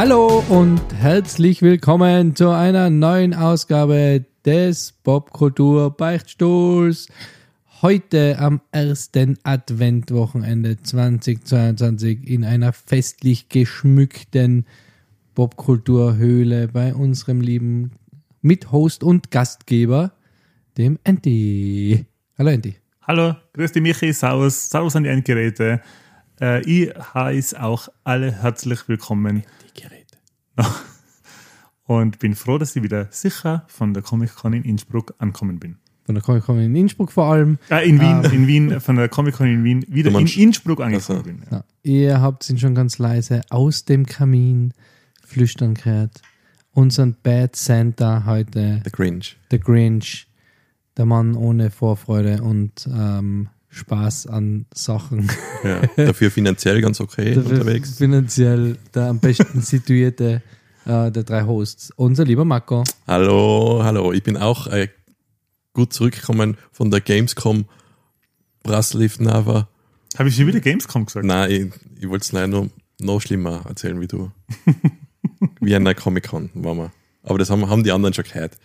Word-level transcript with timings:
Hallo 0.00 0.42
und 0.48 0.80
herzlich 0.98 1.60
willkommen 1.60 2.34
zu 2.34 2.48
einer 2.48 2.88
neuen 2.88 3.34
Ausgabe 3.34 4.24
des 4.46 4.94
Popkultur 5.02 5.90
Beichtstuhls. 5.94 7.08
Heute 7.82 8.38
am 8.38 8.60
ersten 8.72 9.38
Adventwochenende 9.42 10.82
2022 10.82 12.28
in 12.28 12.44
einer 12.44 12.74
festlich 12.74 13.48
geschmückten 13.48 14.66
Popkulturhöhle 15.34 16.68
bei 16.68 16.92
unserem 16.92 17.40
lieben 17.40 17.92
Mithost 18.42 19.02
und 19.02 19.30
Gastgeber, 19.30 20.12
dem 20.76 20.98
Andy. 21.04 22.04
Hallo 22.36 22.50
Andy. 22.50 22.76
Hallo, 23.00 23.36
grüß 23.54 23.72
dich 23.72 23.82
Michi, 23.82 24.12
Servus, 24.12 24.68
Servus 24.68 24.94
an 24.94 25.04
die 25.04 25.08
Endgeräte. 25.08 25.80
Äh, 26.38 26.60
ich 26.64 26.92
heiße 27.14 27.62
auch 27.62 27.88
alle 28.04 28.30
herzlich 28.30 28.88
willkommen. 28.88 29.42
Die 29.74 29.80
Geräte. 29.80 30.18
Und 31.84 32.18
bin 32.18 32.34
froh, 32.34 32.58
dass 32.58 32.76
ich 32.76 32.82
wieder 32.82 33.08
sicher 33.10 33.64
von 33.68 33.94
der 33.94 34.02
Comic-Con 34.02 34.52
in 34.52 34.64
Innsbruck 34.64 35.14
angekommen 35.16 35.58
bin. 35.58 35.78
Von 36.06 36.14
der 36.14 36.22
Comic 36.24 36.44
Con 36.44 36.58
in 36.58 36.74
Innsbruck 36.74 37.12
vor 37.12 37.26
allem. 37.32 37.58
Äh, 37.70 37.88
in 37.88 38.00
Wien, 38.00 38.24
in 38.32 38.46
Wien, 38.46 38.80
von 38.80 38.96
der 38.96 39.08
Comic-Con 39.08 39.46
in 39.46 39.64
Wien, 39.64 39.84
wieder 39.88 40.10
in 40.18 40.26
Innsbruck 40.26 40.80
angekommen 40.80 41.18
Also. 41.20 41.30
bin. 41.30 41.42
Ja. 41.50 41.64
Ihr 41.82 42.20
habt 42.20 42.48
ihn 42.50 42.58
schon 42.58 42.74
ganz 42.74 42.98
leise 42.98 43.42
aus 43.50 43.84
dem 43.84 44.06
Kamin 44.06 44.72
flüstern 45.24 45.74
gehört. 45.74 46.20
Unseren 46.72 47.16
Bad 47.22 47.54
Santa 47.56 48.24
heute, 48.26 48.80
Der 48.84 48.92
Grinch. 48.92 49.36
der 49.50 49.58
Grinch, 49.60 50.26
der 50.96 51.04
Mann 51.06 51.34
ohne 51.34 51.70
Vorfreude 51.70 52.42
und 52.42 52.88
ähm, 52.92 53.48
Spaß 53.68 54.26
an 54.26 54.66
Sachen. 54.74 55.30
Ja, 55.62 55.82
dafür 56.06 56.30
finanziell 56.30 56.80
ganz 56.80 57.00
okay 57.02 57.36
unterwegs. 57.36 57.98
Finanziell 57.98 58.78
der 58.94 59.08
am 59.10 59.18
besten 59.18 59.60
situierte 59.60 60.40
äh, 60.86 61.10
der 61.12 61.22
drei 61.22 61.42
Hosts. 61.44 61.92
Unser 61.96 62.24
lieber 62.24 62.46
Marco. 62.46 62.82
Hallo, 63.06 63.80
hallo. 63.84 64.12
Ich 64.12 64.22
bin 64.22 64.38
auch 64.38 64.66
äh, 64.68 64.88
gut 65.72 65.92
zurückgekommen 65.92 66.56
von 66.72 66.90
der 66.90 67.00
Gamescom 67.00 67.66
Braslivnava. 68.62 69.68
Habe 70.18 70.28
ich 70.28 70.36
schon 70.36 70.46
wieder 70.46 70.60
Gamescom 70.60 71.06
gesagt? 71.06 71.24
Nein, 71.24 71.50
ich, 71.50 72.02
ich 72.02 72.08
wollte 72.08 72.24
es 72.24 72.32
leider 72.32 72.48
noch, 72.48 72.68
noch 73.00 73.20
schlimmer 73.20 73.64
erzählen 73.68 74.00
wie 74.00 74.08
du. 74.08 74.30
wie 75.60 75.70
der 75.70 75.94
Comic-Con 75.94 76.50
waren 76.54 76.76
wir. 76.76 76.92
Aber 77.22 77.38
das 77.38 77.50
haben, 77.50 77.68
haben 77.68 77.84
die 77.84 77.92
anderen 77.92 78.14
schon 78.14 78.24
gehört. 78.24 78.56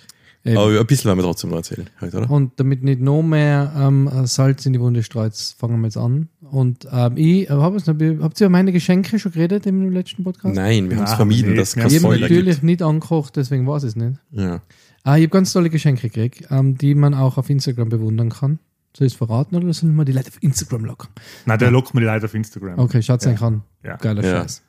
Eben. 0.43 0.57
Aber 0.57 0.79
ein 0.79 0.85
bisschen 0.85 1.05
werden 1.05 1.17
wir 1.17 1.23
trotzdem 1.23 1.49
noch 1.49 1.57
erzählen 1.57 1.89
heute, 1.99 2.17
oder? 2.17 2.29
Und 2.29 2.59
damit 2.59 2.83
nicht 2.83 3.01
noch 3.01 3.23
mehr 3.23 3.73
ähm, 3.75 4.09
Salz 4.25 4.65
in 4.67 4.73
die 4.73 4.79
Wunde 4.79 5.01
streut, 5.01 5.35
fangen 5.35 5.79
wir 5.81 5.87
jetzt 5.87 5.97
an. 5.97 6.29
Und 6.39 6.87
ähm, 6.91 7.17
ich 7.17 7.49
habe 7.49 7.77
es 7.77 7.87
noch, 7.87 7.95
habt 8.21 8.39
ihr 8.39 8.45
über 8.45 8.49
meine 8.49 8.71
Geschenke 8.71 9.17
schon 9.17 9.31
geredet 9.31 9.65
im 9.65 9.89
letzten 9.89 10.23
Podcast? 10.23 10.55
Nein, 10.55 10.91
wir 10.91 10.97
haben 10.97 11.05
es 11.05 11.13
vermieden, 11.13 11.51
nee, 11.51 11.57
dass 11.57 11.69
es 11.69 11.75
wir 11.75 11.81
kein 11.81 11.91
Ich 11.91 11.97
habe 11.97 12.13
Spoiler 12.13 12.29
natürlich 12.29 12.55
gibt. 12.57 12.63
nicht 12.63 12.83
angekocht, 12.83 13.35
deswegen 13.37 13.67
ich 13.67 13.83
es 13.83 13.95
nicht. 13.95 14.19
Ja. 14.31 14.61
Ah, 15.07 15.17
ich 15.17 15.23
habe 15.23 15.29
ganz 15.29 15.53
tolle 15.53 15.69
Geschenke 15.69 16.09
gekriegt, 16.09 16.47
ähm, 16.49 16.77
die 16.77 16.95
man 16.95 17.13
auch 17.13 17.37
auf 17.37 17.49
Instagram 17.49 17.89
bewundern 17.89 18.29
kann. 18.29 18.59
Soll 18.97 19.07
ich 19.07 19.13
es 19.13 19.17
verraten 19.17 19.55
oder 19.55 19.71
sollen 19.73 19.95
wir 19.95 20.03
die 20.05 20.13
Leute 20.13 20.29
auf 20.29 20.41
Instagram 20.41 20.85
locken? 20.85 21.09
Nein, 21.45 21.59
der 21.59 21.69
lockt 21.69 21.93
mir 21.93 21.99
die 22.01 22.07
Leute 22.07 22.25
auf 22.25 22.33
Instagram. 22.33 22.79
Okay, 22.79 23.01
schaut 23.03 23.19
es 23.19 23.25
Ja. 23.25 23.33
euch 23.33 23.41
an. 23.41 23.61
Ja. 23.83 23.97
Geiler 23.97 24.23
Ja. 24.23 24.41
Scheiß. 24.41 24.63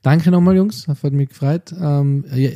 Danke 0.00 0.30
nochmal, 0.30 0.56
Jungs. 0.56 0.88
Hat 0.88 1.02
mich 1.12 1.28
gefreut. 1.28 1.72
Ähm, 1.78 2.24
ja, 2.32 2.50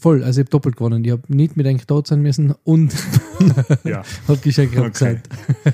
voll, 0.00 0.24
also 0.24 0.40
ich 0.40 0.44
habe 0.46 0.50
doppelt 0.50 0.76
gewonnen. 0.76 1.04
Ich 1.04 1.10
habe 1.12 1.22
nicht 1.28 1.56
mit 1.56 1.66
eigentlich 1.66 1.86
tot 1.86 2.06
sein 2.06 2.22
müssen 2.22 2.54
und 2.64 2.92
Ja. 3.84 4.02
habe 4.28 4.38
Geschenke 4.38 4.78
Okay. 4.78 4.86
gezeigt. 4.88 5.28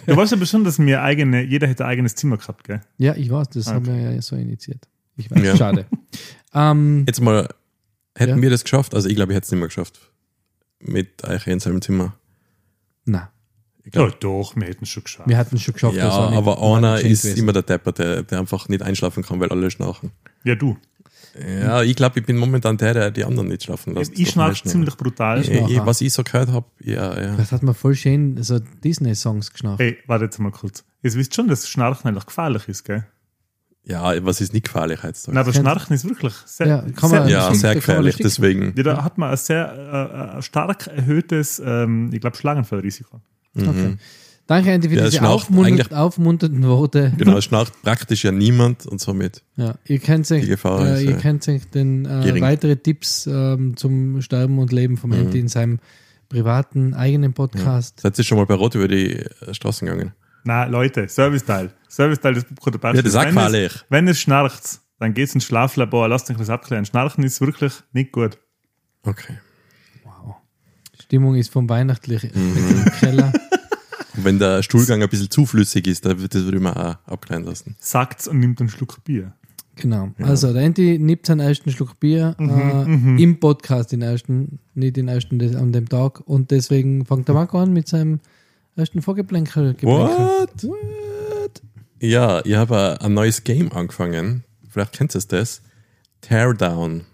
Du 0.06 0.16
weißt 0.16 0.32
aber 0.32 0.46
schon, 0.46 0.64
dass 0.64 0.78
mir 0.78 1.00
eigene, 1.02 1.42
jeder 1.44 1.66
hätte 1.68 1.84
ein 1.84 1.90
eigenes 1.90 2.14
Zimmer 2.16 2.36
gehabt, 2.38 2.64
gell? 2.64 2.80
Ja, 2.98 3.14
ich 3.14 3.30
weiß, 3.30 3.50
das 3.50 3.68
Okay. 3.68 3.76
haben 3.76 3.86
wir 3.86 3.96
ja 4.12 4.20
so 4.20 4.36
initiiert. 4.36 4.88
Ich 5.16 5.30
weiß, 5.30 5.42
Ja. 5.44 5.56
schade. 5.56 5.86
ähm, 6.54 7.04
Jetzt 7.06 7.20
mal, 7.20 7.48
hätten 8.16 8.36
Ja. 8.36 8.42
wir 8.42 8.50
das 8.50 8.64
geschafft? 8.64 8.94
Also 8.94 9.08
ich 9.08 9.14
glaube, 9.16 9.32
ich 9.32 9.36
hätte 9.36 9.44
es 9.46 9.50
nicht 9.52 9.60
mehr 9.60 9.68
geschafft. 9.68 10.10
Mit 10.86 11.24
euch 11.24 11.46
in 11.46 11.60
seinem 11.60 11.80
Zimmer. 11.82 12.14
na, 13.04 13.30
Ich 13.84 13.94
Ja, 13.94 14.08
doch, 14.08 14.54
wir 14.56 14.66
hätten 14.66 14.84
es 14.84 14.90
schon 14.90 15.02
geschafft. 15.04 15.28
wir 15.28 15.36
hatten 15.36 15.56
es 15.56 15.62
schon 15.62 15.74
geschafft. 15.74 15.94
ja, 15.96 16.06
das 16.06 16.14
war 16.14 16.30
nicht- 16.30 16.38
aber 16.38 16.62
einer 16.76 17.00
ist 17.00 17.22
gewesen. 17.22 17.38
immer 17.38 17.52
der 17.52 17.62
Depper, 17.62 17.92
der, 17.92 18.22
der 18.22 18.38
einfach 18.40 18.68
nicht 18.68 18.82
einschlafen 18.82 19.22
kann, 19.22 19.40
weil 19.40 19.48
alle 19.50 19.70
schnarchen. 19.70 20.10
Ja, 20.44 20.54
du. 20.54 20.76
Ja, 21.38 21.82
ich 21.82 21.96
glaube, 21.96 22.20
ich 22.20 22.26
bin 22.26 22.36
momentan 22.36 22.76
der, 22.76 22.94
der 22.94 23.10
die 23.10 23.24
anderen 23.24 23.48
nicht 23.48 23.64
schlafen 23.64 23.94
lässt. 23.94 24.16
ich 24.16 24.30
schnarch 24.30 24.62
ziemlich 24.62 24.96
brutal. 24.96 25.40
Ich, 25.40 25.50
ich, 25.50 25.84
was 25.84 26.00
ich 26.00 26.12
so 26.12 26.22
gehört 26.22 26.48
habe, 26.50 26.66
ja, 26.80 27.20
ja. 27.20 27.36
Das 27.36 27.50
hat 27.50 27.62
man 27.64 27.74
voll 27.74 27.96
schön 27.96 28.40
so 28.42 28.60
Disney-Songs 28.60 29.50
geschnarcht. 29.50 29.80
Ey, 29.80 29.98
warte 30.06 30.26
jetzt 30.26 30.38
mal 30.38 30.52
kurz. 30.52 30.84
Ihr 31.02 31.12
wisst 31.14 31.34
schon, 31.34 31.48
dass 31.48 31.68
Schnarchen 31.68 32.06
eigentlich 32.08 32.26
gefährlich 32.26 32.68
ist, 32.68 32.84
gell? 32.84 33.04
Ja, 33.86 34.24
was 34.24 34.40
ist 34.40 34.52
nicht 34.54 34.64
gefährlich 34.64 35.02
heutzutage? 35.02 35.34
Nein, 35.34 35.44
aber 35.44 35.52
Schnarchen 35.52 35.94
ist 35.94 36.08
wirklich 36.08 36.32
sehr, 36.46 36.66
Ja, 36.66 36.78
kann 36.96 37.10
man- 37.10 37.24
sehr, 37.26 37.28
ja, 37.28 37.54
sehr 37.54 37.70
man 37.70 37.74
gefährlich, 37.76 38.16
deswegen. 38.16 38.72
Ja, 38.76 38.82
da 38.82 39.04
hat 39.04 39.18
man 39.18 39.30
ein 39.30 39.36
sehr 39.36 40.32
äh, 40.34 40.38
äh, 40.38 40.42
stark 40.42 40.86
erhöhtes, 40.86 41.60
ähm, 41.64 42.10
ich 42.12 42.20
glaube, 42.20 42.36
Schlaganfallrisiko. 42.36 43.20
Okay. 43.56 43.96
Danke, 44.46 44.70
Andy, 44.72 44.88
für 44.90 44.96
Ja, 44.96 45.04
es 45.04 45.10
diese 45.12 45.22
eigentlich- 45.22 45.92
aufmunternden 45.92 46.66
Worte. 46.66 47.12
Genau, 47.16 47.38
es 47.38 47.44
schnarcht 47.44 47.72
praktisch 47.82 48.24
ja 48.24 48.32
niemand 48.32 48.84
und 48.86 49.00
somit. 49.00 49.42
Ja, 49.56 49.74
ihr 49.86 49.98
kennt 49.98 50.28
Gefahr 50.28 50.86
äh, 50.86 50.94
ist, 50.96 51.02
ihr 51.10 51.16
äh, 51.16 51.20
kennt 51.20 51.48
euch 51.48 51.64
den 51.70 52.04
äh, 52.04 52.40
weitere 52.42 52.76
Tipps 52.76 53.26
ähm, 53.26 53.74
zum 53.76 54.20
Sterben 54.22 54.58
und 54.58 54.70
Leben 54.72 54.96
vom 54.98 55.10
Mhm. 55.10 55.16
Andy 55.16 55.40
in 55.40 55.48
seinem 55.48 55.78
privaten 56.28 56.94
eigenen 56.94 57.32
Podcast. 57.32 58.00
Seid 58.00 58.18
ihr 58.18 58.24
schon 58.24 58.36
mal 58.38 58.44
bei 58.46 58.54
Rot 58.54 58.74
über 58.74 58.88
die 58.88 59.12
äh, 59.16 59.52
Straßen 59.54 59.86
gegangen? 59.86 60.12
Na, 60.44 60.64
Leute, 60.64 61.08
Serviceteil. 61.08 61.70
Serviceteil 61.88 62.34
des 62.34 62.44
Popcorn 62.44 62.96
Ja, 62.96 63.02
das 63.02 63.14
wenn, 63.14 63.26
gefährlich. 63.34 63.74
es, 63.74 63.84
wenn 63.88 64.08
es 64.08 64.20
schnarcht, 64.20 64.80
dann 64.98 65.14
geht's 65.14 65.34
ins 65.34 65.44
Schlaflabor, 65.44 66.08
lasst 66.08 66.30
euch 66.30 66.36
das 66.36 66.50
abklären. 66.50 66.84
Schnarchen 66.84 67.24
ist 67.24 67.40
wirklich 67.40 67.72
nicht 67.92 68.12
gut. 68.12 68.38
Okay. 69.04 69.38
Wow. 70.04 70.36
Stimmung 71.02 71.34
ist 71.36 71.50
vom 71.50 71.68
Weihnachtlichen 71.68 72.30
Mhm. 72.34 72.84
Keller. 73.00 73.32
Und 74.16 74.24
wenn 74.24 74.38
der 74.38 74.62
Stuhlgang 74.62 75.02
ein 75.02 75.08
bisschen 75.08 75.30
zu 75.30 75.46
flüssig 75.46 75.86
ist, 75.86 76.04
dann 76.06 76.20
wird 76.20 76.34
das 76.34 76.44
würde 76.44 76.58
ich 76.58 76.62
mir 76.62 76.76
auch 76.76 76.96
abklären 77.10 77.44
lassen. 77.44 77.74
Sagt's 77.78 78.28
und 78.28 78.38
nimmt 78.38 78.60
einen 78.60 78.68
Schluck 78.68 79.02
Bier. 79.04 79.32
Genau. 79.76 80.10
Also, 80.20 80.52
der 80.52 80.62
Andy 80.62 80.98
nimmt 81.00 81.26
seinen 81.26 81.40
ersten 81.40 81.70
Schluck 81.72 81.98
Bier 81.98 82.36
Mhm, 82.38 83.18
äh, 83.18 83.22
im 83.22 83.40
Podcast, 83.40 83.90
den 83.90 84.02
ersten, 84.02 84.60
nicht 84.74 84.96
den 84.96 85.08
ersten 85.08 85.38
des, 85.40 85.56
an 85.56 85.72
dem 85.72 85.88
Tag. 85.88 86.20
Und 86.20 86.50
deswegen 86.52 87.04
fängt 87.04 87.26
der 87.26 87.34
Marco 87.34 87.58
an 87.58 87.72
mit 87.72 87.88
seinem 87.88 88.20
ersten 88.76 89.02
Vorgeplänkel. 89.02 89.74
Geplänkel. 89.74 90.08
What? 90.08 90.64
What? 90.64 91.62
Ja, 92.00 92.44
ich 92.44 92.54
habe 92.54 92.98
ein 93.00 93.14
neues 93.14 93.44
Game 93.44 93.72
angefangen. 93.72 94.44
Vielleicht 94.68 94.92
kennt 94.92 95.14
ihr 95.14 95.20
das. 95.20 95.62
Teardown. 96.20 97.06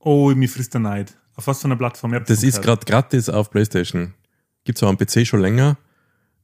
Oh, 0.00 0.30
mir 0.34 0.48
frisst 0.48 0.74
der 0.74 0.80
Neid. 0.80 1.14
Auf 1.34 1.46
was 1.46 1.60
für 1.60 1.66
einer 1.66 1.76
Plattform? 1.76 2.12
Das 2.26 2.42
ist 2.42 2.62
gerade 2.62 2.84
gratis 2.84 3.28
auf 3.28 3.50
PlayStation. 3.50 4.14
Gibt 4.64 4.78
es 4.78 4.82
auch 4.82 4.88
am 4.88 4.98
PC 4.98 5.26
schon 5.26 5.40
länger. 5.40 5.76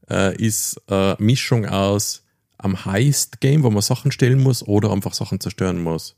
Äh, 0.09 0.37
ist 0.37 0.81
eine 0.91 1.17
Mischung 1.19 1.67
aus 1.67 2.23
am 2.59 2.85
Heist-Game, 2.85 3.63
wo 3.63 3.71
man 3.71 3.83
Sachen 3.83 4.13
stellen 4.13 4.41
muss 4.41 4.63
oder 4.67 4.93
einfach 4.93 5.15
Sachen 5.15 5.41
zerstören 5.41 5.83
muss. 5.83 6.17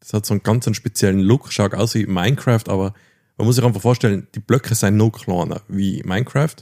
Das 0.00 0.12
hat 0.12 0.26
so 0.26 0.34
einen 0.34 0.42
ganz 0.42 0.66
einen 0.66 0.74
speziellen 0.74 1.20
Look, 1.20 1.52
schaut 1.52 1.74
aus 1.74 1.94
wie 1.94 2.06
Minecraft, 2.06 2.68
aber 2.68 2.94
man 3.36 3.46
muss 3.46 3.56
sich 3.56 3.64
einfach 3.64 3.80
vorstellen, 3.80 4.26
die 4.34 4.40
Blöcke 4.40 4.74
sind 4.74 4.96
noch 4.96 5.10
kleiner 5.10 5.62
wie 5.68 6.02
Minecraft. 6.04 6.56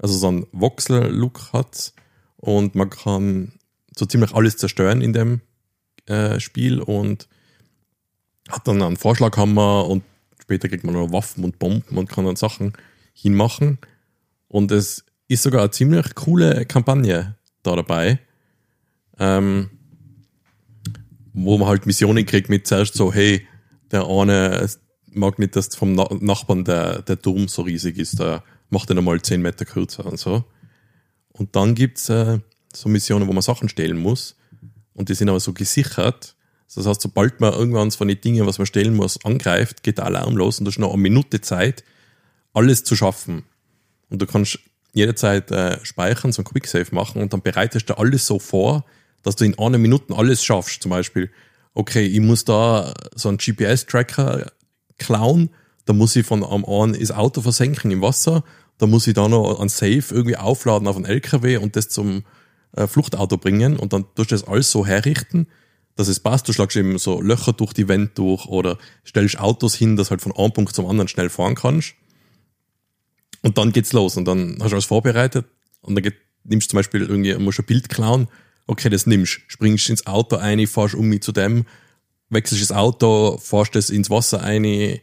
Also 0.00 0.16
so 0.16 0.28
einen 0.28 0.46
Voxel-Look 0.52 1.52
hat 1.52 1.92
und 2.36 2.74
man 2.74 2.88
kann 2.88 3.52
so 3.96 4.06
ziemlich 4.06 4.34
alles 4.34 4.56
zerstören 4.56 5.02
in 5.02 5.12
dem 5.12 5.40
äh, 6.06 6.40
Spiel 6.40 6.80
und 6.80 7.28
hat 8.48 8.66
dann 8.66 8.82
einen 8.82 8.96
Vorschlaghammer 8.96 9.86
und 9.86 10.02
später 10.40 10.68
kriegt 10.68 10.84
man 10.84 10.94
noch 10.94 11.12
Waffen 11.12 11.44
und 11.44 11.58
Bomben 11.58 11.98
und 11.98 12.08
kann 12.08 12.24
dann 12.24 12.36
Sachen 12.36 12.72
hinmachen. 13.12 13.78
Und 14.48 14.72
es 14.72 15.04
ist 15.28 15.42
sogar 15.42 15.60
eine 15.60 15.70
ziemlich 15.70 16.14
coole 16.14 16.64
Kampagne 16.64 17.36
da 17.62 17.76
dabei, 17.76 18.18
ähm, 19.18 19.70
wo 21.32 21.58
man 21.58 21.68
halt 21.68 21.86
Missionen 21.86 22.26
kriegt 22.26 22.48
mit 22.48 22.66
zuerst 22.66 22.94
so, 22.94 23.12
hey, 23.12 23.46
der 23.90 24.08
eine 24.08 24.68
mag 25.12 25.38
nicht, 25.38 25.56
dass 25.56 25.74
vom 25.74 25.94
Na 25.94 26.08
Nachbarn 26.20 26.64
der, 26.64 27.02
der 27.02 27.20
Turm 27.20 27.48
so 27.48 27.62
riesig 27.62 27.98
ist, 27.98 28.18
der 28.18 28.42
macht 28.70 28.90
den 28.90 28.98
einmal 28.98 29.20
10 29.20 29.42
Meter 29.42 29.64
kürzer 29.64 30.06
und 30.06 30.18
so. 30.18 30.44
Und 31.32 31.56
dann 31.56 31.74
gibt's 31.74 32.08
äh, 32.08 32.38
so 32.72 32.88
Missionen, 32.88 33.28
wo 33.28 33.32
man 33.32 33.42
Sachen 33.42 33.68
stehlen 33.68 33.98
muss. 33.98 34.36
Und 34.94 35.08
die 35.08 35.14
sind 35.14 35.28
aber 35.28 35.40
so 35.40 35.52
gesichert. 35.52 36.36
Das 36.74 36.86
heißt, 36.86 37.00
sobald 37.00 37.40
man 37.40 37.52
irgendwann 37.52 37.90
von 37.90 38.08
den 38.08 38.20
Dingen, 38.20 38.46
was 38.46 38.58
man 38.58 38.66
stellen 38.66 38.94
muss, 38.94 39.24
angreift, 39.24 39.82
geht 39.82 39.98
der 39.98 40.06
Alarm 40.06 40.36
los 40.36 40.58
und 40.58 40.66
du 40.66 40.70
hast 40.70 40.78
noch 40.78 40.92
eine 40.92 41.02
Minute 41.02 41.40
Zeit, 41.40 41.82
alles 42.52 42.84
zu 42.84 42.94
schaffen. 42.94 43.44
Und 44.08 44.22
du 44.22 44.26
kannst 44.26 44.58
jederzeit 44.92 45.50
äh, 45.50 45.84
speichern, 45.84 46.32
so 46.32 46.42
ein 46.42 46.44
Quicksave 46.44 46.94
machen 46.94 47.22
und 47.22 47.32
dann 47.32 47.42
bereitest 47.42 47.90
du 47.90 47.98
alles 47.98 48.26
so 48.26 48.38
vor, 48.38 48.84
dass 49.22 49.36
du 49.36 49.44
in 49.44 49.58
einer 49.58 49.78
Minute 49.78 50.14
alles 50.16 50.44
schaffst. 50.44 50.82
Zum 50.82 50.90
Beispiel, 50.90 51.30
okay, 51.74 52.06
ich 52.06 52.20
muss 52.20 52.44
da 52.44 52.94
so 53.14 53.28
einen 53.28 53.38
GPS-Tracker 53.38 54.52
klauen, 54.98 55.50
da 55.86 55.92
muss 55.92 56.14
ich 56.16 56.26
von 56.26 56.44
am 56.44 56.64
einen 56.64 56.98
das 56.98 57.10
Auto 57.10 57.40
versenken 57.40 57.90
im 57.90 58.02
Wasser, 58.02 58.44
da 58.80 58.86
muss 58.86 59.06
ich 59.06 59.14
da 59.14 59.28
noch 59.28 59.60
ein 59.60 59.68
Safe 59.68 60.02
irgendwie 60.10 60.36
aufladen 60.36 60.88
auf 60.88 60.96
einen 60.96 61.04
LKW 61.04 61.58
und 61.58 61.76
das 61.76 61.90
zum 61.90 62.24
äh, 62.72 62.86
Fluchtauto 62.86 63.36
bringen 63.36 63.76
und 63.76 63.92
dann 63.92 64.06
tust 64.14 64.30
du 64.30 64.34
das 64.34 64.44
alles 64.44 64.70
so 64.70 64.86
herrichten, 64.86 65.48
dass 65.96 66.08
es 66.08 66.20
passt. 66.20 66.48
Du 66.48 66.52
schlagst 66.54 66.76
eben 66.76 66.98
so 66.98 67.20
Löcher 67.20 67.52
durch 67.52 67.74
die 67.74 67.88
Wände 67.88 68.12
durch 68.14 68.46
oder 68.46 68.78
stellst 69.06 69.38
Autos 69.38 69.74
hin, 69.74 69.96
dass 69.96 70.10
halt 70.10 70.22
von 70.22 70.34
einem 70.34 70.52
Punkt 70.52 70.74
zum 70.74 70.86
anderen 70.86 71.08
schnell 71.08 71.28
fahren 71.28 71.56
kannst. 71.56 71.94
Und 73.42 73.58
dann 73.58 73.72
geht's 73.72 73.92
los 73.92 74.16
und 74.16 74.24
dann 74.24 74.58
hast 74.60 74.70
du 74.70 74.76
alles 74.76 74.86
vorbereitet 74.86 75.46
und 75.82 75.94
dann 75.94 76.02
geht, 76.02 76.16
nimmst 76.44 76.68
du 76.68 76.70
zum 76.70 76.78
Beispiel 76.78 77.02
irgendwie, 77.02 77.34
musst 77.34 77.58
ein 77.58 77.66
Bild 77.66 77.90
klauen, 77.90 78.28
okay, 78.66 78.88
das 78.88 79.06
nimmst, 79.06 79.40
springst 79.48 79.90
ins 79.90 80.06
Auto 80.06 80.36
ein, 80.36 80.66
fahrst 80.66 80.94
um 80.94 81.06
mich 81.06 81.22
zu 81.22 81.32
dem, 81.32 81.66
wechselst 82.30 82.62
das 82.62 82.72
Auto, 82.72 83.38
fahrst 83.38 83.74
das 83.74 83.90
ins 83.90 84.08
Wasser 84.08 84.42
ein 84.42 85.00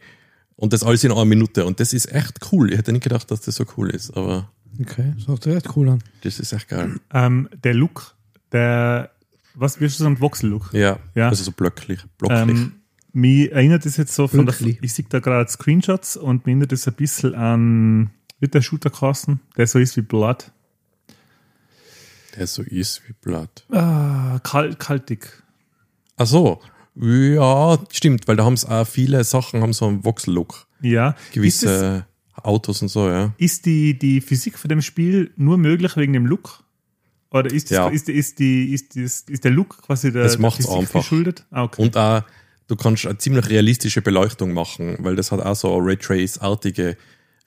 und 0.58 0.72
das 0.74 0.82
alles 0.82 1.02
in 1.04 1.12
einer 1.12 1.24
Minute 1.24 1.64
und 1.64 1.80
das 1.80 1.94
ist 1.94 2.12
echt 2.12 2.52
cool. 2.52 2.70
Ich 2.72 2.78
hätte 2.78 2.92
nicht 2.92 3.04
gedacht, 3.04 3.30
dass 3.30 3.40
das 3.40 3.54
so 3.56 3.64
cool 3.78 3.88
ist, 3.90 4.10
aber 4.14 4.50
Okay, 4.80 5.14
das 5.16 5.26
hört 5.26 5.42
sich 5.42 5.54
echt 5.56 5.74
cool 5.76 5.88
an. 5.88 6.02
das 6.22 6.38
ist 6.38 6.52
echt 6.52 6.68
geil. 6.68 7.00
Ähm, 7.12 7.48
der 7.64 7.72
Look, 7.74 8.14
der, 8.52 9.10
was 9.54 9.80
wirst 9.80 9.98
du 9.98 10.04
sagen, 10.04 10.20
Voxel-Look? 10.20 10.72
Ja, 10.74 10.98
Ja. 11.14 11.30
also 11.30 11.42
so 11.42 11.52
blöcklich, 11.52 12.00
blocklich. 12.18 12.40
Ähm, 12.58 12.72
mich 13.12 13.50
erinnert 13.50 13.84
das 13.86 13.96
jetzt 13.96 14.14
so 14.14 14.28
von 14.28 14.44
der, 14.46 14.54
Wirklich? 14.54 14.78
ich 14.82 14.92
sehe 14.92 15.06
da 15.08 15.18
gerade 15.20 15.50
Screenshots 15.50 16.16
und 16.16 16.44
mir 16.46 16.52
erinnert 16.52 16.72
das 16.72 16.86
ein 16.86 16.94
bisschen 16.94 17.34
an, 17.34 18.10
wird 18.38 18.54
der 18.54 18.62
Shooter 18.62 18.90
kosten, 18.90 19.40
der 19.56 19.66
so 19.66 19.78
ist 19.80 19.96
wie 19.96 20.02
Blood. 20.02 20.52
der 22.36 22.46
so 22.46 22.62
ist 22.62 23.02
wie 23.08 23.14
Blatt. 23.20 23.64
Ah, 23.70 24.38
kalt, 24.44 24.78
kaltig. 24.78 25.42
Ach 26.16 26.26
so, 26.26 26.60
ja, 27.00 27.78
stimmt, 27.90 28.26
weil 28.28 28.36
da 28.36 28.44
haben 28.44 28.54
es 28.54 28.64
auch 28.64 28.86
viele 28.86 29.22
Sachen, 29.24 29.62
haben 29.62 29.72
so 29.72 29.86
einen 29.86 30.04
Voxel-Look. 30.04 30.66
Ja. 30.80 31.10
Ist, 31.10 31.18
das, 31.18 31.32
Gewisse 31.32 32.06
Autos 32.34 32.82
und 32.82 32.88
so, 32.88 33.08
ja. 33.08 33.32
ist 33.38 33.66
die, 33.66 33.98
die 33.98 34.20
Physik 34.20 34.58
von 34.58 34.68
dem 34.68 34.82
Spiel 34.82 35.32
nur 35.36 35.58
möglich 35.58 35.96
wegen 35.96 36.12
dem 36.12 36.26
Look? 36.26 36.62
Oder 37.30 37.52
ist, 37.52 37.70
das, 37.70 37.76
Ja. 37.76 37.88
ist, 37.88 38.08
ist, 38.08 38.38
die, 38.38 38.72
ist, 38.72 38.96
das, 38.96 39.22
ist 39.28 39.44
der 39.44 39.50
Look 39.50 39.82
quasi 39.82 40.12
der, 40.12 40.24
Es 40.24 40.36
der 40.38 40.50
Physik 40.50 40.70
einfach. 40.70 41.00
geschuldet? 41.00 41.44
Ah, 41.50 41.64
okay. 41.64 41.82
Und 41.82 41.96
auch, 41.96 42.22
du 42.68 42.76
kannst 42.76 43.06
eine 43.06 43.18
ziemlich 43.18 43.48
realistische 43.50 44.02
Beleuchtung 44.02 44.52
machen, 44.52 44.96
weil 45.00 45.16
das 45.16 45.30
hat 45.32 45.40
auch 45.40 45.56
so 45.56 45.76
Raytrace-artige 45.76 46.96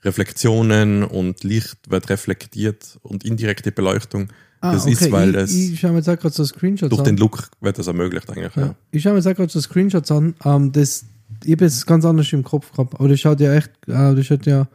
Reflektionen 0.04 1.04
und 1.04 1.44
Licht 1.44 1.90
wird 1.90 2.10
reflektiert 2.10 3.00
und 3.04 3.24
indirekte 3.24 3.72
Beleuchtung. 3.72 4.32
Das 4.62 4.86
ist, 4.86 5.12
weil 5.12 5.30
ich, 5.30 5.36
das 5.36 5.52
Ich 5.54 5.80
schaue 5.80 5.92
mir 5.92 5.98
jetzt 5.98 6.10
auch 6.10 6.18
gerade 6.20 6.34
so 6.34 6.46
Screenshots 6.46 6.90
durch 6.90 7.00
an. 7.00 7.06
den 7.06 7.18
Look 7.18 7.50
wird 7.62 7.78
das 7.80 7.88
ermöglicht 7.88 8.30
eigentlich. 8.30 8.56
Ja. 8.56 8.62
ja. 8.68 8.76
Ich 8.92 9.02
schaue 9.04 9.14
mir 9.14 9.20
jetzt 9.20 9.28
auch 9.28 9.36
gerade 9.36 9.52
so 9.52 9.60
Screenshots 9.60 10.12
an. 10.12 10.36
Ähm, 10.46 10.72
das, 10.72 11.06
ich 11.44 11.52
habe 11.54 11.66
es 11.66 11.86
ganz 11.86 12.06
anders 12.06 12.32
im 12.34 12.44
Kopf 12.44 12.72
gehabt. 12.72 12.94
Aber 12.96 13.10
das 13.10 13.20
schaut 13.20 13.40
ja 13.40 13.54
echt, 13.54 13.72
äh, 13.88 14.16
das 14.16 14.26
schaut 14.26 14.46
ja 14.46 14.68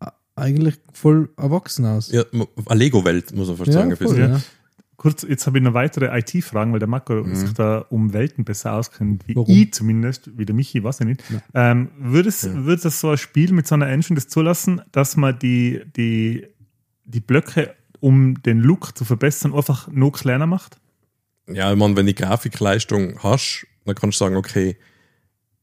äh, 0.00 0.06
eigentlich 0.36 0.76
voll 0.92 1.30
erwachsen 1.36 1.84
aus. 1.86 2.10
Ja, 2.12 2.22
eine 2.32 2.78
Lego-Welt, 2.78 3.34
muss 3.34 3.48
man 3.48 3.56
fast 3.56 3.72
sagen. 3.72 3.90
ein 3.90 3.96
voll, 3.96 4.18
ja. 4.18 4.40
Kurz, 4.96 5.26
jetzt 5.28 5.48
habe 5.48 5.58
ich 5.58 5.64
noch 5.64 5.74
weitere 5.74 6.16
IT-Fragen, 6.16 6.70
weil 6.72 6.78
der 6.78 6.86
Marco 6.88 7.14
Mhm. 7.24 7.34
sich 7.34 7.52
da 7.54 7.78
um 7.90 8.12
Welten 8.12 8.44
besser 8.44 8.74
auskennt, 8.74 9.26
wie 9.26 9.34
Warum? 9.34 9.50
ich 9.50 9.72
zumindest, 9.72 10.30
wie 10.38 10.46
der 10.46 10.54
Michi, 10.54 10.84
weiß 10.84 11.00
ich 11.00 11.06
nicht. 11.06 11.24
Ähm, 11.54 11.88
würde, 11.98 12.28
es, 12.28 12.44
würde 12.54 12.82
das 12.82 13.00
so 13.00 13.10
ein 13.10 13.18
Spiel 13.18 13.52
mit 13.52 13.66
so 13.66 13.74
einer 13.74 13.88
Engine 13.88 14.14
das 14.14 14.28
zulassen, 14.28 14.80
dass 14.92 15.16
man 15.16 15.36
die, 15.40 15.80
die, 15.96 16.46
die 17.04 17.18
Blöcke, 17.18 17.74
um 18.02 18.42
den 18.42 18.58
Look 18.58 18.98
zu 18.98 19.04
verbessern, 19.04 19.54
einfach 19.54 19.86
noch 19.88 20.10
kleiner 20.10 20.46
macht? 20.46 20.78
Ja, 21.46 21.72
ich 21.72 21.78
meine, 21.78 21.96
wenn 21.96 22.06
die 22.06 22.14
Grafikleistung 22.16 23.22
hast, 23.22 23.64
dann 23.84 23.94
kannst 23.94 24.20
du 24.20 24.24
sagen, 24.24 24.36
okay, 24.36 24.76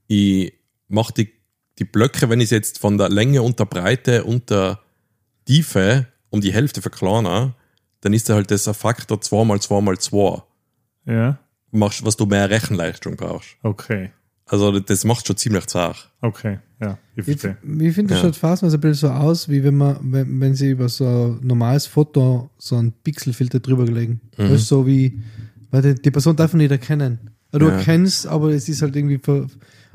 ich 0.08 0.54
mache 0.88 1.14
die, 1.14 1.34
die 1.78 1.84
Blöcke, 1.84 2.30
wenn 2.30 2.40
ich 2.42 2.50
jetzt 2.50 2.80
von 2.80 2.98
der 2.98 3.10
Länge 3.10 3.42
und 3.42 3.60
der 3.60 3.66
Breite 3.66 4.24
und 4.24 4.50
der 4.50 4.80
Tiefe 5.46 6.08
um 6.30 6.40
die 6.42 6.54
Hälfte 6.54 6.82
verkleinere, 6.82 7.56
dann 8.02 8.14
ist 8.14 8.30
da 8.30 8.36
halt 8.36 8.50
das 8.52 8.68
ein 8.68 8.74
Faktor 8.74 9.20
2 9.20 9.44
mal 9.44 9.60
2 9.60 9.82
mal 9.82 9.98
2, 9.98 10.42
Ja, 11.06 11.40
machst, 11.72 12.06
was 12.06 12.16
du 12.16 12.26
mehr 12.26 12.50
Rechenleistung 12.50 13.18
brauchst. 13.18 13.58
okay. 13.64 14.12
Also 14.52 14.80
das 14.80 15.04
macht 15.06 15.28
schon 15.28 15.38
ziemlich 15.38 15.68
zart. 15.68 16.12
Okay, 16.22 16.60
ja, 16.82 16.98
ich 17.16 17.28
Ich, 17.28 17.40
verstehe. 17.40 17.58
ich 17.88 17.94
finde, 17.94 18.14
das 18.14 18.24
Ja. 18.24 18.28
schaut 18.30 18.36
phasenweise 18.36 18.78
ein 18.78 18.82
bisschen 18.82 19.10
so 19.10 19.14
aus, 19.14 19.48
wie 19.48 19.64
wenn 19.64 19.78
man, 19.78 19.98
wenn, 20.12 20.40
wenn 20.42 20.56
sie 20.56 20.72
über 20.72 20.90
so 20.90 21.06
ein 21.06 21.40
normales 21.46 21.86
Foto 21.86 22.50
so 22.58 22.76
einen 22.76 22.92
Pixelfilter 22.92 23.60
drüber 23.60 23.86
legen. 23.86 24.22
Das 24.36 24.50
ist 24.62 24.68
so 24.68 24.88
wie, 24.88 25.22
weil 25.70 25.82
die, 25.84 26.02
die 26.02 26.10
Person 26.12 26.36
darf 26.36 26.54
man 26.54 26.60
nicht 26.60 26.72
erkennen. 26.72 27.30
Du 27.52 27.68
Ja. 27.68 27.74
erkennst, 27.78 28.26
aber 28.28 28.50
es 28.50 28.68
ist 28.70 28.82
halt 28.82 28.96
irgendwie, 28.96 29.20
ver, 29.20 29.48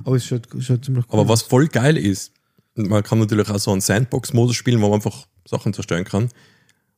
aber 0.05 0.17
es 0.17 0.25
schaut, 0.25 0.49
schaut 0.61 0.85
ziemlich 0.85 1.05
cool 1.09 1.19
Aber 1.21 1.29
was 1.29 1.43
voll 1.43 1.67
geil 1.69 1.97
ist, 1.97 2.33
man 2.77 3.03
kann 3.03 3.19
natürlich 3.19 3.49
auch 3.51 3.59
so 3.59 3.73
einen 3.73 3.81
Sandbox-Modus 3.81 4.55
spielen, 4.57 4.81
wo 4.81 4.87
man 4.89 4.95
einfach 4.95 5.27
Sachen 5.47 5.73
zerstören 5.75 6.05
kann. 6.05 6.25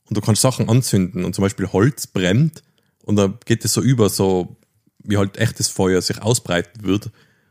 Und 0.08 0.16
du 0.16 0.20
kannst 0.20 0.42
Sachen 0.42 0.68
anzünden 0.68 1.24
und 1.24 1.34
zum 1.34 1.42
Beispiel 1.42 1.66
Holz 1.72 2.06
brennt 2.06 2.62
und 3.02 3.16
dann 3.16 3.38
geht 3.46 3.64
es 3.64 3.72
so 3.72 3.80
über, 3.82 4.08
so 4.10 4.56
wie 5.02 5.16
halt 5.16 5.36
echtes 5.38 5.68
Feuer 5.68 6.00
sich 6.02 6.20
ausbreiten 6.22 6.84
wird. 6.84 7.10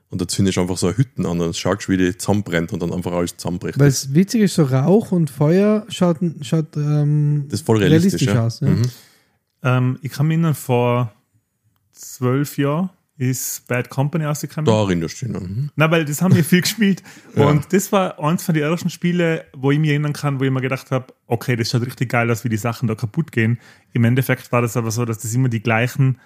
Und 0.09 0.21
da 0.21 0.27
zündest 0.27 0.57
du 0.57 0.61
einfach 0.61 0.77
so 0.77 0.91
Hütten 0.91 1.25
an 1.25 1.33
und 1.33 1.39
dann 1.39 1.53
schaust 1.53 1.87
du, 1.87 1.91
wie 1.91 1.97
die 1.97 2.17
zusammenbrennt 2.17 2.71
und 2.71 2.81
dann 2.81 2.93
einfach 2.93 3.11
alles 3.11 3.35
zusammenbricht. 3.37 3.79
Weil 3.79 3.87
es 3.87 4.13
witzig 4.13 4.41
ist, 4.43 4.55
so 4.55 4.63
Rauch 4.63 5.11
und 5.11 5.29
Feuer 5.29 5.85
schaut, 5.89 6.17
schaut 6.41 6.77
ähm, 6.77 7.45
Das 7.49 7.61
ist 7.61 7.65
voll 7.65 7.79
realistisch. 7.79 8.21
ja. 8.21 8.45
aus. 8.45 8.59
Ja. 8.59 8.69
Mhm. 8.69 8.83
Ähm, 9.63 9.99
ich 10.03 10.11
kann 10.11 10.27
mich 10.27 10.35
erinnern, 10.35 10.53
vor 10.53 11.11
zwölf 11.91 12.57
Jahren 12.57 12.91
ist 13.17 13.67
Bad 13.67 13.89
Company 13.89 14.25
rausgekommen. 14.25 14.65
Da 14.65 14.81
erinnerst 14.81 15.21
du 15.21 15.25
dich 15.25 15.33
noch. 15.33 15.41
Mhm. 15.41 15.69
Na, 15.75 15.89
weil 15.89 16.03
das 16.05 16.21
haben 16.21 16.35
wir 16.35 16.43
viel 16.43 16.61
gespielt. 16.63 17.01
Ja. 17.35 17.47
Und 17.47 17.71
das 17.71 17.91
war 17.91 18.19
eins 18.19 18.43
von 18.43 18.53
den 18.53 18.63
ersten 18.63 18.89
Spiele, 18.89 19.45
wo 19.53 19.71
ich 19.71 19.79
mich 19.79 19.89
erinnern 19.89 20.13
kann, 20.13 20.39
wo 20.39 20.43
ich 20.43 20.51
mir 20.51 20.61
gedacht 20.61 20.91
habe, 20.91 21.07
okay, 21.25 21.55
das 21.55 21.69
schaut 21.71 21.85
richtig 21.85 22.09
geil 22.09 22.29
aus, 22.29 22.43
wie 22.43 22.49
die 22.49 22.57
Sachen 22.57 22.87
da 22.87 22.95
kaputt 22.95 23.31
gehen. 23.31 23.59
Im 23.93 24.03
Endeffekt 24.03 24.51
war 24.51 24.61
das 24.61 24.75
aber 24.75 24.91
so, 24.91 25.05
dass 25.05 25.19
das 25.19 25.33
immer 25.33 25.49
die 25.49 25.61
gleichen 25.61 26.19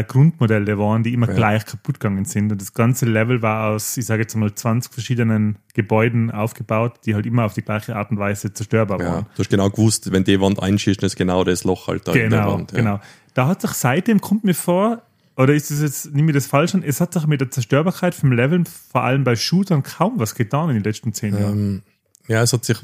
äh, 0.00 0.04
Grundmodelle 0.04 0.78
waren, 0.78 1.02
die 1.02 1.12
immer 1.12 1.28
Ja. 1.28 1.34
gleich 1.34 1.64
kaputt 1.66 1.98
gegangen 2.00 2.24
sind. 2.24 2.52
Und 2.52 2.60
das 2.60 2.72
ganze 2.74 3.06
Level 3.06 3.42
war 3.42 3.70
aus, 3.70 3.96
ich 3.96 4.06
sage 4.06 4.22
jetzt 4.22 4.34
mal, 4.34 4.54
20 4.54 4.92
verschiedenen 4.92 5.56
Gebäuden 5.74 6.30
aufgebaut, 6.30 7.00
die 7.06 7.14
halt 7.14 7.26
immer 7.26 7.44
auf 7.44 7.54
die 7.54 7.62
gleiche 7.62 7.96
Art 7.96 8.10
und 8.10 8.18
Weise 8.18 8.52
zerstörbar 8.52 9.00
Ja. 9.00 9.06
waren. 9.06 9.26
Du 9.34 9.40
hast 9.40 9.50
genau 9.50 9.70
gewusst, 9.70 10.12
wenn 10.12 10.24
die 10.24 10.40
Wand 10.40 10.62
einschießt, 10.62 11.02
ist 11.02 11.16
genau 11.16 11.44
das 11.44 11.64
Loch 11.64 11.88
halt 11.88 12.06
da 12.06 12.12
in 12.12 12.30
der 12.30 12.40
Genau, 12.40 12.52
Wand. 12.54 12.72
Ja. 12.72 12.78
genau. 12.78 13.00
Da 13.34 13.46
hat 13.48 13.60
sich 13.62 13.70
seitdem, 13.72 14.20
kommt 14.20 14.44
mir 14.44 14.54
vor, 14.54 15.02
oder 15.36 15.54
ist 15.54 15.70
es 15.70 15.80
jetzt, 15.80 16.14
nimm 16.14 16.26
mir 16.26 16.32
das 16.34 16.46
falsch 16.46 16.74
an, 16.74 16.82
es 16.82 17.00
hat 17.00 17.14
sich 17.14 17.26
mit 17.26 17.40
der 17.40 17.50
Zerstörbarkeit 17.50 18.14
vom 18.14 18.32
Leveln, 18.32 18.66
vor 18.66 19.02
allem 19.02 19.24
bei 19.24 19.34
Shootern, 19.36 19.82
kaum 19.82 20.18
was 20.18 20.34
getan 20.34 20.68
in 20.68 20.76
den 20.76 20.84
letzten 20.84 21.12
zehn 21.14 21.32
Jahren. 21.38 21.58
Ähm, 21.58 21.82
ja, 22.28 22.42
es 22.42 22.52
hat 22.52 22.64
sich 22.66 22.76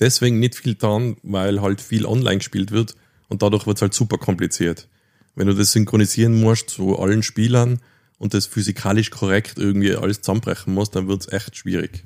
deswegen 0.00 0.40
nicht 0.40 0.56
viel 0.56 0.72
getan, 0.74 1.16
weil 1.22 1.62
halt 1.62 1.80
viel 1.80 2.04
online 2.04 2.38
gespielt 2.38 2.72
wird 2.72 2.96
und 3.28 3.42
dadurch 3.42 3.66
wird 3.66 3.78
es 3.78 3.82
halt 3.82 3.94
super 3.94 4.18
kompliziert. 4.18 4.88
Wenn 5.34 5.46
du 5.46 5.54
das 5.54 5.72
synchronisieren 5.72 6.40
musst 6.40 6.70
zu 6.70 6.98
allen 6.98 7.22
Spielern 7.22 7.78
und 8.18 8.34
das 8.34 8.46
physikalisch 8.46 9.10
korrekt 9.10 9.54
irgendwie 9.58 9.94
alles 9.96 10.20
zusammenbrechen 10.20 10.72
musst, 10.74 10.94
dann 10.94 11.08
wird 11.08 11.22
es 11.22 11.32
echt 11.32 11.56
schwierig. 11.56 12.04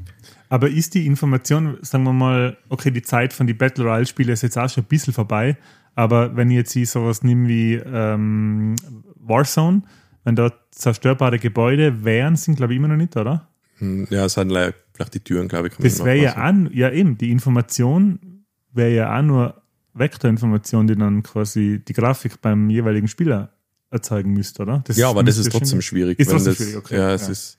Aber 0.48 0.68
ist 0.70 0.94
die 0.94 1.06
Information, 1.06 1.76
sagen 1.82 2.04
wir 2.04 2.12
mal, 2.12 2.56
okay, 2.68 2.90
die 2.90 3.02
Zeit 3.02 3.32
von 3.32 3.46
die 3.46 3.54
Battle 3.54 3.84
Royale 3.84 4.06
Spiele 4.06 4.32
ist 4.32 4.42
jetzt 4.42 4.56
auch 4.56 4.70
schon 4.70 4.84
ein 4.84 4.88
bisschen 4.88 5.12
vorbei, 5.12 5.56
aber 5.96 6.36
wenn 6.36 6.50
ich 6.50 6.56
jetzt 6.56 6.72
hier 6.72 6.86
sowas 6.86 7.22
nehme 7.24 7.48
wie 7.48 7.74
ähm, 7.74 8.76
Warzone, 9.16 9.82
wenn 10.24 10.36
da 10.36 10.52
zerstörbare 10.70 11.38
Gebäude 11.38 12.04
wären, 12.04 12.36
sind 12.36 12.56
glaube 12.56 12.72
ich 12.74 12.78
immer 12.78 12.88
noch 12.88 12.96
nicht, 12.96 13.16
oder? 13.16 13.48
Hm, 13.78 14.06
Ja, 14.10 14.24
es 14.26 14.34
sind 14.34 14.50
le- 14.50 14.74
vielleicht 14.94 15.14
die 15.14 15.20
Türen, 15.20 15.48
glaube 15.48 15.68
ich. 15.68 15.74
Das 15.76 16.04
wäre 16.04 16.16
ja 16.16 16.32
an, 16.34 16.70
ja 16.72 16.90
eben, 16.90 17.18
die 17.18 17.30
Information 17.30 18.44
wäre 18.72 18.94
ja 18.94 19.18
auch 19.18 19.22
nur 19.22 19.62
Vektorinformation, 19.98 20.86
die 20.86 20.96
dann 20.96 21.22
quasi 21.22 21.82
die 21.86 21.92
Grafik 21.92 22.40
beim 22.40 22.68
jeweiligen 22.70 23.08
Spieler 23.08 23.52
erzeugen 23.90 24.32
müsste, 24.32 24.62
oder? 24.62 24.82
Das 24.86 24.96
Ja, 24.96 25.08
aber 25.08 25.22
das 25.22 25.38
ist 25.38 25.50
trotzdem 25.50 25.80
schwierig. 25.82 26.18
Ist 26.18 26.28
wenn 26.28 26.36
trotzdem 26.36 26.52
das, 26.52 26.56
schwierig, 26.58 26.76
okay. 26.76 26.96
Ja, 26.98 27.12
es 27.12 27.22
ja. 27.22 27.28
ist, 27.32 27.58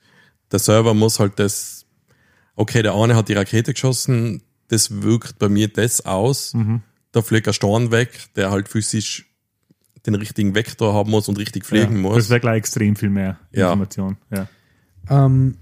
der 0.51 0.59
Server 0.59 0.93
muss 0.93 1.19
halt 1.19 1.39
das, 1.39 1.85
okay, 2.55 2.81
der 2.81 2.95
eine 2.95 3.15
hat 3.15 3.29
die 3.29 3.33
Rakete 3.33 3.73
geschossen, 3.73 4.43
das 4.67 5.01
wirkt 5.01 5.39
bei 5.39 5.49
mir 5.49 5.67
das 5.69 6.05
aus, 6.05 6.53
Mhm. 6.53 6.81
da 7.11 7.21
fliegt 7.21 7.47
ein 7.47 7.53
Storn 7.53 7.91
weg, 7.91 8.27
der 8.35 8.51
halt 8.51 8.67
physisch 8.67 9.25
den 10.05 10.15
richtigen 10.15 10.55
Vektor 10.55 10.93
haben 10.93 11.09
muss 11.11 11.27
und 11.27 11.37
richtig 11.37 11.65
fliegen 11.65 11.95
ja, 11.95 12.01
muss. 12.01 12.15
Das 12.17 12.29
wäre 12.29 12.39
gleich 12.39 12.57
extrem 12.57 12.95
viel 12.95 13.09
mehr 13.09 13.39
Ja. 13.51 13.67
Information. 13.71 14.17
Ja. 14.31 14.47
Ähm, 15.09 15.57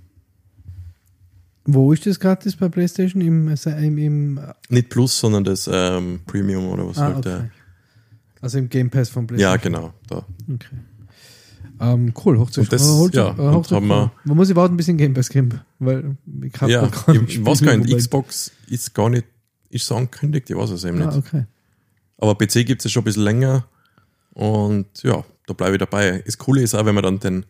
wo 1.66 1.92
ist 1.94 2.06
das 2.06 2.20
gratis 2.20 2.56
bei 2.56 2.70
PlayStation? 2.70 3.22
Im, 3.22 3.48
im, 3.66 3.98
im 3.98 4.40
Nicht 4.70 4.90
Plus, 4.90 5.20
sondern 5.20 5.44
das 5.44 5.70
ähm, 5.72 6.22
Premium 6.26 6.68
oder 6.70 6.88
was 6.88 6.98
ah, 6.98 7.06
halt 7.06 7.18
okay. 7.18 7.24
der. 7.30 7.50
Also 8.42 8.58
im 8.60 8.70
Game 8.70 8.90
Pass 8.90 9.10
von 9.10 9.24
Ja, 9.38 9.58
PlayStation. 9.58 9.74
genau. 9.74 9.94
Da. 10.08 10.26
Okay. 10.54 10.76
Ähm, 11.82 12.14
cool, 12.24 12.40
hoch 12.40 12.50
zu 12.52 12.62
Und 12.62 12.72
das- 12.72 12.84
äh, 12.88 12.92
hoch 12.92 13.10
ja, 13.12 13.28
äh, 13.30 13.42
und 13.42 13.54
hoch 13.56 13.66
zu- 13.68 13.76
haben 13.76 13.88
wir- 13.88 14.12
Man 14.24 14.38
muss 14.38 14.50
ich 14.50 14.56
warten, 14.56 14.78
bis 14.78 14.88
in 14.88 14.98
Game 14.98 15.14
Pass 15.14 15.30
kommt, 15.30 15.60
weil 15.80 16.16
ich 16.44 16.62
habe 16.62 16.72
Ja, 16.72 16.86
gar 16.88 17.16
ich, 17.16 17.22
ich 17.40 17.46
weiß 17.46 17.62
gar 17.64 17.76
nicht, 17.78 17.98
Xbox 17.98 18.52
ist 18.68 18.94
gar 18.94 19.10
nicht, 19.10 19.26
ist 19.70 19.86
so 19.88 19.96
angekündigt, 19.96 20.50
ich 20.50 20.56
weiß 20.56 20.70
es 20.70 20.84
eben 20.86 21.00
nicht. 21.00 21.10
Ah, 21.10 21.18
okay. 21.18 21.46
Aber 22.18 22.36
PC 22.36 22.64
gibt 22.66 22.86
es 22.86 22.92
schon 22.92 23.02
ein 23.02 23.06
bisschen 23.06 23.24
länger 23.24 23.66
und 24.32 24.86
ja, 25.04 25.24
da 25.48 25.54
bleibe 25.54 25.74
ich 25.74 25.80
dabei. 25.80 26.22
Das 26.26 26.38
Coole 26.38 26.62
ist 26.62 26.74
auch, 26.76 26.86
wenn 26.86 26.96
man 26.96 27.04
dann 27.04 27.20
den, 27.20 27.46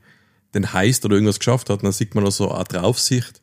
den 0.55 0.73
Heist 0.73 1.05
oder 1.05 1.15
irgendwas 1.15 1.37
geschafft 1.37 1.69
hat, 1.69 1.83
dann 1.83 1.91
sieht 1.91 2.15
man 2.15 2.23
noch 2.23 2.31
so 2.31 2.51
eine 2.51 2.63
Draufsicht, 2.63 3.41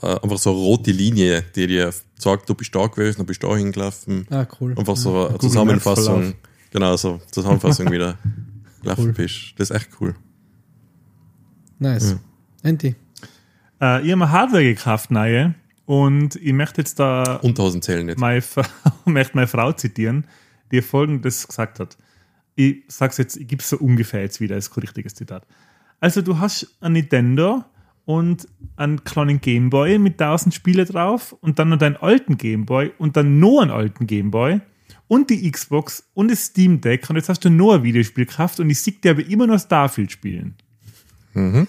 äh, 0.00 0.18
einfach 0.20 0.38
so 0.38 0.50
eine 0.50 0.58
rote 0.58 0.90
Linie, 0.92 1.42
die 1.54 1.66
dir 1.66 1.92
sagt, 2.18 2.48
du 2.48 2.54
bist 2.54 2.74
da 2.74 2.86
gewesen, 2.86 3.18
du 3.18 3.24
bist 3.24 3.42
da 3.42 3.54
hingelaufen. 3.56 4.26
Ah, 4.30 4.46
cool. 4.60 4.74
Einfach 4.78 4.96
so 4.96 5.10
eine 5.10 5.24
Google 5.26 5.40
Zusammenfassung. 5.40 6.34
Genau, 6.70 6.96
so 6.96 7.20
Zusammenfassung 7.30 7.90
wieder 7.90 8.16
gelaufen 8.80 9.06
Cool. 9.06 9.12
bist. 9.12 9.54
Das 9.58 9.70
ist 9.70 9.76
echt 9.76 9.90
cool. 10.00 10.14
Nice. 11.78 12.16
Enti. 12.62 12.94
Äh, 13.80 14.02
ich 14.02 14.10
habe 14.12 14.16
mir 14.16 14.30
Hardware 14.30 14.62
gekauft, 14.64 15.10
neue. 15.10 15.54
Und 15.84 16.36
ich 16.36 16.52
möchte 16.52 16.80
jetzt 16.80 16.98
da 17.00 17.36
Unterhosen 17.42 17.82
zählen 17.82 18.06
nicht. 18.06 18.18
meine, 18.18 18.40
Frau, 18.40 18.62
möchte 19.04 19.36
meine 19.36 19.48
Frau 19.48 19.72
zitieren, 19.72 20.26
die 20.70 20.80
folgendes 20.80 21.46
gesagt 21.46 21.80
hat. 21.80 21.96
Ich 22.54 22.84
sag's 22.88 23.18
jetzt, 23.18 23.36
ich 23.36 23.48
gebe 23.48 23.62
es 23.62 23.68
so 23.68 23.78
ungefähr 23.78 24.22
jetzt 24.22 24.40
wieder, 24.40 24.56
ist 24.56 24.70
kein 24.70 24.82
richtiges 24.82 25.14
Zitat. 25.14 25.46
Also 26.00 26.22
du 26.22 26.38
hast 26.38 26.76
ein 26.80 26.92
Nintendo 26.92 27.64
und 28.04 28.48
einen 28.76 29.04
kleinen 29.04 29.40
Gameboy 29.40 29.98
mit 29.98 30.20
1000 30.20 30.54
Spiele 30.54 30.84
drauf 30.84 31.36
und 31.40 31.58
dann 31.58 31.68
noch 31.68 31.78
deinen 31.78 31.96
alten 31.96 32.36
Gameboy 32.36 32.92
und 32.98 33.16
dann 33.16 33.38
noch 33.38 33.60
einen 33.60 33.70
alten 33.70 34.06
Gameboy 34.06 34.60
und 35.08 35.30
die 35.30 35.50
Xbox 35.50 36.08
und 36.14 36.30
das 36.30 36.46
Steam 36.46 36.80
Deck 36.80 37.08
und 37.10 37.16
jetzt 37.16 37.28
hast 37.28 37.44
du 37.44 37.50
nur 37.50 37.76
ein 37.76 37.82
Videospiel 37.82 38.26
gekauft 38.26 38.60
und 38.60 38.70
ich 38.70 38.80
sehe 38.80 38.94
dir 38.94 39.12
aber 39.12 39.26
immer 39.26 39.46
noch 39.46 39.60
Starfield 39.60 40.12
spielen. 40.12 40.56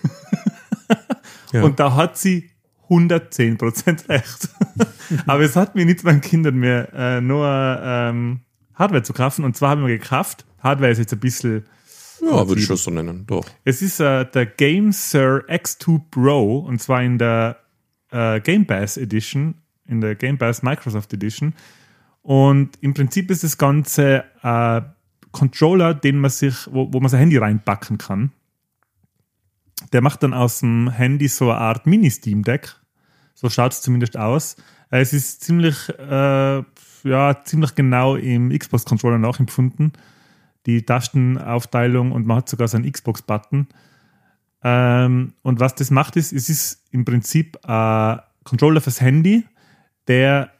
Ja. 1.53 1.63
Und 1.63 1.79
da 1.79 1.95
hat 1.95 2.17
sie 2.17 2.49
110% 2.89 4.09
recht. 4.09 4.49
Aber 5.27 5.43
es 5.43 5.55
hat 5.55 5.75
mir 5.75 5.85
nichts 5.85 6.03
meinen 6.03 6.21
Kindern 6.21 6.55
mehr 6.55 6.91
äh, 6.93 7.21
nur 7.21 7.47
ähm, 7.81 8.41
Hardware 8.73 9.03
zu 9.03 9.13
kaufen. 9.13 9.45
Und 9.45 9.55
zwar 9.55 9.69
haben 9.69 9.85
wir 9.85 9.97
gekauft. 9.97 10.45
Hardware 10.59 10.91
ist 10.91 10.97
jetzt 10.97 11.13
ein 11.13 11.19
bisschen. 11.19 11.63
Ja, 12.21 12.47
würde 12.47 12.61
ich 12.61 12.67
schon 12.67 12.77
so 12.77 12.91
nennen. 12.91 13.25
Doch. 13.27 13.45
Es 13.63 13.81
ist 13.81 13.99
äh, 13.99 14.25
der 14.25 14.45
GameSir 14.45 15.45
X2 15.47 16.01
Pro 16.11 16.59
und 16.59 16.81
zwar 16.81 17.03
in 17.03 17.17
der 17.17 17.57
äh, 18.11 18.39
Game 18.41 18.65
Pass 18.65 18.97
Edition, 18.97 19.55
in 19.87 20.01
der 20.01 20.15
Game 20.15 20.37
Pass 20.37 20.63
Microsoft 20.63 21.13
Edition. 21.13 21.53
Und 22.21 22.77
im 22.81 22.93
Prinzip 22.93 23.29
ist 23.31 23.43
das 23.43 23.57
Ganze 23.57 24.23
äh, 24.41 24.81
Controller, 25.31 25.93
den 25.93 26.19
man 26.19 26.31
sich, 26.31 26.55
wo, 26.71 26.93
wo 26.93 26.99
man 26.99 27.09
sein 27.09 27.19
Handy 27.19 27.37
reinpacken 27.37 27.97
kann. 27.97 28.31
Der 29.91 30.01
macht 30.01 30.23
dann 30.23 30.33
aus 30.33 30.59
dem 30.59 30.89
Handy 30.89 31.27
so 31.27 31.51
eine 31.51 31.59
Art 31.59 31.85
Mini-Steam 31.85 32.43
Deck. 32.43 32.75
So 33.33 33.49
schaut 33.49 33.73
es 33.73 33.81
zumindest 33.81 34.15
aus. 34.15 34.55
Es 34.89 35.11
ist 35.11 35.43
ziemlich, 35.43 35.89
äh, 35.89 36.63
ja, 37.03 37.43
ziemlich 37.43 37.75
genau 37.75 38.15
im 38.15 38.57
Xbox-Controller 38.57 39.17
nachempfunden. 39.17 39.91
Die 40.65 40.85
Tastenaufteilung 40.85 42.11
und 42.11 42.25
man 42.25 42.37
hat 42.37 42.49
sogar 42.49 42.67
so 42.67 42.77
einen 42.77 42.91
Xbox-Button. 42.91 43.67
Ähm, 44.63 45.33
und 45.41 45.59
was 45.59 45.75
das 45.75 45.91
macht, 45.91 46.15
ist, 46.15 46.31
es 46.31 46.49
ist 46.49 46.87
im 46.91 47.05
Prinzip 47.05 47.57
ein 47.67 48.19
Controller 48.43 48.81
fürs 48.81 49.01
Handy, 49.01 49.45
der 50.07 50.51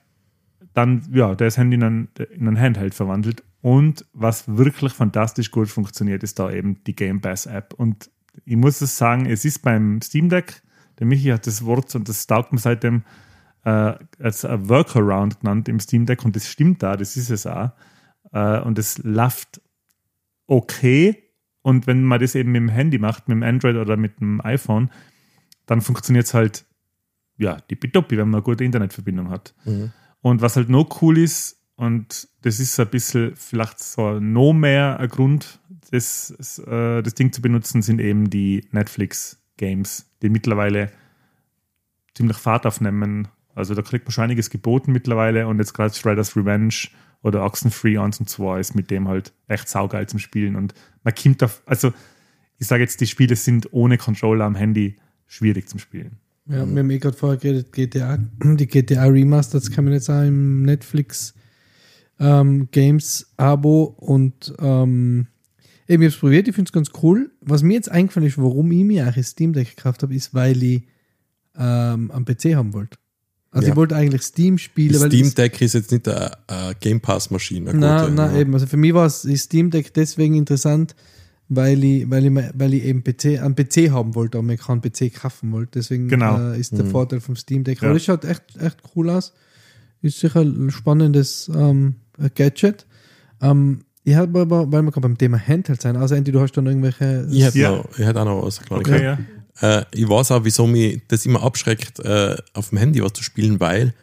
dann, 0.74 1.07
ja, 1.12 1.36
der 1.36 1.48
das 1.48 1.57
Handy 1.57 1.75
in 1.75 1.83
ein, 1.83 2.07
in 2.31 2.60
Handheld 2.60 2.93
verwandelt. 2.93 3.43
Und 3.62 4.05
was 4.13 4.57
wirklich 4.57 4.91
fantastisch 4.91 5.51
gut 5.51 5.69
funktioniert, 5.69 6.24
ist 6.24 6.39
da 6.39 6.51
eben 6.51 6.83
die 6.83 6.95
Game 6.95 7.22
Pass 7.22 7.45
App. 7.45 7.74
Und 7.74 8.10
ich 8.45 8.57
muss 8.57 8.81
es 8.81 8.98
sagen, 8.98 9.25
es 9.25 9.45
ist 9.45 9.60
beim 9.60 10.01
Steam 10.01 10.29
Deck, 10.29 10.62
der 11.00 11.07
Michi 11.07 11.29
hat 11.29 11.48
das 11.48 11.65
Wort 11.65 11.95
und 11.95 12.10
das 12.10 12.27
taugt 12.27 12.51
mir 12.51 12.60
seitdem 12.60 13.03
äh, 13.63 13.93
als 14.19 14.43
Workaround 14.43 15.39
genannt 15.39 15.69
im 15.69 15.79
Steam 15.79 16.05
Deck 16.05 16.25
und 16.25 16.36
das 16.36 16.48
stimmt 16.48 16.83
da, 16.83 16.98
das 16.98 17.15
ist 17.15 17.29
es 17.29 17.48
auch. 17.48 17.72
Äh, 18.31 18.60
und 18.60 18.77
es 18.77 18.98
läuft 19.00 19.62
okay. 20.53 21.24
Und 21.62 21.88
wenn 21.88 22.03
man 22.03 22.19
das 22.19 22.36
eben 22.36 22.51
mit 22.51 22.62
dem 22.62 22.69
Handy 22.69 22.98
macht, 23.00 23.27
mit 23.27 23.36
dem 23.36 23.43
Android 23.43 23.75
oder 23.77 23.98
mit 23.98 24.19
dem 24.19 24.41
iPhone, 24.41 24.89
dann 25.65 25.81
funktioniert 25.81 26.25
es 26.25 26.33
halt, 26.33 26.65
ja, 27.38 27.60
tippitoppi, 27.62 28.17
wenn 28.17 28.29
man 28.29 28.39
eine 28.39 28.43
gute 28.43 28.63
Internetverbindung 28.63 29.29
hat. 29.29 29.55
Und 30.22 30.41
was 30.41 30.55
halt 30.55 30.69
noch 30.69 31.01
cool 31.01 31.17
ist, 31.17 31.60
und 31.75 32.27
das 32.41 32.60
ist 32.60 32.79
ein 32.79 32.89
bisschen 32.89 33.36
vielleicht 33.36 33.79
so 33.79 34.19
noch 34.19 34.53
mehr 34.53 35.00
ein 35.00 35.10
Grund, 35.10 35.60
das, 35.91 36.60
äh, 36.60 37.01
das 37.01 37.13
Ding 37.15 37.31
zu 37.31 37.41
benutzen, 37.41 37.81
sind 37.81 38.00
eben 38.00 38.29
die 38.29 38.67
Netflix-Games, 38.72 40.10
die 40.22 40.29
mittlerweile 40.29 40.91
ziemlich 42.13 42.38
Fahrt 42.38 42.65
aufnehmen. 42.65 43.27
Also 43.55 43.74
da 43.75 43.81
kriegt 43.81 44.05
man 44.05 44.12
schon 44.12 44.25
einiges 44.25 44.50
geboten 44.50 44.91
mittlerweile 44.91 45.48
und 45.48 45.60
jetzt 45.60 45.74
gerade 45.74 45.93
Shredder's 45.93 46.36
Revenge 46.36 46.89
oder 47.24 47.44
Oxenfree 47.44 47.98
1 47.98 48.20
und 48.20 48.30
2 48.30 48.60
ist 48.60 48.75
mit 48.75 48.92
dem 48.92 49.08
halt 49.08 49.34
echt 49.48 49.68
saugeil 49.68 50.08
zum 50.08 50.20
Spielen 50.20 50.56
und 50.56 50.74
man 51.03 51.15
kommt 51.15 51.42
auf, 51.42 51.63
also 51.65 51.92
ich 52.60 52.68
sage 52.68 52.84
jetzt, 52.84 53.01
die 53.01 53.08
Spiele 53.08 53.36
sind 53.36 53.74
ohne 53.74 53.98
Controller 53.98 54.46
am 54.46 54.56
Handy 54.56 54.98
schwierig 55.25 55.68
zum 55.68 55.80
Spielen. 55.80 56.18
Ja, 56.46 56.65
wir 56.70 56.80
haben 56.80 56.89
eh 56.89 57.00
gerade 57.00 57.18
vorher 57.18 57.39
geredet, 57.39 57.72
GTA, 57.72 58.18
die 58.44 58.68
GTA 58.68 59.06
Remasters 59.06 59.72
kann 59.72 59.86
man 59.86 59.94
jetzt 59.94 60.10
auch 60.10 60.22
im 60.22 60.63
Netflix 60.63 61.34
ähm, 62.20 62.70
Games 62.72 63.34
Abo 63.38 63.96
und 63.98 64.53
ähm, 64.60 65.27
eben, 65.88 66.03
ich 66.03 66.08
habe 66.08 66.15
es 66.15 66.18
probiert, 66.18 66.48
ich 66.48 66.56
finde 66.56 66.70
es 66.70 66.74
ganz 66.74 66.92
cool. 67.01 67.32
Was 67.42 67.63
mir 67.63 67.74
jetzt 67.74 67.89
eingefallen 67.89 68.27
ist, 68.27 68.38
warum 68.38 68.72
ich 68.72 68.84
mir 68.84 69.03
eigentlich 69.03 69.18
ein 69.18 69.24
Steam 69.24 69.53
Deck 69.53 69.75
gekauft 69.75 70.03
habe, 70.03 70.13
ist, 70.13 70.34
weil 70.34 70.62
ich 70.62 70.84
ähm, 71.56 72.12
am 72.12 72.25
PC 72.25 72.56
haben 72.56 72.74
wollte. 72.74 72.98
Also 73.53 73.67
Ja. 73.67 73.74
ich 73.74 73.77
wollte 73.77 73.95
eigentlich 73.95 74.24
Steam-Spiele, 74.24 75.00
weil 75.00 75.10
Steam 75.12 75.27
es- 75.27 75.36
Deck 75.36 75.62
ist 75.62 75.74
jetzt 75.74 75.91
nicht 75.91 76.07
eine, 76.07 76.31
eine 76.48 76.75
Game 76.79 77.00
Pass-Maschine. 77.00 77.65
gute, 77.72 77.77
na, 77.77 78.07
ja. 78.33 78.38
eben. 78.39 78.53
Also 78.53 78.65
für 78.65 78.77
mich 78.77 78.93
war 78.93 79.05
es 79.05 79.22
das 79.22 79.39
Steam 79.41 79.69
Deck 79.69 79.93
deswegen 79.93 80.33
interessant, 80.36 80.95
weil 81.50 81.83
ich, 81.83 82.10
weil 82.10 82.25
ich, 82.25 82.43
weil 82.55 82.74
ich 82.74 82.83
eben 82.83 83.03
PC, 83.03 83.39
einen 83.39 83.55
PC 83.55 83.91
haben 83.91 84.15
wollte, 84.15 84.39
aber 84.39 84.48
mir 84.48 84.57
keinen 84.57 84.81
PC 84.81 85.13
kaufen 85.13 85.51
wollte. 85.51 85.79
Deswegen 85.79 86.07
Genau. 86.10 86.51
äh, 86.53 86.60
ist 86.60 86.75
der 86.75 86.86
Vorteil 86.86 87.19
vom 87.19 87.36
Steam 87.36 87.63
Deck. 87.63 87.81
Ja. 87.81 87.89
Aber 87.89 87.93
das 87.93 88.03
schaut 88.05 88.25
echt, 88.25 88.41
echt 88.60 88.77
cool 88.95 89.10
aus. 89.12 89.33
Ist 90.01 90.19
sicher 90.19 90.41
ein 90.41 90.72
spannendes 90.72 91.50
ähm, 91.55 91.95
Gadget. 92.36 92.88
Ähm, 93.41 93.81
ich 94.03 94.15
habe 94.15 94.41
aber, 94.41 94.72
weil 94.72 94.81
wir 94.81 94.91
gerade 94.91 95.01
beim 95.07 95.17
Thema 95.17 95.38
Handheld 95.39 95.81
sein, 95.81 95.95
also 95.95 96.15
Andy, 96.15 96.31
du 96.31 96.41
hast 96.41 96.53
dann 96.53 96.65
irgendwelche. 96.65 97.27
Ich 97.31 97.43
hätte, 97.43 97.60
Ja. 97.60 97.72
noch, 97.77 97.86
ich 97.98 98.05
hätte 98.05 98.19
auch 98.22 98.25
noch 98.25 98.43
was 98.43 98.57
erklären 98.57 98.81
Okay, 98.81 99.03
ja. 99.03 99.17
Äh, 99.62 99.83
ich 99.93 100.07
weiß 100.07 100.31
auch, 100.31 100.43
wieso 100.43 100.67
mich 100.67 101.01
das 101.07 101.25
immer 101.25 101.43
abschreckt, 101.43 102.00
äh, 102.00 102.36
auf 102.53 102.69
dem 102.69 102.77
Handy 102.77 103.03
was 103.03 103.13
zu 103.13 103.24
spielen, 103.24 103.60
weil 103.60 103.93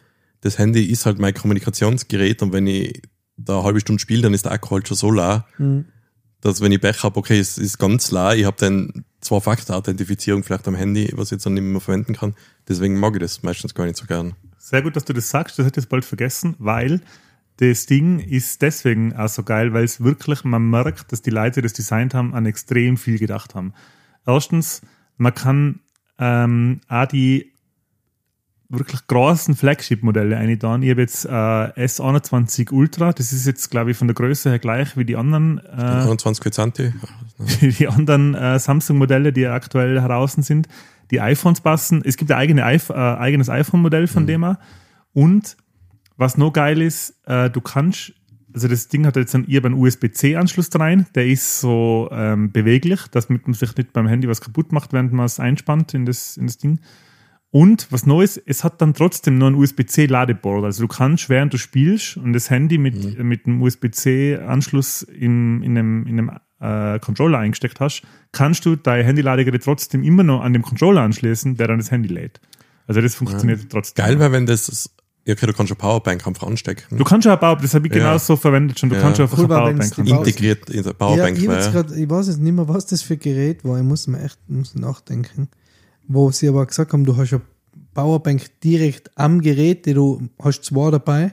das 0.43 0.59
Handy 0.59 0.85
ist 0.85 1.07
halt 1.07 1.19
mein 1.19 1.35
Kommunikationsgerät 1.35 2.43
und 2.43 2.53
wenn 2.53 2.67
ich 2.67 3.03
da 3.37 3.57
eine 3.57 3.65
halbe 3.65 3.81
Stunde 3.81 4.01
spiele, 4.01 4.23
dann 4.23 4.35
ist 4.35 4.45
der 4.45 4.53
Akku 4.53 4.75
halt 4.75 4.89
schon 4.89 4.97
so 4.97 5.11
la, 5.11 5.47
Mhm. 5.59 5.87
dass 6.41 6.61
wenn 6.61 6.73
ich 6.73 6.81
Pech 6.81 7.03
habe, 7.03 7.19
okay, 7.19 7.39
es 7.39 7.59
ist 7.59 7.79
ganz 7.79 8.11
la, 8.11 8.35
ich 8.35 8.45
habe 8.45 8.57
dann 8.59 9.05
Zwei-Faktor-Authentifizierung 9.21 10.43
vielleicht 10.43 10.67
am 10.69 10.75
Handy, 10.75 11.11
was 11.15 11.29
ich 11.29 11.33
jetzt 11.33 11.47
dann 11.47 11.55
nicht 11.55 11.63
mehr 11.63 11.81
verwenden 11.81 12.15
kann. 12.15 12.35
Deswegen 12.69 12.99
mag 12.99 13.15
ich 13.15 13.21
das 13.21 13.43
meistens 13.43 13.75
gar 13.75 13.85
nicht 13.85 13.97
so 13.97 14.07
gern. 14.07 14.35
Sehr 14.59 14.81
gut, 14.83 14.97
dass 14.97 15.05
du 15.05 15.13
das 15.13 15.29
sagst, 15.29 15.59
das 15.59 15.67
hätte 15.67 15.81
ich 15.81 15.89
bald 15.89 16.05
vergessen, 16.05 16.55
weil 16.59 17.01
das 17.59 17.85
Ding 17.85 18.21
ist 18.21 18.63
deswegen 18.63 19.15
auch 19.15 19.29
so 19.29 19.43
geil, 19.43 19.75
weil 19.75 19.85
es 19.85 20.03
wirklich, 20.03 20.45
man 20.45 20.71
merkt, 20.71 21.13
dass 21.13 21.21
die 21.21 21.31
Leute, 21.31 21.57
die 21.61 21.63
das 21.67 21.75
designt 21.75 22.15
haben, 22.15 22.35
an 22.35 22.47
extrem 22.47 22.97
viel 22.97 23.19
gedacht 23.19 23.55
haben. 23.55 23.75
Erstens, 24.27 24.81
man 25.21 25.35
kann 25.35 25.81
ähm, 26.19 26.81
auch 26.89 27.07
die 27.07 27.53
wirklich 28.71 29.07
großen 29.07 29.55
Flagship-Modelle 29.57 30.37
einbauen. 30.37 30.83
Ich 30.83 30.91
habe 30.91 31.01
jetzt 31.01 31.25
äh, 31.27 31.29
S21 31.29 32.73
Ultra, 32.73 33.13
das 33.13 33.33
ist 33.33 33.47
jetzt, 33.47 33.71
glaube 33.71 33.91
ich, 33.91 33.97
von 33.97 34.07
der 34.07 34.15
Größe 34.15 34.49
her 34.49 34.59
gleich 34.59 34.97
wie 34.97 35.05
die 35.05 35.17
anderen 35.17 35.59
äh, 35.59 35.83
21 35.83 36.43
Quetzanti, 36.43 36.93
die 37.61 37.89
anderen 37.89 38.35
äh, 38.35 38.59
Samsung-Modelle, 38.59 39.33
die 39.33 39.47
aktuell 39.47 40.01
heraus 40.01 40.33
sind. 40.33 40.69
Die 41.11 41.21
iPhones 41.21 41.61
passen. 41.61 42.03
Es 42.05 42.17
gibt 42.17 42.31
ein 42.31 42.39
eigene, 42.39 42.63
äh, 42.63 42.93
eigenes 42.95 43.51
iPhone-Modell 43.51 44.07
von 44.07 44.27
dem 44.27 44.45
her. 44.45 44.61
Und 45.13 45.57
was 46.17 46.39
noch 46.39 46.53
geil 46.53 46.81
ist, 46.81 47.15
äh, 47.27 47.51
du 47.51 47.61
kannst, 47.61 48.13
also 48.55 48.69
das 48.69 48.89
Ding 48.89 49.07
hat 49.07 49.17
jetzt 49.17 49.35
einen, 49.35 49.47
einen 49.47 49.75
USB-C-Anschluss 49.75 50.69
rein, 50.75 51.07
der 51.15 51.27
ist 51.27 51.61
so 51.61 52.09
ähm, 52.13 52.53
beweglich, 52.53 53.01
damit 53.11 53.47
man 53.47 53.55
sich 53.55 53.77
nicht 53.77 53.93
beim 53.93 54.07
Handy 54.07 54.29
was 54.29 54.41
kaputt 54.41 54.73
macht, 54.73 54.93
während 54.93 55.13
man 55.13 55.27
es 55.27 55.41
einspannt 55.41 55.95
in 55.95 56.07
das, 56.07 56.37
in 56.37 56.47
das 56.47 56.59
Ding. 56.59 56.81
Und 57.53 57.91
was 57.91 58.07
Neues, 58.07 58.37
es 58.37 58.63
hat 58.63 58.81
dann 58.81 58.95
trotzdem 58.95 59.39
noch 59.39 59.49
ein 59.49 59.55
USB-C-Ladeboard. 59.55 60.65
Also 60.65 60.85
du 60.85 60.89
kannst, 60.89 61.29
während 61.29 61.53
du 61.53 61.59
spielst 61.59 62.17
und 62.17 62.33
das 62.33 62.49
Handy 62.49 62.79
mit, 62.79 63.19
mit 63.19 63.47
einem 63.47 63.61
USB-C-Anschluss 63.61 65.03
in, 65.03 65.63
in 65.63 65.77
einem, 65.77 66.07
in 66.07 66.19
einem 66.19 66.31
äh, 66.61 67.01
Controller 67.01 67.39
eingesteckt 67.39 67.81
hast, 67.81 68.03
kannst 68.31 68.67
du 68.67 68.77
dein 68.77 69.05
Handyladegerät 69.05 69.65
trotzdem 69.65 70.05
immer 70.05 70.23
noch 70.23 70.43
an 70.43 70.53
dem 70.53 70.63
Controller 70.63 71.03
anschließen, 71.03 71.57
der 71.57 71.67
dann 71.67 71.79
das 71.79 71.91
Handy 71.91 72.09
lädt. 72.09 72.41
Also 72.87 73.01
das 73.01 73.15
funktioniert 73.15 73.69
trotzdem. 73.71 74.05
Geil 74.05 74.19
wäre, 74.21 74.33
wenn 74.33 74.47
das, 74.47 74.91
ja, 75.27 75.35
okay, 75.35 75.47
du 75.47 75.53
kannst 75.53 75.71
eine 75.73 75.77
Powerbank 75.79 76.27
einfach 76.27 76.47
anstecken. 76.47 76.97
Du 76.97 77.05
kannst 77.05 77.25
ja 77.27 77.33
eine 77.33 77.39
Power, 77.41 77.57
das 77.61 77.75
habe 77.75 77.87
ich 77.87 77.93
Ja. 77.95 77.99
genau 78.01 78.19
so 78.19 78.37
verwendet 78.37 78.79
schon. 78.81 78.89
Du 78.89 78.97
Ja. 78.97 79.03
kannst 79.03 79.19
ja 79.19 79.25
einfach 79.27 79.39
Cool 79.39 79.45
eine 79.47 79.55
Powerbank 79.55 79.83
anschließen. 79.83 80.17
integriert 80.19 80.71
in 80.71 80.83
der 80.83 80.87
Ja, 80.87 80.93
Powerbank 80.93 81.37
ich, 81.37 81.43
jetzt 81.45 81.73
wäre. 81.73 81.85
grad, 81.85 81.97
ich 81.97 82.09
weiß 82.11 82.27
jetzt 82.29 82.41
nicht 82.41 82.53
mehr, 82.55 82.69
was 82.69 82.87
das 82.87 83.03
für 83.03 83.15
ein 83.15 83.21
Gerät 83.21 83.65
war. 83.65 83.79
Ich 83.79 83.85
muss 83.85 84.07
mir 84.07 84.23
echt 84.23 84.39
muss 84.49 84.75
nachdenken. 84.75 85.49
Wo 86.09 86.31
sie 86.31 86.49
aber 86.49 86.67
gesagt 86.67 86.93
haben, 86.93 87.05
du 87.05 87.17
hast 87.17 87.33
eine 87.33 87.43
Powerbank 87.95 88.43
direkt 88.65 89.11
am 89.17 89.41
Gerät, 89.41 89.87
die 89.87 89.95
du 89.95 90.29
hast 90.43 90.65
zwei 90.65 90.91
dabei, 90.91 91.33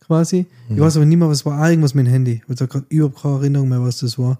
quasi. 0.00 0.46
Ich 0.68 0.78
weiß 0.80 0.96
aber 0.96 1.06
nicht 1.06 1.16
mehr, 1.18 1.28
was 1.28 1.46
war. 1.46 1.58
Ah, 1.60 1.70
irgendwas 1.70 1.94
mit 1.94 2.06
dem 2.06 2.10
Handy. 2.12 2.42
Ich 2.48 2.60
habe 2.60 2.68
gerade 2.68 2.86
überhaupt 2.88 3.22
keine 3.22 3.34
Erinnerung 3.36 3.68
mehr, 3.68 3.80
was 3.82 3.98
das 3.98 4.18
war. 4.18 4.38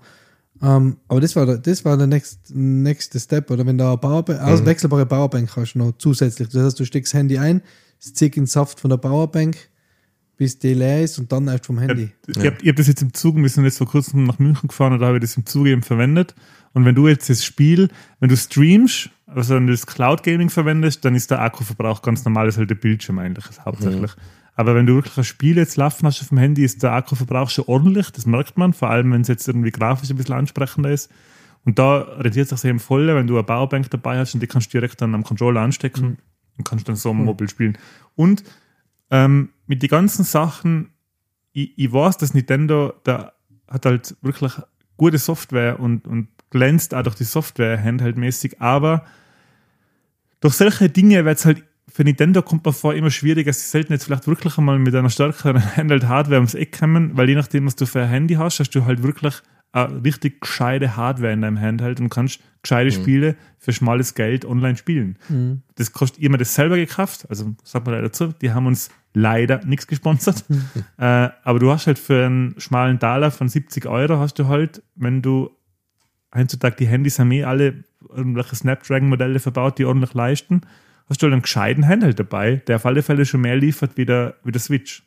Ähm, 0.61 0.97
aber 1.09 1.21
das 1.21 1.35
war 1.35 1.45
der, 1.47 1.59
das 1.59 1.85
war 1.85 1.97
der 1.97 2.07
next, 2.07 2.39
nächste 2.55 3.19
Step, 3.19 3.51
oder 3.51 3.67
wenn 3.67 3.79
du 3.79 3.85
eine 3.87 3.97
Powerbank, 3.99 4.41
Mhm. 4.41 4.47
also 4.47 4.65
wechselbare 4.67 5.07
Powerbank 5.07 5.51
hast, 5.57 5.75
noch 5.75 5.93
zusätzlich. 5.99 6.49
Das 6.51 6.63
heißt, 6.65 6.79
du 6.81 6.85
steckst 6.85 7.13
das 7.13 7.19
Handy 7.19 7.39
ein, 7.39 7.63
es 8.03 8.15
zieht 8.15 8.37
in 8.37 8.43
den 8.43 8.47
Saft 8.47 8.81
von 8.81 8.91
der 8.91 8.97
Powerbank, 8.97 9.57
bis 10.37 10.59
die 10.59 10.75
leer 10.75 11.05
ist 11.05 11.19
und 11.19 11.31
dann 11.31 11.47
erst 11.47 11.67
vom 11.67 11.79
Handy. 11.79 12.11
Ich 12.27 12.39
habe 12.39 12.57
hab 12.67 12.77
das 12.77 12.89
jetzt 12.89 13.01
im 13.01 13.15
Zug, 13.15 13.37
wir 13.37 13.49
sind 13.49 13.65
jetzt 13.65 13.79
vor 13.79 13.87
kurzem 13.87 14.25
nach 14.25 14.41
München 14.41 14.69
gefahren 14.69 14.95
und 14.95 14.99
da 14.99 15.07
habe 15.07 15.19
ich 15.19 15.23
das 15.23 15.37
im 15.37 15.47
Zug 15.47 15.67
eben 15.67 15.83
verwendet. 15.83 16.35
Und 16.73 16.85
wenn 16.85 16.97
du 16.97 17.07
jetzt 17.07 17.31
das 17.31 17.45
Spiel, 17.45 17.89
wenn 18.19 18.29
du 18.29 18.37
streamst, 18.37 19.11
also 19.27 19.55
wenn 19.55 19.67
du 19.67 19.73
das 19.73 19.87
Cloud 19.87 20.23
Gaming 20.25 20.51
verwendest, 20.51 21.05
dann 21.05 21.15
ist 21.15 21.31
der 21.31 21.41
Akkuverbrauch 21.43 22.03
ganz 22.03 22.25
normal, 22.25 22.47
das 22.47 22.57
ist 22.57 22.59
halt 22.59 22.71
der 22.71 22.75
Bildschirm 22.75 23.19
eigentlich 23.19 23.45
hauptsächlich. 23.65 24.11
Aber 24.55 24.75
wenn 24.75 24.87
du 24.87 24.95
wirklich 24.95 25.17
ein 25.17 25.25
Spiel 25.25 25.57
jetzt 25.57 25.77
laufen 25.77 26.07
hast 26.07 26.21
auf 26.21 26.29
dem 26.29 26.39
Handy, 26.39 26.65
ist 26.65 26.83
der 26.83 26.93
Akkuverbrauch 26.93 27.51
schon 27.51 27.67
ordentlich, 27.67 28.11
das 28.11 28.27
merkt 28.27 28.59
man, 28.59 28.73
vor 28.73 28.91
allem 28.91 29.13
wenn 29.13 29.21
es 29.21 29.29
jetzt 29.29 29.47
irgendwie 29.47 29.71
grafisch 29.71 30.11
ein 30.11 30.17
bisschen 30.17 30.35
ansprechender 30.35 30.91
ist. 30.91 31.11
Und 31.65 31.79
da 31.79 32.01
rentiert 32.01 32.51
es 32.51 32.61
sich 32.61 32.69
eben 32.69 32.81
voll, 32.81 33.07
wenn 33.07 33.29
du 33.29 33.35
eine 33.35 33.45
Powerbank 33.45 33.89
dabei 33.91 34.19
hast 34.19 34.35
und 34.35 34.41
die 34.41 34.49
kannst 34.49 34.75
du 34.75 34.79
direkt 34.79 35.01
dann 35.01 35.15
am 35.15 35.23
Controller 35.23 35.61
anstecken 35.61 36.19
und 36.59 36.65
kannst 36.67 36.89
dann 36.89 36.97
so 36.97 37.11
am 37.11 37.25
Mobil 37.25 37.49
spielen. 37.49 37.79
Und 38.15 38.45
ähm, 39.11 39.51
mit 39.67 39.83
den 39.83 39.89
ganzen 39.89 40.25
Sachen, 40.25 40.91
ich, 41.53 41.73
ich 41.77 41.93
weiß, 41.93 42.19
dass 42.19 42.35
Nintendo 42.35 42.95
da 43.05 43.33
hat 43.69 43.87
halt 43.87 44.17
wirklich 44.21 44.53
gute 44.97 45.19
Software 45.19 45.81
und, 45.81 46.07
und 46.07 46.29
glänzt 46.51 46.95
auch 46.95 47.03
durch 47.03 47.17
die 47.17 47.25
Software 47.25 47.83
handheldmäßig, 47.83 48.61
aber 48.61 49.05
durch 50.41 50.55
solche 50.55 50.91
Dinge 50.91 51.25
wird 51.25 51.39
es 51.39 51.45
halt 51.45 51.65
für 51.93 52.05
Nintendo 52.05 52.41
kommt 52.41 52.65
man 52.65 52.73
vor 52.73 52.95
immer 52.95 53.11
schwieriger. 53.11 53.53
Sie 53.53 53.69
sollten 53.69 53.93
jetzt 53.93 54.05
vielleicht 54.05 54.27
wirklich 54.27 54.57
einmal 54.57 54.79
mit 54.79 54.95
einer 54.95 55.11
stärkeren 55.11 55.77
Handheld-Hardware 55.77 56.37
ums 56.37 56.55
Eck 56.55 56.79
kommen, 56.79 57.17
weil 57.17 57.29
je 57.29 57.35
nachdem, 57.35 57.67
was 57.67 57.77
du 57.77 57.85
für 57.85 58.03
ein 58.03 58.09
Handy 58.09 58.35
hast, 58.35 58.61
hast 58.61 58.71
du 58.71 58.87
halt 58.87 59.03
wirklich 59.03 59.35
richtig 59.75 60.41
gescheite 60.41 60.97
Hardware 60.97 61.33
in 61.33 61.43
deinem 61.43 61.61
Handheld 61.61 62.01
und 62.01 62.11
kannst 62.11 62.41
gescheite 62.63 62.91
Spiele 62.91 63.37
für 63.59 63.73
schmales 63.73 64.15
Geld 64.15 64.45
online 64.45 64.77
spielen. 64.77 65.17
Das 65.77 65.93
kostet 65.93 66.23
immer 66.23 66.39
das 66.39 66.55
selber 66.55 66.77
gekauft, 66.77 67.27
also 67.29 67.55
sagt 67.65 67.87
man 67.87 67.95
leider 67.95 68.09
dazu, 68.09 68.29
die 68.41 68.53
haben 68.53 68.67
uns 68.67 68.91
leider 69.15 69.65
nichts 69.65 69.87
gesponsert. 69.87 70.45
äh, 70.99 71.31
aber 71.43 71.59
du 71.59 71.71
hast 71.71 71.87
halt 71.87 71.99
für 71.99 72.27
einen 72.27 72.55
schmalen 72.59 72.99
Taler 72.99 73.31
von 73.31 73.49
70 73.49 73.87
Euro 73.87 74.19
hast 74.19 74.39
du 74.39 74.49
halt, 74.49 74.83
wenn 74.95 75.23
du 75.23 75.51
heutzutage 76.35 76.77
die 76.77 76.87
Handys 76.87 77.19
haben 77.19 77.33
eh 77.33 77.45
alle 77.45 77.85
irgendwelche 78.09 78.57
Snapdragon-Modelle 78.57 79.39
verbaut, 79.39 79.79
die 79.79 79.85
ordentlich 79.85 80.15
leisten, 80.15 80.63
hast 81.09 81.23
du 81.23 81.27
halt 81.27 81.33
einen 81.33 81.43
gescheiten 81.43 81.87
Handheld 81.87 82.19
dabei, 82.19 82.57
der 82.67 82.77
auf 82.77 82.87
alle 82.87 83.03
Fälle 83.03 83.27
schon 83.27 83.41
mehr 83.41 83.57
liefert 83.57 83.97
wie 83.97 84.07
der, 84.07 84.37
wie 84.45 84.53
der 84.53 84.61
Switch. 84.61 85.03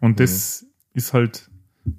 Und 0.00 0.20
das 0.20 0.66
ist 0.94 1.12
halt, 1.12 1.50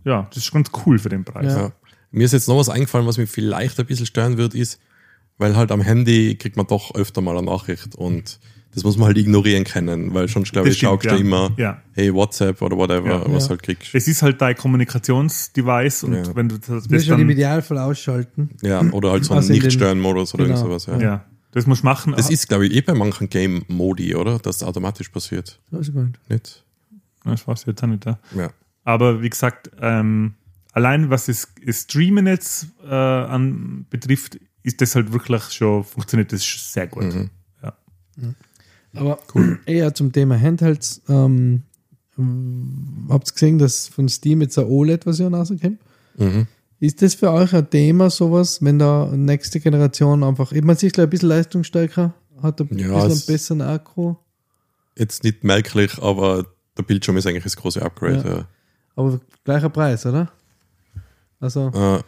ja, 0.05 0.27
das 0.29 0.37
ist 0.43 0.51
ganz 0.51 0.69
cool 0.85 0.99
für 0.99 1.09
den 1.09 1.23
Preis. 1.23 1.53
Ja. 1.53 1.61
Ja. 1.63 1.71
Mir 2.11 2.25
ist 2.25 2.31
jetzt 2.33 2.47
noch 2.47 2.57
was 2.57 2.69
eingefallen, 2.69 3.05
was 3.07 3.17
mich 3.17 3.29
vielleicht 3.29 3.79
ein 3.79 3.85
bisschen 3.85 4.05
stören 4.05 4.37
wird, 4.37 4.55
ist, 4.55 4.79
weil 5.37 5.55
halt 5.55 5.71
am 5.71 5.81
Handy 5.81 6.35
kriegt 6.35 6.55
man 6.57 6.65
doch 6.67 6.95
öfter 6.95 7.21
mal 7.21 7.37
eine 7.37 7.45
Nachricht 7.45 7.95
und 7.95 8.39
das 8.73 8.83
muss 8.83 8.97
man 8.97 9.07
halt 9.07 9.17
ignorieren 9.17 9.63
können, 9.63 10.13
weil 10.13 10.27
sonst 10.27 10.51
glaube 10.51 10.69
ich, 10.69 10.77
schaust 10.77 11.03
stimmt, 11.03 11.11
du 11.13 11.15
ja. 11.17 11.21
immer, 11.21 11.51
Ja. 11.57 11.81
hey, 11.93 12.13
WhatsApp 12.13 12.61
oder 12.61 12.77
whatever, 12.77 13.09
Ja. 13.09 13.33
was 13.33 13.45
Ja. 13.45 13.49
halt 13.51 13.63
kriegst. 13.63 13.93
Es 13.95 14.07
ist 14.07 14.21
halt 14.21 14.41
dein 14.41 14.55
Kommunikationsdevice 14.55 16.03
und 16.03 16.13
Ja. 16.13 16.35
wenn 16.35 16.49
du 16.49 16.57
das, 16.57 16.67
Das 16.67 16.87
das 16.87 17.05
schon 17.05 17.15
im 17.19 17.27
dann, 17.27 17.35
Idealfall 17.37 17.77
ausschalten. 17.79 18.49
Ja, 18.61 18.81
oder 18.91 19.11
halt 19.11 19.25
so 19.25 19.33
einen 19.33 19.39
Also 19.39 19.53
Nicht-Stören-Modus 19.53 20.33
oder 20.33 20.45
Genau. 20.45 20.57
sowas. 20.57 20.85
Ja. 20.85 20.99
ja, 20.99 21.25
das 21.51 21.65
musst 21.65 21.81
du 21.83 21.85
machen. 21.87 22.13
Das 22.15 22.29
ist, 22.29 22.47
glaube 22.47 22.67
ich, 22.67 22.73
eh 22.75 22.81
bei 22.81 22.93
manchen 22.93 23.29
Game-Modi, 23.29 24.15
oder? 24.15 24.33
Dass 24.39 24.59
das 24.59 24.63
automatisch 24.67 25.09
passiert. 25.09 25.59
Das 25.71 25.87
ist 25.87 25.93
gut. 25.93 26.13
Nicht? 26.29 26.63
das 27.23 27.45
weiß 27.47 27.61
ich 27.61 27.67
jetzt 27.67 27.83
auch 27.83 27.87
nicht. 27.87 28.05
Ja. 28.05 28.17
Ja. 28.87 28.93
Aber 28.93 29.21
wie 29.21 29.29
gesagt, 29.29 29.69
ähm, 29.81 30.33
allein 30.71 31.09
was 31.09 31.25
das, 31.25 31.47
Streamen 31.69 32.25
jetzt 32.27 32.67
äh, 32.85 32.93
an, 32.93 33.85
betrifft, 33.89 34.39
ist 34.63 34.81
das 34.81 34.95
halt 34.95 35.11
wirklich 35.13 35.43
schon, 35.51 35.83
funktioniert 35.83 36.31
das 36.31 36.43
sehr 36.43 36.87
gut. 36.87 37.03
Mhm. 37.13 37.29
Ja. 37.63 37.73
Aber 38.95 39.19
eher 39.65 39.93
zum 39.93 40.11
Thema 40.11 40.39
Handhelds. 40.39 41.01
Ähm, 41.09 41.63
habt 43.09 43.29
ihr 43.29 43.33
gesehen, 43.33 43.59
dass 43.59 43.87
von 43.89 44.09
Steam 44.09 44.41
jetzt 44.41 44.57
eine 44.57 44.67
OLED-Version 44.67 45.33
rauskommt? 45.35 45.77
Mhm. 46.17 46.47
Ist 46.79 47.01
das 47.01 47.15
für 47.15 47.31
euch 47.31 47.53
ein 47.53 47.69
Thema, 47.69 48.09
sowas, 48.09 48.61
wenn 48.61 48.79
da 48.79 49.11
nächste 49.15 49.59
Generation 49.59 50.23
einfach, 50.23 50.51
ich 50.51 50.63
meine, 50.63 50.77
sich 50.79 50.97
ein 50.99 51.09
bisschen 51.09 51.29
leistungsstärker 51.29 52.13
hat, 52.41 52.61
ein 52.61 52.67
Ja, 52.71 52.87
bisschen 52.87 52.93
einen 53.01 53.11
es- 53.11 53.25
besseren 53.25 53.61
Akku, 53.61 54.15
Jetzt 54.95 55.23
nicht 55.23 55.43
merklich, 55.43 56.01
aber 56.01 56.43
der 56.75 56.81
Bildschirm 56.83 57.17
ist 57.17 57.27
eigentlich 57.27 57.43
das 57.43 57.55
große 57.55 57.79
Upgrade. 57.83 58.47
Aber 58.97 59.19
gleicher 59.45 59.69
Preis, 59.69 60.05
oder? 60.05 60.29
Also, 61.39 61.71
Ja, 61.73 62.03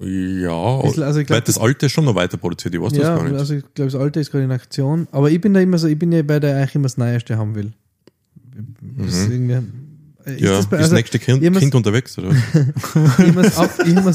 äh, 0.00 0.42
ja 0.42 0.78
also 0.80 1.18
ich 1.20 1.26
glaub, 1.26 1.36
weil 1.36 1.40
das 1.40 1.58
alte 1.58 1.86
ist 1.86 1.92
schon 1.92 2.04
noch 2.04 2.14
weiter 2.14 2.36
produziert, 2.36 2.74
ich 2.74 2.80
weiß 2.80 2.92
das 2.92 3.02
ja, 3.02 3.16
gar 3.16 3.24
nicht. 3.24 3.34
also 3.34 3.54
ich 3.54 3.64
glaube, 3.74 3.90
das 3.90 4.00
alte 4.00 4.20
ist 4.20 4.30
gerade 4.30 4.44
in 4.44 4.52
Aktion, 4.52 5.08
aber 5.10 5.30
ich 5.30 5.40
bin 5.40 5.54
da 5.54 5.60
immer 5.60 5.78
so, 5.78 5.88
ich 5.88 5.98
bin 5.98 6.12
ja 6.12 6.22
bei 6.22 6.38
der 6.38 6.56
eigentlich 6.56 6.74
immer 6.76 6.84
das 6.84 6.96
Neueste 6.98 7.36
haben 7.38 7.54
will. 7.54 7.72
Das 8.98 9.14
ist 9.14 9.30
irgendwie, 9.30 9.54
äh, 9.54 10.34
ist 10.34 10.40
Mhm. 10.40 10.44
ja, 10.44 10.50
das 10.52 10.66
bei, 10.66 10.76
ist 10.76 10.82
also, 10.82 10.90
das 10.90 10.92
nächste 10.92 11.18
kind, 11.18 11.58
kind 11.58 11.74
unterwegs, 11.74 12.18
oder? 12.18 12.30
ich 12.34 13.36
habe 13.36 13.40
es 13.40 13.56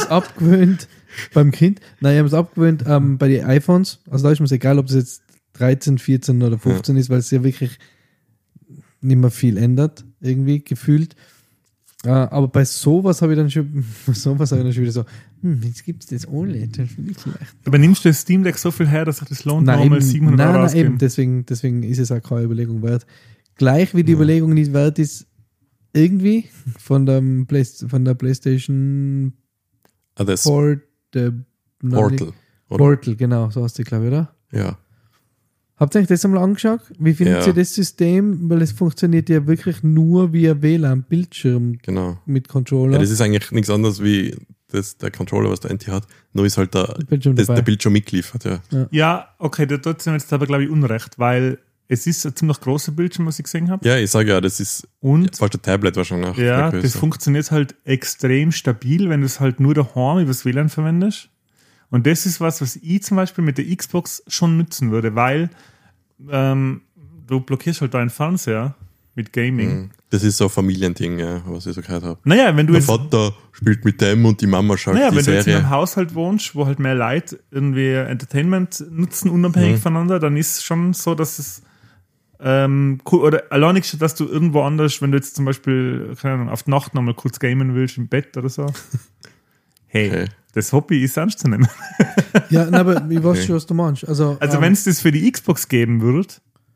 ab, 0.08 0.12
abgewöhnt 0.12 0.88
beim 1.34 1.52
Kind. 1.52 1.80
Nein, 2.00 2.14
ich 2.14 2.20
habe 2.20 2.28
es 2.28 2.34
abgewöhnt 2.34 2.84
ähm, 2.88 3.18
bei 3.18 3.28
den 3.30 3.46
iPhones. 3.46 4.00
Also 4.10 4.26
da 4.26 4.32
ist 4.32 4.40
mir 4.40 4.46
es 4.46 4.52
egal, 4.52 4.78
ob 4.78 4.88
das 4.88 4.96
jetzt 4.96 5.24
13, 5.54 5.98
14 5.98 6.42
oder 6.44 6.58
15 6.58 6.98
ist, 6.98 7.10
weil 7.10 7.20
es 7.20 7.32
ja 7.32 7.44
wirklich 7.44 7.80
nicht 9.02 9.18
mehr 9.18 9.32
viel 9.32 9.58
ändert, 9.58 10.06
irgendwie 10.22 10.64
gefühlt. 10.64 11.16
Äh, 12.04 12.10
aber 12.10 12.48
bei 12.48 12.66
sowas 12.66 13.22
habe 13.22 13.34
ich 13.34 13.38
dann 13.38 13.50
schon, 13.52 13.86
bei 14.08 14.14
sowas 14.14 14.52
habe 14.52 14.62
ich 14.62 14.66
dann 14.66 14.74
schon 14.74 14.84
wieder 14.84 14.92
so, 14.92 15.06
hm, 15.42 15.62
jetzt 15.64 15.86
gibt 15.86 16.04
es 16.04 16.10
das 16.10 16.28
OLED, 16.28 16.80
das 16.80 16.90
finde 16.90 17.12
ich 17.12 17.18
vielleicht. 17.18 17.56
Aber 17.66 17.78
nimmst 17.78 18.04
du 18.04 18.10
das 18.10 18.22
Steam 18.22 18.44
Deck 18.44 18.58
so 18.58 18.72
viel 18.72 18.88
her, 18.88 19.06
dass 19.06 19.18
sich 19.18 19.28
das 19.30 19.46
lohnt, 19.46 19.68
Nein, 19.68 19.80
nochmal 19.80 20.00
eben, 20.00 20.08
700 20.08 20.38
nein, 20.38 20.48
Euro 20.48 20.58
nein, 20.58 20.66
auszugeben? 20.66 20.92
eben, 20.92 20.98
deswegen, 20.98 21.46
deswegen 21.46 21.84
ist 21.84 22.00
es 22.00 22.12
auch 22.12 22.22
keine 22.22 22.44
Überlegung 22.44 22.82
wert. 22.82 23.06
Gleich 23.56 23.94
wie 23.94 24.04
die 24.04 24.14
Überlegung 24.14 24.54
nicht 24.54 24.74
wert 24.74 24.98
ist, 24.98 25.28
irgendwie 25.94 26.46
von, 26.78 27.06
dem 27.06 27.46
Play, 27.46 27.66
von 27.66 28.06
der 28.06 28.16
PlayStation 28.16 29.34
Ah, 30.16 30.24
das 30.24 30.44
Port, 30.44 30.80
äh, 31.16 31.32
Portal. 31.80 32.34
Oder? 32.70 32.78
Portal, 32.78 33.16
genau, 33.16 33.50
so 33.50 33.64
heißt 33.64 33.78
die, 33.78 33.84
glaube 33.84 34.06
ich, 34.06 34.12
oder? 34.12 34.36
Ja. 34.52 34.78
Habt 35.82 35.96
ihr 35.96 36.02
euch 36.02 36.08
das 36.08 36.24
einmal 36.24 36.44
angeschaut? 36.44 36.80
Wie 37.00 37.14
findet 37.14 37.42
Ja. 37.42 37.48
ihr 37.48 37.54
das 37.54 37.74
System? 37.74 38.50
Weil 38.50 38.62
es 38.62 38.72
funktioniert 38.72 39.30
ja 39.30 39.46
wirklich 39.48 39.82
nur 39.84 40.32
via 40.32 40.62
WLAN-Bildschirm 40.62 41.80
Genau. 41.82 42.20
mit 42.26 42.48
Controller. 42.48 42.94
Ja, 42.94 43.00
das 43.00 43.10
ist 43.10 43.20
eigentlich 43.20 43.52
nichts 43.52 43.70
anderes 43.70 44.02
wie 44.04 44.36
das, 44.72 44.98
der 44.98 45.10
Controller, 45.12 45.50
was 45.50 45.60
der 45.60 45.72
NT 45.72 45.88
hat. 45.88 46.06
Nur 46.34 46.46
ist 46.46 46.58
halt 46.58 46.74
der, 46.76 46.98
Bildschirm 47.10 47.36
das, 47.36 47.48
der 47.48 47.62
Bildschirm 47.64 47.94
mitgeliefert, 47.94 48.46
ja. 48.46 48.62
Ja, 48.92 49.28
okay, 49.40 49.66
da 49.66 49.78
tut 49.78 50.06
mir 50.06 50.14
jetzt 50.14 50.32
aber, 50.32 50.46
glaube 50.46 50.64
ich, 50.64 50.70
unrecht, 50.70 51.18
weil 51.20 51.58
es 51.88 52.08
ist 52.08 52.26
ein 52.26 52.36
ziemlich 52.36 52.62
großer 52.62 52.92
Bildschirm, 52.94 53.26
was 53.26 53.40
ich 53.40 53.44
gesehen 53.46 53.70
habe. 53.70 53.86
Ja, 53.86 53.98
ich 53.98 54.10
sage 54.12 54.30
ja, 54.30 54.40
das 54.40 54.60
ist 54.62 54.88
Und 55.02 55.36
fast 55.36 55.56
ein 55.56 55.62
Tablet 55.62 55.98
wahrscheinlich. 55.98 56.38
ja, 56.38 56.72
das 56.72 56.96
funktioniert 56.96 57.52
halt 57.52 57.76
extrem 57.84 58.52
stabil, 58.54 59.10
wenn 59.10 59.22
du 59.22 59.26
es 59.26 59.40
halt 59.42 59.60
nur 59.60 59.74
daheim 59.74 60.20
übers 60.20 60.46
WLAN 60.46 60.70
verwendest. 60.70 61.28
Und 61.92 62.08
das 62.08 62.26
ist 62.26 62.42
was, 62.42 62.62
was 62.62 62.76
ich 62.78 63.04
zum 63.04 63.18
Beispiel 63.18 63.44
mit 63.44 63.58
der 63.60 63.66
Xbox 63.76 64.24
schon 64.28 64.58
nutzen 64.58 64.90
würde, 64.92 65.14
weil 65.14 65.50
ähm, 66.30 66.82
du 67.28 67.40
blockierst 67.42 67.82
halt 67.82 67.94
deinen 67.94 68.10
Fernseher 68.10 68.74
mit 69.14 69.32
Gaming. 69.34 69.70
Mhm. 69.84 69.90
Das 70.10 70.24
ist 70.24 70.38
so 70.38 70.46
ein 70.46 70.50
Familiending, 70.50 71.20
ja, 71.20 71.42
was 71.46 71.66
ich 71.68 71.76
so 71.76 71.82
gehört 71.82 72.04
habe. 72.04 72.20
Naja, 72.24 72.56
wenn 72.58 72.66
du 72.68 72.74
Der 72.74 72.80
jetzt 72.82 72.88
Vater 72.90 73.34
spielt 73.52 73.86
mit 73.86 74.02
dem 74.02 74.26
und 74.26 74.42
die 74.42 74.48
Mama 74.48 74.76
schaut 74.78 74.96
Naja, 74.96 75.10
die 75.12 75.18
wenn 75.18 75.26
du 75.26 75.34
jetzt 75.34 75.48
in 75.48 75.54
einem 75.54 75.62
Serie. 75.64 75.70
Haushalt 75.70 76.16
wohnst, 76.16 76.56
wo 76.56 76.66
halt 76.66 76.80
mehr 76.80 76.96
Leute 76.96 77.40
irgendwie 77.52 77.92
Entertainment 77.94 78.84
nutzen, 78.90 79.30
unabhängig 79.30 79.78
Mhm. 79.78 79.82
voneinander, 79.82 80.20
dann 80.20 80.36
ist 80.38 80.64
schon 80.64 80.94
so, 80.94 81.14
dass 81.16 81.40
es 81.40 81.62
ähm, 82.44 83.00
cool, 83.12 83.20
oder 83.22 83.44
allein 83.52 83.84
schon, 83.84 84.00
dass 84.00 84.16
du 84.16 84.26
irgendwo 84.28 84.62
anders, 84.64 85.02
wenn 85.02 85.12
du 85.12 85.18
jetzt 85.18 85.36
zum 85.36 85.46
Beispiel, 85.46 86.16
keine 86.20 86.36
Ahnung, 86.36 86.50
auf 86.50 86.64
die 86.64 86.72
Nacht 86.72 86.94
nochmal 86.96 87.14
kurz 87.14 87.38
gamen 87.40 87.76
willst 87.76 87.98
im 87.98 88.08
Bett 88.08 88.36
oder 88.38 88.50
so. 88.50 88.66
Hey, 89.88 90.08
Okay. 90.10 90.26
Das 90.54 90.74
Hobby 90.74 91.04
ist 91.04 91.18
ernst 91.18 91.40
zu 91.40 91.48
nehmen. 91.48 91.68
ja, 92.50 92.66
nein, 92.66 92.76
aber 92.76 93.10
ich 93.10 93.18
weiß 93.24 93.38
Okay. 93.38 93.46
schon, 93.48 93.56
was 93.56 93.66
du 93.66 93.74
meinst. 93.74 94.08
Also, 94.08 94.38
Also 94.40 94.58
ähm, 94.58 94.62
wenn 94.64 94.74
es 94.74 94.84
das 94.84 95.02
für 95.02 95.12
die 95.12 95.32
Xbox 95.32 95.68
geben 95.68 96.02
würde, 96.02 96.28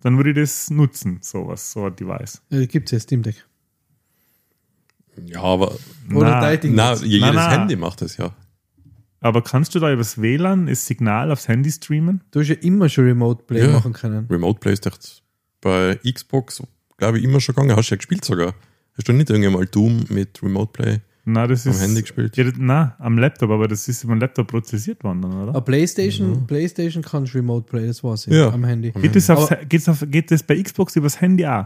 dann 0.01 0.17
würde 0.17 0.31
ich 0.31 0.35
das 0.37 0.69
nutzen, 0.69 1.19
sowas, 1.21 1.71
so 1.71 1.85
ein 1.85 1.95
Device. 1.95 2.41
äh, 2.51 2.67
gibt 2.67 2.87
es 2.87 2.91
ja 2.91 2.99
Steam 2.99 3.21
Deck. 3.23 3.43
Ja, 5.25 5.41
aber 5.41 5.75
Oder 6.13 6.41
Na, 6.41 6.41
na, 6.63 6.93
jedes 7.03 7.33
na. 7.35 7.49
Handy 7.51 7.75
macht 7.75 8.01
das 8.01 8.17
ja. 8.17 8.31
Aber 9.21 9.41
kannst 9.41 9.73
du 9.73 9.79
da 9.79 9.91
übers 9.91 10.21
WLAN 10.21 10.67
das 10.67 10.85
Signal 10.85 11.31
aufs 11.31 11.47
Handy 11.47 11.71
streamen? 11.71 12.21
Du 12.31 12.41
hast 12.41 12.49
ja 12.49 12.55
immer 12.55 12.89
schon 12.89 13.05
Remote 13.05 13.43
Play 13.45 13.61
Ja. 13.65 13.71
machen 13.71 13.93
können. 13.93 14.27
Remote 14.29 14.59
Play 14.59 14.73
ist 14.73 14.85
echt 14.85 15.23
bei 15.61 15.95
Xbox, 16.03 16.61
glaube 16.97 17.17
ich, 17.17 17.23
immer 17.23 17.39
schon 17.39 17.55
gegangen. 17.55 17.75
Hast 17.75 17.89
du 17.89 17.95
ja 17.95 17.97
gespielt 17.97 18.23
sogar. 18.25 18.53
Hast 18.97 19.07
du 19.07 19.13
nicht 19.13 19.29
irgendwann 19.29 19.53
mal 19.53 19.65
Doom 19.65 20.03
mit 20.09 20.43
Remote 20.43 20.71
Play? 20.73 20.99
Na, 21.27 21.47
das 21.47 21.65
Am 21.65 21.73
ist. 21.73 21.81
Handy 21.81 22.01
gespielt? 22.01 22.37
Ja, 22.37 22.45
na, 22.57 22.95
am 22.99 23.17
Laptop, 23.17 23.49
aber 23.49 23.67
das 23.67 23.87
ist 23.87 24.03
über 24.03 24.13
den 24.15 24.19
Laptop 24.21 24.47
prozessiert 24.47 25.03
worden, 25.03 25.23
dann, 25.23 25.33
oder? 25.33 25.49
Aber 25.49 25.61
PlayStation, 25.61 26.45
PlayStation 26.45 27.01
kannst 27.03 27.33
Remote 27.33 27.65
Play, 27.67 27.87
das 27.87 28.03
war's 28.03 28.27
Ja. 28.27 28.51
am 28.51 28.63
Handy. 28.63 28.91
Geht 28.91 29.15
das, 29.15 29.29
aufs, 29.31 29.49
geht's 29.67 29.89
auf, 29.89 30.05
geht 30.07 30.29
das 30.29 30.43
bei 30.43 30.61
Xbox 30.61 30.95
übers 30.95 31.19
Handy 31.19 31.45
auch? 31.47 31.65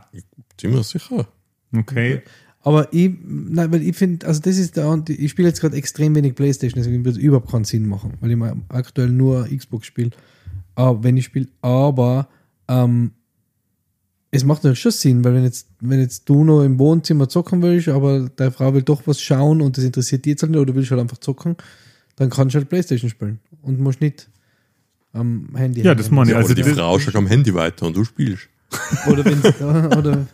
Ziemlich 0.58 0.88
sicher. 0.88 1.28
Okay. 1.76 2.22
Aber 2.62 2.92
ich, 2.94 3.12
nein, 3.26 3.72
weil 3.72 3.82
ich 3.84 3.96
finde, 3.96 4.26
also 4.28 4.42
das 4.42 4.58
ist 4.58 4.76
der, 4.78 5.04
ich 5.08 5.32
spiele 5.32 5.48
jetzt 5.50 5.62
gerade 5.62 5.76
extrem 5.76 6.16
wenig 6.16 6.36
Playstation, 6.36 6.82
deswegen 6.82 7.04
würde 7.06 7.18
es 7.18 7.24
überhaupt 7.24 7.52
keinen 7.52 7.64
Sinn 7.66 7.88
machen, 7.88 8.14
weil 8.22 8.32
ich 8.32 8.38
mal 8.38 8.56
aktuell 8.70 9.10
nur 9.10 9.48
Xbox 9.48 9.88
spiele, 9.88 10.12
aber 10.76 11.04
wenn 11.04 11.16
ich 11.18 11.26
spiele, 11.26 11.48
aber 11.62 12.28
ähm, 12.68 13.12
es 14.32 14.44
macht 14.44 14.64
natürlich 14.64 14.82
schon 14.82 14.92
Sinn, 14.92 15.24
weil 15.24 15.34
wenn 15.34 15.44
jetzt, 15.44 15.68
wenn 15.80 16.00
jetzt 16.00 16.30
du 16.30 16.44
noch 16.44 16.64
im 16.64 16.78
Wohnzimmer 16.78 17.28
zocken 17.30 17.62
willst, 17.62 17.88
aber 17.88 18.30
deine 18.36 18.52
Frau 18.52 18.74
will 18.74 18.84
doch 18.84 19.02
was 19.06 19.22
schauen 19.22 19.62
und 19.62 19.78
das 19.78 19.84
interessiert 19.84 20.26
die 20.26 20.32
jetzt 20.32 20.44
halt 20.44 20.52
nicht, 20.52 20.60
oder 20.60 20.72
du 20.72 20.76
willst 20.76 20.92
halt 20.92 21.02
einfach 21.02 21.18
zocken, 21.18 21.56
dann 22.16 22.30
kannst 22.30 22.54
du 22.54 22.60
halt 22.60 22.70
Playstation 22.70 23.10
spielen 23.10 23.40
und 23.64 23.80
musst 23.80 24.02
nicht 24.02 24.30
am 25.14 25.50
Handy. 25.56 25.82
Ja, 25.82 25.96
das 25.96 26.12
meine 26.12 26.30
ich. 26.30 26.34
Ja, 26.34 26.38
Also 26.38 26.54
oder 26.54 26.62
die 26.62 26.70
Frau 26.70 27.00
schaut 27.00 27.16
am 27.16 27.28
Handy 27.28 27.54
weiter 27.54 27.88
und 27.88 27.98
du 27.98 28.04
spielst. 28.04 28.48
Oder 29.08 29.26
wenn 29.26 29.40
oder 29.98 30.28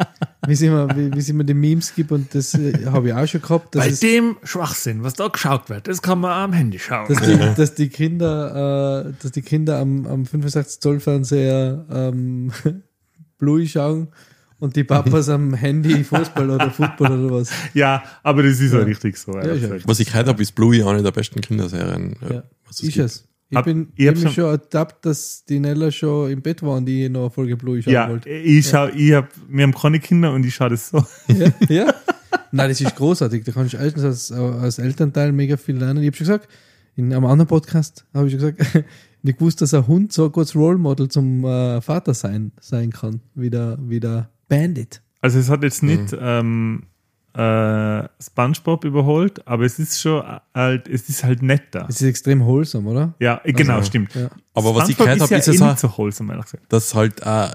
wie 0.46 0.54
es 0.54 0.62
immer, 0.62 0.94
wie, 0.94 1.14
wie 1.14 1.20
es 1.20 1.30
immer 1.30 1.46
die 1.46 1.54
Memes 1.54 1.96
gibt 1.96 2.12
und 2.12 2.36
das 2.36 2.54
äh, 2.54 2.86
habe 2.88 3.08
ich 3.08 3.14
auch 3.14 3.26
schon 3.26 3.42
gehabt, 3.42 3.76
dass, 3.76 3.82
Bei 3.86 3.90
es, 3.90 4.02
dem 4.02 4.36
Schwachsinn, 4.44 5.04
was 5.04 5.14
da 5.14 5.30
geschaut 5.30 5.70
wird, 5.70 5.88
das 5.88 6.02
kann 6.02 6.20
man 6.20 6.32
am 6.32 6.52
Handy 6.52 6.78
schauen. 6.78 7.08
dass, 7.08 7.22
die, 7.22 7.38
dass 7.56 7.76
die 7.76 7.88
Kinder, 7.88 9.06
äh, 9.08 9.14
dass 9.22 9.32
die 9.32 9.42
Kinder 9.42 9.80
am, 9.80 10.06
am 10.06 10.26
65 10.26 10.82
Zoll 10.82 11.00
Fernseher 11.00 11.86
ähm, 11.90 12.52
Bluey 13.46 13.68
schauen 13.68 14.08
und 14.60 14.76
die 14.76 14.84
Papas 14.84 15.30
am 15.30 15.54
Handy 15.54 16.04
Fußball 16.12 16.50
oder 16.50 16.72
Football 16.72 17.12
oder 17.26 17.36
was. 17.36 17.52
Ja, 17.74 18.04
aber 18.24 18.42
das 18.44 18.60
ist 18.60 18.74
Ja. 18.74 18.80
ja 18.80 18.86
richtig 18.86 19.18
so. 19.18 19.34
Ja, 19.38 19.54
ja. 19.54 19.70
Was 19.86 20.00
ich 20.00 20.08
gehört 20.08 20.28
habe, 20.28 20.42
ist 20.42 20.54
Bluey 20.56 20.82
eine 20.84 21.04
der 21.04 21.12
besten 21.12 21.42
Kinderserien. 21.42 22.16
äh, 22.28 22.34
Ja. 22.36 22.44
was 22.68 22.80
Ist 22.82 22.94
gibt. 22.94 23.06
es. 23.06 23.28
Ich, 23.50 23.58
Hab- 23.58 23.66
bin, 23.66 23.90
ich 23.96 24.02
ich 24.02 24.08
hab 24.08 24.16
habe 24.16 24.26
mich 24.26 24.34
schon- 24.34 24.50
ertappt, 24.50 25.06
dass 25.06 25.46
die 25.46 25.60
Nella 25.60 25.92
schon 25.92 26.32
im 26.32 26.42
Bett 26.42 26.64
war 26.64 26.78
und 26.78 26.86
die 26.88 27.08
noch 27.10 27.22
eine 27.22 27.30
Folge 27.30 27.56
Bluey 27.56 27.84
schauen 27.84 27.94
Ja, 27.94 28.10
wollte. 28.10 28.28
ich 28.30 28.68
schau, 28.68 28.88
ich 28.88 29.14
hab, 29.14 29.30
wir 29.48 29.64
haben 29.64 29.74
keine 29.74 30.00
Kinder 30.00 30.34
und 30.34 30.44
ich 30.46 30.56
schaue 30.56 30.70
das 30.72 30.90
so. 30.90 31.06
Ja, 31.28 31.52
ja. 31.70 31.94
Nein, 32.52 32.70
das 32.70 32.82
ist 32.82 32.96
großartig. 32.96 33.44
Da 33.44 33.52
kannst 33.52 33.74
du 33.74 33.78
erstens 33.78 34.04
als, 34.04 34.32
als 34.32 34.80
Elternteil 34.80 35.32
mega 35.32 35.58
viel 35.58 35.78
lernen. 35.78 36.02
Ich 36.02 36.08
habe 36.08 36.18
schon 36.18 36.26
gesagt, 36.28 36.48
in 36.96 37.14
einem 37.14 37.26
anderen 37.26 37.48
Podcast 37.48 38.06
habe 38.14 38.28
ich 38.28 38.34
schon 38.40 38.56
gesagt, 38.56 38.84
nicht 39.26 39.40
gewusst, 39.40 39.62
dass 39.62 39.74
ein 39.74 39.88
Hund 39.88 40.14
so 40.14 40.26
ein 40.26 40.32
gutes 40.32 40.56
Role 40.56 40.78
Model 40.78 41.10
zum 41.10 41.44
äh, 41.44 41.82
Vater 41.82 42.14
sein, 42.14 42.52
sein 42.62 42.92
kann, 42.92 43.22
wie 43.34 43.50
der, 43.50 43.78
wie 43.82 44.00
der 44.00 44.30
Bandit. 44.48 45.02
Also 45.22 45.40
es 45.40 45.50
hat 45.50 45.64
jetzt 45.64 45.84
nicht 45.84 46.16
ähm, 46.20 46.84
äh, 47.34 48.04
SpongeBob 48.22 48.86
überholt, 48.86 49.46
aber 49.48 49.66
es 49.66 49.80
ist 49.80 50.00
schon 50.00 50.24
halt, 50.54 50.88
es 50.88 51.10
ist 51.10 51.24
halt 51.24 51.42
netter. 51.42 51.86
Es 51.90 52.00
ist 52.02 52.08
extrem 52.08 52.46
wholesome, 52.46 52.90
oder? 52.90 53.14
Ja, 53.20 53.42
genau, 53.44 53.76
Also, 53.76 53.88
stimmt. 53.88 54.14
Ja. 54.16 54.30
Aber 54.54 54.76
was 54.76 54.90
ich 54.90 54.98
gehört 54.98 55.20
habe, 55.20 55.32
ja 55.32 55.38
ist 55.40 55.48
es 55.48 55.60
eh 55.60 55.76
so 55.76 55.98
wholesome, 55.98 56.32
ehrlich 56.34 56.46
gesagt. 56.46 56.72
dass 56.72 56.94
halt 56.94 57.22
äh, 57.24 57.50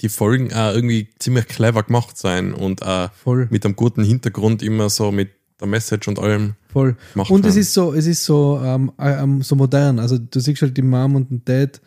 die 0.00 0.08
Folgen 0.08 0.52
auch 0.52 0.74
irgendwie 0.74 1.08
ziemlich 1.18 1.48
clever 1.48 1.82
gemacht 1.82 2.16
sein 2.16 2.52
und 2.52 2.82
Voll. 3.24 3.48
mit 3.50 3.64
einem 3.64 3.76
guten 3.76 4.04
Hintergrund 4.04 4.62
immer 4.62 4.90
so 4.90 5.10
mit 5.10 5.30
der 5.60 5.68
Message 5.68 6.08
und 6.08 6.18
allem. 6.18 6.54
Voll. 6.68 6.96
Macht 7.14 7.30
und 7.30 7.46
es 7.46 7.56
ist 7.56 7.72
so, 7.72 7.94
es 7.94 8.06
ist 8.06 8.24
so, 8.24 8.60
ähm, 8.62 8.92
ähm, 8.98 9.42
so 9.42 9.56
modern. 9.56 9.98
Also 9.98 10.18
du 10.18 10.40
siehst 10.40 10.62
halt 10.62 10.76
die 10.76 10.82
Mom 10.82 11.14
und 11.14 11.30
den 11.30 11.44
Dad, 11.44 11.80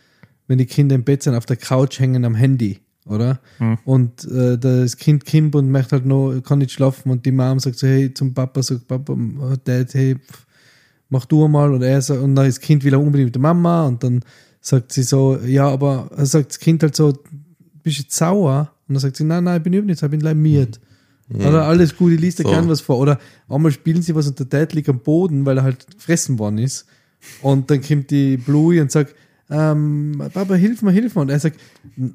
wenn 0.47 0.57
die 0.57 0.65
Kinder 0.65 0.95
im 0.95 1.03
Bett 1.03 1.23
sind, 1.23 1.35
auf 1.35 1.45
der 1.45 1.57
Couch 1.57 1.99
hängen 1.99 2.25
am 2.25 2.35
Handy, 2.35 2.79
oder? 3.05 3.39
Und 3.85 4.25
äh, 4.25 4.57
das 4.57 4.97
Kind 4.97 5.25
kommt 5.25 5.55
und 5.55 5.69
möchte 5.69 5.97
halt 5.97 6.05
noch, 6.05 6.39
kann 6.41 6.59
nicht 6.59 6.71
schlafen 6.71 7.11
und 7.11 7.25
die 7.25 7.31
Mom 7.31 7.59
sagt 7.59 7.77
so, 7.77 7.87
hey, 7.87 8.13
zum 8.13 8.33
Papa, 8.33 8.63
sagt 8.63 8.87
Papa, 8.87 9.13
äh, 9.13 9.57
Dad, 9.63 9.93
hey, 9.93 10.15
pf, 10.15 10.45
mach 11.09 11.25
du 11.25 11.47
mal 11.47 11.73
und 11.73 11.83
er 11.83 12.01
sagt, 12.01 12.21
und 12.21 12.35
dann 12.35 12.45
das 12.45 12.59
Kind 12.59 12.83
will 12.83 12.93
er 12.93 12.99
unbedingt 12.99 13.27
mit 13.27 13.35
der 13.35 13.41
Mama 13.41 13.85
und 13.85 14.03
dann 14.03 14.21
sagt 14.61 14.91
sie 14.91 15.03
so, 15.03 15.37
ja, 15.37 15.67
aber 15.67 16.09
er 16.15 16.25
sagt 16.25 16.49
das 16.49 16.59
Kind 16.59 16.81
halt 16.81 16.95
so, 16.95 17.13
bist 17.83 17.99
du 17.99 18.01
jetzt 18.03 18.15
sauer? 18.15 18.71
Und 18.87 18.95
dann 18.95 19.01
sagt 19.01 19.17
sie, 19.17 19.23
nein, 19.23 19.43
nein, 19.43 19.57
ich 19.57 19.63
bin 19.63 19.73
überhaupt 19.73 19.87
nicht, 19.87 19.99
sauer, 19.99 20.11
ich 20.11 20.19
bin 20.19 20.79
lamiert. 21.29 21.49
Oder 21.49 21.65
alles 21.65 21.95
gut, 21.95 22.11
ich 22.13 22.19
liest 22.19 22.39
dir 22.39 22.43
So. 22.43 22.49
gern 22.49 22.67
was 22.69 22.81
vor. 22.81 22.97
Oder 22.97 23.19
einmal 23.47 23.71
spielen 23.71 24.01
sie 24.01 24.15
was 24.15 24.27
und 24.27 24.39
der 24.39 24.45
Dad 24.47 24.73
liegt 24.73 24.89
am 24.89 24.99
Boden, 24.99 25.45
weil 25.45 25.57
er 25.57 25.63
halt 25.63 25.85
gefressen 25.97 26.39
worden 26.39 26.57
ist. 26.57 26.85
Und 27.41 27.69
dann 27.69 27.81
kommt 27.81 28.11
die 28.11 28.37
Bluey 28.37 28.79
und 28.79 28.91
sagt, 28.91 29.15
ähm, 29.51 30.23
Papa, 30.31 30.53
hilf 30.53 30.81
mir, 30.83 30.91
hilf 30.91 31.15
mir. 31.15 31.21
Und 31.21 31.29
er 31.29 31.39
sagt, 31.39 31.59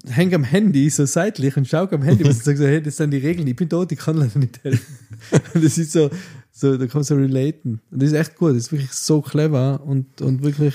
häng 0.08 0.32
am 0.34 0.44
Handy 0.44 0.88
so 0.88 1.04
seitlich 1.04 1.56
und 1.56 1.66
schau 1.66 1.88
am 1.90 2.02
Handy. 2.02 2.24
Und 2.24 2.32
sagt 2.32 2.58
so, 2.58 2.64
hey, 2.64 2.80
das 2.80 2.96
sind 2.96 3.10
die 3.10 3.18
Regeln, 3.18 3.46
ich 3.48 3.56
bin 3.56 3.68
tot, 3.68 3.90
ich 3.90 3.98
kann 3.98 4.16
leider 4.16 4.38
nicht 4.38 4.62
helfen. 4.62 4.98
Und 5.54 5.64
das 5.64 5.78
ist 5.78 5.92
so, 5.92 6.10
so 6.52 6.76
da 6.76 6.86
kannst 6.86 7.10
du 7.10 7.14
relaten. 7.14 7.80
Und 7.90 8.02
das 8.02 8.10
ist 8.10 8.14
echt 8.14 8.36
gut, 8.36 8.50
das 8.50 8.58
ist 8.58 8.72
wirklich 8.72 8.92
so 8.92 9.20
clever 9.20 9.82
und, 9.84 10.20
und 10.22 10.42
wirklich, 10.42 10.74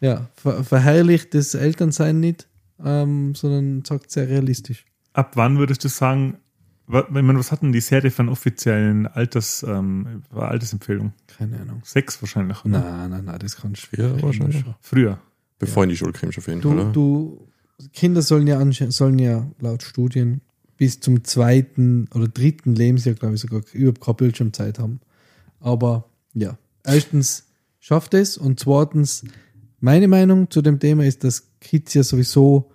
ja, 0.00 0.28
ver 0.34 0.62
verherrlicht 0.62 1.34
das 1.34 1.54
Elternsein 1.54 2.20
nicht, 2.20 2.46
ähm, 2.84 3.34
sondern 3.34 3.84
sagt 3.84 4.10
sehr 4.10 4.28
realistisch. 4.28 4.84
Ab 5.14 5.32
wann 5.34 5.58
würdest 5.58 5.84
du 5.84 5.88
sagen, 5.88 6.38
was 6.86 7.52
hat 7.52 7.62
denn 7.62 7.72
die 7.72 7.80
Serie 7.80 8.10
von 8.10 8.28
offiziellen 8.28 9.06
Alters, 9.06 9.64
ähm, 9.66 10.22
Altersempfehlung? 10.34 11.12
Keine 11.26 11.60
Ahnung. 11.60 11.80
Sechs 11.84 12.20
wahrscheinlich, 12.22 12.64
oder? 12.64 12.80
Nein, 12.80 13.10
nein, 13.10 13.24
nein, 13.24 13.38
das 13.38 13.56
kannst 13.56 13.88
du 13.92 14.02
Ja, 14.02 14.22
wahrscheinlich. 14.22 14.64
Früher. 14.80 15.18
Bevor 15.58 15.84
in 15.84 15.90
die 15.90 15.96
Schule 15.96 16.12
kommst, 16.12 16.38
auf 16.38 16.48
jeden 16.48 16.60
Du, 16.60 16.70
Fall. 16.70 16.80
oder? 16.80 16.92
du, 16.92 17.48
Kinder 17.92 18.20
sollen 18.22 18.46
ja, 18.46 18.60
sollen 18.90 19.18
ja 19.18 19.46
laut 19.60 19.82
Studien 19.82 20.40
bis 20.76 20.98
zum 20.98 21.22
zweiten 21.22 22.08
oder 22.14 22.26
dritten 22.26 22.74
Lebensjahr, 22.74 23.14
glaube 23.14 23.36
ich, 23.36 23.40
sogar 23.40 23.62
überhaupt 23.72 24.00
keine 24.00 24.14
Bildschirmzeit 24.16 24.78
haben. 24.80 25.00
Aber 25.60 26.08
ja, 26.34 26.58
erstens 26.84 27.46
schafft 27.78 28.14
es 28.14 28.36
und 28.36 28.58
zweitens, 28.58 29.24
meine 29.78 30.08
Meinung 30.08 30.50
zu 30.50 30.62
dem 30.62 30.80
Thema 30.80 31.04
ist, 31.04 31.22
dass 31.22 31.48
Kids 31.60 31.94
ja 31.94 32.02
sowieso 32.02 32.71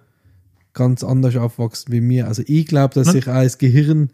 ganz 0.78 1.04
anders 1.04 1.36
aufwachsen 1.36 1.92
wie 1.92 2.02
mir. 2.02 2.28
Also 2.28 2.44
ich 2.46 2.68
glaube, 2.68 2.94
dass 2.94 3.08
sich 3.12 3.28
auch 3.28 3.42
das 3.44 3.58
Gehirn 3.58 4.10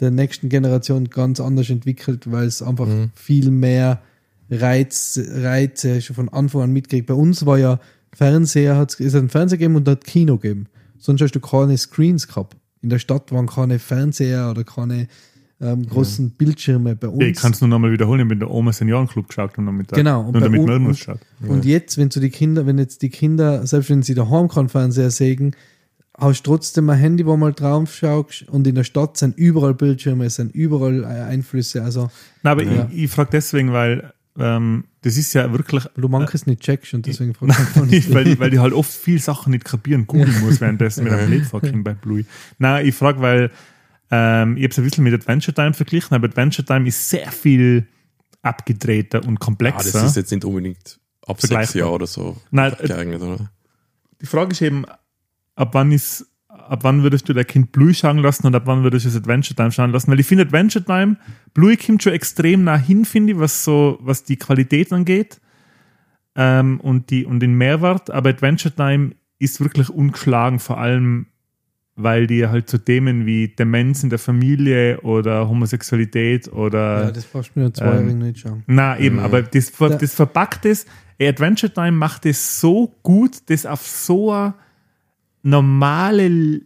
der 0.00 0.10
nächsten 0.10 0.48
Generation 0.48 1.08
ganz 1.10 1.40
anders 1.40 1.70
entwickelt, 1.70 2.30
weil 2.30 2.46
es 2.46 2.62
einfach 2.62 2.86
Mhm. 2.86 3.10
viel 3.14 3.50
mehr 3.50 4.00
Reiz, 4.50 5.18
Reize 5.32 6.00
schon 6.02 6.16
von 6.16 6.28
Anfang 6.28 6.62
an 6.62 6.72
mitkriegt. 6.72 7.06
Bei 7.06 7.14
uns 7.14 7.46
war 7.46 7.58
ja 7.58 7.80
Fernseher, 8.12 8.76
hat's, 8.76 9.00
es 9.00 9.14
hat 9.14 9.22
ein 9.22 9.28
Fernseher 9.30 9.58
gegeben 9.58 9.76
und 9.76 9.88
hat 9.88 10.04
Kino 10.04 10.36
gegeben. 10.36 10.66
Sonst 10.98 11.22
hast 11.22 11.32
du 11.32 11.40
keine 11.40 11.76
Screens 11.78 12.28
gehabt. 12.28 12.56
In 12.82 12.90
der 12.90 12.98
Stadt 12.98 13.32
waren 13.32 13.46
keine 13.46 13.78
Fernseher 13.78 14.50
oder 14.50 14.64
keine 14.64 15.08
ähm, 15.60 15.86
großen 15.86 16.30
Bildschirme 16.30 16.96
bei 16.96 17.06
uns. 17.06 17.22
Ich 17.24 17.36
kann 17.36 17.52
es 17.52 17.60
nur 17.60 17.68
nochmal 17.68 17.92
wiederholen, 17.92 18.22
ich 18.22 18.28
bin 18.28 18.40
der 18.40 18.50
Oma 18.50 18.72
Seniorenclub 18.72 19.28
geschaut 19.28 19.56
am 19.56 19.66
Nachmittag. 19.66 19.96
Genau, 19.96 20.22
und 20.22 20.34
Und 20.34 20.40
damit 20.42 20.58
un- 20.60 20.66
Melmus 20.66 20.88
und- 20.88 20.96
geschaut. 20.96 21.20
Und 21.48 21.64
jetzt, 21.64 21.96
wenn 21.98 22.08
du 22.08 22.18
die 22.18 22.30
Kinder, 22.30 22.66
wenn 22.66 22.78
jetzt 22.78 23.00
die 23.02 23.10
Kinder, 23.10 23.64
selbst 23.64 23.88
wenn 23.88 24.02
sie 24.02 24.14
daheim 24.14 24.48
keinen 24.48 24.68
Fernseher 24.68 25.10
sägen, 25.12 25.52
hast 26.18 26.42
du 26.46 26.50
trotzdem 26.50 26.88
ein 26.90 26.98
Handy, 26.98 27.24
wo 27.26 27.36
mal 27.36 27.52
drauf 27.52 27.94
schaust 27.94 28.42
und 28.48 28.66
in 28.66 28.74
der 28.74 28.84
Stadt 28.84 29.16
sind 29.16 29.36
überall 29.38 29.74
Bildschirme, 29.74 30.26
es 30.26 30.34
sind 30.36 30.54
überall 30.54 31.04
äh, 31.04 31.06
Einflüsse. 31.06 31.82
Also 31.82 32.10
Nein, 32.42 32.52
aber 32.52 32.62
Ja. 32.64 32.88
ich, 32.90 33.04
ich 33.04 33.10
frage 33.10 33.30
deswegen, 33.32 33.72
weil 33.72 34.12
ähm, 34.38 34.84
das 35.02 35.16
ist 35.18 35.34
ja 35.34 35.52
wirklich, 35.52 35.84
du 35.96 36.08
manches 36.08 36.46
nicht 36.46 36.62
checkst 36.62 36.94
und 36.94 37.06
deswegen 37.06 37.34
fragst 37.34 37.58
du 37.58 37.62
einfach 37.62 37.86
nicht. 37.86 38.12
weil, 38.14 38.38
weil 38.38 38.50
die 38.50 38.58
halt 38.60 38.72
oft 38.72 38.90
viel 38.92 39.18
Sachen 39.18 39.50
nicht 39.50 39.64
kapieren, 39.64 40.06
googeln 40.06 40.40
muss, 40.40 40.60
währenddessen 40.60 41.04
mit 41.04 41.12
einem 41.12 41.44
vorkommt 41.44 41.84
bei 41.84 41.94
Bluey. 41.94 42.24
Nein, 42.58 42.86
ich 42.86 42.94
frage, 42.94 43.20
weil 43.20 43.50
ähm, 44.10 44.56
ich 44.56 44.64
habe 44.64 44.72
es 44.72 44.78
ein 44.78 44.84
bisschen 44.84 45.04
mit 45.04 45.14
Adventure 45.14 45.54
Time 45.54 45.72
verglichen, 45.74 46.14
aber 46.14 46.28
Adventure 46.28 46.64
Time 46.66 46.86
ist 46.88 47.08
sehr 47.08 47.30
viel 47.32 47.86
abgedrehter 48.42 49.18
und 49.20 49.24
Ah, 49.28 49.30
das 49.38 49.40
komplexer. 49.46 50.04
ist 50.06 50.16
jetzt 50.16 50.30
nicht 50.32 50.44
unbedingt 50.44 50.98
ab 51.26 51.40
sechs. 51.40 51.74
Jahren 51.74 51.92
oder 51.92 52.06
so 52.06 52.36
Nein, 52.50 52.74
äh, 52.78 52.86
geeignet, 52.88 53.22
oder? 53.22 53.50
die 54.20 54.26
Frage 54.26 54.52
ist 54.52 54.62
eben, 54.62 54.84
ab 55.54 55.74
wann 55.74 55.92
ist, 55.92 56.26
ab 56.48 56.84
wann 56.84 57.02
würdest 57.02 57.28
du 57.28 57.32
dein 57.32 57.46
Kind 57.46 57.72
Bluey 57.72 57.94
schauen 57.94 58.18
lassen 58.18 58.46
und 58.46 58.54
ab 58.54 58.62
wann 58.66 58.82
würdest 58.82 59.04
du 59.04 59.08
es 59.10 59.16
Adventure 59.16 59.54
Time 59.54 59.72
schauen 59.72 59.90
lassen? 59.92 60.10
Weil 60.10 60.20
ich 60.20 60.26
finde 60.26 60.44
Adventure 60.44 60.84
Time, 60.84 61.16
Bluey 61.54 61.76
kommt 61.76 62.02
schon 62.02 62.12
extrem 62.12 62.64
nah 62.64 62.76
hin, 62.76 63.04
finde 63.04 63.32
ich, 63.34 63.38
was 63.38 63.64
so, 63.64 63.98
was 64.00 64.24
die 64.24 64.36
Qualität 64.36 64.92
angeht 64.92 65.40
ähm, 66.36 66.80
und, 66.80 67.10
die, 67.10 67.24
und 67.24 67.40
den 67.40 67.54
Mehrwert, 67.54 68.10
aber 68.10 68.30
Adventure 68.30 68.74
Time 68.74 69.12
ist 69.38 69.60
wirklich 69.60 69.90
ungeschlagen, 69.90 70.58
vor 70.58 70.78
allem 70.78 71.26
weil 71.94 72.26
die 72.26 72.46
halt 72.46 72.70
so 72.70 72.78
Themen 72.78 73.26
wie 73.26 73.48
Demenz 73.48 74.02
in 74.02 74.08
der 74.08 74.18
Familie 74.18 74.98
oder 75.02 75.46
Homosexualität 75.46 76.50
oder 76.50 77.04
ja, 77.04 77.10
das 77.10 77.26
brauchst 77.26 77.52
du 77.54 77.60
mir 77.60 77.70
Zweijährigen 77.72 78.18
nicht 78.18 78.38
schauen. 78.40 78.62
na, 78.66 78.98
eben, 78.98 79.16
Mhm. 79.16 79.22
aber 79.22 79.42
das, 79.42 79.70
das 79.72 80.14
verpackt 80.14 80.64
ist, 80.64 80.88
Adventure 81.20 81.70
Time 81.72 81.92
macht 81.92 82.24
es 82.24 82.60
so 82.60 82.94
gut, 83.02 83.50
das 83.50 83.66
auf 83.66 83.86
so 83.86 84.32
eine 84.32 84.54
normale, 85.42 86.62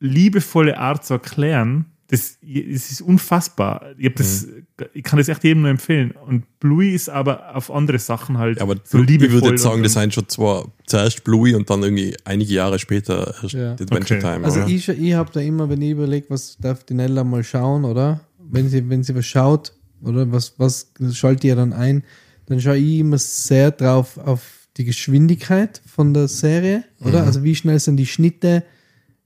liebevolle 0.00 0.78
Art 0.78 1.04
zu 1.04 1.14
erklären. 1.14 1.86
Das, 2.08 2.38
es 2.40 2.92
ist 2.92 3.00
unfassbar. 3.00 3.86
Ich, 3.98 4.06
hab 4.06 4.14
das, 4.14 4.46
Mhm. 4.46 4.64
ich 4.94 5.02
kann 5.02 5.18
das 5.18 5.26
echt 5.28 5.42
jedem 5.42 5.62
nur 5.62 5.70
empfehlen. 5.72 6.12
Und 6.12 6.44
Bluey 6.60 6.94
ist 6.94 7.08
aber 7.08 7.56
auf 7.56 7.68
andere 7.68 7.98
Sachen 7.98 8.38
halt 8.38 8.58
Ja, 8.58 8.62
aber 8.62 8.76
so 8.84 8.98
ich 9.00 9.08
liebevoll. 9.08 9.32
würde 9.42 9.48
jetzt 9.50 9.62
sagen, 9.62 9.76
und- 9.78 9.82
das 9.82 9.94
sind 9.94 10.14
schon 10.14 10.28
zwar 10.28 10.68
zuerst 10.86 11.24
Bluey 11.24 11.54
und 11.56 11.68
dann 11.68 11.82
irgendwie 11.82 12.16
einige 12.24 12.54
Jahre 12.54 12.78
später 12.78 13.34
erst 13.42 13.54
Ja. 13.54 13.74
die 13.74 13.82
Adventure 13.82 14.20
Okay. 14.20 14.34
Time. 14.34 14.44
Also 14.44 14.60
oder? 14.60 14.68
ich, 14.68 14.88
ich 14.88 15.14
habe 15.14 15.32
da 15.32 15.40
immer, 15.40 15.68
wenn 15.68 15.82
ich 15.82 15.90
überlege, 15.90 16.26
was 16.30 16.56
darf 16.58 16.84
die 16.84 16.94
Nella 16.94 17.24
mal 17.24 17.42
schauen, 17.42 17.84
oder? 17.84 18.20
Wenn 18.38 18.68
sie, 18.68 18.88
wenn 18.88 19.02
sie 19.02 19.14
was 19.16 19.26
schaut, 19.26 19.72
oder 20.04 20.30
was, 20.30 20.54
was 20.58 20.92
schaltet 21.12 21.42
ihr 21.44 21.56
dann 21.56 21.72
ein, 21.72 22.04
dann 22.46 22.60
schaue 22.60 22.76
ich 22.76 23.00
immer 23.00 23.18
sehr 23.18 23.72
drauf 23.72 24.16
auf 24.18 24.65
die 24.76 24.84
Geschwindigkeit 24.84 25.80
von 25.86 26.12
der 26.12 26.28
Serie, 26.28 26.84
oder? 27.00 27.22
Mhm. 27.22 27.26
Also 27.26 27.42
wie 27.42 27.54
schnell 27.54 27.78
sind 27.78 27.96
die 27.96 28.06
Schnitte, 28.06 28.62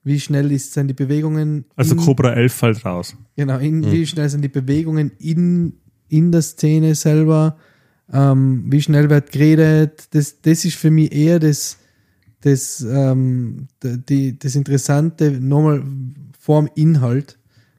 wie 0.04 0.20
schnell 0.20 0.50
ist, 0.52 0.72
sind 0.72 0.88
die 0.88 0.94
Bewegungen. 0.94 1.64
Also 1.76 1.94
in, 1.94 2.00
Cobra 2.00 2.32
11 2.32 2.52
fällt 2.52 2.84
raus. 2.84 3.16
Genau, 3.36 3.58
in, 3.58 3.90
wie 3.90 4.06
schnell 4.06 4.28
sind 4.28 4.42
die 4.42 4.48
Bewegungen 4.48 5.12
in, 5.18 5.74
in 6.08 6.32
der 6.32 6.42
Szene 6.42 6.94
selber, 6.94 7.56
ähm, 8.12 8.64
wie 8.68 8.80
schnell 8.80 9.10
wird 9.10 9.32
geredet. 9.32 10.08
Das, 10.12 10.40
das 10.40 10.64
ist 10.64 10.76
für 10.76 10.90
mich 10.90 11.12
eher 11.12 11.38
das, 11.38 11.78
das, 12.40 12.80
ähm, 12.88 13.68
die, 13.82 14.38
das 14.38 14.54
Interessante, 14.54 15.32
nochmal 15.32 15.82
vorm 16.38 16.68
Inhalt. 16.74 17.38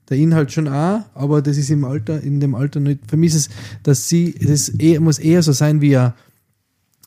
Der 0.10 0.18
Inhalt 0.18 0.52
schon 0.52 0.68
auch, 0.68 1.04
aber 1.14 1.42
das 1.42 1.58
ist 1.58 1.70
im 1.70 1.86
Alter, 1.86 2.22
in 2.22 2.42
dem 2.42 2.54
Alter 2.54 2.82
nicht. 2.82 3.00
Für 3.10 3.16
mich 3.16 3.34
ist 3.34 3.48
es, 3.48 3.50
dass 3.82 4.10
sie, 4.10 4.34
das 4.34 4.68
eher, 4.70 5.00
muss 5.00 5.20
eher 5.20 5.42
so 5.42 5.54
sein 5.54 5.80
wie 5.80 5.96
ein, 5.96 6.14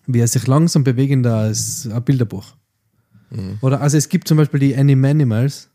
wie 0.06 0.20
ein 0.20 0.28
sich 0.28 0.46
langsam 0.46 0.84
bewegender 0.84 1.36
als 1.36 1.88
ein 1.90 2.02
Bilderbuch. 2.02 2.54
Oder 3.62 3.80
also 3.80 3.96
es 3.96 4.08
gibt 4.08 4.28
zum 4.28 4.36
Beispiel 4.36 4.60
die 4.60 4.76
Animanimals. 4.76 5.68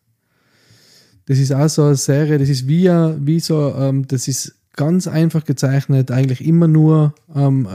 Das 1.26 1.38
ist 1.38 1.52
auch 1.52 1.68
so 1.68 1.84
eine 1.84 1.96
Serie, 1.96 2.38
das 2.38 2.50
ist 2.50 2.68
wie, 2.68 2.88
wie 2.88 3.39
so, 3.39 3.74
ähm, 3.76 4.08
das 4.08 4.28
ist 4.28 4.56
ganz 4.76 5.08
einfach 5.08 5.46
gezeichnet, 5.46 6.10
eigentlich 6.10 6.44
immer 6.44 6.68
nur 6.68 7.13
ähm, 7.36 7.68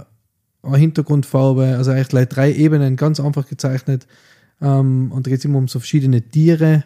eine 0.62 0.76
Hintergrundfarbe, 0.76 1.76
also 1.76 1.90
eigentlich 1.90 2.08
gleich 2.08 2.28
drei 2.28 2.52
Ebenen, 2.52 2.96
ganz 2.96 3.20
einfach 3.20 3.46
gezeichnet. 3.46 4.06
Ähm, 4.60 5.12
und 5.12 5.26
da 5.26 5.30
geht 5.30 5.40
es 5.40 5.44
immer 5.44 5.58
um 5.58 5.68
so 5.68 5.78
verschiedene 5.78 6.22
Tiere. 6.22 6.84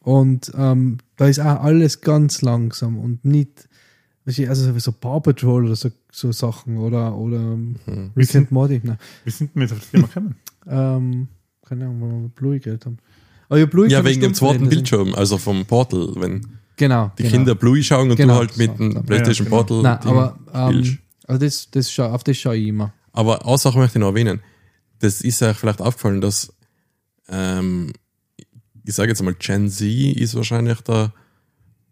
Und 0.00 0.52
ähm, 0.56 0.98
da 1.16 1.28
ist 1.28 1.38
auch 1.38 1.62
alles 1.62 2.00
ganz 2.00 2.42
langsam 2.42 2.98
und 2.98 3.24
nicht, 3.24 3.68
also 4.26 4.78
so 4.78 4.92
Paw 4.92 5.20
Patrol 5.20 5.64
oder 5.66 5.76
so, 5.76 5.90
so 6.10 6.30
Sachen 6.32 6.78
oder, 6.78 7.16
oder 7.16 7.38
Mhm. 7.40 8.10
Rick 8.16 8.34
and 8.36 8.52
Morty. 8.52 8.80
Nein. 8.82 8.98
Wie 9.24 9.30
sind 9.30 9.50
wir 9.54 9.62
jetzt 9.62 9.72
auf 9.72 9.78
das 9.80 9.90
Thema 9.90 10.06
gekommen? 10.06 10.34
Ähm, 10.64 11.26
keine 11.66 11.86
Ahnung, 11.86 12.00
weil 12.02 12.22
wir 12.22 12.28
Bluey 12.28 12.60
Geld 12.60 12.86
haben. 12.86 12.98
Aber 13.48 13.58
ja, 13.58 13.66
Bluey 13.66 13.90
Ja, 13.90 14.04
wegen 14.04 14.20
dem 14.20 14.32
zweiten 14.32 14.58
reden, 14.60 14.68
Bildschirm, 14.68 15.12
also 15.14 15.38
vom 15.38 15.66
Portal, 15.66 16.12
wenn 16.18 16.46
Genau. 16.76 17.10
die 17.18 17.24
genau. 17.24 17.34
Kinder 17.34 17.54
Bluey 17.56 17.82
schauen 17.82 18.10
und 18.12 18.16
Genau, 18.16 18.34
du 18.34 18.38
halt 18.38 18.56
mit 18.56 18.70
so, 18.70 18.76
dem 18.76 18.92
so. 18.92 19.02
PlayStation 19.02 19.46
Ja, 19.50 19.50
genau. 19.62 19.64
Portal. 19.64 19.82
Nein, 19.82 19.98
aber 20.52 20.70
ähm, 20.70 20.98
also 21.26 21.44
das, 21.44 21.68
das 21.72 21.90
schau, 21.90 22.04
auf 22.10 22.22
das 22.22 22.36
schaue 22.36 22.56
ich 22.56 22.68
immer. 22.68 22.94
Aber 23.12 23.44
eine 23.44 23.58
Sache 23.58 23.76
möchte 23.76 23.98
ich 23.98 24.00
noch 24.00 24.10
erwähnen. 24.10 24.40
Das 25.00 25.20
ist 25.20 25.42
euch 25.42 25.56
vielleicht 25.56 25.80
aufgefallen, 25.80 26.20
dass, 26.20 26.52
ähm, 27.28 27.92
ich 28.84 28.94
sage 28.94 29.08
jetzt 29.10 29.22
mal, 29.22 29.34
Gen 29.34 29.68
Z 29.68 29.82
ist 30.16 30.36
wahrscheinlich 30.36 30.80
der, 30.82 31.12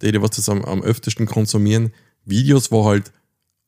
die, 0.01 0.13
die 0.13 0.23
was 0.23 0.31
das 0.31 0.49
am, 0.49 0.65
am 0.65 0.81
öftesten 0.83 1.27
konsumieren. 1.27 1.91
Videos, 2.31 2.71
wo 2.73 2.85
halt 2.85 3.13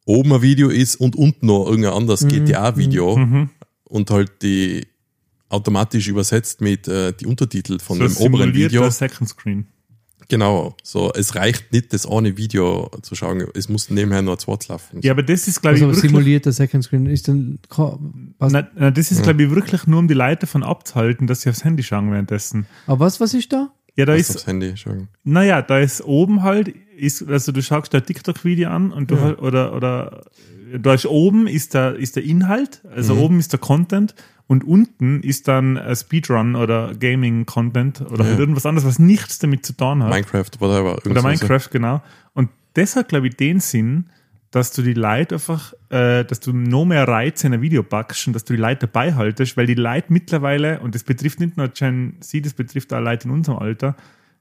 oben 0.04 0.32
ein 0.32 0.42
Video 0.42 0.68
ist 0.68 0.96
und 0.96 1.14
unten 1.16 1.46
noch 1.46 1.66
irgendein 1.66 1.92
anderes 1.92 2.26
GTA-Video 2.26 3.16
Mhm. 3.16 3.50
und 3.84 4.10
halt 4.10 4.42
die 4.42 4.86
automatisch 5.48 6.08
übersetzt 6.08 6.60
mit 6.60 6.88
äh, 6.88 7.12
die 7.12 7.26
Untertitel 7.26 7.78
von 7.78 7.98
So 7.98 8.04
dem 8.06 8.16
oberen 8.16 8.46
simulierter 8.52 8.72
Video. 8.74 8.90
Second 8.90 9.28
Screen. 9.28 9.66
Genau. 10.28 10.74
So, 10.82 11.12
es 11.12 11.34
reicht 11.34 11.72
nicht, 11.72 11.92
das 11.92 12.06
eine 12.06 12.38
Video 12.38 12.90
zu 13.02 13.14
schauen. 13.14 13.44
Es 13.54 13.68
muss 13.68 13.90
nebenher 13.90 14.22
noch 14.22 14.32
ein 14.32 14.38
zweites 14.38 14.68
laufen. 14.68 15.00
Ja, 15.02 15.12
aber 15.12 15.22
das 15.22 15.46
ist, 15.46 15.60
glaube 15.60 15.76
ich, 15.76 15.82
Also 15.82 15.94
wirklich, 15.94 16.10
simulierter 16.10 16.52
Second 16.52 16.84
Screen 16.84 17.04
ist 17.06 17.28
dann 17.28 17.58
was, 18.38 18.50
na, 18.52 18.66
na, 18.74 18.90
das 18.90 19.10
ist, 19.12 19.22
glaube 19.24 19.42
ich, 19.42 19.50
wirklich 19.50 19.86
nur, 19.86 19.98
um 19.98 20.08
die 20.08 20.14
Leute 20.14 20.42
davon 20.46 20.62
abzuhalten, 20.62 21.26
dass 21.26 21.42
sie 21.42 21.50
aufs 21.50 21.64
Handy 21.64 21.82
schauen 21.82 22.10
währenddessen. 22.10 22.66
Aber 22.86 23.00
was, 23.00 23.20
was 23.20 23.34
ist 23.34 23.52
da? 23.52 23.74
Ja, 23.96 24.06
da 24.06 24.12
Was 24.14 24.20
ist, 24.30 24.36
aufs 24.36 24.46
Handy 24.46 24.76
schauen. 24.76 25.08
naja, 25.24 25.60
da 25.62 25.78
ist 25.78 26.02
oben 26.04 26.42
halt, 26.42 26.68
ist, 26.96 27.28
also 27.28 27.52
du 27.52 27.62
schaust 27.62 27.92
da 27.92 28.00
TikTok-Video 28.00 28.70
an 28.70 28.90
und 28.92 29.10
du 29.10 29.20
halt, 29.20 29.38
oder, 29.40 29.74
oder, 29.74 30.24
da 30.78 30.94
ist 30.94 31.04
oben 31.06 31.46
ist 31.46 31.74
der, 31.74 31.96
ist 31.96 32.16
der 32.16 32.24
Inhalt, 32.24 32.82
also 32.94 33.16
oben 33.16 33.38
ist 33.38 33.52
der 33.52 33.60
Content 33.60 34.14
und 34.46 34.64
unten 34.64 35.22
ist 35.22 35.46
dann 35.48 35.76
äh, 35.76 35.94
Speedrun 35.94 36.54
oder 36.56 36.94
Gaming-Content 36.94 38.00
oder 38.10 38.24
halt 38.24 38.34
Ja. 38.34 38.40
irgendwas 38.40 38.64
anderes, 38.66 38.86
was 38.88 38.98
nichts 38.98 39.38
damit 39.38 39.66
zu 39.66 39.74
tun 39.74 40.02
hat. 40.02 40.10
Minecraft, 40.10 40.50
whatever. 40.58 40.96
Oder. 41.04 41.22
Minecraft, 41.22 41.68
genau. 41.70 42.02
Und 42.34 42.48
das 42.74 42.96
hat, 42.96 43.08
glaube 43.10 43.28
ich, 43.28 43.36
den 43.36 43.60
Sinn, 43.60 44.06
dass 44.52 44.70
du 44.72 44.82
die 44.82 44.92
Leute 44.94 45.34
einfach, 45.36 45.72
äh, 45.88 46.24
dass 46.24 46.38
du 46.40 46.52
noch 46.52 46.84
mehr 46.84 47.08
Reize 47.08 47.46
in 47.48 47.54
ein 47.54 47.62
Video 47.62 47.82
packst 47.82 48.26
und 48.28 48.34
dass 48.34 48.44
du 48.44 48.52
die 48.54 48.60
Leute 48.60 48.86
dabei 48.86 49.14
haltest, 49.14 49.56
weil 49.56 49.66
die 49.66 49.74
Leute 49.74 50.12
mittlerweile, 50.12 50.78
und 50.80 50.94
das 50.94 51.02
betrifft 51.02 51.40
nicht 51.40 51.56
nur 51.56 51.68
Gen 51.68 52.18
Z, 52.20 52.44
das 52.46 52.52
betrifft 52.52 52.92
auch 52.92 53.00
Leute 53.00 53.26
in 53.28 53.34
unserem 53.34 53.58
Alter, 53.58 53.96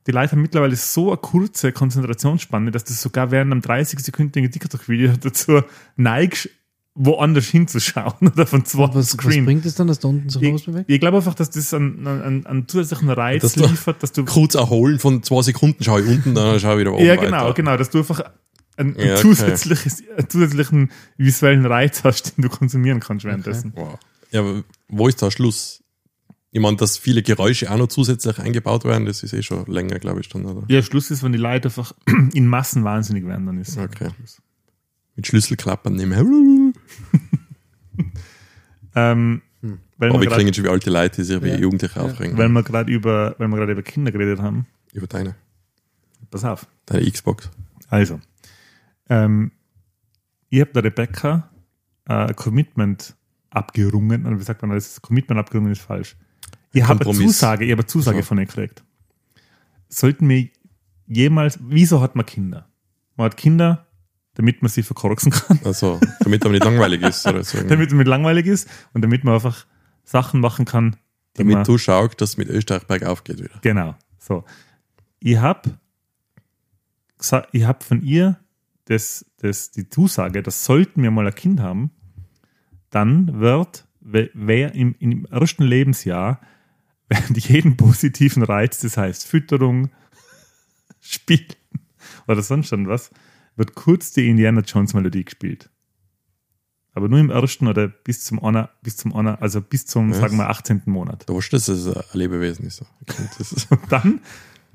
die 0.08 0.12
Leute 0.12 0.32
haben 0.34 0.41
mittlerweile 0.41 0.76
so 0.76 1.10
eine 1.10 1.17
kurze 1.17 1.71
Konzentrationsspanne, 1.71 2.71
dass 2.71 2.84
du 2.84 2.93
sogar 2.93 3.32
während 3.32 3.52
einem 3.52 3.62
30-sekündigen 3.62 4.52
TikTok-Video 4.52 5.13
dazu 5.21 5.62
neigst, 5.95 6.50
woanders 6.93 7.45
hinzuschauen 7.45 8.28
oder 8.34 8.45
von 8.45 8.65
zwei 8.65 8.89
Was, 8.89 8.95
was 8.95 9.10
Screen. 9.12 9.45
bringt 9.45 9.65
es 9.65 9.76
dann, 9.76 9.88
dass 9.88 10.00
da 10.00 10.10
unten 10.10 10.28
sich 10.30 10.41
Ich, 10.41 10.52
rausbewegt? 10.54 10.89
ich 10.89 11.00
glaube 11.00 11.17
einfach, 11.17 11.36
dass 11.36 11.50
das 11.52 11.74
einen, 11.74 12.06
einen, 12.06 12.45
einen 12.45 12.67
zusätzlichen 12.67 13.10
Reiz 13.10 13.43
Dass 13.43 13.56
liefert, 13.56 14.04
dass 14.04 14.12
du 14.12 14.26
kurz 14.26 14.56
erholen 14.56 15.00
von 15.00 15.24
zwei 15.24 15.41
Sekunden, 15.41 15.82
schaue 15.86 16.02
ich 16.02 16.08
unten, 16.08 16.36
dann 16.36 16.60
schaue 16.60 16.74
ich 16.74 16.80
wieder 16.82 16.93
oben 16.93 17.06
Ja, 17.06 17.15
genau, 17.15 17.45
weiter. 17.45 17.54
genau, 17.54 17.78
dass 17.78 17.89
du 17.91 18.00
einfach 18.00 18.24
einen, 18.82 18.96
Ja, 19.00 19.13
okay. 19.13 19.22
zusätzliches, 19.22 20.04
einen 20.17 20.30
zusätzlichen 20.30 20.91
visuellen 21.17 21.65
Reiz 21.65 22.04
hast, 22.04 22.38
den 22.38 22.41
du 22.44 22.50
konsumieren 22.50 23.00
kannst 23.00 23.26
währenddessen. 23.26 23.72
Wow. 23.76 23.98
Ja, 24.32 24.41
aber 24.41 24.63
wo 24.89 25.08
ist 25.08 25.22
der 25.22 25.32
Schluss? 25.32 25.84
Ich 26.54 26.60
meine, 26.60 26.76
dass 26.76 26.98
viele 26.98 27.24
Geräusche 27.24 27.72
auch 27.72 27.78
noch 27.78 27.88
zusätzlich 27.88 28.38
eingebaut 28.39 28.84
werden, 28.84 29.06
das 29.06 29.24
ist 29.24 29.32
eh 29.34 29.41
schon 29.41 29.65
länger, 29.67 30.00
glaube 30.00 30.20
ich, 30.20 30.28
dann, 30.28 30.46
oder? 30.46 30.63
Ja, 30.67 30.82
Schluss 30.82 31.10
ist, 31.10 31.24
wenn 31.24 31.32
die 31.32 31.38
Leute 31.38 31.70
einfach 31.70 31.94
in 32.34 32.46
Massen 32.48 32.84
wahnsinnig 32.84 33.26
werden, 33.26 33.46
dann 33.46 33.58
ist 33.58 33.78
Okay. 33.78 34.10
Mit 35.15 35.28
Schlüsselklappern 35.28 35.94
nehmen. 35.96 36.74
Ähm, 38.96 39.41
weil, 39.98 40.10
Aber 40.10 40.22
wir 40.22 40.30
klingen 40.30 40.54
schon 40.54 40.65
wie 40.65 40.70
alte 40.70 40.89
Leute, 40.89 41.17
die 41.22 41.24
sich 41.24 41.41
wie 41.44 41.50
Ja. 41.50 41.58
Jugendliche 41.58 42.00
Ja. 42.00 42.06
aufregen. 42.06 42.38
weil 42.38 42.50
wir 42.50 42.63
gerade 42.63 42.91
über, 42.91 43.36
weil 43.38 43.48
wir 43.48 43.58
gerade 43.58 43.72
über 43.74 43.84
Kinder 43.84 44.12
geredet 44.12 44.39
haben. 44.41 44.65
Über 44.94 45.08
deine, 45.08 45.36
Pass 46.30 46.44
auf. 46.44 46.67
deine 46.88 47.10
Xbox. 47.10 47.50
Also, 47.89 48.20
ähm, 49.12 49.52
ich 50.50 50.62
habe 50.62 50.71
der 50.71 50.84
Rebecca 50.86 51.50
äh, 52.06 52.34
Commitment 52.34 53.15
abgerungen, 53.50 54.26
oder 54.26 54.39
wie 54.39 54.43
sagt 54.43 54.62
man 54.62 54.71
das? 54.71 55.02
Commitment 55.02 55.39
abgerungen 55.39 55.71
ist 55.71 55.82
falsch. 55.82 56.15
Ich 56.74 56.84
habe 56.84 57.06
eine. 57.06 57.13
Zusage, 57.13 57.65
ich 57.65 57.71
habe 57.71 57.82
eine 57.82 57.88
Zusage 57.88 58.19
So. 58.19 58.24
von 58.24 58.38
ihr 58.39 58.45
gekriegt. 58.45 58.84
Sollten 59.89 60.28
wir 60.30 60.47
jemals, 61.08 61.60
wieso 61.62 62.02
hat 62.02 62.15
man 62.15 62.26
Kinder? 62.26 62.69
Man 63.17 63.26
hat 63.26 63.36
Kinder, 63.36 63.88
damit 64.36 64.62
man 64.62 64.69
sie 64.69 64.84
verkorksen 64.84 65.32
kann, 65.32 65.60
Also, 65.65 66.00
damit 66.21 66.43
aber 66.45 66.54
nicht 66.54 66.63
langweilig 66.63 67.02
ist. 67.02 67.28
Oder 67.28 67.43
so. 67.43 67.62
damit 67.62 67.89
es 67.89 67.93
nicht 67.93 68.08
langweilig 68.08 68.45
ist 68.45 68.69
und 68.93 69.02
damit 69.02 69.26
man 69.26 69.34
einfach 69.36 69.65
Sachen 70.06 70.39
machen 70.39 70.63
kann, 70.63 70.95
die 71.38 71.43
man, 71.43 71.54
damit 71.54 71.67
du 71.67 71.78
schaust, 71.78 72.21
dass 72.21 72.32
es 72.32 72.38
mit 72.38 72.47
Österreich 72.47 72.88
bergauf 72.88 73.26
geht 73.26 73.39
wieder. 73.39 73.60
Genau. 73.62 73.95
So. 74.17 74.45
Ich 75.19 75.38
habe 75.38 75.78
ich 77.52 77.63
hab 77.65 77.84
von 77.84 78.02
ihr 78.02 78.39
das, 78.91 79.25
das, 79.38 79.71
die 79.71 79.89
Zusage, 79.89 80.43
dass 80.43 80.65
sollten 80.65 81.01
wir 81.04 81.12
mal 81.12 81.25
ein 81.27 81.36
Kind 81.36 81.60
haben, 81.60 81.91
dann 82.89 83.39
wird, 83.39 83.88
we- 84.01 84.30
wer 84.34 84.75
im, 84.75 84.95
im 84.99 85.25
ersten 85.25 85.63
Lebensjahr 85.63 86.41
während 87.10 87.38
jeden 87.47 87.77
positiven 87.77 88.43
Reiz, 88.43 88.80
das 88.80 88.97
heißt 88.97 89.25
Fütterung, 89.25 89.89
Spielen 90.99 91.47
oder 92.27 92.41
sonst 92.41 92.67
schon 92.67 92.88
was, 92.88 93.12
wird 93.56 93.75
kurz 93.75 94.12
die 94.12 94.30
Indiana 94.30 94.62
Jones 94.62 94.93
Melodie 94.93 95.25
gespielt. 95.25 95.69
Aber 96.93 97.08
nur 97.08 97.19
im 97.19 97.30
ersten 97.30 97.67
oder 97.67 97.88
bis 97.88 98.23
zum 98.25 98.43
einer, 98.43 98.69
bis 98.82 98.97
zum 98.97 99.15
einer, 99.15 99.41
also 99.41 99.62
bis 99.62 99.86
zum, 99.86 100.12
Was? 100.12 100.17
sagen 100.19 100.36
wir, 100.38 100.49
18. 100.49 100.82
Monat. 100.86 101.27
Du 101.27 101.36
weißt, 101.36 101.54
dass 101.54 101.69
es 101.69 101.88
ein 101.88 102.04
Lebewesen 102.13 102.65
ist. 102.65 102.84
Das 103.38 103.51
ist 103.51 103.71
Und 103.71 103.89
dann 103.89 104.19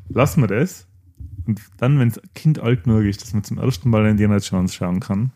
lassen 0.08 0.40
wir 0.40 0.46
das. 0.48 0.86
Und 1.46 1.60
dann, 1.78 1.98
wenn 1.98 2.10
das 2.10 2.20
Kind 2.34 2.58
alt 2.58 2.84
genug 2.84 3.04
ist, 3.04 3.22
dass 3.22 3.32
man 3.32 3.44
zum 3.44 3.58
ersten 3.58 3.88
Mal 3.90 4.06
Indiana 4.06 4.38
Jones 4.38 4.74
schauen 4.74 5.00
kann, 5.00 5.32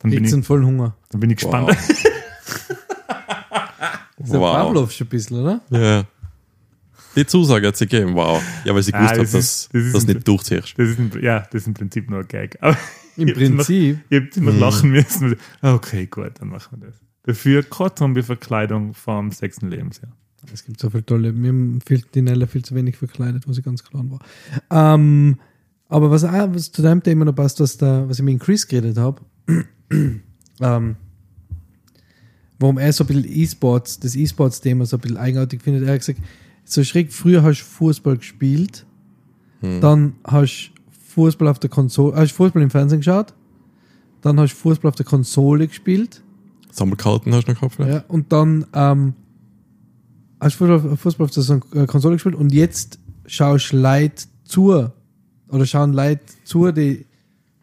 dann 0.00 0.10
bin, 0.10 0.22
Kriegt 0.24 0.36
ich, 0.36 0.44
vollen 0.46 0.66
Hunger. 0.66 0.96
dann 1.10 1.20
bin 1.20 1.30
ich 1.30 1.36
gespannt. 1.36 1.68
wow. 1.68 1.76
Das 1.76 1.90
ist 4.28 4.32
ja 4.32 4.40
wow. 4.40 4.56
Pavlov 4.56 4.92
schon 4.92 5.06
ein 5.06 5.10
bisschen, 5.10 5.40
oder? 5.40 5.60
Ja. 5.70 6.04
Die 7.16 7.26
Zusage 7.26 7.68
hat 7.68 7.76
sie 7.76 7.86
gegeben, 7.86 8.14
wow. 8.14 8.42
Ja, 8.64 8.74
weil 8.74 8.82
sie 8.82 8.92
Ah, 8.92 9.12
gewusst 9.12 9.12
hat, 9.12 9.22
das 9.22 9.32
dass 9.32 9.68
das 9.72 9.82
ist 9.84 9.94
das 9.94 10.04
ein- 10.08 10.14
nicht 10.14 10.28
durchziehst. 10.28 10.74
Das 10.76 10.88
ist 10.88 10.98
im, 10.98 11.10
ja, 11.22 11.40
das 11.40 11.62
ist 11.62 11.66
im 11.68 11.74
Prinzip 11.74 12.10
nur 12.10 12.20
ein 12.20 12.28
Gag. 12.28 12.58
Aber 12.60 12.76
Im 13.16 13.32
Prinzip. 13.32 14.00
Ich 14.10 14.16
habe 14.20 14.30
ziemlich 14.30 14.54
Mhm. 14.54 14.60
lachen 14.60 14.90
müssen. 14.90 15.36
Okay, 15.62 16.06
gut, 16.06 16.32
dann 16.40 16.48
machen 16.48 16.80
wir 16.80 16.88
das. 16.88 16.96
Dafür 17.22 17.62
keine 17.62 17.94
Zombie-Verkleidung 17.94 18.92
vom 18.94 19.30
sechsten 19.30 19.70
Lebensjahr. 19.70 20.10
Es 20.52 20.64
gibt 20.64 20.80
so 20.80 20.90
viele 20.90 21.04
tolle. 21.04 21.32
Mir 21.32 21.80
viel, 21.84 22.02
die 22.14 22.22
Nella 22.22 22.46
viel 22.46 22.64
zu 22.64 22.74
wenig 22.74 22.96
verkleidet, 22.96 23.48
was 23.48 23.58
ich 23.58 23.64
ganz 23.64 23.82
klar 23.82 24.04
war. 24.10 24.94
Ähm, 24.94 25.38
aber 25.88 26.10
was, 26.10 26.24
auch, 26.24 26.54
was 26.54 26.72
zu 26.72 26.82
deinem 26.82 27.02
Thema 27.02 27.24
noch 27.24 27.34
passt, 27.34 27.60
was, 27.60 27.76
da, 27.76 28.08
was 28.08 28.18
ich 28.18 28.24
mit 28.24 28.40
Chris 28.40 28.66
geredet 28.66 28.98
habe, 28.98 29.22
ähm, 30.60 30.96
warum 32.58 32.78
er 32.78 32.92
so 32.92 33.04
ein 33.04 33.06
bisschen 33.08 33.24
E-Sports, 33.28 34.00
das 34.00 34.16
E-Sports-Thema 34.16 34.86
so 34.86 34.96
ein 34.96 35.00
bisschen 35.00 35.16
eigenartig 35.16 35.62
findet. 35.62 35.84
Er 35.84 35.92
hat 35.92 36.00
gesagt, 36.00 36.20
so 36.64 36.82
schräg, 36.82 37.12
früher 37.12 37.42
hast 37.42 37.60
du 37.60 37.64
Fußball 37.64 38.16
gespielt, 38.16 38.86
Hm. 39.60 39.80
dann 39.80 40.14
hast 40.24 40.70
du 40.74 40.90
Fußball 41.14 41.48
auf 41.48 41.58
der 41.58 41.70
Konsole, 41.70 42.16
hast 42.16 42.32
Fußball 42.32 42.62
im 42.62 42.70
Fernsehen 42.70 43.00
geschaut, 43.00 43.34
dann 44.20 44.38
hast 44.40 44.52
du 44.52 44.56
Fußball 44.56 44.88
auf 44.88 44.96
der 44.96 45.06
Konsole 45.06 45.68
gespielt, 45.68 46.22
Sammelkarten 46.70 47.32
hast 47.34 47.46
du 47.46 47.52
noch 47.52 47.60
gehabt? 47.60 47.74
vielleicht? 47.76 47.92
ja, 47.92 48.04
und 48.08 48.32
dann 48.32 48.66
ähm, 48.72 49.14
hast 50.44 50.60
du 50.60 50.66
Fußball, 50.66 50.96
Fußball 50.96 51.24
auf 51.24 51.30
der 51.70 51.82
äh, 51.82 51.86
Konsole 51.86 52.16
gespielt 52.16 52.34
und 52.34 52.52
jetzt 52.52 52.98
schaust 53.26 53.72
Leute 53.72 54.24
zu 54.44 54.90
oder 55.48 55.66
schauen 55.66 55.92
Leute 55.92 56.22
zu, 56.44 56.70
die 56.70 57.06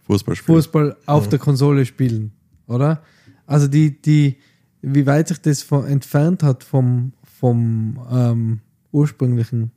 Fußballspiel. 0.08 0.56
Fußball 0.56 0.98
auf 1.06 1.30
der 1.30 1.40
Konsole 1.40 1.86
spielen, 1.86 2.32
oder? 2.68 3.04
Also 3.46 3.68
die, 3.68 4.02
die, 4.02 4.38
wie 4.82 5.06
weit 5.06 5.28
sich 5.28 5.40
das 5.40 5.62
von, 5.62 5.86
entfernt 5.86 6.42
hat 6.42 6.64
vom, 6.64 7.14
vom 7.40 8.00
ähm, 8.12 8.60
ursprünglichen 8.92 9.72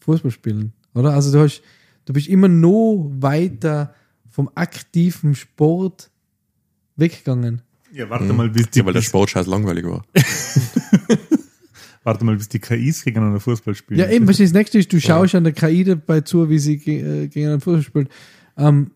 Fußballspielen, 0.00 0.72
oder? 0.94 1.12
Also 1.12 1.30
du 1.32 1.40
hast, 1.40 1.62
du 2.06 2.12
bist 2.12 2.28
immer 2.28 2.48
noch 2.48 3.10
weiter 3.18 3.94
vom 4.28 4.50
aktiven 4.54 5.34
Sport 5.34 6.10
weggegangen. 6.96 7.62
Ja, 7.92 8.08
warte 8.08 8.32
mal, 8.32 8.48
bis 8.48 8.70
die, 8.70 8.78
Ja, 8.78 8.86
weil 8.86 8.92
der 8.92 9.02
Sport 9.02 9.30
scheiß 9.30 9.46
langweilig 9.46 9.84
war. 9.84 10.04
warte 12.04 12.24
mal, 12.24 12.36
bis 12.36 12.48
die 12.48 12.58
KIs 12.58 13.04
gegeneinander 13.04 13.40
Fußball 13.40 13.74
spielen. 13.74 14.00
Ja, 14.00 14.08
eben, 14.08 14.26
was 14.28 14.38
das 14.38 14.52
nächste 14.52 14.78
ist, 14.78 14.92
du 14.92 15.00
schaust 15.00 15.34
an 15.34 15.44
der 15.44 15.52
KI 15.52 15.84
dabei 15.84 16.20
zu, 16.22 16.48
wie 16.48 16.58
sie 16.58 16.74
äh, 16.74 17.28
gegen 17.28 17.48
einen 17.48 17.60
Fußball 17.60 17.82
spielt. 17.82 18.08
Ähm, 18.56 18.90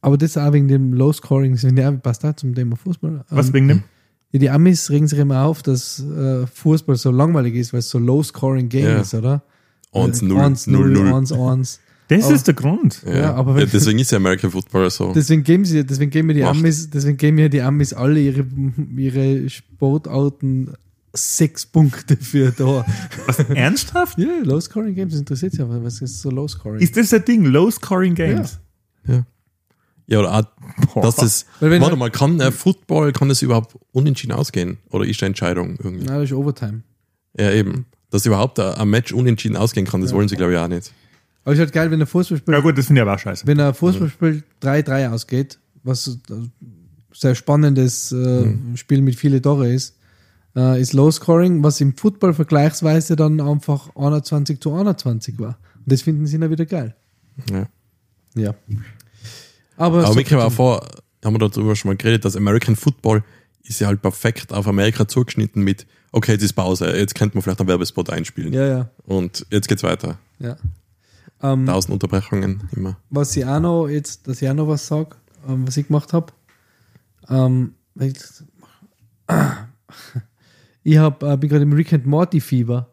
aber 0.00 0.16
das 0.16 0.36
auch 0.38 0.52
wegen 0.52 0.68
dem 0.68 0.92
Low 0.92 1.12
Scoring, 1.12 1.56
das 1.60 2.00
passt 2.02 2.24
auch 2.24 2.34
zum 2.34 2.54
Thema 2.54 2.76
Fußball. 2.76 3.24
Was 3.30 3.48
Ähm, 3.48 3.54
wegen 3.54 3.68
dem? 3.68 3.82
Ja, 4.30 4.38
die 4.40 4.50
Amis 4.50 4.90
regen 4.90 5.08
sich 5.08 5.18
immer 5.18 5.42
auf, 5.44 5.62
dass 5.62 6.00
äh, 6.00 6.46
Fußball 6.46 6.96
so 6.96 7.10
langweilig 7.10 7.54
ist, 7.54 7.72
weil 7.72 7.80
es 7.80 7.88
so 7.88 7.98
low-scoring-Game 7.98 8.84
Ja. 8.84 9.00
ist, 9.00 9.14
oder? 9.14 9.42
1-0, 9.94 10.30
1-0, 10.30 10.68
0-0. 10.68 11.32
1-1. 11.32 11.78
Das 12.08 12.24
aber- 12.26 12.34
ist 12.34 12.46
der 12.46 12.54
Grund. 12.54 13.02
Ja, 13.06 13.34
aber 13.34 13.56
wenn- 13.56 13.68
deswegen 13.72 13.98
ist 13.98 14.12
ja 14.12 14.18
American 14.18 14.50
Football 14.50 14.90
so. 14.90 15.12
Deswegen 15.14 15.42
geben 15.44 15.64
sie, 15.64 15.84
deswegen 15.84 16.10
geben 16.10 16.28
mir 16.28 16.34
die 16.34 16.42
Macht. 16.42 16.58
Amis, 16.58 16.90
deswegen 16.90 17.16
geben 17.16 17.36
mir 17.36 17.48
die 17.48 17.62
Amis 17.62 17.92
alle 17.94 18.20
ihre, 18.20 18.46
ihre 18.96 19.48
Sportarten 19.48 20.74
sechs 21.18 21.66
Punkte 21.66 22.16
für 22.16 22.50
da. 22.52 22.84
Was, 23.26 23.38
ernsthaft? 23.38 24.18
Ja, 24.18 24.28
Low-Scoring 24.42 24.94
Games 24.94 25.12
das 25.12 25.20
interessiert 25.20 25.52
sich 25.52 25.60
aber, 25.60 25.82
was 25.82 26.00
ist 26.00 26.20
so 26.20 26.30
Low-Scoring? 26.30 26.80
Ist 26.80 26.96
das 26.96 27.12
ein 27.12 27.24
Ding? 27.24 27.44
Low-Scoring 27.44 28.14
Games? 28.14 28.58
Ja, 30.10 30.20
oder 30.20 30.34
auch, 30.34 31.02
dass 31.02 31.16
das, 31.16 31.46
Weil 31.60 31.70
wenn 31.70 31.82
warte 31.82 31.96
mal, 31.96 32.10
kann 32.10 32.40
äh, 32.40 32.50
Football, 32.50 33.12
kann 33.12 33.28
das 33.28 33.42
überhaupt 33.42 33.76
unentschieden 33.92 34.32
ausgehen? 34.32 34.78
Oder 34.88 35.04
ist 35.04 35.22
eine 35.22 35.28
Entscheidung 35.28 35.76
irgendwie? 35.76 36.06
Nein, 36.06 36.20
das 36.20 36.30
ist 36.30 36.32
Overtime. 36.32 36.82
Ja, 37.38 37.52
eben. 37.52 37.84
Dass 38.10 38.24
überhaupt 38.24 38.58
ein 38.58 38.72
ein 38.72 38.88
Match 38.88 39.12
unentschieden 39.12 39.56
ausgehen 39.56 39.86
kann, 39.86 40.00
das 40.00 40.14
wollen 40.14 40.28
sie, 40.28 40.36
glaube 40.36 40.52
ich, 40.52 40.58
auch 40.58 40.68
nicht. 40.68 40.92
Aber 41.44 41.52
es 41.52 41.58
ist 41.58 41.64
halt 41.64 41.72
geil, 41.74 41.90
wenn 41.90 42.00
ein 42.00 42.06
Fußballspiel, 42.06 42.54
Ja 42.54 42.60
gut, 42.60 42.78
das 42.78 42.86
finde 42.86 43.00
ich 43.00 43.02
aber 43.02 43.14
auch 43.14 43.18
scheiße. 43.18 43.46
wenn 43.46 43.60
ein 43.60 43.74
Fußballspiel 43.74 44.44
3-3 44.62 45.10
ausgeht, 45.10 45.58
was 45.82 46.08
äh, 46.08 46.34
sehr 47.12 47.34
spannendes 47.34 48.10
äh, 48.10 48.46
Spiel 48.76 49.02
mit 49.02 49.14
vielen 49.14 49.42
Tore 49.42 49.70
ist, 49.70 49.97
äh, 50.58 50.80
ist 50.80 50.92
Low-Scoring, 50.92 51.62
was 51.62 51.80
im 51.80 51.96
Football 51.96 52.34
vergleichsweise 52.34 53.14
dann 53.16 53.40
einfach 53.40 53.94
21 53.96 54.60
zu 54.60 54.74
21 54.74 55.38
war. 55.38 55.58
Und 55.76 55.92
das 55.92 56.02
finden 56.02 56.26
sie 56.26 56.38
dann 56.38 56.50
wieder 56.50 56.66
geil. 56.66 56.94
Ja. 57.50 57.66
Ja. 58.34 58.54
Aber, 59.76 60.04
Aber 60.04 60.12
so- 60.12 60.14
mir 60.36 60.44
auch 60.44 60.52
vor, 60.52 60.86
haben 61.24 61.34
wir 61.34 61.38
darüber 61.48 61.76
schon 61.76 61.90
mal 61.90 61.96
geredet, 61.96 62.24
dass 62.24 62.36
American 62.36 62.74
Football 62.76 63.22
ist 63.62 63.80
ja 63.80 63.86
halt 63.88 64.02
perfekt 64.02 64.52
auf 64.52 64.66
Amerika 64.66 65.06
zugeschnitten 65.06 65.62
mit, 65.62 65.86
okay, 66.12 66.32
jetzt 66.32 66.42
ist 66.42 66.54
Pause, 66.54 66.96
jetzt 66.96 67.14
könnte 67.14 67.36
man 67.36 67.42
vielleicht 67.42 67.60
einen 67.60 67.68
Werbespot 67.68 68.10
einspielen. 68.10 68.52
ja, 68.52 68.66
ja, 68.66 68.90
Und 69.04 69.46
jetzt 69.50 69.68
geht's 69.68 69.82
weiter. 69.82 70.18
ja. 70.40 70.56
Ähm, 71.40 71.66
Tausend 71.66 71.92
Unterbrechungen 71.92 72.68
immer. 72.74 72.96
was 73.10 73.36
ich 73.36 73.44
auch 73.46 73.60
noch, 73.60 73.86
jetzt, 73.86 74.26
dass 74.26 74.42
ich 74.42 74.48
auch 74.50 74.54
noch 74.54 74.66
was 74.66 74.88
sage, 74.88 75.10
ähm, 75.48 75.64
was 75.68 75.76
ich 75.76 75.86
gemacht 75.86 76.12
habe. 76.12 76.32
Ähm, 77.28 77.74
ich 80.92 80.98
hab, 80.98 81.22
äh, 81.22 81.36
bin 81.36 81.48
gerade 81.50 81.62
im 81.64 81.72
Rick 81.72 81.92
and 81.92 82.06
Morty 82.06 82.40
Fieber. 82.40 82.92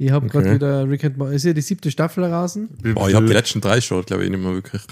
Ich 0.00 0.10
habe 0.12 0.28
gerade 0.28 0.46
Okay. 0.46 0.54
wieder 0.56 0.88
Rick 0.88 1.04
and 1.04 1.18
Morty. 1.18 1.34
Ist 1.34 1.44
ja 1.44 1.52
die 1.52 1.60
siebte 1.60 1.90
Staffel 1.90 2.24
raus. 2.24 2.58
Boah, 2.94 3.08
ich 3.08 3.14
habe 3.16 3.26
die 3.26 3.32
letzten 3.32 3.60
drei 3.60 3.80
schon, 3.80 4.04
glaube 4.04 4.24
ich, 4.24 4.30
nicht 4.30 4.40
mehr 4.40 4.52
wirklich. 4.52 4.82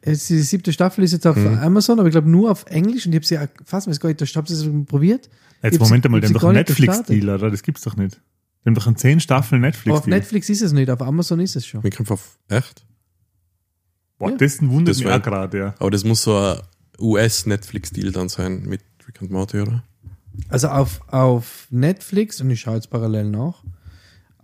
Ist 0.00 0.30
die 0.30 0.38
siebte 0.40 0.72
Staffel 0.72 1.04
ist 1.04 1.12
jetzt 1.12 1.26
auf 1.26 1.36
Amazon, 1.36 1.98
aber 1.98 2.08
ich 2.08 2.12
glaube 2.12 2.30
nur 2.30 2.50
auf 2.50 2.64
Englisch 2.66 3.04
und 3.06 3.12
ich 3.12 3.16
habe 3.16 3.26
sie 3.26 3.38
auch 3.38 3.46
fast 3.64 3.88
weiß 3.88 4.00
gar 4.00 4.08
nicht, 4.08 4.22
ich 4.22 4.36
habe 4.36 4.48
sie 4.48 4.64
schon 4.64 4.86
probiert. 4.86 5.28
Jetzt 5.62 5.78
Moment 5.80 6.04
sie- 6.04 6.08
mal, 6.08 6.20
die 6.20 6.26
haben 6.28 6.34
hab 6.34 6.40
doch 6.40 6.48
einen 6.48 6.56
Netflix-Deal, 6.58 7.28
oder? 7.28 7.50
Das 7.50 7.62
gibt's 7.62 7.82
doch 7.82 7.96
nicht. 7.96 8.20
Die 8.64 8.70
haben 8.70 8.74
doch 8.74 8.86
einen 8.86 8.96
10 8.96 9.20
Staffeln 9.20 9.60
Aber 9.62 9.68
auf 9.68 9.74
Netflix-Deal. 9.84 10.16
Netflix 10.18 10.48
ist 10.48 10.62
es 10.62 10.72
nicht, 10.72 10.88
auf 10.88 11.02
Amazon 11.02 11.40
ist 11.40 11.56
es 11.56 11.66
schon. 11.66 11.82
Mir 11.82 11.90
kommt 11.90 12.10
auf, 12.10 12.38
echt? 12.48 12.84
Boah, 14.18 14.30
Ja. 14.30 14.36
das 14.36 14.60
wundert 14.62 14.94
Das 14.96 14.98
mich 15.04 15.12
auch 15.12 15.22
gerade, 15.22 15.58
ja. 15.58 15.74
Aber 15.78 15.90
das 15.90 16.04
muss 16.04 16.22
so 16.22 16.36
ein 16.36 16.58
US-Netflix-Deal 17.00 18.12
dann 18.12 18.28
sein 18.28 18.62
mit 18.66 18.80
Rick 19.06 19.20
and 19.20 19.30
Morty, 19.30 19.60
oder? 19.60 19.82
Also 20.48 20.68
auf, 20.68 21.00
auf 21.08 21.66
Netflix, 21.70 22.40
und 22.40 22.50
ich 22.50 22.60
schaue 22.60 22.76
jetzt 22.76 22.90
parallel 22.90 23.30
nach, 23.30 23.64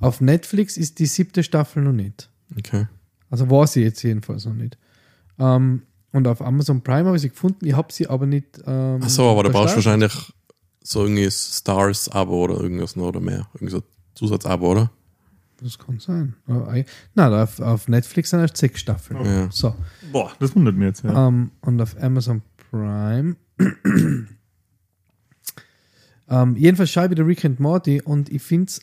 auf 0.01 0.21
Netflix 0.21 0.77
ist 0.77 0.99
die 0.99 1.07
siebte 1.07 1.43
Staffel 1.43 1.83
noch 1.83 1.93
nicht. 1.93 2.29
Okay. 2.59 2.87
Also 3.31 3.49
war 3.51 3.67
sie 3.67 3.83
jetzt 3.83 4.03
jedenfalls 4.03 4.45
noch 4.45 4.55
nicht. 4.55 4.77
Ähm, 5.39 5.83
und 6.13 6.29
auf 6.29 6.43
Amazon 6.43 6.83
Prime 6.83 7.07
habe 7.07 7.17
ich 7.17 7.23
sie 7.23 7.31
gefunden, 7.31 7.65
ich 7.67 7.75
habe 7.75 7.93
sie 7.93 8.07
aber 8.07 8.27
nicht. 8.27 8.61
Ähm, 8.67 9.01
Ach 9.03 9.09
so, 9.09 9.31
aber 9.31 9.45
da 9.45 9.49
brauchst 9.49 9.73
du 9.73 9.77
wahrscheinlich 9.77 10.13
so 10.83 11.03
irgendwie 11.03 11.31
Stars-Abo 11.31 12.45
oder 12.45 12.61
irgendwas 12.61 12.95
noch 12.97 13.07
oder 13.07 13.21
mehr. 13.21 13.49
Irgend 13.55 13.71
so 13.71 13.83
Zusatz-Abo, 14.15 14.73
oder? 14.73 14.91
Das 15.61 15.79
kann 15.79 15.99
sein. 15.99 16.35
Nein, 16.47 17.33
auf, 17.33 17.59
auf 17.61 17.89
Netflix 17.89 18.31
sind 18.31 18.41
erst 18.41 18.57
sechs 18.57 18.81
Staffeln. 18.81 19.25
Ja. 19.25 19.49
So. 19.51 19.75
Boah, 20.13 20.33
das 20.39 20.55
wundert 20.55 20.77
mich 20.77 20.89
jetzt, 20.89 21.05
ja. 21.05 21.29
Ähm, 21.29 21.53
und 21.63 21.81
auf 21.81 21.97
Amazon 22.01 22.43
Prime. 22.71 23.37
Ähm, 26.29 26.57
jedenfalls 26.57 26.91
schaue 26.91 27.05
ich 27.07 27.11
wieder 27.11 27.27
Rick 27.27 27.45
and 27.45 27.61
Morty 27.61 28.01
und 28.03 28.31
ich 28.31 28.43
finde 28.43 28.67
es 28.67 28.81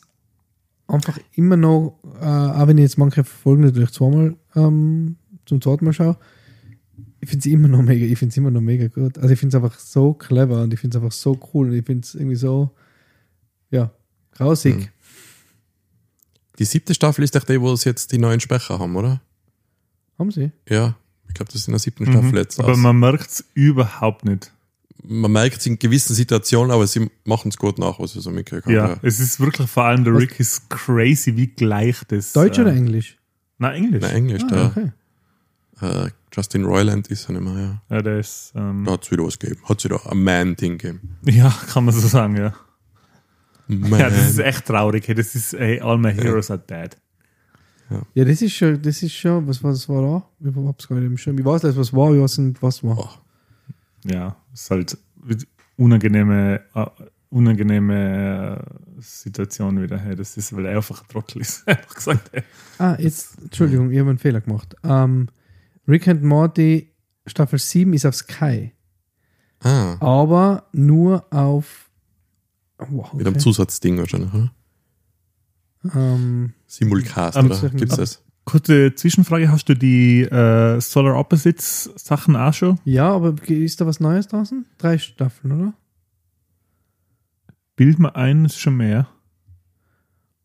einfach 0.86 1.18
immer 1.34 1.56
noch, 1.56 1.98
äh, 2.20 2.24
auch 2.24 2.66
wenn 2.66 2.78
ich 2.78 2.82
jetzt 2.82 2.98
manche 2.98 3.24
Folgen 3.24 3.62
natürlich 3.64 3.90
zweimal 3.92 4.36
ähm, 4.54 5.16
zum 5.46 5.60
zweiten 5.60 5.84
Mal 5.84 5.92
schaue, 5.92 6.16
ich 7.20 7.28
finde 7.28 7.48
es 7.48 7.52
immer 7.52 7.68
noch 7.68 7.82
mega, 7.82 8.04
ich 8.04 8.18
finde 8.18 8.36
immer 8.36 8.50
noch 8.50 8.60
mega 8.60 8.88
gut. 8.88 9.16
Also 9.18 9.30
ich 9.30 9.38
finde 9.38 9.56
es 9.56 9.62
einfach 9.62 9.78
so 9.78 10.12
clever 10.12 10.62
und 10.62 10.74
ich 10.74 10.80
finde 10.80 10.96
es 10.98 11.02
einfach 11.02 11.16
so 11.16 11.38
cool 11.54 11.68
und 11.68 11.74
ich 11.74 11.84
finde 11.86 12.04
es 12.04 12.14
irgendwie 12.14 12.36
so, 12.36 12.70
ja, 13.70 13.90
grausig. 14.32 14.76
Mhm. 14.76 14.88
Die 16.58 16.64
siebte 16.64 16.94
Staffel 16.94 17.24
ist 17.24 17.34
doch 17.34 17.44
die, 17.44 17.60
wo 17.60 17.74
sie 17.76 17.88
jetzt 17.88 18.12
die 18.12 18.18
neuen 18.18 18.40
Sprecher 18.40 18.78
haben, 18.78 18.94
oder? 18.96 19.20
Haben 20.18 20.30
sie? 20.30 20.50
Ja, 20.68 20.96
ich 21.28 21.34
glaube, 21.34 21.50
das 21.50 21.62
ist 21.62 21.68
in 21.68 21.72
der 21.72 21.78
siebten 21.80 22.04
Staffel 22.06 22.30
Mhm. 22.30 22.36
jetzt. 22.36 22.60
Aber 22.60 22.72
aus. 22.72 22.78
man 22.78 22.98
merkt 22.98 23.30
es 23.30 23.44
überhaupt 23.54 24.24
nicht. 24.24 24.52
Man 25.04 25.32
merkt 25.32 25.58
es 25.58 25.66
in 25.66 25.78
gewissen 25.78 26.14
Situationen, 26.14 26.70
aber 26.70 26.86
sie 26.86 27.10
machen 27.24 27.48
es 27.48 27.56
gut 27.56 27.78
nach, 27.78 27.98
was 27.98 28.14
ich 28.14 28.22
so 28.22 28.30
mitgekriegt 28.30 28.66
habe. 28.78 28.92
Ja, 28.94 28.96
es 29.02 29.18
ist 29.20 29.40
wirklich 29.40 29.68
vor 29.70 29.84
allem 29.84 30.04
der 30.04 30.14
Was- 30.14 30.22
Rick 30.22 30.40
ist 30.40 30.68
crazy, 30.70 31.36
wie 31.36 31.48
gleich 31.48 32.02
das. 32.08 32.32
Deutsch 32.32 32.58
äh, 32.58 32.62
oder 32.62 32.72
Englisch? 32.72 33.18
Nein, 33.58 33.84
Englisch. 33.84 34.02
Na, 34.02 34.08
Englisch, 34.10 34.42
Ah, 34.50 34.66
okay. 34.66 34.92
der 35.80 36.06
äh, 36.06 36.10
Justin 36.34 36.64
Roiland 36.64 37.08
ist 37.08 37.28
er 37.28 37.32
nicht 37.32 37.42
mehr, 37.52 37.62
ja. 37.88 37.96
Ja, 37.96 38.02
der 38.02 38.18
ist. 38.20 38.52
Ähm, 38.54 38.84
Da 38.84 38.92
hat 38.92 39.04
es 39.04 39.10
wieder 39.10 39.24
was 39.24 39.38
gegeben. 39.38 39.60
Hat 39.68 39.78
es 39.78 39.84
wieder 39.84 40.00
ein 40.10 40.22
Man-Ding 40.22 40.78
gegeben. 40.78 41.16
ja, 41.24 41.50
kann 41.68 41.84
man 41.84 41.94
so 41.94 42.06
sagen, 42.06 42.36
ja. 42.36 42.54
Man. 43.68 44.00
Ja, 44.00 44.10
das 44.10 44.30
ist 44.30 44.38
echt 44.38 44.66
traurig. 44.66 45.06
Hey, 45.06 45.14
das 45.14 45.34
ist, 45.34 45.52
hey, 45.52 45.80
all 45.80 45.98
my 45.98 46.12
heroes 46.12 46.50
are 46.50 46.58
dead. 46.60 46.96
Ja, 48.14 48.24
das 48.24 48.40
ist 48.40 48.54
schon, 48.54 48.80
das 48.80 49.02
ist 49.02 49.12
schon, 49.12 49.46
was, 49.46 49.62
was 49.62 49.86
war 49.88 50.00
da? 50.40 50.48
Ich 50.48 50.56
hab's 50.56 50.88
gar 50.88 50.96
nicht 50.96 51.04
im 51.04 51.18
Schirm. 51.18 51.38
Ich 51.38 51.44
weiß 51.44 51.62
nicht, 51.64 51.76
was 51.76 51.92
war, 51.92 52.14
ich 52.14 52.20
weiß 52.22 52.38
nicht, 52.38 52.62
was 52.62 52.82
war. 52.82 52.98
Oh, 52.98 53.08
Ja, 54.08 54.34
ist 54.52 54.70
halt 54.70 54.98
unangenehme, 55.76 56.60
äh, 56.74 56.86
unangenehme 57.30 58.58
äh, 58.98 59.00
Situation 59.00 59.82
wieder. 59.82 59.98
Hey, 59.98 60.14
das 60.14 60.36
ist, 60.36 60.54
weil 60.54 60.66
er 60.66 60.76
einfach 60.76 61.02
ein 61.02 61.08
Trottel 61.08 61.40
ist. 61.40 61.66
Einfach 61.68 61.94
gesagt, 61.94 62.30
hey. 62.32 62.42
Ah, 62.78 62.96
jetzt, 62.98 63.38
Entschuldigung, 63.40 63.90
ich 63.90 63.98
habe 63.98 64.10
einen 64.10 64.18
Fehler 64.18 64.40
gemacht. 64.40 64.74
Ähm, 64.84 65.28
Rick 65.88 66.08
and 66.08 66.22
Morty 66.22 66.92
Staffel 67.26 67.58
7 67.58 67.92
ist 67.94 68.04
auf 68.04 68.14
Sky, 68.14 68.72
ah, 69.60 69.96
aber 70.00 70.68
nur 70.72 71.24
auf. 71.32 71.90
Wow, 72.78 73.12
mit 73.12 73.26
einem 73.26 73.36
okay. 73.36 73.42
Zusatzding 73.44 73.98
wahrscheinlich, 73.98 74.32
oder? 74.34 74.52
ähm, 75.94 76.52
Simulcast, 76.66 77.36
Ähm, 77.38 77.46
oder? 77.46 77.70
Gibt's 77.70 77.96
das? 77.96 78.22
Kurze 78.44 78.94
Zwischenfrage: 78.94 79.50
Hast 79.50 79.68
du 79.68 79.74
die 79.74 80.22
äh, 80.22 80.80
Solar 80.80 81.16
Opposites 81.18 81.90
Sachen 81.96 82.36
auch 82.36 82.52
schon? 82.54 82.80
ja, 82.84 83.10
aber 83.10 83.34
ist 83.48 83.80
da 83.80 83.86
was 83.86 84.00
Neues 84.00 84.28
draußen? 84.28 84.66
Drei 84.78 84.98
Staffeln, 84.98 85.52
oder? 85.52 85.74
Bild 87.76 87.98
mir 87.98 88.14
ein, 88.16 88.44
ist 88.44 88.60
schon 88.60 88.76
mehr. 88.76 89.08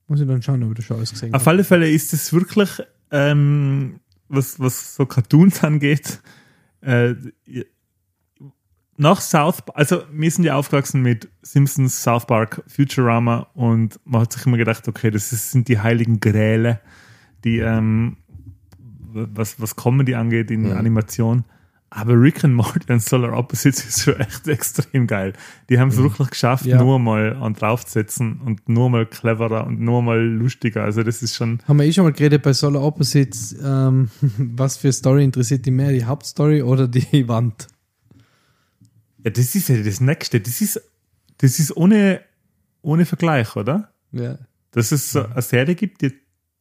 Muss 0.07 0.21
ich 0.21 0.27
dann 0.27 0.41
schauen, 0.41 0.63
ob 0.63 0.69
ich 0.71 0.77
das 0.77 0.85
schon 0.85 0.97
alles 0.97 1.11
gesehen 1.11 1.33
Auf 1.33 1.41
habe. 1.41 1.51
alle 1.51 1.63
Fälle 1.63 1.89
ist 1.89 2.13
es 2.13 2.31
wirklich, 2.31 2.69
ähm, 3.11 3.99
was, 4.29 4.59
was 4.59 4.95
so 4.95 5.05
Cartoons 5.05 5.63
angeht, 5.63 6.21
äh, 6.81 7.15
nach 8.97 9.21
South 9.21 9.63
also 9.73 10.03
wir 10.11 10.31
sind 10.31 10.43
ja 10.43 10.55
aufgewachsen 10.55 11.01
mit 11.01 11.29
Simpsons, 11.43 12.01
South 12.01 12.25
Park, 12.25 12.63
Futurama 12.67 13.47
und 13.53 13.99
man 14.05 14.21
hat 14.21 14.33
sich 14.33 14.45
immer 14.45 14.57
gedacht, 14.57 14.87
okay, 14.87 15.11
das 15.11 15.29
sind 15.29 15.67
die 15.67 15.79
heiligen 15.79 16.19
Gräle, 16.19 16.79
die, 17.43 17.59
ähm, 17.59 18.17
was, 19.13 19.59
was 19.59 19.75
Comedy 19.75 20.15
angeht 20.15 20.51
in 20.51 20.61
Mhm. 20.63 20.71
Animation. 20.77 21.43
Aber 21.89 22.19
Rick 22.19 22.43
and 22.43 22.53
Morty 22.53 22.79
und 22.91 23.01
Solar 23.01 23.31
Opposites 23.37 23.85
ist 23.85 24.01
schon 24.03 24.15
echt 24.17 24.45
extrem 24.47 25.07
geil. 25.07 25.31
Die 25.69 25.79
haben 25.79 25.87
es 25.87 25.95
wirklich 25.97 26.29
geschafft, 26.31 26.65
Ja. 26.65 26.77
nur 26.83 26.99
mal 26.99 27.37
an 27.37 27.53
draufzusetzen 27.53 28.41
und 28.41 28.67
nur 28.67 28.89
mal 28.89 29.05
cleverer 29.05 29.65
und 29.65 29.79
nur 29.79 30.01
mal 30.01 30.19
lustiger. 30.21 30.83
Also 30.83 31.01
das 31.03 31.23
ist 31.23 31.35
schon, 31.35 31.59
Haben 31.65 31.79
wir 31.79 31.85
eh 31.85 31.93
schon 31.93 32.03
mal 32.03 32.11
geredet 32.11 32.43
bei 32.43 32.51
Solar 32.51 32.83
Opposites, 32.83 33.55
ähm, 33.63 34.09
was 34.37 34.75
für 34.75 34.91
Story 34.91 35.23
interessiert 35.23 35.65
die 35.65 35.71
mehr, 35.71 35.91
die 35.93 36.03
Hauptstory 36.03 36.61
oder 36.61 36.89
die 36.89 37.25
Wand? 37.29 37.67
ja, 39.23 39.31
das 39.31 39.55
ist 39.55 39.69
ja 39.69 39.81
das 39.81 40.01
Nächste. 40.01 40.41
Das 40.41 40.59
ist, 40.61 40.81
das 41.37 41.57
ist 41.59 41.75
ohne, 41.75 42.19
ohne 42.81 43.05
Vergleich, 43.05 43.55
oder? 43.55 43.91
Ja. 44.11 44.37
Dass 44.71 44.91
es 44.91 45.11
so 45.13 45.25
eine 45.25 45.41
Serie 45.41 45.75
gibt, 45.75 46.01
die 46.01 46.11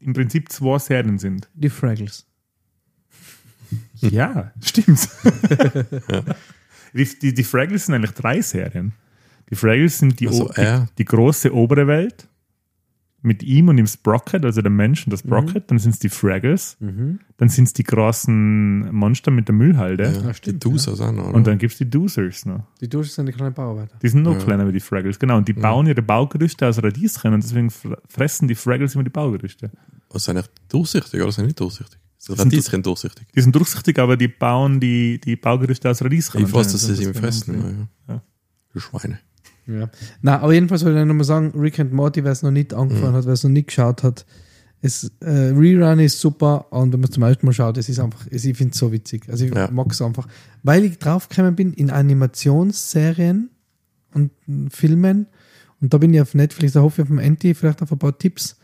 im 0.00 0.12
Prinzip 0.12 0.50
zwei 0.50 0.78
Serien 0.78 1.18
sind. 1.18 1.48
Die 1.54 1.70
Fraggles. 1.70 2.26
Ja, 3.94 4.52
stimmt. 4.62 5.08
die, 6.92 7.04
die, 7.18 7.34
die 7.34 7.44
Fraggles 7.44 7.86
sind 7.86 7.94
eigentlich 7.94 8.12
drei 8.12 8.40
Serien. 8.40 8.92
Die 9.50 9.54
Fraggles 9.56 9.98
sind 9.98 10.20
die, 10.20 10.28
Also 10.28 10.48
o- 10.48 10.52
die, 10.56 10.84
die 10.98 11.04
große 11.04 11.52
obere 11.54 11.86
Welt 11.86 12.28
mit 13.26 13.42
ihm 13.42 13.68
und 13.68 13.76
dem 13.76 13.86
Sprocket, 13.86 14.44
also 14.44 14.62
der 14.62 14.70
Mensch 14.70 15.04
und 15.06 15.12
das 15.12 15.24
Mhm. 15.24 15.28
Sprocket. 15.28 15.70
Dann 15.70 15.78
sind 15.78 15.90
es 15.94 15.98
die 15.98 16.08
Fraggles. 16.08 16.76
Dann 16.80 17.48
sind 17.48 17.64
es 17.64 17.72
die 17.74 17.82
großen 17.84 18.94
Monster 18.94 19.30
mit 19.30 19.48
der 19.48 19.54
Müllhalde. 19.54 20.04
Ja, 20.24 20.32
stimmt, 20.32 20.64
die 20.64 20.70
Dusers 20.70 21.00
auch 21.00 21.12
noch. 21.12 21.32
Und 21.32 21.46
dann 21.46 21.58
gibt 21.58 21.72
es 21.72 21.78
die 21.78 21.90
Doozers 21.90 22.46
noch. 22.46 22.64
Die 22.80 22.88
Dusche 22.88 23.10
sind 23.10 23.26
die 23.26 23.32
kleinen 23.32 23.52
Bauarbeiter. 23.54 23.96
Die 24.02 24.08
sind 24.08 24.22
noch 24.22 24.38
kleiner 24.38 24.66
wie 24.68 24.72
die 24.72 24.80
Fraggles. 24.80 25.18
Genau. 25.18 25.36
Und 25.36 25.48
die 25.48 25.52
bauen 25.52 25.86
ihre 25.86 26.02
Baugerüste 26.02 26.66
aus 26.68 26.82
Radieschen 26.82 27.34
und 27.34 27.42
deswegen 27.42 27.68
fr- 27.68 27.98
fressen 28.08 28.48
die 28.48 28.54
Fraggles 28.54 28.94
immer 28.94 29.04
die 29.04 29.10
Baugerüste. 29.10 29.70
Was 30.10 30.24
sind 30.24 30.36
eigentlich 30.36 30.50
durchsichtig 30.68 31.20
oder 31.20 31.32
sind 31.32 31.46
nicht 31.46 31.58
durchsichtig? 31.60 31.98
Das 32.16 32.26
sind 32.38 32.38
Radieschen 32.52 32.82
durchsichtig. 32.82 33.26
Die 33.34 33.40
sind 33.40 33.54
durchsichtig, 33.54 33.98
aber 33.98 34.16
die 34.16 34.28
bauen 34.28 34.80
die, 34.80 35.20
die 35.20 35.36
Baugerüste 35.36 35.90
aus 35.90 36.02
Radieschen. 36.02 36.40
Ich 36.42 36.52
weiß, 36.52 36.72
dass 36.72 36.82
sie 36.82 36.88
Das 36.88 36.98
sie 36.98 37.04
genau 37.06 37.18
Fressen. 37.18 37.88
Ja. 38.08 38.14
Ja. 38.14 38.22
Die 38.74 38.80
Schweine. 38.80 39.18
Ja. 39.66 39.90
Na, 40.22 40.40
aber 40.40 40.52
jedenfalls 40.54 40.84
wollte 40.84 41.00
ich 41.00 41.04
nochmal 41.06 41.24
sagen, 41.24 41.52
Rick 41.58 41.80
and 41.80 41.92
Morty, 41.92 42.22
wer 42.24 42.32
es 42.32 42.42
noch 42.42 42.50
nicht 42.52 42.72
angefangen 42.72 43.14
hat, 43.14 43.26
wer 43.26 43.32
es 43.32 43.42
noch 43.44 43.50
nicht 43.50 43.68
geschaut 43.68 44.02
hat, 44.02 44.24
es, 44.82 45.10
äh, 45.20 45.28
Rerun 45.30 45.98
ist 45.98 46.20
super 46.20 46.66
und 46.70 46.92
wenn 46.92 47.00
man 47.00 47.08
es 47.08 47.14
zum 47.14 47.22
ersten 47.24 47.46
Mal 47.46 47.52
schaut, 47.52 47.76
es 47.78 47.88
ist 47.88 47.98
einfach, 47.98 48.26
es, 48.30 48.44
ich 48.44 48.56
finde 48.56 48.72
es 48.72 48.78
so 48.78 48.92
witzig. 48.92 49.28
Also 49.28 49.44
ich 49.46 49.54
Ja. 49.54 49.68
mag 49.70 49.90
es 49.90 50.00
einfach, 50.02 50.28
weil 50.62 50.84
ich 50.84 50.98
draufgekommen 50.98 51.56
bin 51.56 51.72
in 51.72 51.90
Animationsserien 51.90 53.50
und 54.14 54.30
Filmen 54.70 55.26
und 55.80 55.92
da 55.92 55.98
bin 55.98 56.14
ich 56.14 56.20
auf 56.20 56.34
Netflix, 56.34 56.74
da 56.74 56.82
hoffe 56.82 57.02
ich 57.02 57.02
auf 57.02 57.08
dem 57.08 57.18
Anti 57.18 57.54
vielleicht 57.54 57.82
auf 57.82 57.90
ein 57.92 57.98
paar 57.98 58.16
Tipps, 58.16 58.56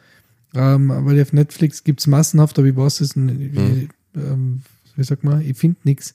ähm, 0.55 0.93
weil 1.05 1.21
auf 1.21 1.33
Netflix 1.33 1.83
gibt 1.85 2.01
es 2.01 2.07
massenhaft, 2.07 2.59
aber 2.59 2.69
ich 2.69 2.77
weiß 2.77 3.01
es 3.01 3.17
nicht, 3.17 3.55
wie, 3.55 3.89
ähm, 4.15 4.63
wie 4.97 5.05
sagt 5.05 5.25
man, 5.25 5.41
ich 5.41 5.57
finde 5.57 5.79
nichts. 5.85 6.15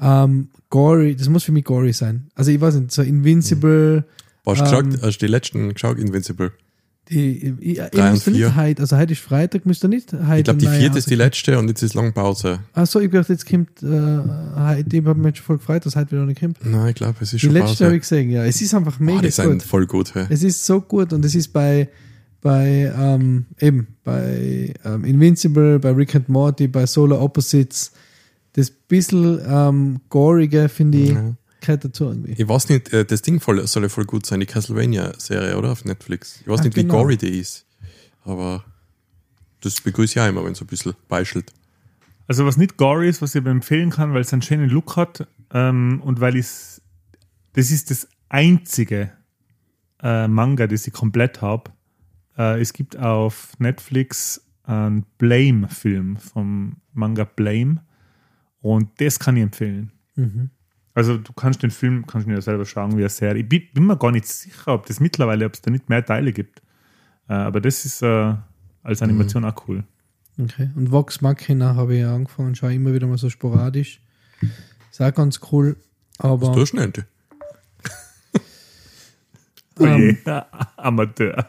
Ähm, 0.00 0.48
gory, 0.70 1.14
das 1.14 1.28
muss 1.28 1.44
für 1.44 1.52
mich 1.52 1.64
gory 1.64 1.92
sein. 1.92 2.28
Also 2.34 2.50
ich 2.50 2.60
weiß 2.60 2.76
nicht, 2.76 2.92
so 2.92 3.02
Invincible, 3.02 4.04
Hast 4.46 4.60
du 4.60 4.64
Ähm, 4.64 4.90
geschaut, 4.90 5.02
hast 5.02 5.18
du 5.18 5.26
die 5.26 5.30
letzten 5.30 5.74
geschaut, 5.74 5.98
Invincible? 5.98 6.52
Die, 7.10 7.54
ich, 7.60 7.78
ich, 7.78 7.78
Drei 7.90 8.10
muss 8.12 8.26
nicht 8.26 8.54
heute, 8.56 8.82
also 8.82 8.96
heute 8.96 9.12
ist 9.12 9.20
Freitag, 9.20 9.66
müsste 9.66 9.88
nicht 9.88 10.12
heute. 10.12 10.38
Ich 10.38 10.44
glaube, 10.44 10.60
die 10.60 10.68
vierte 10.68 10.96
ist 10.98 11.10
die 11.10 11.16
letzte 11.16 11.58
und 11.58 11.66
jetzt 11.68 11.82
ist 11.82 11.94
lange 11.94 12.12
Pause. 12.12 12.60
Achso, 12.72 13.00
ich 13.00 13.10
dachte, 13.10 13.32
jetzt 13.32 13.48
kommt, 13.48 13.82
äh, 13.82 13.86
heute, 13.86 14.96
ich 14.96 15.04
habe 15.04 15.20
mich 15.20 15.36
schon 15.36 15.44
voll 15.44 15.58
gefreut, 15.58 15.84
dass 15.86 15.96
heute 15.96 16.12
wieder 16.12 16.24
nicht 16.24 16.38
kommt. 16.40 16.64
Nein, 16.64 16.90
ich 16.90 16.94
glaube, 16.94 17.16
es 17.20 17.32
ist 17.32 17.42
Die 17.42 17.46
schon 17.46 17.52
letzte 17.52 17.84
habe 17.86 17.96
ich 17.96 18.02
gesehen, 18.02 18.30
ja. 18.30 18.44
Es 18.44 18.62
ist 18.62 18.72
einfach 18.74 18.96
Boah, 18.98 19.04
mega 19.04 19.22
die 19.22 19.30
sind 19.30 19.50
gut. 19.50 19.62
voll 19.64 19.86
gut. 19.86 20.14
Hey. 20.14 20.26
Es 20.30 20.42
ist 20.44 20.64
so 20.64 20.80
gut 20.80 21.12
und 21.12 21.24
es 21.24 21.34
ist 21.34 21.48
bei, 21.52 21.88
bei 22.40 22.92
ähm, 22.96 23.46
eben, 23.58 23.88
bei 24.04 24.72
ähm, 24.84 25.04
Invincible, 25.04 25.80
bei 25.80 25.90
Rick 25.90 26.14
and 26.14 26.28
Morty, 26.28 26.68
bei 26.68 26.86
Solar 26.86 27.20
Opposites. 27.20 27.90
Das 28.54 28.70
bisschen 28.70 29.40
ähm, 29.46 30.00
gorige, 30.08 30.68
finde 30.68 30.98
ich, 30.98 31.10
Ja. 31.10 31.34
gehört 31.60 31.84
dazu 31.84 32.04
irgendwie. 32.04 32.32
Ich 32.32 32.48
weiß 32.48 32.68
nicht, 32.68 32.92
äh, 32.92 33.04
das 33.04 33.22
Ding 33.22 33.40
voll, 33.40 33.64
soll 33.66 33.84
ja 33.84 33.88
voll 33.88 34.04
gut 34.06 34.26
sein, 34.26 34.40
die 34.40 34.46
Castlevania-Serie, 34.46 35.56
oder? 35.56 35.70
Auf 35.72 35.84
Netflix. 35.84 36.40
Ich 36.42 36.48
weiß 36.48 36.60
Ah, 36.60 36.64
nicht, 36.64 36.76
wie 36.76 36.82
genau. 36.82 36.94
gory 37.02 37.16
die 37.16 37.38
ist. 37.38 37.64
Aber 38.24 38.64
das 39.60 39.80
begrüße 39.80 40.14
ich 40.18 40.20
auch 40.20 40.28
immer, 40.28 40.44
wenn 40.44 40.52
es 40.52 40.58
so 40.58 40.64
ein 40.64 40.68
bisschen 40.68 40.94
beischelt. 41.08 41.52
Also 42.26 42.46
was 42.46 42.56
nicht 42.56 42.76
gory 42.76 43.08
ist, 43.08 43.22
was 43.22 43.34
ich 43.34 43.40
aber 43.40 43.50
empfehlen 43.50 43.90
kann, 43.90 44.14
weil 44.14 44.20
es 44.22 44.32
einen 44.32 44.42
schönen 44.42 44.68
Look 44.70 44.96
hat 44.96 45.26
ähm, 45.52 46.00
und 46.04 46.20
weil 46.20 46.36
ich 46.36 46.46
das 47.54 47.70
ist 47.72 47.90
das 47.90 48.06
einzige 48.28 49.10
äh, 50.02 50.28
Manga, 50.28 50.66
das 50.68 50.86
ich 50.86 50.92
komplett 50.92 51.42
habe. 51.42 51.72
Äh, 52.38 52.60
es 52.60 52.72
gibt 52.72 52.96
auf 52.96 53.52
Netflix 53.58 54.40
einen 54.62 55.04
Blame-Film 55.18 56.16
vom 56.16 56.76
Manga 56.92 57.24
Blame 57.24 57.82
und 58.60 58.88
das 59.00 59.18
kann 59.18 59.36
ich 59.36 59.42
empfehlen. 59.42 59.92
Also 60.94 61.16
du 61.16 61.32
kannst 61.32 61.62
den 61.62 61.70
Film, 61.70 62.06
kannst 62.06 62.26
du 62.26 62.30
dir 62.30 62.36
ja 62.36 62.42
selber 62.42 62.66
schauen, 62.66 62.92
wie 62.96 63.02
eine 63.02 63.08
Serie. 63.08 63.42
Ich 63.42 63.48
bin, 63.48 63.62
bin 63.72 63.86
mir 63.86 63.96
gar 63.96 64.10
nicht 64.10 64.26
sicher, 64.26 64.74
ob 64.74 64.86
das 64.86 65.00
mittlerweile, 65.00 65.46
ob 65.46 65.54
es 65.54 65.62
da 65.62 65.70
nicht 65.70 65.88
mehr 65.88 66.04
Teile 66.04 66.32
gibt. 66.32 66.60
Äh, 67.28 67.34
aber 67.34 67.60
das 67.60 67.84
ist 67.84 68.02
äh, 68.02 68.34
als 68.82 69.02
Animation 69.02 69.44
auch 69.44 69.68
cool. 69.68 69.84
Okay. 70.38 70.70
Und 70.74 70.90
Vox 70.90 71.20
Machina 71.20 71.74
habe 71.74 71.94
ich 71.94 72.00
ja 72.00 72.14
angefangen, 72.14 72.54
schaue 72.54 72.74
immer 72.74 72.92
wieder 72.92 73.06
mal 73.06 73.18
so 73.18 73.30
sporadisch. 73.30 74.00
Ist 74.90 75.00
auch 75.00 75.14
ganz 75.14 75.40
cool. 75.52 75.76
Aber 76.18 76.52
Du 76.52 76.66
schnell. 76.66 76.90
du. 76.92 77.02
Oh 79.78 79.84
Ähm, 79.84 80.18
je, 80.24 80.42
Amateur. 80.76 81.46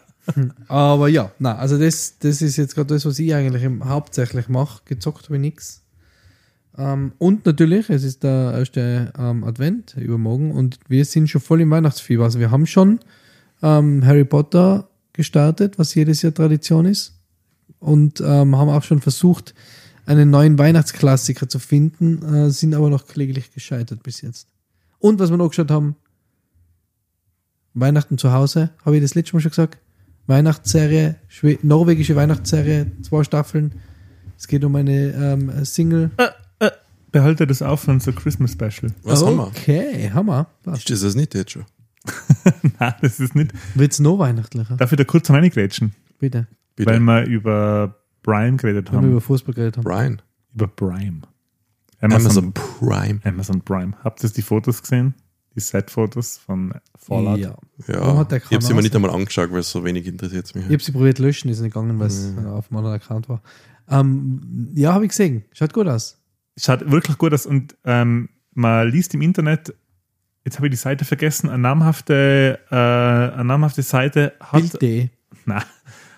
Aber 0.68 1.07
ja, 1.07 1.32
na, 1.39 1.55
also 1.55 1.78
das, 1.78 2.18
das 2.20 2.41
ist 2.41 2.57
jetzt 2.57 2.76
gerade 2.76 2.93
das, 2.93 3.05
was 3.05 3.20
ich 3.20 3.34
eigentlich 3.34 3.64
im, 3.64 3.84
hauptsächlich 3.86 4.47
mache. 4.49 4.84
Gezockt 4.86 5.26
habe 5.26 5.36
ich 5.36 5.41
nichts. 5.41 5.84
Ähm, 6.78 7.13
und 7.17 7.45
natürlich, 7.45 7.89
es 7.89 8.03
ist 8.03 8.24
der 8.24 8.53
erste 8.57 9.11
ähm, 9.17 9.43
Advent 9.43 9.95
übermorgen 9.97 10.51
und 10.51 10.80
wir 10.88 11.05
sind 11.05 11.30
schon 11.30 11.41
voll 11.41 11.61
im 11.61 11.72
Weihnachtsfieber. 11.72 12.24
Also 12.24 12.39
wir 12.39 12.51
haben 12.51 12.65
schon 12.65 12.99
ähm, 13.61 14.05
Harry 14.05 14.26
Potter 14.26 14.89
gestartet, 15.13 15.78
was 15.78 15.93
jedes 15.95 16.22
Jahr 16.22 16.34
Tradition 16.34 16.86
ist. 16.86 17.17
Und 17.80 18.22
ähm, 18.22 18.55
haben 18.55 18.69
auch 18.69 18.84
schon 18.84 19.01
versucht, 19.01 19.55
einen 20.05 20.30
neuen 20.30 20.57
Weihnachtsklassiker 20.57 21.49
zu 21.49 21.59
finden, 21.59 22.24
äh, 22.24 22.49
sind 22.51 22.76
aber 22.76 22.89
noch 22.89 23.07
kläglich 23.07 23.53
gescheitert 23.53 24.03
bis 24.03 24.22
jetzt. 24.22 24.47
Und 24.99 25.19
was 25.19 25.32
wir 25.32 25.38
noch 25.38 25.49
geschaut 25.49 25.72
haben, 25.72 25.95
Weihnachten 27.74 28.17
zu 28.17 28.32
Hause, 28.32 28.72
habe 28.86 28.97
ich 28.97 29.01
das 29.01 29.15
letzte 29.15 29.36
Mal 29.36 29.41
schon 29.41 29.51
gesagt. 29.51 29.80
Weihnachtsserie, 30.28 31.15
norwegische 31.63 32.15
Weihnachtsserie, 32.15 32.91
zwei 33.01 33.24
Staffeln. 33.24 33.74
Es 34.38 34.47
geht 34.47 34.63
um 34.63 34.76
eine 34.76 35.11
ähm, 35.13 35.65
Single. 35.65 36.11
Behalte 37.12 37.45
das 37.45 37.62
auf 37.62 37.82
für 37.82 37.91
unser 37.91 38.14
Christmas 38.14 38.53
Special. 38.53 38.91
Was 39.03 39.24
haben 39.24 39.38
wir? 39.38 39.47
Okay, 39.47 40.12
Hammer. 40.14 40.47
Ist 40.72 40.89
das 40.89 41.01
das 41.01 41.16
nicht 41.16 41.34
jetzt 41.36 41.51
schon? 41.51 41.66
Nein, 42.80 42.93
das 43.01 43.20
ist 43.20 43.36
nicht. 43.36 43.51
Wird 43.76 43.91
es 43.91 43.99
noch 43.99 44.18
weihnachtlicher? 44.18 44.78
Darf 44.78 44.91
ich 44.91 44.97
da 44.97 45.03
kurz 45.03 45.30
reingrätschen? 45.30 45.93
Bitte. 46.20 46.47
Bitte. 46.76 46.89
Weil 46.89 46.99
wir 46.99 47.26
über 47.26 47.95
Prime 48.24 48.57
geredet 48.57 48.88
Wenn 48.88 48.93
wir 48.93 48.97
haben. 49.01 49.12
über 49.12 49.22
Fußball 49.22 49.53
geredet 49.53 49.78
haben. 49.78 49.84
Brian. 49.84 50.22
Über 50.55 50.68
Prime. 50.68 51.22
Amazon 51.99 52.32
Amazon, 52.32 52.53
Prime. 52.53 53.20
Amazon 53.24 53.62
Prime. 53.62 53.93
Habt 54.03 54.24
ihr 54.24 54.30
die 54.30 54.41
Fotos 54.41 54.82
gesehen? 54.82 55.14
Die 55.55 55.59
Set-Fotos 55.59 56.38
von 56.38 56.74
Fallout? 56.95 57.38
Ja. 57.39 57.55
Ja, 57.88 57.99
Warum 57.99 58.20
hat 58.20 58.32
der 58.32 58.38
ich 58.39 58.51
habe 58.51 58.64
sie 58.64 58.74
mir 58.74 58.82
nicht 58.82 58.95
einmal 58.95 59.12
angeschaut, 59.12 59.51
weil 59.51 59.59
es 59.59 59.70
so 59.70 59.84
wenig 59.84 60.07
interessiert 60.07 60.53
mich. 60.55 60.66
Ich 60.66 60.72
habe 60.72 60.82
sie 60.82 60.91
probiert 60.93 61.20
löschen, 61.20 61.49
ist 61.49 61.59
nicht 61.59 61.74
gegangen, 61.74 61.99
weil 61.99 62.07
es 62.07 62.34
auf 62.47 62.72
meinem 62.72 62.86
Account 62.88 63.28
war. 63.28 63.41
Ähm, 63.89 64.70
ja, 64.74 64.93
habe 64.93 65.03
ich 65.03 65.09
gesehen. 65.09 65.43
Schaut 65.51 65.74
gut 65.74 65.88
aus. 65.88 66.20
Schaut 66.62 66.89
wirklich 66.91 67.18
gut 67.18 67.34
aus 67.34 67.45
und 67.45 67.76
ähm, 67.86 68.30
man 68.53 68.88
liest 68.89 69.14
im 69.14 69.22
Internet, 69.22 69.74
jetzt 70.45 70.57
habe 70.57 70.68
ich 70.68 70.72
die 70.72 70.78
Seite 70.78 71.05
vergessen, 71.05 71.49
eine 71.49 71.59
namhafte, 71.59 72.59
äh, 72.70 72.76
eine 72.76 73.45
namhafte 73.45 73.82
Seite 73.82 74.34
hat, 74.39 74.80
na, 75.45 75.64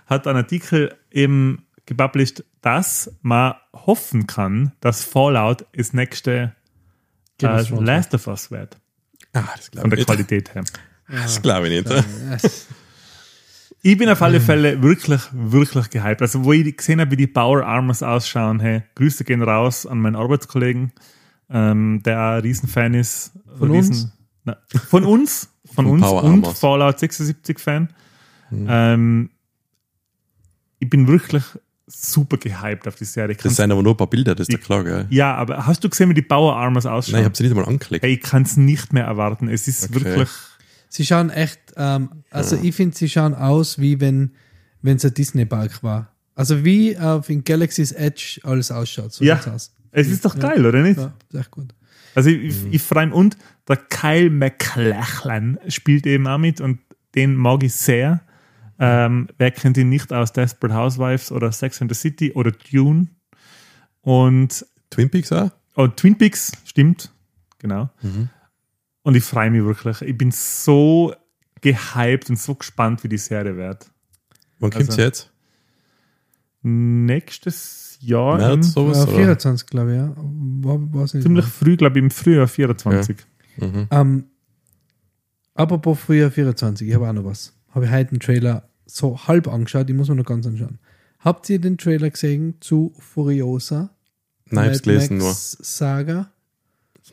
hat 0.05 0.27
einen 0.27 0.37
Artikel 0.37 0.95
eben 1.11 1.65
gepublished, 1.85 2.43
dass 2.61 3.15
man 3.21 3.55
hoffen 3.73 4.27
kann, 4.27 4.73
dass 4.79 5.03
Fallout 5.03 5.65
das 5.75 5.93
nächste 5.93 6.55
äh, 7.41 7.69
Last 7.69 8.13
of 8.13 8.27
Us 8.27 8.51
wird. 8.51 8.77
Ah, 9.33 9.43
das 9.55 9.67
Von 9.67 9.71
glaube 9.71 9.89
der 9.89 9.99
ich 9.99 9.99
nicht. 9.99 10.05
Qualität 10.07 10.55
her. 10.55 10.63
Das 11.07 11.41
glaube 11.41 11.69
ich 11.69 11.85
nicht. 11.85 12.05
Ich 13.85 13.97
bin 13.97 14.09
auf 14.09 14.19
Mhm. 14.21 14.23
alle 14.25 14.39
Fälle 14.41 14.81
wirklich, 14.81 15.21
wirklich 15.33 15.89
gehypt. 15.89 16.21
Also, 16.21 16.43
wo 16.45 16.53
ich 16.53 16.75
gesehen 16.77 17.01
habe, 17.01 17.11
wie 17.11 17.17
die 17.17 17.27
Power 17.27 17.65
Armors 17.65 18.01
ausschauen, 18.01 18.59
hey, 18.61 18.83
Grüße 18.95 19.23
gehen 19.25 19.41
raus 19.43 19.85
an 19.85 19.99
meinen 19.99 20.15
Arbeitskollegen, 20.15 20.93
ähm, 21.49 22.01
der 22.03 22.17
auch 22.17 22.31
ein 22.35 22.41
Riesenfan 22.41 22.93
ist. 22.93 23.33
Von 23.59 23.71
uns? 23.71 24.07
Na, 24.45 24.57
von 24.89 25.03
uns, 25.03 25.49
von, 25.65 25.85
Von 25.85 25.93
uns 25.95 26.01
Power 26.01 26.23
und 26.23 26.31
Armors. 26.31 26.59
Fallout 26.59 26.99
76 26.99 27.59
Fan. 27.59 27.89
Mhm. 28.51 28.67
Ähm, 28.69 29.29
ich 30.79 30.89
bin 30.89 31.07
wirklich 31.07 31.43
super 31.87 32.37
gehypt 32.37 32.87
auf 32.87 32.95
die 32.95 33.05
Serie. 33.05 33.35
Das 33.35 33.43
Kannst- 33.43 33.57
sind 33.57 33.71
aber 33.71 33.83
nur 33.83 33.93
ein 33.93 33.97
paar 33.97 34.09
Bilder, 34.09 34.33
das 34.35 34.47
ist 34.47 34.53
ja 34.53 34.57
klar, 34.59 34.83
gell? 34.85 35.07
ja, 35.09 35.35
aber 35.35 35.65
hast 35.65 35.83
du 35.83 35.89
gesehen, 35.89 36.09
wie 36.09 36.13
die 36.13 36.21
Power 36.21 36.55
Armors 36.55 36.85
ausschauen? 36.85 37.13
Nein, 37.13 37.21
ich 37.21 37.25
habe 37.25 37.35
sie 37.35 37.43
nicht 37.43 37.51
einmal 37.51 37.65
angeklickt. 37.67 38.03
hey, 38.03 38.13
ich 38.13 38.21
kann 38.21 38.43
es 38.43 38.55
nicht 38.57 38.93
mehr 38.93 39.03
erwarten. 39.05 39.49
Es 39.49 39.67
ist 39.67 39.89
Okay. 39.89 40.05
wirklich. 40.05 40.29
Sie 40.93 41.07
schauen 41.07 41.31
echt, 41.31 41.59
ähm, 41.75 42.23
also 42.29 42.55
ich 42.55 42.75
finde, 42.75 42.95
sie 42.95 43.09
schauen 43.09 43.33
aus, 43.33 43.79
wie 43.79 43.99
wenn 43.99 44.33
wenn 44.83 44.97
es 44.97 45.05
ein 45.05 45.13
Disney-Park 45.15 45.81
war. 45.81 46.11
Also 46.35 46.63
wie 46.63 46.95
auf 46.97 47.29
in 47.29 47.43
Galaxy's 47.43 47.91
Edge 47.93 48.39
alles 48.43 48.69
ausschaut. 48.69 49.11
So 49.11 49.23
Ja. 49.25 49.41
Es 49.91 50.07
ist 50.07 50.23
doch 50.23 50.37
geil, 50.37 50.63
oder 50.63 50.83
nicht? 50.83 50.99
Ja, 50.99 51.13
ist 51.29 51.39
echt 51.39 51.51
gut. 51.51 51.73
Also 52.13 52.29
ich, 52.29 52.43
ich, 52.43 52.73
ich 52.73 52.81
freue 52.81 53.07
mich. 53.07 53.15
Und 53.15 53.37
der 53.67 53.77
Kyle 53.77 54.29
MacLachlan 54.29 55.57
spielt 55.67 56.05
eben 56.05 56.27
auch 56.27 56.37
mit 56.37 56.61
und 56.61 56.79
den 57.15 57.35
mag 57.35 57.63
ich 57.63 57.73
sehr. 57.73 58.21
Ähm, 58.77 59.29
wer 59.37 59.51
kennt 59.51 59.77
ihn 59.77 59.89
nicht 59.89 60.11
aus 60.13 60.33
Desperate 60.33 60.75
Housewives 60.75 61.31
oder 61.31 61.51
Sex 61.51 61.81
and 61.81 61.91
the 61.91 61.99
City 61.99 62.33
oder 62.33 62.51
Dune? 62.51 63.07
Und 64.01 64.65
Twin 64.91 65.09
Peaks 65.09 65.31
auch? 65.31 65.49
oh, 65.75 65.87
Twin 65.87 66.17
Peaks, 66.17 66.51
stimmt. 66.65 67.11
Genau. 67.59 67.89
Und 69.03 69.15
ich 69.15 69.23
freue 69.23 69.51
mich 69.51 69.63
wirklich. 69.63 70.01
Ich 70.01 70.17
bin 70.17 70.31
so 70.31 71.13
gehypt 71.61 72.29
und 72.29 72.39
so 72.39 72.55
gespannt, 72.55 73.03
wie 73.03 73.09
die 73.09 73.17
Serie 73.17 73.55
wird. 73.55 73.89
Wann 74.59 74.71
kommt's 74.71 74.89
Also- 74.89 75.01
jetzt? 75.01 75.29
Nächstes 76.65 77.97
Jahr, 77.99 78.39
im, 78.39 78.59
März, 78.59 78.73
sowas? 78.73 78.99
Äh, 78.99 79.03
oder? 79.03 79.15
24, 79.15 79.67
glaube 79.67 79.91
ich, 79.91 79.97
ja. 79.97 80.13
War, 80.15 81.01
nicht 81.01 81.21
ziemlich 81.21 81.45
früh, 81.45 81.75
glaube 81.75 81.99
ich, 81.99 82.03
im 82.03 82.09
Frühjahr 82.11 82.47
24. 82.47 83.17
Mhm. 83.57 83.87
Ähm, 83.91 84.23
apropos 85.53 85.99
Frühjahr 85.99 86.31
24, 86.31 86.87
ich 86.87 86.95
habe 86.95 87.09
auch 87.09 87.13
noch 87.13 87.25
was. 87.25 87.53
Habe 87.71 87.85
ich 87.85 87.91
heute 87.91 88.11
einen 88.11 88.19
Trailer 88.21 88.69
so 88.85 89.17
halb 89.27 89.47
angeschaut, 89.49 89.89
ich 89.89 89.95
muss 89.95 90.07
mir 90.07 90.15
noch 90.15 90.25
ganz 90.25 90.47
anschauen. 90.47 90.79
Habt 91.19 91.49
ihr 91.49 91.59
den 91.59 91.77
Trailer 91.77 92.09
gesehen 92.09 92.55
zu 92.61 92.93
Furiosa? 92.99 93.89
Nein, 94.49 94.71
ich 94.71 94.77
hab's 94.77 94.85
Mad 94.85 94.91
gelesen 94.95 95.17
nur. 95.17 95.27
Max 95.27 95.57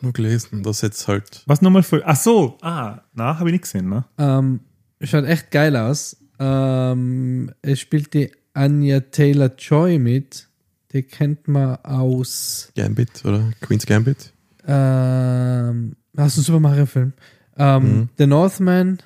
Nur 0.03 0.12
gelesen. 0.12 0.62
Das 0.62 0.80
jetzt 0.82 1.07
halt. 1.09 1.42
Was 1.46 1.61
nochmal 1.62 1.82
für. 1.82 2.03
Ach 2.07 2.16
so, 2.16 2.57
ah, 2.62 3.01
na, 3.14 3.38
habe 3.38 3.51
ich 3.51 3.53
nicht 3.53 3.62
gesehen, 3.62 3.88
ne? 3.88 4.05
Ähm, 4.18 4.61
schaut 5.03 5.24
echt 5.24 5.51
geil 5.51 5.76
aus. 5.76 6.16
Ähm, 6.38 7.53
es 7.62 7.80
spielt 7.80 8.14
die 8.14 8.32
Anya 8.55 9.01
Taylor 9.01 9.51
Joy 9.59 9.98
mit. 9.98 10.48
Die 10.92 11.03
kennt 11.03 11.46
man 11.48 11.76
aus 11.84 12.72
Gambit 12.74 13.24
oder 13.24 13.51
Queen's 13.61 13.86
Gambit? 13.86 14.32
ähm, 14.66 15.96
aus 16.16 16.34
dem 16.34 16.44
Super 16.44 16.61
Mario 16.61 16.86
Film. 16.86 17.12
Ähm, 17.57 17.82
Mhm. 17.82 18.09
The 18.18 18.26
Northman, 18.26 18.98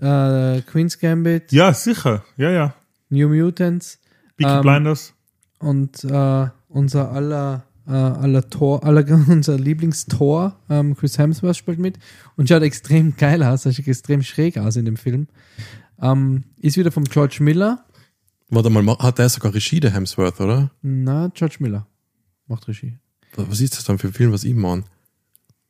äh, 0.00 0.60
Queen's 0.62 0.98
Gambit, 0.98 1.52
Ja, 1.52 1.72
sicher. 1.72 2.24
Ja, 2.36 2.50
ja. 2.50 2.74
New 3.10 3.28
Mutants 3.28 3.98
Peaky 4.36 4.50
Ähm, 4.50 4.60
Blinders. 4.62 5.14
und 5.60 6.04
äh, 6.04 6.46
unser 6.68 7.10
aller, 7.12 7.64
äh, 7.88 7.92
aller 7.92 8.48
Tor, 8.50 8.84
aller, 8.84 9.04
unser 9.28 9.58
Lieblingstor, 9.58 10.56
ähm, 10.68 10.94
Chris 10.96 11.18
Hemsworth 11.18 11.56
spielt 11.56 11.78
mit 11.78 11.98
und 12.36 12.48
schaut 12.48 12.62
extrem 12.62 13.16
geil 13.16 13.42
aus, 13.42 13.62
sieht 13.62 13.86
extrem 13.88 14.22
schräg 14.22 14.58
aus 14.58 14.76
in 14.76 14.84
dem 14.84 14.96
Film. 14.96 15.26
Ähm, 16.00 16.44
ist 16.58 16.76
wieder 16.76 16.92
vom 16.92 17.04
George 17.04 17.38
Miller. 17.40 17.84
Warte 18.50 18.70
mal, 18.70 18.82
ma- 18.82 18.98
hat 18.98 19.18
der 19.18 19.28
sogar 19.28 19.52
Regie, 19.54 19.80
der 19.80 19.92
Hemsworth, 19.92 20.40
oder? 20.40 20.70
Na, 20.82 21.28
George 21.34 21.56
Miller 21.60 21.86
macht 22.46 22.68
Regie. 22.68 22.98
Was 23.36 23.60
ist 23.60 23.76
das 23.76 23.84
dann 23.84 23.98
für 23.98 24.06
ein 24.08 24.12
Film, 24.12 24.32
was 24.32 24.44
ich 24.44 24.54
meine? 24.54 24.84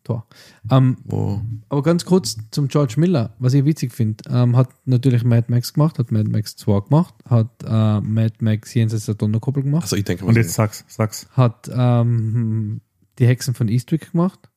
Tor. 0.08 0.26
Ähm, 0.70 0.96
Wo, 1.04 1.40
aber 1.68 1.82
ganz 1.82 2.04
kurz 2.04 2.36
zum 2.50 2.68
George 2.68 2.94
Miller, 2.96 3.34
was 3.38 3.52
ich 3.54 3.64
witzig 3.64 3.92
finde, 3.92 4.24
ähm, 4.30 4.56
hat 4.56 4.70
natürlich 4.86 5.22
Mad 5.22 5.46
Max 5.48 5.72
gemacht, 5.74 5.98
hat 5.98 6.10
Mad 6.10 6.28
Max 6.30 6.56
2 6.56 6.80
gemacht, 6.88 7.14
hat 7.28 7.50
äh, 7.64 8.00
Mad 8.00 8.34
Max 8.40 8.72
Jenseits 8.74 9.06
der 9.06 9.14
Donnerkuppel 9.14 9.62
gemacht, 9.62 9.82
also 9.84 9.96
ich 9.96 10.04
denke, 10.04 10.24
Und 10.24 10.36
jetzt 10.36 10.54
sag's, 10.54 10.84
sag's. 10.88 11.28
hat 11.32 11.70
ähm, 11.72 12.80
die 13.18 13.26
Hexen 13.26 13.54
von 13.54 13.68
Eastwick 13.68 14.12
gemacht, 14.12 14.48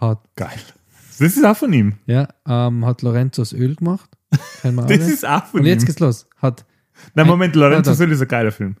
hat 0.00 0.20
Geil. 0.36 0.58
Das 1.18 1.36
ist 1.36 1.44
auch 1.44 1.56
von 1.56 1.72
ihm. 1.72 1.94
Ja, 2.06 2.28
ähm, 2.46 2.84
hat 2.86 3.02
Lorenzos 3.02 3.52
Öl 3.52 3.74
gemacht. 3.76 4.10
Das 4.62 5.06
ist 5.08 5.26
auch 5.26 5.44
von 5.46 5.60
Und 5.60 5.66
jetzt 5.66 5.82
ihm. 5.82 5.86
geht's 5.86 6.00
los. 6.00 6.26
Hat, 6.38 6.64
Nein, 7.14 7.26
Moment, 7.26 7.54
Lorenzo 7.54 7.90
Warte. 7.90 7.98
Söll 7.98 8.10
ist 8.12 8.20
ein 8.22 8.28
geiler 8.28 8.50
Film. 8.50 8.76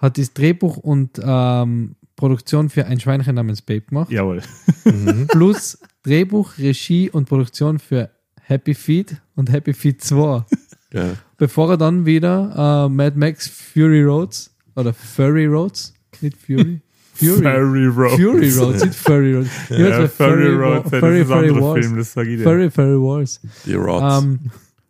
hat 0.00 0.16
das 0.18 0.32
Drehbuch 0.32 0.76
und 0.78 1.20
ähm, 1.22 1.95
Produktion 2.16 2.70
für 2.70 2.86
ein 2.86 2.98
Schweinchen 2.98 3.34
namens 3.34 3.62
Babe 3.62 3.82
gemacht. 3.82 4.10
Jawohl. 4.10 4.42
Mhm. 4.84 5.26
Plus 5.28 5.78
Drehbuch, 6.02 6.56
Regie 6.58 7.10
und 7.10 7.28
Produktion 7.28 7.78
für 7.78 8.10
Happy 8.42 8.74
Feet 8.74 9.16
und 9.34 9.50
Happy 9.52 9.72
Feet 9.74 10.02
2. 10.02 10.44
ja. 10.92 11.14
Bevor 11.38 11.70
er 11.70 11.76
dann 11.76 12.06
wieder 12.06 12.86
äh, 12.86 12.88
Mad 12.88 13.18
Max 13.18 13.46
Fury 13.48 14.02
Roads 14.02 14.54
oder 14.74 14.94
Furry 14.94 15.46
Roads, 15.46 15.92
nicht 16.22 16.36
Fury. 16.38 16.80
Fury. 17.14 17.42
Furry 17.42 17.86
Road. 17.86 18.10
Fury 18.20 18.50
Roads, 18.50 18.84
nicht 18.84 18.94
Furry 18.94 19.34
Roads. 19.34 19.50
Ja, 19.70 20.02
weiß, 20.02 20.12
Furry 20.12 20.58
Wa- 20.58 20.64
Road, 20.76 20.84
das 20.90 21.00
Furry, 21.00 21.20
ist 21.20 21.22
ein 21.22 21.26
Furry 21.26 21.48
anderer 21.48 21.62
Wars. 21.64 21.78
Film, 21.84 21.96
das 21.96 22.12
sage 22.12 22.30
ich 22.30 22.36
dir. 22.38 22.42
Furry, 22.44 22.70
Furry 22.70 23.00
Wars. 23.02 23.40
Die 23.66 23.74
Rods. 23.74 24.22
Ähm, 24.24 24.38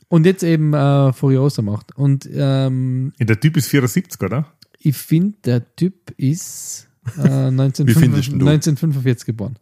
und 0.09 0.27
jetzt 0.27 0.43
eben 0.45 0.73
äh, 0.75 1.13
Furiosa 1.13 1.63
macht. 1.63 1.97
Und 1.97 2.29
ähm, 2.33 3.13
Ja, 3.19 3.27
der 3.27 3.41
Typ 3.41 3.57
ist 3.57 3.69
74, 3.69 4.21
oder? 4.23 4.47
ich 4.79 4.97
finde, 4.97 5.37
der 5.45 5.75
Typ 5.77 6.13
ist 6.17 6.86
äh, 7.17 7.49
1945, 7.49 7.87
Wie 7.87 7.95
findest 7.95 8.29
du? 8.29 8.35
1945 8.35 9.27
geboren. 9.27 9.57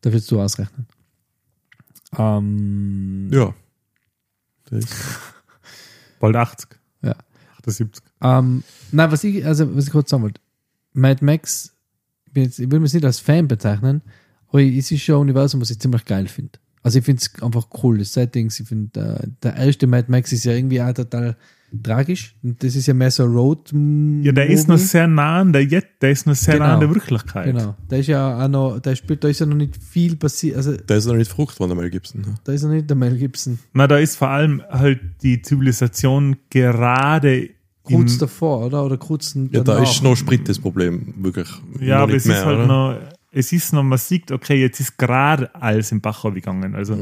Da 0.00 0.12
willst 0.12 0.30
du 0.30 0.40
ausrechnen. 0.40 0.86
Ähm, 2.16 3.28
ja. 3.32 3.54
Bald 6.20 6.36
80. 6.36 6.68
Ja. 7.02 7.14
78. 7.58 8.02
ähm, 8.22 8.62
nein, 8.92 9.12
was 9.12 9.24
ich, 9.24 9.44
also, 9.44 9.74
was 9.76 9.86
ich 9.86 9.92
kurz 9.92 10.10
sagen 10.10 10.22
wollte. 10.22 10.40
Mad 10.92 11.24
Max, 11.24 11.74
ich 12.32 12.70
will 12.70 12.80
mich 12.80 12.94
nicht 12.94 13.04
als 13.04 13.18
Fan 13.18 13.48
bezeichnen, 13.48 14.02
aber 14.48 14.62
es 14.62 14.90
ist 14.90 15.02
schon 15.02 15.16
ein 15.16 15.20
Universum, 15.22 15.60
was 15.60 15.70
ich 15.70 15.78
ziemlich 15.78 16.04
geil 16.04 16.28
finde. 16.28 16.58
Also 16.82 17.00
ich 17.00 17.04
finde 17.04 17.22
es 17.22 17.42
einfach 17.42 17.66
cool, 17.82 17.98
das 17.98 18.12
Settings. 18.12 18.60
Ich 18.60 18.68
finde, 18.68 19.20
äh, 19.22 19.28
der 19.42 19.56
erste 19.56 19.86
Mad 19.86 20.10
Max 20.10 20.32
ist 20.32 20.44
ja 20.44 20.52
irgendwie 20.52 20.80
auch 20.80 20.92
total 20.92 21.36
tragisch. 21.82 22.34
Und 22.42 22.62
das 22.62 22.76
ist 22.76 22.86
ja 22.86 22.94
mehr 22.94 23.10
so 23.10 23.24
Road. 23.24 23.72
Ja, 24.22 24.32
der 24.32 24.46
ist 24.48 24.68
noch 24.68 24.78
sehr 24.78 25.06
nah 25.06 25.40
an 25.40 25.52
der 25.52 25.64
Jet, 25.64 25.86
der 26.00 26.10
ist 26.10 26.26
noch 26.26 26.34
sehr 26.34 26.54
Genau. 26.54 26.66
nah 26.66 26.74
an 26.74 26.80
der 26.80 26.94
Wirklichkeit. 26.94 27.46
Genau. 27.46 27.74
Da 27.88 27.96
ist 27.96 28.06
ja 28.06 28.44
auch 28.44 28.48
noch, 28.48 28.80
da 28.80 28.94
spielt, 28.94 29.22
da 29.24 29.28
ist 29.28 29.40
ja 29.40 29.46
noch 29.46 29.56
nicht 29.56 29.76
viel 29.76 30.16
passiert. 30.16 30.56
Also 30.56 30.76
da 30.76 30.96
ist 30.96 31.06
noch 31.06 31.14
nicht 31.14 31.30
Frucht 31.30 31.56
von 31.56 31.68
der 31.68 31.76
Mel 31.76 31.90
Gibson. 31.90 32.20
Ne? 32.22 32.34
da 32.44 32.52
ist 32.52 32.62
ja 32.62 32.68
nicht 32.68 32.88
der 32.88 32.96
Mel 32.96 33.16
Gibson. 33.16 33.58
Na, 33.72 33.86
da 33.86 33.98
ist 33.98 34.16
vor 34.16 34.28
allem 34.28 34.62
halt 34.70 35.00
die 35.22 35.42
Zivilisation 35.42 36.36
gerade 36.50 37.50
Kurz 37.82 38.14
im, 38.14 38.18
davor, 38.18 38.66
oder? 38.66 38.84
Oder 38.84 38.96
kurz 38.96 39.36
Ja, 39.52 39.62
da 39.62 39.80
ist 39.80 40.02
noch 40.02 40.16
Sprit 40.16 40.48
das 40.48 40.58
Problem, 40.58 41.14
wirklich. 41.18 41.48
Ja, 41.80 41.96
Noch 41.98 42.02
aber 42.04 42.14
es 42.14 42.24
mehr, 42.24 42.38
ist 42.38 42.44
halt 42.44 42.58
oder? 42.58 42.66
noch, 42.66 42.98
es 43.30 43.52
ist 43.52 43.72
noch, 43.72 43.84
man 43.84 43.98
sieht, 43.98 44.32
okay, 44.32 44.60
jetzt 44.60 44.80
ist 44.80 44.98
gerade 44.98 45.54
alles 45.54 45.92
im 45.92 46.00
Bach 46.00 46.24
gegangen. 46.34 46.74
Also, 46.74 46.96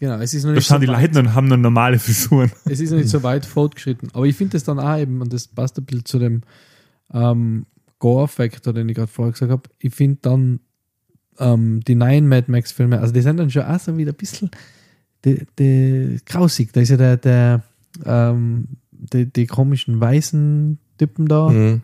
Genau, 0.00 0.18
es 0.18 0.32
ist 0.32 0.44
noch 0.44 0.50
da 0.50 0.54
nicht, 0.54 0.66
schauen 0.66 0.80
so 0.80 0.86
die 0.86 0.92
weit, 0.92 1.14
Leute 1.14 1.18
und 1.18 1.34
haben 1.34 1.48
noch 1.48 1.58
normale 1.58 1.98
Frisuren. 1.98 2.50
es 2.64 2.80
ist 2.80 2.90
noch 2.90 2.96
nicht 2.96 3.10
so 3.10 3.22
weit 3.22 3.44
fortgeschritten. 3.44 4.08
Aber 4.14 4.24
ich 4.24 4.34
finde 4.34 4.52
das 4.52 4.64
dann 4.64 4.80
auch 4.80 4.96
eben, 4.96 5.20
und 5.20 5.30
das 5.30 5.46
passt 5.46 5.76
ein 5.76 5.84
bisschen 5.84 6.06
zu 6.06 6.18
dem 6.18 6.40
ähm, 7.12 7.66
Gore-Faktor, 7.98 8.72
den 8.72 8.88
ich 8.88 8.96
gerade 8.96 9.12
vorher 9.12 9.32
gesagt 9.32 9.52
habe, 9.52 9.68
ich 9.78 9.94
finde 9.94 10.18
dann 10.22 10.60
ähm, 11.38 11.82
die 11.86 11.96
neuen 11.96 12.28
Mad 12.28 12.50
Max-Filme, 12.50 12.98
also 12.98 13.12
die 13.12 13.20
sind 13.20 13.36
dann 13.36 13.50
schon 13.50 13.64
auch 13.64 13.78
so 13.78 13.94
wieder 13.98 14.12
ein 14.12 14.16
bisschen 14.16 14.50
die, 15.26 15.46
die, 15.58 16.18
grausig. 16.24 16.72
Da 16.72 16.80
ist 16.80 16.88
ja 16.88 16.96
der, 16.96 17.18
der 17.18 17.62
ähm, 18.06 18.68
die, 18.90 19.30
die 19.30 19.46
komischen 19.46 20.00
weißen 20.00 20.78
Typen 20.96 21.26
da. 21.26 21.50
Mhm. 21.50 21.82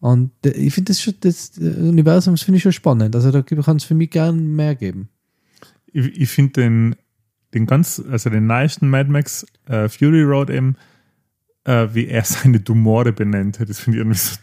Und 0.00 0.32
äh, 0.44 0.50
ich 0.50 0.74
finde 0.74 0.92
das 0.92 1.00
schon, 1.00 1.14
das 1.20 1.52
Universum 1.56 2.34
das 2.34 2.42
finde 2.42 2.58
ich 2.58 2.62
schon 2.62 2.72
spannend. 2.72 3.16
Also 3.16 3.30
da 3.30 3.40
kann 3.40 3.78
es 3.78 3.84
für 3.84 3.94
mich 3.94 4.10
gern 4.10 4.56
mehr 4.56 4.74
geben. 4.74 5.08
Ich, 5.86 6.04
ich 6.20 6.28
finde 6.28 6.52
den, 6.52 6.96
den 7.54 7.66
ganz, 7.66 8.02
also 8.10 8.30
den 8.30 8.46
neuesten 8.46 8.88
Mad 8.88 9.10
Max 9.10 9.46
äh, 9.66 9.88
Fury 9.88 10.22
Road 10.22 10.50
eben, 10.50 10.76
äh, 11.64 11.88
wie 11.92 12.06
er 12.06 12.24
seine 12.24 12.62
Tumore 12.62 13.12
benennt, 13.12 13.58
das 13.66 13.80
finde 13.80 13.98
ich 13.98 14.00
irgendwie 14.02 14.18
so 14.18 14.36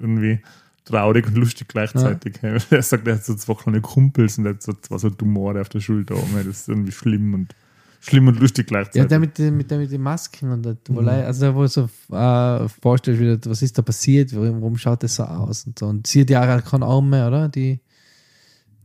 irgendwie 0.00 0.40
traurig 0.84 1.26
und 1.26 1.36
lustig 1.36 1.68
gleichzeitig. 1.68 2.36
Er 2.42 2.82
sagt, 2.82 3.06
er 3.06 3.16
hat 3.16 3.24
so 3.24 3.34
zwei 3.34 3.54
kleine 3.54 3.80
Kumpels 3.82 4.38
und 4.38 4.46
er 4.46 4.54
hat 4.54 4.62
so 4.62 4.72
zwei 4.72 4.96
so 4.98 5.10
Tumore 5.10 5.60
auf 5.60 5.68
der 5.68 5.80
Schulter. 5.80 6.14
Das 6.34 6.46
ist 6.46 6.68
irgendwie 6.68 6.92
schlimm 6.92 7.34
und 7.34 7.54
schlimm 8.00 8.28
und 8.28 8.40
lustig 8.40 8.70
Ja, 8.70 8.78
gleichzeitig. 8.80 9.08
der 9.08 9.18
mit, 9.18 9.36
den- 9.38 9.56
mit, 9.56 9.70
der 9.70 9.78
mit 9.78 9.90
den 9.92 10.00
Masken 10.00 10.50
und 10.50 10.64
der 10.64 10.82
Tubolei, 10.82 11.26
also 11.26 11.46
da 11.46 11.54
wo 11.54 11.62
du 11.62 11.68
so 11.68 11.90
äh, 12.14 12.68
vorstellst, 12.80 13.20
wieder, 13.20 13.38
was 13.44 13.60
ist 13.60 13.76
da 13.76 13.82
passiert, 13.82 14.34
warum, 14.34 14.78
schaut 14.78 15.02
das 15.02 15.16
so 15.16 15.24
aus 15.24 15.66
und 15.66 15.78
so. 15.78 15.86
Und 15.86 16.06
sie 16.06 16.22
hat 16.22 16.30
ja 16.30 16.56
auch 16.58 16.64
keinen 16.64 16.84
Arm 16.84 17.10
mehr, 17.10 17.26
oder? 17.28 17.48
Die, 17.50 17.80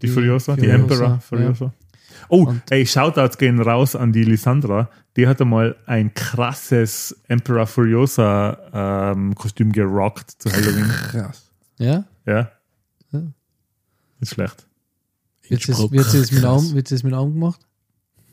Die 0.02 0.08
Furiosa, 0.08 0.56
die 0.56 0.62
Furiosa, 0.62 0.76
Emperor 0.84 1.08
ja. 1.10 1.20
Furiosa. 1.20 1.74
Oh, 2.34 2.46
Und- 2.48 2.64
ey, 2.72 2.86
Shoutouts 2.86 3.38
gehen 3.38 3.60
raus 3.62 3.96
an 3.96 4.12
die 4.12 4.24
Lisandra. 4.24 4.90
Die 5.18 5.28
hat 5.28 5.40
einmal 5.40 5.76
ein 5.86 6.14
krasses 6.16 7.16
Emperor 7.28 7.68
Furiosa 7.68 9.12
ähm, 9.14 9.36
Kostüm 9.36 9.72
gerockt 9.72 10.32
zu 10.32 10.52
Halloween. 10.52 10.88
Krass. 10.88 11.52
ja? 11.78 12.06
ja. 12.26 12.50
Ja. 13.12 13.22
Ist 14.20 14.34
schlecht. 14.34 14.66
Wird 15.48 15.62
sie, 15.62 15.72
es- 15.74 15.80
mit 15.80 15.92
dem 15.92 16.40
Krass. 16.42 16.46
Arm, 16.46 16.74
wird 16.74 16.88
sie 16.88 16.98
gemacht? 17.02 17.60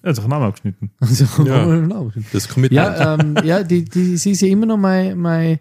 Er 0.02 0.08
hat 0.08 0.16
sich 0.16 0.24
einen 0.24 0.30
Namen 0.30 0.46
abgeschnitten. 0.46 0.90
Also, 1.00 1.24
Ja. 1.44 1.66
Das 2.32 2.48
Commitment. 2.48 2.72
ja, 2.72 3.14
ähm, 3.20 3.36
ja 3.44 3.62
die, 3.62 3.84
die, 3.84 4.16
sie 4.16 4.30
ist 4.30 4.40
ja 4.40 4.48
immer 4.48 4.64
noch 4.64 4.78
mein, 4.78 5.18
mein, 5.18 5.58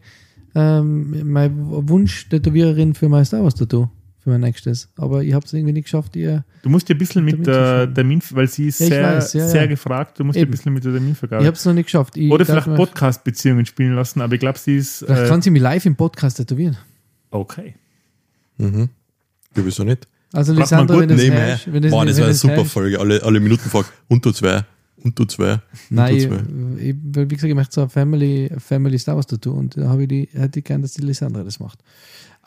ähm, 0.55 1.29
mein 1.29 1.51
Wunsch-Tätowiererin 1.89 2.93
für 2.93 3.09
mein 3.09 3.25
Star 3.25 3.43
Wars-Tattoo, 3.43 3.89
für 4.23 4.29
mein 4.31 4.41
nächstes. 4.41 4.89
Aber 4.97 5.23
ich 5.23 5.33
habe 5.33 5.45
es 5.45 5.53
irgendwie 5.53 5.73
nicht 5.73 5.85
geschafft, 5.85 6.15
ihr. 6.15 6.43
Du 6.63 6.69
musst 6.69 6.89
dir 6.89 6.95
ein 6.95 6.97
bisschen 6.97 7.23
mit 7.23 7.45
der 7.47 7.87
zu- 7.87 7.93
Termin, 7.93 8.21
weil 8.31 8.47
sie 8.47 8.67
ist 8.67 8.79
Ja, 8.79 8.85
ich 8.85 8.91
sehr, 8.93 9.03
weiß, 9.03 9.33
ja, 9.33 9.47
sehr 9.47 9.61
ja. 9.61 9.67
gefragt, 9.67 10.19
du 10.19 10.23
musst 10.25 10.35
dir 10.35 10.41
ein 10.41 10.43
Eben. 10.43 10.51
bisschen 10.51 10.73
mit 10.73 10.83
der 10.83 10.91
Ich 10.91 10.97
Terminvergabe. 10.97 11.45
habe 11.45 11.55
es 11.55 11.65
noch 11.65 11.73
nicht 11.73 11.85
geschafft. 11.85 12.17
Ich 12.17 12.31
Oder 12.31 12.45
vielleicht 12.45 12.75
Podcast-Beziehungen 12.75 13.65
spielen 13.65 13.95
lassen, 13.95 14.21
aber 14.21 14.33
ich 14.33 14.39
glaube, 14.39 14.59
sie 14.59 14.75
ist. 14.77 14.99
Vielleicht 15.05 15.23
Äh, 15.23 15.27
kann 15.29 15.41
sie 15.41 15.49
mich 15.51 15.61
live 15.61 15.85
im 15.85 15.95
Podcast 15.95 16.37
tätowieren. 16.37 16.77
okay. 17.31 17.75
Mhm. 18.57 18.89
Ja, 19.55 19.65
wieso 19.65 19.83
nicht? 19.83 20.07
Also 20.33 20.53
gut 20.53 20.59
wenn 20.69 21.07
das 21.09 21.17
Nebenher. 21.17 21.39
herrscht, 21.47 21.67
wenn 21.67 21.81
das, 21.81 21.91
wenn 21.91 21.91
war 21.91 22.01
eine 22.03 22.33
super 22.33 22.53
herrscht- 22.57 22.65
Folge. 22.71 22.99
Alle, 22.99 23.23
alle 23.23 23.39
Minuten 23.39 23.67
fragt, 23.69 23.91
und 24.09 24.23
du 24.23 24.31
zwei, 24.31 24.63
und 25.01 25.17
du 25.17 25.25
zwei, 25.25 25.55
du 25.55 25.61
Nein, 25.89 26.19
zwei. 26.19 26.35
ich, 26.81 26.95
weil, 27.01 27.29
wie 27.29 27.35
gesagt, 27.35 27.49
ich 27.49 27.55
möchte 27.55 27.73
so 27.73 27.81
eine 27.81 27.89
Family, 27.89 28.51
Family 28.59 28.99
Star 28.99 29.15
Wars 29.15 29.25
dazu 29.27 29.53
und 29.53 29.77
da 29.77 29.87
habe 29.89 30.03
ich 30.03 30.07
die, 30.09 30.29
hätte 30.33 30.59
ich 30.59 30.65
gern, 30.65 30.81
dass 30.83 30.91
die 30.93 31.01
Lisandra 31.01 31.43
das 31.43 31.59
macht. 31.59 31.79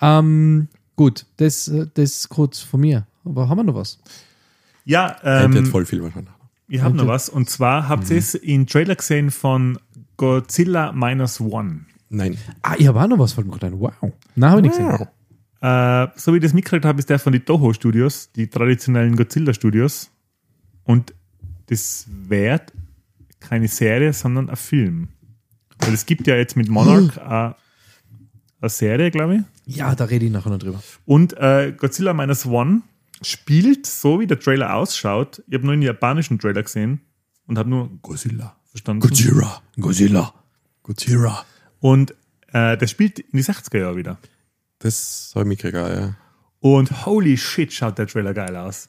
Ähm, 0.01 0.69
gut, 1.03 1.27
das, 1.39 1.71
das 1.95 2.29
kurz 2.29 2.61
von 2.61 2.81
mir. 2.81 3.07
Aber 3.25 3.49
haben 3.49 3.59
wir 3.59 3.65
noch 3.65 3.75
was? 3.75 3.99
Ja, 4.85 5.17
Ähm, 5.25 5.55
hat 5.57 5.67
voll 5.69 5.85
viel 5.85 6.03
wahrscheinlich. 6.03 6.33
ich 6.69 6.81
habe 6.81 6.97
noch 6.97 7.07
was. 7.09 7.29
Und 7.29 7.51
zwar 7.51 7.89
habt 7.89 8.09
ihr 8.11 8.19
es 8.19 8.35
in 8.35 8.67
Trailer 8.67 8.95
gesehen 8.95 9.31
von 9.33 9.79
Godzilla 10.17 10.93
Minus 10.93 11.41
One. 11.41 11.87
Nein. 12.09 12.37
Ah, 12.63 12.75
ich 12.79 12.87
habe 12.87 13.01
auch 13.01 13.09
noch 13.09 13.19
was 13.19 13.33
von 13.33 13.51
gedacht. 13.51 13.73
Wow. 13.75 13.93
Nein, 14.37 14.51
habe 14.51 14.61
ich 14.61 14.67
nicht 14.69 14.77
gesehen. 14.77 15.09
Äh, 15.61 16.09
so 16.17 16.33
wie 16.33 16.37
ich 16.37 16.43
das 16.43 16.53
mitgekriegt 16.53 16.85
habe, 16.85 16.99
ist 16.99 17.09
der 17.11 17.19
von 17.19 17.33
den 17.33 17.45
Toho 17.45 17.73
Studios, 17.73 18.31
die 18.33 18.49
traditionellen 18.49 19.17
Godzilla 19.17 19.55
Studios. 19.55 20.11
Und 20.85 21.15
das 21.67 22.07
wird 22.09 22.73
keine 23.41 23.67
Serie, 23.69 24.13
sondern 24.13 24.51
ein 24.51 24.57
Film. 24.57 25.09
Weil 25.79 25.95
es 25.95 26.07
gibt 26.07 26.27
ja 26.29 26.37
jetzt 26.37 26.57
mit 26.57 26.69
Monarch 26.69 27.19
eine 28.63 28.71
Serie, 28.71 29.11
glaube 29.11 29.37
ich. 29.37 29.77
Ja, 29.77 29.95
da 29.95 30.05
rede 30.05 30.27
ich 30.27 30.33
nachher 30.33 30.51
noch 30.51 30.59
drüber. 30.59 30.83
Und 31.05 31.37
äh, 31.37 31.75
Godzilla 31.77 32.15
Minus 32.15 32.47
One 32.47 32.83
spielt 33.21 33.87
so, 33.87 34.21
wie 34.21 34.27
der 34.27 34.39
Trailer 34.39 34.75
ausschaut. 34.75 35.43
Ich 35.47 35.55
habe 35.55 35.67
nur 35.67 35.75
den 35.75 35.83
japanischen 35.83 36.39
Trailer 36.39 36.63
gesehen 36.63 37.01
und 37.47 37.59
habe 37.59 37.69
nur 37.69 37.91
Godzilla 38.01 38.57
verstanden. 38.67 39.01
Godzilla. 39.01 39.63
Godzilla. 39.79 40.35
Godzilla. 40.83 41.45
Und 41.81 42.13
äh, 42.53 42.77
der 42.77 42.87
spielt 42.87 43.19
in 43.19 43.37
die 43.37 43.45
60er 43.45 43.79
Jahre 43.79 43.97
wieder. 43.97 44.19
Das 44.79 45.33
habe 45.35 45.45
ich 45.45 45.49
mitgekriegt, 45.49 45.77
ja. 45.77 46.17
Und 46.61 47.07
holy 47.07 47.37
shit, 47.37 47.73
schaut 47.73 47.99
der 47.99 48.07
Trailer 48.07 48.35
geil 48.35 48.57
aus. 48.57 48.89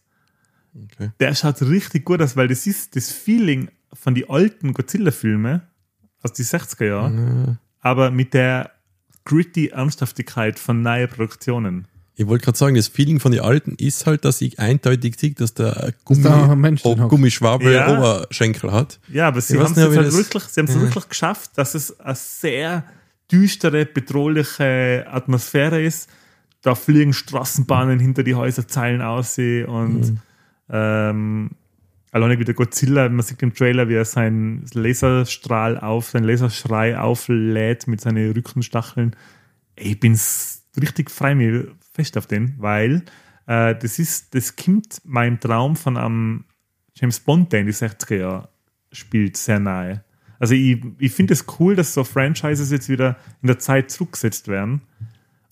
Okay. 0.76 1.12
Der 1.20 1.36
schaut 1.36 1.62
richtig 1.62 2.06
gut 2.06 2.22
aus, 2.22 2.36
weil 2.36 2.48
das 2.48 2.66
ist 2.68 2.96
das 2.96 3.12
Feeling 3.12 3.70
von 3.92 4.16
den 4.16 4.30
alten 4.30 4.74
Godzilla-Filme 4.74 5.68
aus 6.22 6.34
den 6.34 6.46
60er 6.46 6.86
Jahren, 6.86 7.60
aber 7.80 8.12
mit 8.12 8.34
der 8.34 8.72
gritty 9.26 9.68
Ernsthaftigkeit 9.68 10.60
von 10.60 10.82
neuen 10.82 11.08
Produktionen. 11.10 11.88
Ich 12.16 12.28
wollte 12.28 12.46
gerade 12.46 12.58
sagen, 12.58 12.76
das 12.76 12.88
Feeling 12.88 13.20
von 13.20 13.32
den 13.32 13.42
Alten 13.42 13.74
ist 13.80 14.06
halt, 14.06 14.24
dass 14.24 14.40
ich 14.42 14.60
eindeutig 14.60 15.16
sehe, 15.20 15.32
dass 15.32 15.56
der 15.56 15.94
Gummi, 16.06 16.22
da. 16.22 16.54
Gummischwabel 17.08 17.74
Ja. 17.74 17.98
Oberschenkel 17.98 18.72
hat. 18.72 19.00
Ja, 19.12 19.28
aber 19.30 19.42
sie 19.42 19.58
haben 19.58 19.72
es 19.72 19.78
halt 19.78 19.98
das- 19.98 20.16
wirklich, 20.16 20.44
sie 20.44 20.60
haben 20.62 20.68
es 20.68 20.80
wirklich 20.80 21.10
geschafft, 21.10 21.52
dass 21.56 21.74
es 21.74 22.00
eine 22.00 22.14
sehr 22.16 22.84
düstere, 23.32 23.86
bedrohliche 23.86 25.06
Atmosphäre 25.10 25.82
ist. 25.82 26.08
Da 26.62 26.76
fliegen 26.76 27.14
Straßenbahnen 27.14 28.00
hinter 28.00 28.22
die 28.24 28.36
Häuserzeilen 28.36 29.02
aussehen 29.02 29.66
und 29.68 30.20
ähm, 30.70 31.50
alleine 32.14 32.40
wie 32.40 32.46
der 32.46 32.54
Godzilla, 32.54 33.10
man 33.10 33.26
sieht 33.26 33.42
im 33.42 33.54
Trailer, 33.54 33.90
wie 33.90 33.96
er 33.96 34.06
seinen 34.06 34.66
Laserstrahl 34.74 35.80
auf, 35.80 36.10
seinen 36.12 36.26
Laserschrei 36.26 36.98
auflädt 36.98 37.88
mit 37.88 38.02
seinen 38.02 38.32
Rückenstacheln. 38.32 39.16
Ey, 39.76 39.92
Ich 39.92 40.00
bin 40.00 40.18
richtig 40.80 41.10
frei 41.10 41.34
mir 41.34 41.72
fest 41.92 42.16
auf 42.18 42.28
den, 42.28 42.54
weil 42.60 43.04
äh, 43.48 43.76
das 43.76 43.98
ist, 43.98 44.36
das 44.36 44.56
kommt 44.56 45.02
meinem 45.04 45.40
Traum 45.40 45.76
von 45.76 45.98
einem 45.98 46.46
James 46.96 47.20
Bond, 47.20 47.52
der 47.52 47.62
in 47.62 47.66
die 47.66 47.74
60er 47.74 48.16
Jahre 48.16 48.50
spielt, 48.92 49.36
sehr 49.36 49.60
nahe. 49.60 50.04
Also 50.38 50.54
ich, 50.54 50.84
ich 51.00 51.12
finde 51.12 51.34
es 51.34 51.46
cool, 51.60 51.76
dass 51.76 51.96
so 51.96 52.04
Franchises 52.04 52.70
jetzt 52.70 52.90
wieder 52.90 53.18
in 53.42 53.48
der 53.48 53.58
Zeit 53.58 53.90
zurückgesetzt 53.90 54.48
werden 54.48 54.82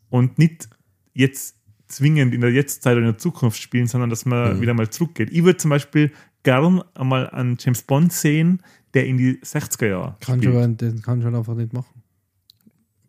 und 0.09 0.37
nicht 0.37 0.69
jetzt 1.13 1.55
zwingend 1.87 2.35
in 2.35 2.41
der 2.41 2.51
Jetztzeit 2.51 2.93
oder 2.93 3.05
in 3.07 3.13
der 3.13 3.17
Zukunft 3.17 3.59
spielen, 3.59 3.87
sondern 3.87 4.11
dass 4.11 4.25
man 4.25 4.61
wieder 4.61 4.73
mal 4.73 4.89
zurückgeht. 4.89 5.29
Ich 5.31 5.43
würde 5.43 5.57
zum 5.57 5.69
Beispiel 5.69 6.11
gern 6.43 6.83
einmal 6.95 7.29
einen 7.29 7.57
James 7.59 7.81
Bond 7.83 8.13
sehen, 8.13 8.61
der 8.93 9.05
in 9.05 9.17
die 9.17 9.39
60er 9.43 9.87
Jahre 9.87 10.15
Kannst 10.19 10.45
du, 10.45 10.49
aber- 10.49 10.67
den 10.67 11.01
kannst 11.01 11.21
du 11.23 11.25
halt 11.27 11.35
einfach 11.35 11.55
nicht 11.55 11.73
machen. 11.73 12.01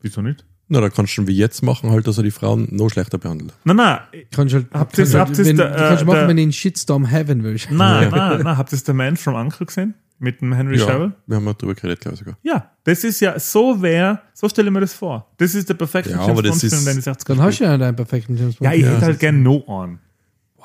Wieso 0.00 0.20
nicht? 0.22 0.44
Na, 0.68 0.80
da 0.80 0.88
kannst 0.88 1.12
du 1.12 1.14
schon 1.16 1.26
wie 1.26 1.36
jetzt 1.36 1.62
machen, 1.62 1.90
halt, 1.90 2.06
dass 2.06 2.16
er 2.16 2.22
die 2.24 2.30
Frauen 2.30 2.66
noch 2.70 2.88
schlechter 2.88 3.18
behandelt. 3.18 3.52
Nein, 3.64 3.76
nein, 3.76 3.98
Kannst 4.30 4.54
du 4.54 4.58
halt, 4.58 4.66
Habt 4.72 4.96
kannst 4.96 5.12
ihr's- 5.12 5.14
halt, 5.20 5.38
wenn, 5.38 5.56
der, 5.56 5.70
du 5.70 5.76
kannst 5.76 6.02
äh, 6.02 6.06
machen, 6.06 6.16
der- 6.18 6.28
wenn 6.28 6.36
du 6.36 6.42
einen 6.42 6.52
Shitstorm 6.52 7.10
haben 7.10 7.42
willst. 7.42 7.70
nein, 7.70 8.08
nein, 8.10 8.42
nein. 8.42 8.56
Habt 8.56 8.72
ihr 8.72 8.78
The 8.78 8.92
Man 8.92 9.16
from 9.16 9.34
Uncle 9.34 9.66
gesehen? 9.66 9.94
Mit 10.18 10.40
dem 10.40 10.52
Henry 10.54 10.78
Ja, 10.78 10.86
Cavill? 10.86 11.12
wir 11.26 11.36
haben 11.36 11.44
mal 11.44 11.54
drüber 11.54 11.74
geredet, 11.74 12.00
glaube 12.00 12.14
ich 12.14 12.20
sogar. 12.20 12.38
Ja, 12.42 12.70
das 12.84 13.02
ist 13.02 13.18
ja, 13.20 13.36
so 13.40 13.82
wäre, 13.82 14.20
so 14.34 14.48
stelle 14.48 14.68
ich 14.68 14.72
mir 14.72 14.80
das 14.80 14.94
vor. 14.94 15.26
Das 15.38 15.52
ist 15.54 15.68
der 15.68 15.74
perfekte 15.74 16.10
Ja, 16.12 16.18
das 16.18 16.26
Bond-Film, 16.26 16.88
in 16.88 16.94
die 16.94 17.02
60er 17.02 17.24
Dann 17.26 17.40
hast 17.42 17.58
du 17.58 17.64
ja 17.64 17.76
deinen 17.76 17.96
perfekten 17.96 18.36
James 18.36 18.54
Bond. 18.54 18.70
Ja, 18.70 18.72
ich 18.76 18.82
Ja, 18.82 18.86
hätte 18.88 19.00
das 19.00 19.08
halt 19.08 19.18
gern 19.18 19.42
No 19.42 19.64
On. 19.66 19.98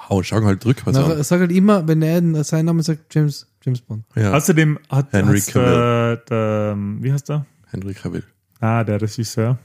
Wow, 0.09 0.23
schau 0.23 0.41
halt 0.43 0.65
rückwärts 0.65 0.97
Na, 0.97 1.05
an. 1.05 1.23
sag 1.23 1.39
halt 1.41 1.51
immer, 1.51 1.87
wenn 1.87 2.01
er 2.01 2.43
seinen 2.43 2.65
Namen 2.65 2.81
sagt, 2.81 3.13
James, 3.13 3.47
James 3.63 3.81
Bond. 3.81 4.05
Ja, 4.15 4.33
Außerdem 4.33 4.79
hat 4.89 5.11
Henry 5.11 5.39
hat's 5.39 5.51
der, 5.51 6.17
der, 6.17 6.75
wie 7.01 7.11
heißt 7.11 7.29
der? 7.29 7.45
Henry 7.69 7.93
Cavill. 7.93 8.23
Ah, 8.59 8.83
der 8.83 9.01
Regisseur. 9.01 9.59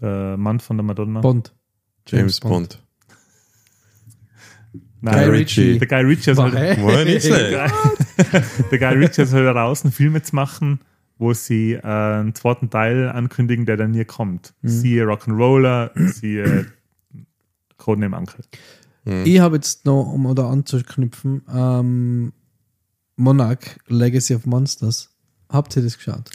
Der 0.00 0.36
Mann 0.36 0.60
von 0.60 0.76
der 0.78 0.84
Madonna. 0.84 1.20
Bond. 1.20 1.52
James 2.08 2.40
Bond. 2.40 2.82
Nein, 5.00 5.14
Guy 5.14 5.24
Ritchie. 5.38 5.78
Der 5.78 5.88
Guy 5.88 6.02
Ritchie 6.04 6.30
ist 6.30 6.38
halt, 6.38 6.54
der. 8.70 8.78
Guy, 8.78 8.98
Ritchie 8.98 9.22
ist 9.22 9.32
halt 9.32 9.54
draußen 9.54 9.92
Filme 9.92 10.22
zu 10.22 10.34
machen, 10.34 10.80
wo 11.18 11.32
sie 11.34 11.74
äh, 11.74 11.80
einen 11.82 12.34
zweiten 12.34 12.70
Teil 12.70 13.08
ankündigen, 13.08 13.66
der 13.66 13.76
dann 13.76 13.90
nie 13.90 14.04
kommt. 14.04 14.54
Mhm. 14.62 14.68
Siehe 14.68 15.04
Rock'n'Roller, 15.04 15.90
siehe 16.08 16.66
Codename 17.82 18.16
Uncle. 18.16 18.44
Ich 19.24 19.40
habe 19.40 19.56
jetzt 19.56 19.84
noch, 19.84 20.12
um 20.12 20.32
da 20.34 20.48
anzuknüpfen, 20.48 21.42
ähm, 21.52 22.32
Monarch, 23.16 23.76
Legacy 23.88 24.34
of 24.34 24.46
Monsters. 24.46 25.10
Habt 25.48 25.76
ihr 25.76 25.82
das 25.82 25.96
geschaut? 25.96 26.30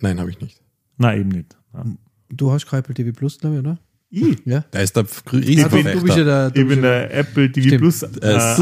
Nein, 0.00 0.20
habe 0.20 0.30
ich 0.30 0.40
nicht. 0.40 0.62
Nein, 0.98 1.20
eben 1.20 1.28
nicht. 1.30 1.56
Ja. 1.74 1.84
Du 2.28 2.52
hast 2.52 2.66
kein 2.66 2.80
Apple 2.80 2.94
TV 2.94 3.12
Plus, 3.12 3.38
glaube 3.38 3.56
ich, 3.56 3.60
oder? 3.60 3.78
Ich, 4.10 4.38
Ja. 4.44 4.64
Da 4.70 4.80
ist 4.80 4.94
der 4.96 5.04
Also, 5.04 5.22
du 5.30 5.40
bist 5.40 5.48
ja 5.48 5.66
Riesenverfechter. 5.68 6.24
der. 6.24 6.50
Du 6.50 6.60
ich 6.60 6.66
bist 6.66 6.76
bin 6.76 6.82
der 6.82 7.14
Apple 7.14 7.52
TV 7.52 7.66
Stimmt. 7.66 7.80
Plus 7.80 8.02
Äh, 8.02 8.08
Du 8.10 8.18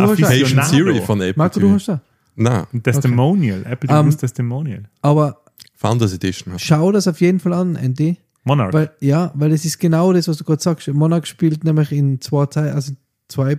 Patient 0.07 0.23
Aficionado. 0.23 0.69
Siri 0.71 1.01
von 1.03 1.21
Apple 1.21 1.35
Marco, 1.37 1.61
du 1.61 1.67
TV. 1.67 1.75
hast 1.75 1.89
da. 1.89 2.01
Na, 2.37 2.67
Ein 2.73 2.83
Testimonial. 2.83 3.61
Apple 3.67 3.89
TV 3.89 3.99
Ähm, 4.01 4.05
Plus 4.07 4.17
Testimonial. 4.19 4.83
Aber 5.03 5.43
Founders 5.75 6.13
Edition. 6.15 6.53
du. 6.55 6.59
schau 6.59 6.93
das 6.93 7.07
auf 7.09 7.21
jeden 7.21 7.41
Fall 7.41 7.53
an, 7.55 7.77
Andy. 7.77 8.17
Monarch. 8.47 8.73
Weil, 8.73 8.91
ja, 9.01 9.33
weil 9.35 9.53
es 9.53 9.65
ist 9.65 9.79
genau 9.79 10.13
das, 10.13 10.29
was 10.29 10.39
du 10.39 10.45
gerade 10.45 10.63
sagst. 10.63 10.89
Monarch 10.89 11.27
spielt 11.27 11.65
nämlich 11.65 11.93
in 11.93 12.21
zwei 12.21 12.47
Teilen, 12.47 12.75
also 12.75 12.93
zwei, 13.29 13.59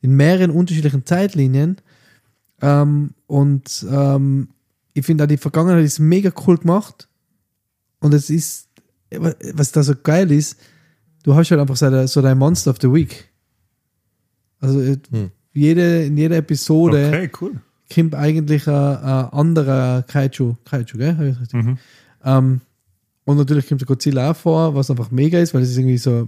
in 0.00 0.16
mehreren 0.16 0.50
unterschiedlichen 0.50 1.04
Zeitlinien. 1.06 1.76
Ähm, 2.60 3.10
und 3.26 3.86
ähm, 3.90 4.48
ich 4.94 5.04
finde 5.06 5.24
auch 5.24 5.28
die 5.28 5.36
Vergangenheit 5.36 5.84
ist 5.84 5.98
mega 5.98 6.32
cool 6.46 6.58
gemacht. 6.58 7.08
Und 8.00 8.14
es 8.14 8.30
ist, 8.30 8.68
was 9.10 9.72
da 9.72 9.82
so 9.82 9.94
geil 10.02 10.30
ist, 10.32 10.58
du 11.24 11.34
hast 11.34 11.50
halt 11.50 11.60
einfach 11.60 11.76
so, 11.76 11.90
dein- 11.90 12.06
so 12.08 12.22
dein 12.22 12.38
Monster 12.38 12.70
of 12.70 12.78
the 12.80 12.92
Week. 12.92 13.28
Also 14.60 14.80
äh, 14.80 14.96
Hm. 15.10 15.30
jede, 15.52 16.04
in 16.04 16.16
jeder 16.16 16.36
Episode 16.36 17.08
okay, 17.08 17.30
cool. 17.40 17.60
kommt 17.92 18.14
eigentlich 18.14 18.66
ein, 18.66 18.74
ein 18.74 19.24
anderer 19.32 20.02
Kaiju. 20.02 20.56
Kaiju, 20.64 20.96
gell? 20.98 21.36
Mhm. 21.52 21.78
Ähm, 22.24 22.60
und 23.28 23.36
natürlich 23.36 23.68
kommt 23.68 23.82
der 23.82 23.86
Godzilla 23.86 24.30
auch 24.30 24.36
vor, 24.36 24.74
was 24.74 24.90
einfach 24.90 25.10
mega 25.10 25.38
ist, 25.38 25.52
weil 25.52 25.60
es 25.60 25.68
ist 25.68 25.76
irgendwie 25.76 25.98
so, 25.98 26.26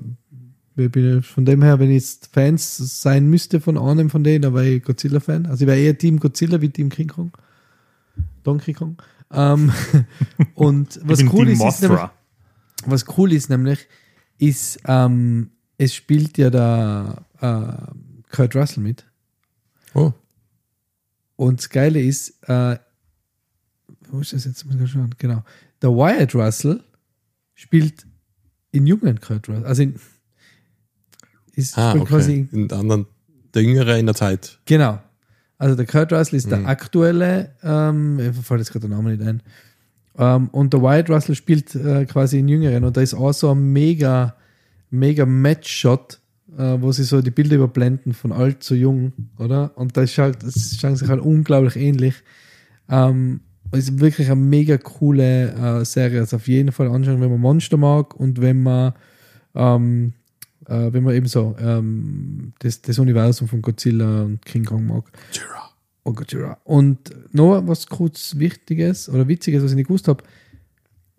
ich 0.76 0.92
bin 0.92 1.22
von 1.22 1.46
dem 1.46 1.62
her, 1.62 1.78
wenn 1.78 1.88
ich 1.88 2.02
jetzt 2.02 2.28
Fans 2.30 2.76
sein 3.00 3.30
müsste 3.30 3.58
von 3.58 3.78
einem 3.78 4.10
von 4.10 4.22
denen, 4.22 4.42
dann 4.42 4.52
wäre 4.52 4.68
ich 4.68 4.84
Godzilla-Fan. 4.84 5.46
Also 5.46 5.64
ich 5.64 5.66
wäre 5.66 5.78
eher 5.78 5.96
Team 5.96 6.20
Godzilla 6.20 6.60
wie 6.60 6.68
Team 6.68 6.90
King 6.90 7.08
Kong. 7.08 7.32
Donkey 8.42 8.74
Kong. 8.74 8.98
Ähm, 9.32 9.72
und 10.54 11.00
was 11.02 11.22
cool 11.32 11.46
Team 11.46 11.54
ist, 11.54 11.64
ist 11.64 11.80
nämlich, 11.80 12.00
was 12.84 13.04
cool 13.16 13.32
ist 13.32 13.48
nämlich, 13.48 13.78
ist, 14.36 14.80
ähm, 14.84 15.52
es 15.78 15.94
spielt 15.94 16.36
ja 16.36 16.50
da 16.50 17.24
äh, 17.40 18.30
Kurt 18.30 18.54
Russell 18.54 18.82
mit. 18.82 19.06
Oh, 19.94 20.12
Und 21.36 21.60
das 21.60 21.70
Geile 21.70 22.02
ist, 22.02 22.46
äh, 22.46 22.76
wo 24.10 24.20
ist 24.20 24.34
das 24.34 24.44
jetzt? 24.44 24.66
Muss 24.66 24.74
ich 24.74 24.90
schauen. 24.90 25.14
Genau. 25.16 25.42
Der 25.80 25.88
Wyatt 25.92 26.34
Russell 26.34 26.84
spielt 27.60 28.06
in 28.72 28.86
jungen 28.86 29.20
Kurt 29.20 29.48
Russell. 29.48 29.66
Also 29.66 29.82
in, 29.82 29.94
ist 31.54 31.76
ah, 31.76 31.92
okay. 31.94 32.04
quasi 32.04 32.48
In 32.52 32.68
der 32.68 32.78
anderen, 32.78 33.06
der 33.54 33.62
Jüngere 33.62 33.98
in 33.98 34.06
der 34.06 34.14
Zeit. 34.14 34.58
Genau. 34.64 34.98
Also 35.58 35.76
der 35.76 35.84
Kurt 35.84 36.10
Russell 36.12 36.38
ist 36.38 36.50
der 36.50 36.60
Mhm. 36.60 36.66
aktuelle, 36.66 37.54
ähm, 37.62 38.16
mir 38.16 38.32
fällt 38.32 38.60
jetzt 38.60 38.72
gerade 38.72 38.88
der 38.88 38.96
Name 38.96 39.10
nicht 39.10 39.22
ein. 39.22 39.42
Ähm, 40.16 40.48
und 40.48 40.72
der 40.72 40.80
Wyatt 40.80 41.10
Russell 41.10 41.34
spielt 41.34 41.74
äh, 41.74 42.06
quasi 42.06 42.38
in 42.38 42.48
Jüngeren 42.48 42.84
und 42.84 42.96
da 42.96 43.02
ist 43.02 43.12
auch 43.14 43.32
so 43.32 43.50
ein 43.50 43.72
mega, 43.72 44.36
mega 44.88 45.26
Match-Shot, 45.26 46.18
äh, 46.56 46.76
wo 46.80 46.92
sie 46.92 47.04
so 47.04 47.20
die 47.20 47.30
Bilder 47.30 47.56
überblenden 47.56 48.14
von 48.14 48.32
alt 48.32 48.62
zu 48.62 48.74
jung, 48.74 49.12
oder? 49.38 49.76
Und 49.76 49.96
das 49.98 50.12
schaut, 50.12 50.42
das 50.42 50.76
schauen 50.80 50.96
sich 50.96 51.08
halt 51.08 51.20
unglaublich 51.20 51.76
ähnlich. 51.76 52.14
Ähm, 52.88 53.40
ist 53.78 54.00
wirklich 54.00 54.30
eine 54.30 54.40
mega 54.40 54.78
coole 54.78 55.52
äh, 55.52 55.84
Serie. 55.84 56.20
Also 56.20 56.36
auf 56.36 56.48
jeden 56.48 56.72
Fall 56.72 56.88
anschauen, 56.88 57.20
wenn 57.20 57.30
man 57.30 57.40
Monster 57.40 57.76
mag 57.76 58.14
und 58.14 58.40
wenn 58.40 58.62
man 58.62 58.94
ähm, 59.54 60.14
Äh, 60.68 60.92
wenn 60.92 61.02
man 61.02 61.14
eben 61.14 61.26
so 61.26 61.56
ähm, 61.58 62.52
das, 62.60 62.80
das 62.82 62.98
Universum 62.98 63.48
von 63.48 63.60
Godzilla 63.60 64.22
und 64.22 64.44
King 64.44 64.64
Kong 64.64 64.86
mag. 64.86 65.04
Und 66.04 66.16
Godzilla. 66.16 66.58
Und 66.64 66.98
noch 67.32 67.66
was 67.66 67.86
kurz 67.86 68.36
Wichtiges 68.36 69.08
oder 69.08 69.26
Witziges, 69.26 69.62
was 69.64 69.72
ich 69.72 69.76
nicht 69.76 69.88
gewusst 69.88 70.06
habe. 70.06 70.22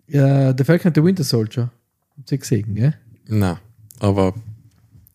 Ja, 0.06 0.52
der 0.52 0.64
Falcon 0.64 0.88
and 0.88 0.96
the 0.96 1.04
Winter 1.04 1.24
Soldier. 1.24 1.70
Habt 2.16 2.32
ihr 2.32 2.38
gesehen, 2.38 2.74
gell? 2.74 2.94
Na, 3.26 3.58
aber 3.98 4.32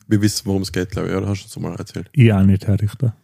wir 0.08 0.22
wissen, 0.22 0.46
worum 0.46 0.62
es 0.62 0.72
geht, 0.72 0.92
glaube 0.92 1.10
ich. 1.10 1.16
Oder 1.16 1.28
hast 1.30 1.42
du 1.42 1.46
uns 1.46 1.60
mal 1.60 1.76
erzählt? 1.76 2.10
Ich 2.12 2.32
auch 2.32 2.44
nicht, 2.44 2.68
Herr 2.68 2.80
Richter. 2.80 3.16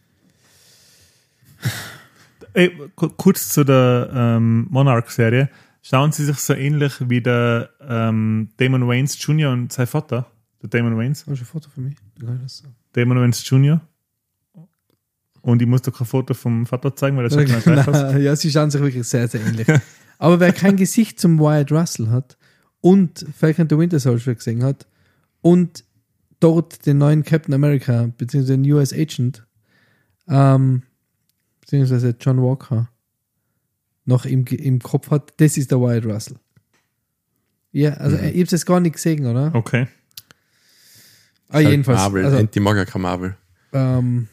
Ey, 2.54 2.70
ku- 2.96 3.10
kurz 3.10 3.48
zu 3.50 3.64
der 3.64 4.10
ähm, 4.14 4.66
Monarch-Serie. 4.70 5.50
Schauen 5.82 6.12
Sie 6.12 6.24
sich 6.24 6.38
so 6.38 6.54
ähnlich 6.54 6.94
wie 7.10 7.20
der 7.20 7.68
ähm, 7.86 8.48
Damon 8.56 8.88
Waynes 8.88 9.18
Jr. 9.22 9.52
und 9.52 9.70
sein 9.72 9.86
Vater, 9.86 10.26
der 10.62 10.70
Damon 10.70 10.96
Waynes. 10.96 11.26
Hast 11.26 11.40
du 11.40 11.42
ein 11.42 11.46
Foto 11.46 11.68
für 11.68 11.80
mich? 11.82 11.96
Das 12.18 12.58
sagen. 12.58 12.74
Damon 12.92 13.20
Waynes 13.20 13.46
Jr. 13.48 13.80
Und 15.42 15.60
ich 15.60 15.68
muss 15.68 15.82
doch 15.82 15.92
kein 15.92 16.06
Foto 16.06 16.32
vom 16.32 16.64
Vater 16.64 16.96
zeigen, 16.96 17.18
weil 17.18 17.26
er 17.30 17.36
nicht 17.36 17.64
gleich. 17.64 17.86
Nein, 17.86 18.22
ja, 18.22 18.34
sie 18.34 18.50
schauen 18.50 18.70
sich 18.70 18.80
wirklich 18.80 19.06
sehr, 19.06 19.28
sehr 19.28 19.42
ähnlich. 19.44 19.66
Aber 20.18 20.40
wer 20.40 20.52
kein 20.54 20.76
Gesicht 20.76 21.20
zum 21.20 21.38
Wyatt 21.38 21.70
Russell 21.70 22.08
hat 22.08 22.38
und 22.80 23.26
Falcon 23.38 23.68
the 23.68 23.76
Winter 23.76 23.98
Soldier 23.98 24.34
gesehen 24.36 24.62
hat 24.62 24.86
und 25.42 25.84
dort 26.40 26.86
den 26.86 26.96
neuen 26.96 27.24
Captain 27.24 27.52
America 27.52 28.08
beziehungsweise 28.16 28.56
den 28.58 28.72
US 28.72 28.92
Agent 28.94 29.44
ähm, 30.28 30.82
beziehungsweise 31.64 32.14
John 32.20 32.42
Walker 32.42 32.90
noch 34.04 34.26
im, 34.26 34.44
im 34.46 34.80
Kopf 34.80 35.10
hat, 35.10 35.32
das 35.38 35.56
ist 35.56 35.70
der 35.70 35.80
Wyatt 35.80 36.04
Russell. 36.04 36.36
Ja, 37.72 37.94
also 37.94 38.16
ich 38.18 38.46
habe 38.46 38.54
es 38.54 38.66
gar 38.66 38.78
nicht 38.80 38.92
gesehen, 38.94 39.24
oder? 39.26 39.50
Okay. 39.54 39.88
Ah, 41.48 41.60
jedenfalls. 41.60 41.98
Marvel. 42.00 42.24
Also, 42.24 42.36
Anti 42.36 42.60
mag 42.60 42.76
ja 42.76 42.84
kein 42.84 43.02
Marvel. 43.02 43.36
ähm, 43.72 44.28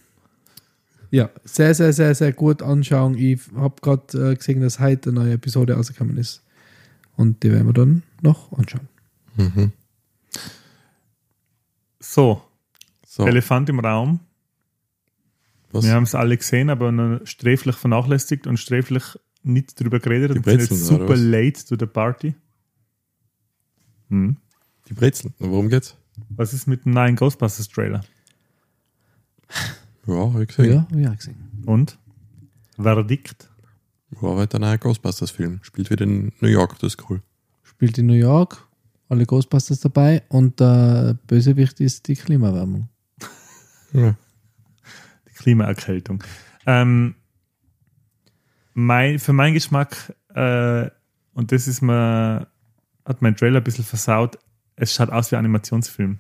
ja, 1.09 1.29
sehr, 1.43 1.73
sehr, 1.73 1.93
sehr, 1.93 2.13
sehr 2.15 2.34
gut 2.34 2.61
anschauen. 2.61 3.17
Ich 3.17 3.39
habe 3.55 3.75
gerade 3.82 4.32
äh, 4.32 4.36
gesehen, 4.36 4.61
dass 4.61 4.79
heute 4.79 5.09
eine 5.09 5.19
neue 5.21 5.34
Episode 5.34 5.73
rausgekommen 5.73 6.17
ist. 6.17 6.41
Und 7.15 7.43
die 7.43 7.51
werden 7.51 7.67
wir 7.67 7.73
dann 7.73 8.03
noch 8.21 8.51
anschauen. 8.53 8.88
Mhm. 9.36 9.71
So, 11.99 12.41
So, 13.05 13.25
Elefant 13.25 13.69
im 13.69 13.79
Raum. 13.79 14.19
Was? 15.74 15.86
Wir 15.86 15.93
haben 15.93 16.03
es 16.03 16.15
alle 16.15 16.38
gesehen, 16.38 16.69
aber 16.69 17.22
sträflich 17.26 17.76
vernachlässigt 17.76 18.47
und 18.47 18.57
sträflich 18.57 19.03
nicht 19.43 19.80
drüber 19.80 19.99
geredet. 19.99 20.32
Die 20.32 20.38
und 20.38 20.45
sind 20.45 20.59
jetzt 20.59 20.69
Brezeln, 20.69 20.95
oder 20.95 21.07
super 21.07 21.15
late 21.17 21.65
to 21.65 21.76
the 21.80 21.86
party. 21.86 22.36
Hm. 24.09 24.38
Die 24.88 24.93
Brezeln. 24.93 25.34
Worum 25.39 25.69
geht's? 25.69 25.95
Was 26.30 26.53
ist 26.53 26.67
mit 26.67 26.86
dem 26.86 26.93
neuen 26.93 27.15
Ghostbusters 27.15 27.69
Trailer? 27.69 28.03
Ja, 30.05 30.34
hab 30.34 30.41
ich 30.41 30.47
gesehen. 30.49 30.86
Ja, 30.91 30.97
ja, 30.97 31.13
gesehen. 31.13 31.63
Und? 31.65 31.97
Verdikt? 32.76 33.49
War 34.11 34.38
halt 34.38 34.53
ein 34.55 34.61
neuer 34.61 34.78
Ghostbusters-Film. 34.78 35.59
Spielt 35.63 35.89
wieder 35.89 36.03
in 36.03 36.34
New 36.41 36.49
York, 36.49 36.78
das 36.80 36.95
ist 36.95 37.09
cool. 37.09 37.22
Spielt 37.63 37.97
in 37.97 38.07
New 38.07 38.13
York, 38.13 38.67
alle 39.07 39.26
Ghostbusters 39.26 39.80
dabei 39.80 40.24
und 40.30 40.59
der 40.59 41.17
Bösewicht 41.28 41.80
ist 41.80 42.07
die 42.07 42.15
Klimaerwärmung. 42.15 42.89
Ja. 43.93 44.15
Klimaerkältung. 45.42 46.24
Ähm, 46.66 47.16
mein, 48.74 49.20
für 49.20 49.34
meinen 49.34 49.54
Geschmack, 49.54 50.14
äh, 50.34 50.89
und 51.34 51.52
das 51.52 51.68
ist 51.68 51.82
mir, 51.82 52.48
hat 53.06 53.22
mein 53.22 53.36
Trailer 53.36 53.58
ein 53.60 53.64
bisschen 53.64 53.86
versaut, 53.86 54.38
es 54.76 54.94
schaut 54.94 55.10
aus 55.10 55.32
wie 55.32 55.36
ein 55.36 55.39
Animationsfilm. 55.39 56.20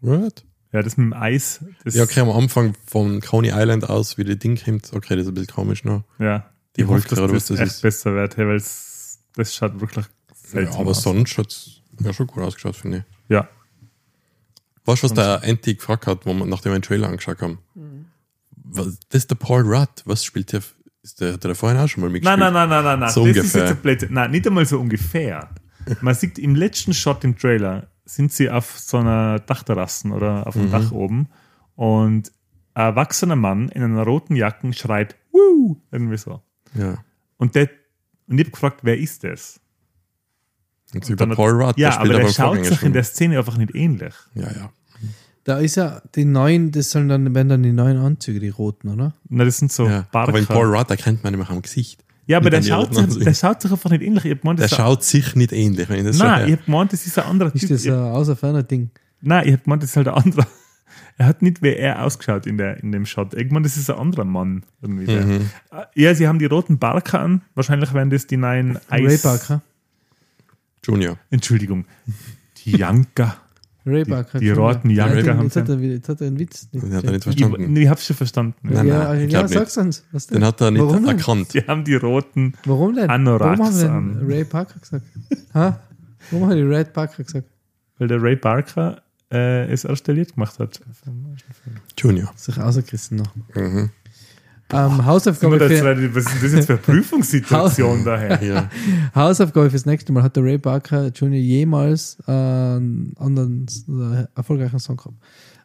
What? 0.00 0.44
Ja, 0.72 0.82
das 0.82 0.96
mit 0.96 1.06
dem 1.06 1.12
Eis, 1.12 1.64
das, 1.84 1.94
Ja, 1.94 2.02
okay, 2.02 2.20
am 2.20 2.30
Anfang 2.30 2.74
von 2.86 3.20
Coney 3.20 3.50
Island 3.54 3.88
aus, 3.88 4.18
wie 4.18 4.24
das 4.24 4.38
Ding 4.38 4.58
kommt. 4.62 4.92
Okay, 4.92 5.14
das 5.16 5.24
ist 5.26 5.28
ein 5.28 5.34
bisschen 5.34 5.54
komisch 5.54 5.84
noch. 5.84 6.02
ja 6.18 6.50
Die 6.76 6.82
ich 6.82 6.88
hoffe, 6.88 7.14
oder 7.22 7.32
das 7.32 7.46
das 7.46 7.60
echt 7.60 7.72
ist. 7.74 7.82
besser 7.82 8.14
wird, 8.14 8.36
hey, 8.36 8.46
weil 8.48 8.56
es, 8.56 9.20
das 9.36 9.54
schaut 9.54 9.80
wirklich 9.80 10.06
seltsam 10.34 10.74
Ja, 10.74 10.80
aber 10.80 10.90
aus. 10.90 11.02
sonst 11.02 11.38
hat 11.38 11.46
es 11.48 11.80
ja 12.00 12.12
schon 12.12 12.26
gut 12.26 12.42
ausgeschaut, 12.42 12.74
finde 12.76 12.98
ich. 12.98 13.04
Ja, 13.28 13.48
Weißt 14.86 15.02
du, 15.02 15.06
was 15.06 15.14
der 15.14 15.42
Anti 15.44 15.76
gefragt 15.76 16.06
hat, 16.06 16.26
wo 16.26 16.34
wir, 16.34 16.44
nachdem 16.44 16.72
wir 16.72 16.78
den 16.78 16.82
Trailer 16.82 17.08
angeschaut 17.08 17.40
haben? 17.40 17.58
Was, 18.64 18.98
das 19.10 19.18
ist 19.22 19.30
der 19.30 19.36
Paul 19.36 19.62
Rudd. 19.62 20.02
Was 20.04 20.24
spielt 20.24 20.52
der? 20.52 20.62
Ist 21.02 21.20
der, 21.20 21.34
hat 21.34 21.44
der 21.44 21.54
vorhin 21.54 21.78
auch 21.78 21.86
schon 21.88 22.00
mal 22.02 22.10
mitgespielt? 22.10 22.40
Nein, 22.40 22.52
nein, 22.54 22.68
nein, 22.68 22.82
nein, 22.84 22.98
nein. 23.00 23.10
So 23.10 23.26
das 23.26 23.36
ist 23.36 23.42
ungefähr. 23.42 23.60
jetzt 23.62 23.70
ein 23.76 23.82
Blödsinn. 23.82 24.12
Nein, 24.14 24.30
nicht 24.30 24.46
einmal 24.46 24.64
so 24.66 24.80
ungefähr. 24.80 25.50
Man 26.00 26.14
sieht 26.14 26.38
im 26.38 26.54
letzten 26.54 26.94
Shot 26.94 27.24
im 27.24 27.36
Trailer, 27.36 27.88
sind 28.06 28.32
sie 28.32 28.48
auf 28.48 28.78
so 28.78 28.96
einer 28.98 29.38
Dachterrasse 29.38 30.08
oder 30.08 30.46
auf 30.46 30.54
Mhm. 30.54 30.62
einem 30.62 30.70
Dach 30.72 30.92
oben 30.92 31.28
und 31.74 32.32
ein 32.72 32.86
erwachsener 32.86 33.36
Mann 33.36 33.68
in 33.68 33.82
einer 33.82 34.02
roten 34.04 34.34
Jacke 34.34 34.72
schreit, 34.72 35.14
Woo! 35.30 35.76
irgendwie 35.92 36.16
so. 36.16 36.40
Ja. 36.74 36.96
Und, 37.36 37.54
der, 37.54 37.68
und 38.26 38.38
ich 38.38 38.44
habe 38.46 38.50
gefragt, 38.52 38.80
wer 38.82 38.98
ist 38.98 39.24
das? 39.24 39.60
Und 40.94 41.20
der 41.20 41.28
hat- 41.28 41.36
Paul 41.36 41.50
Rudd, 41.62 41.76
ja, 41.76 41.90
der 41.90 42.00
aber 42.00 42.08
der 42.14 42.28
schaut 42.28 42.64
sich 42.64 42.82
in 42.82 42.92
der 42.94 43.04
Szene 43.04 43.36
einfach 43.38 43.56
nicht 43.58 43.74
ähnlich. 43.74 44.14
Ja, 44.34 44.50
ja. 44.50 44.72
Da 45.44 45.58
ist 45.58 45.76
ja 45.76 46.00
die 46.14 46.24
neuen, 46.24 46.72
das 46.72 46.90
sollen 46.90 47.08
dann, 47.08 47.34
werden 47.34 47.48
dann 47.50 47.62
die 47.62 47.72
neuen 47.72 47.98
Anzüge, 47.98 48.40
die 48.40 48.48
roten, 48.48 48.88
oder? 48.88 49.14
Na, 49.28 49.44
das 49.44 49.58
sind 49.58 49.70
so 49.70 49.86
ja. 49.86 50.06
Aber 50.12 50.38
in 50.38 50.46
Barker. 50.46 50.54
Paul 50.60 50.74
Rudd 50.76 50.90
erkennt 50.90 51.22
man 51.22 51.32
nämlich 51.32 51.50
am 51.50 51.60
Gesicht. 51.60 52.02
Ja, 52.26 52.38
aber 52.38 52.48
der 52.48 52.62
schaut, 52.62 52.94
sich, 52.94 53.22
der 53.22 53.34
schaut 53.34 53.60
sich 53.60 53.70
einfach 53.70 53.90
nicht 53.90 54.02
ähnlich. 54.02 54.24
Ich 54.24 54.40
gemeint, 54.40 54.58
Der 54.58 54.66
ist 54.66 54.74
schaut 54.76 55.04
sich 55.04 55.34
nicht 55.36 55.52
ähnlich, 55.52 55.86
wenn 55.90 55.98
ich 55.98 56.04
das 56.06 56.18
ein, 56.20 56.26
Nein, 56.26 56.40
so 56.40 56.46
ich 56.46 56.58
hab 56.58 56.64
gemeint, 56.64 56.92
das 56.94 57.06
ist 57.06 57.18
ein 57.18 57.24
anderer 57.26 57.54
Ist 57.54 57.60
Typ. 57.60 57.68
das 57.70 57.86
ein 57.86 57.92
außer 57.92 58.34
ferner 58.36 58.62
Ding? 58.62 58.88
Nein, 59.20 59.46
ich 59.46 59.52
hab 59.52 59.64
gemeint, 59.64 59.82
das 59.82 59.90
ist 59.90 59.96
halt 59.96 60.08
ein 60.08 60.14
anderer. 60.14 60.46
Er 61.16 61.26
hat 61.26 61.42
nicht 61.42 61.62
wie 61.62 61.68
er 61.72 62.02
ausgeschaut 62.02 62.44
in, 62.44 62.56
der, 62.58 62.82
in 62.82 62.90
dem 62.90 63.06
Shot. 63.06 63.34
Ich 63.34 63.48
meine, 63.52 63.62
das 63.62 63.76
ist 63.76 63.88
ein 63.88 63.96
anderer 63.96 64.24
Mann. 64.24 64.64
Irgendwie 64.82 65.04
der. 65.06 65.24
Mhm. 65.24 65.50
Äh, 65.70 65.84
Ja, 66.02 66.12
sie 66.12 66.26
haben 66.26 66.40
die 66.40 66.46
roten 66.46 66.78
Barker 66.80 67.20
an. 67.20 67.42
Wahrscheinlich 67.54 67.94
werden 67.94 68.10
das 68.10 68.26
die 68.26 68.36
neuen 68.36 68.78
Ray 68.90 69.06
Eis. 69.06 69.22
Barker. 69.22 69.62
Junior. 70.84 71.16
Entschuldigung. 71.30 71.84
Die 72.64 72.72
Janker. 72.76 73.36
Ray 73.86 74.02
Die- 74.04 74.10
die 74.10 74.16
Entschuldigung. 74.16 74.64
roten 74.64 74.90
Ja, 74.90 75.06
Janker 75.06 75.16
jetzt 75.18 75.28
haben 75.28 75.38
hat 75.44 75.52
sie. 75.66 75.72
er, 75.72 75.78
jetzt 75.80 76.08
hat 76.08 76.20
er 76.22 76.26
einen 76.28 76.38
Witz. 76.38 76.70
Den 76.70 76.94
hat 76.94 77.04
er 77.04 77.10
nicht 77.12 77.26
Ich, 77.26 77.36
verstanden. 77.36 77.76
ich 77.76 77.88
hab's 77.88 78.06
schon 78.06 78.16
verstanden. 78.16 78.54
Nein, 78.62 78.86
ja, 78.86 79.04
nein, 79.04 79.20
ich 79.26 79.32
ja, 79.32 79.42
nicht. 79.42 79.52
sag's 79.54 79.76
uns. 79.76 80.04
Was 80.12 80.26
denn? 80.26 80.38
Den 80.40 80.46
hat 80.46 80.60
er 80.62 80.70
nicht 80.70 80.80
Warum 80.80 81.04
denn? 81.04 81.18
erkannt. 81.18 81.52
Sie 81.52 81.60
haben 81.66 81.84
die 81.84 81.94
roten. 81.96 82.54
Warum 82.64 82.94
denn? 82.94 83.10
Anoraks 83.10 83.58
Warum 83.58 83.66
haben 83.74 83.80
wir 83.80 83.90
an. 83.92 84.18
denn 84.20 84.30
Ray 84.30 84.44
Parker 84.44 84.78
gesagt? 84.80 85.04
ha? 85.52 85.80
Warum 86.30 86.48
haben 86.48 86.56
die 86.56 86.62
Ray 86.62 86.84
Parker 86.84 87.22
gesagt? 87.24 87.48
Weil 87.98 88.08
der 88.08 88.22
Ray 88.22 88.36
Barker 88.36 89.02
äh, 89.30 89.70
es 89.70 89.84
erst 89.84 90.06
Lied 90.08 90.34
gemacht 90.34 90.58
hat. 90.58 90.80
Junior. 91.98 92.32
Sich 92.36 92.58
rausgerissen 92.58 93.18
noch. 93.18 93.34
Mhm. 93.54 93.90
Ähm, 94.74 95.04
Hausaufgabe, 95.04 95.58
Das, 95.58 95.72
für, 95.72 96.14
was 96.14 96.24
ist 96.34 96.42
das 96.42 96.52
jetzt 96.52 96.66
für 96.66 96.72
eine 96.74 96.82
Prüfungssituation 96.82 98.04
daher? 98.04 98.42
Ja. 98.42 98.70
Hausaufgabe 99.14 99.70
fürs 99.70 99.86
nächste 99.86 100.12
Mal. 100.12 100.22
Hat 100.22 100.36
der 100.36 100.44
Ray 100.44 100.58
Barker 100.58 101.08
Jr. 101.08 101.38
jemals 101.38 102.18
äh, 102.26 102.32
einen 102.32 103.14
anderen 103.18 103.66
äh, 103.88 104.26
erfolgreichen 104.34 104.78
Song 104.78 104.96
gehabt? 104.96 105.16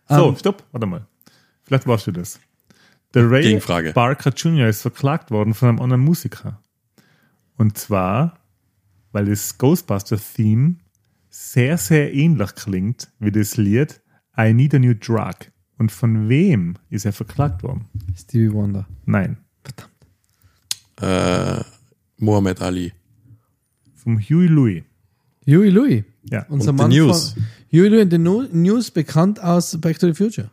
So, 0.07 0.29
Ähm, 0.29 0.35
stopp, 0.37 0.63
warte 0.71 0.85
mal. 0.87 1.05
Vielleicht 1.63 1.87
warst 1.87 2.07
du 2.07 2.11
das. 2.11 2.39
Der 3.13 3.29
Ray 3.29 3.43
Gegenfrage. 3.43 3.91
Barker 3.93 4.31
Jr. 4.31 4.67
ist 4.67 4.81
verklagt 4.81 5.31
worden 5.31 5.53
von 5.53 5.69
einem 5.69 5.79
anderen 5.79 6.01
Musiker. 6.03 6.61
Und 7.57 7.77
zwar, 7.77 8.37
weil 9.11 9.25
das 9.25 9.57
Ghostbuster-Theme 9.57 10.75
sehr, 11.29 11.77
sehr 11.77 12.13
ähnlich 12.13 12.55
klingt 12.55 13.11
wie 13.19 13.31
das 13.31 13.57
Lied 13.57 14.01
I 14.37 14.53
Need 14.53 14.75
a 14.75 14.79
New 14.79 14.93
Drug. 14.93 15.35
Und 15.79 15.91
von 15.91 16.29
wem 16.29 16.75
ist 16.91 17.05
er 17.05 17.13
verklagt 17.13 17.63
worden? 17.63 17.85
Stevie 18.15 18.51
Wonder. 18.53 18.85
Nein, 19.05 19.37
Äh, 21.01 21.61
Mohammed 22.17 22.61
Ali. 22.61 22.91
vom 23.95 24.19
Huey 24.19 24.47
Louis. 24.47 24.83
Huey 25.45 25.69
Louis. 25.69 26.03
Ja. 26.29 26.45
Unser 26.49 26.71
Und 26.71 26.75
Mann 26.77 26.91
The 26.91 26.99
News. 26.99 27.33
von 27.33 27.43
Huey 27.71 27.87
Louis 27.87 28.01
in 28.03 28.11
the 28.11 28.17
News, 28.17 28.91
bekannt 28.91 29.41
aus 29.41 29.79
Back 29.79 29.99
to 29.99 30.07
the 30.07 30.13
Future. 30.13 30.49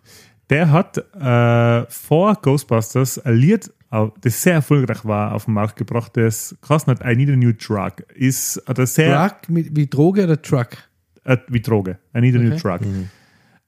Der 0.49 0.71
hat 0.71 0.97
äh, 0.99 1.91
vor 1.91 2.37
Ghostbusters 2.41 3.19
ein 3.19 3.35
Lied, 3.37 3.73
au- 3.91 4.13
das 4.21 4.41
sehr 4.43 4.55
erfolgreich 4.55 5.05
war, 5.05 5.35
auf 5.35 5.47
den 5.47 5.55
Markt 5.55 5.77
gebracht, 5.77 6.17
das 6.17 6.57
hat 6.69 7.01
I 7.05 7.17
Need 7.17 7.31
a 7.31 7.37
New 7.37 7.53
Drug. 7.53 7.95
Ist 8.15 8.63
hat 8.67 8.79
er 8.79 8.87
sehr 8.87 9.29
Truck 9.29 9.49
mit, 9.49 9.75
wie 9.75 9.87
Droge 9.89 10.23
oder 10.25 10.41
Truck? 10.41 10.69
äh, 11.25 11.37
wie 11.49 11.61
Droge. 11.61 11.99
I 12.17 12.21
need 12.21 12.37
a 12.37 12.39
new 12.39 12.53
Okay. 12.53 12.61
drug. 12.61 12.81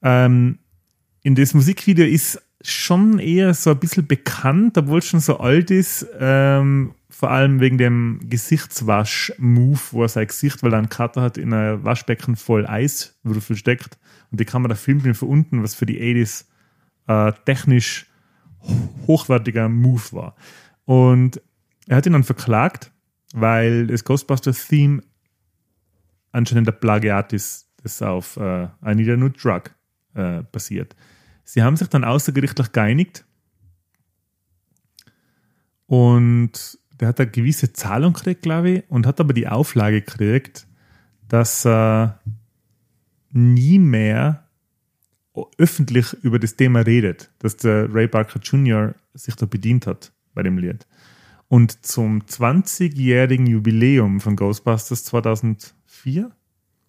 Ähm, 0.01 0.59
in 1.23 1.35
das 1.35 1.53
Musikvideo 1.53 2.05
ist 2.05 2.41
schon 2.61 3.19
eher 3.19 3.53
so 3.53 3.71
ein 3.71 3.79
bisschen 3.79 4.07
bekannt, 4.07 4.77
obwohl 4.77 4.99
es 4.99 5.05
schon 5.07 5.19
so 5.21 5.39
alt 5.39 5.71
ist, 5.71 6.05
ähm, 6.19 6.93
vor 7.09 7.31
allem 7.31 7.59
wegen 7.59 7.77
dem 7.77 8.19
Gesichtswasch-Move, 8.29 9.79
wo 9.91 10.03
er 10.03 10.09
sein 10.09 10.27
Gesicht, 10.27 10.63
weil 10.63 10.73
er 10.73 10.79
einen 10.79 10.89
Cutter 10.89 11.21
hat, 11.21 11.37
in 11.37 11.53
ein 11.53 11.83
Waschbecken 11.83 12.35
voll 12.35 12.65
Eiswürfel 12.67 13.55
steckt 13.55 13.97
und 14.31 14.39
die 14.39 14.45
Kamera 14.45 14.75
filmt 14.75 15.05
ihn 15.05 15.13
von 15.15 15.29
unten, 15.29 15.63
was 15.63 15.75
für 15.75 15.85
die 15.85 15.99
80s 15.99 16.45
äh, 17.07 17.33
technisch 17.45 18.05
ho- 18.61 18.89
hochwertiger 19.07 19.67
Move 19.69 20.03
war. 20.11 20.35
Und 20.85 21.41
er 21.87 21.97
hat 21.97 22.05
ihn 22.05 22.13
dann 22.13 22.23
verklagt, 22.23 22.91
weil 23.33 23.87
das 23.87 24.03
Ghostbusters-Theme 24.03 25.01
anscheinend 26.31 26.67
der 26.67 26.73
Plagiat 26.73 27.33
ist, 27.33 27.67
das 27.83 28.01
auf 28.01 28.37
äh, 28.37 28.63
I 28.85 28.95
Need 28.95 29.09
a 29.09 29.17
New 29.17 29.29
Drug 29.29 29.63
äh, 30.13 30.43
passiert. 30.43 30.95
Sie 31.43 31.63
haben 31.63 31.77
sich 31.77 31.87
dann 31.87 32.03
außergerichtlich 32.03 32.71
geeinigt 32.71 33.25
und 35.87 36.77
der 36.99 37.07
hat 37.07 37.19
eine 37.19 37.31
gewisse 37.31 37.73
Zahlung 37.73 38.13
gekriegt, 38.13 38.41
glaube 38.41 38.69
ich, 38.69 38.83
und 38.89 39.07
hat 39.07 39.19
aber 39.19 39.33
die 39.33 39.47
Auflage 39.47 40.01
gekriegt, 40.01 40.67
dass 41.27 41.65
er 41.65 42.19
nie 43.31 43.79
mehr 43.79 44.45
öffentlich 45.57 46.13
über 46.21 46.39
das 46.39 46.55
Thema 46.55 46.81
redet, 46.81 47.31
dass 47.39 47.57
der 47.57 47.93
Ray 47.93 48.07
Barker 48.07 48.39
Jr. 48.39 48.95
sich 49.13 49.35
da 49.35 49.45
bedient 49.45 49.87
hat 49.87 50.11
bei 50.33 50.43
dem 50.43 50.57
Lied. 50.57 50.85
Und 51.47 51.85
zum 51.85 52.21
20-jährigen 52.21 53.47
Jubiläum 53.47 54.19
von 54.19 54.35
Ghostbusters 54.35 55.03
2004, 55.05 56.29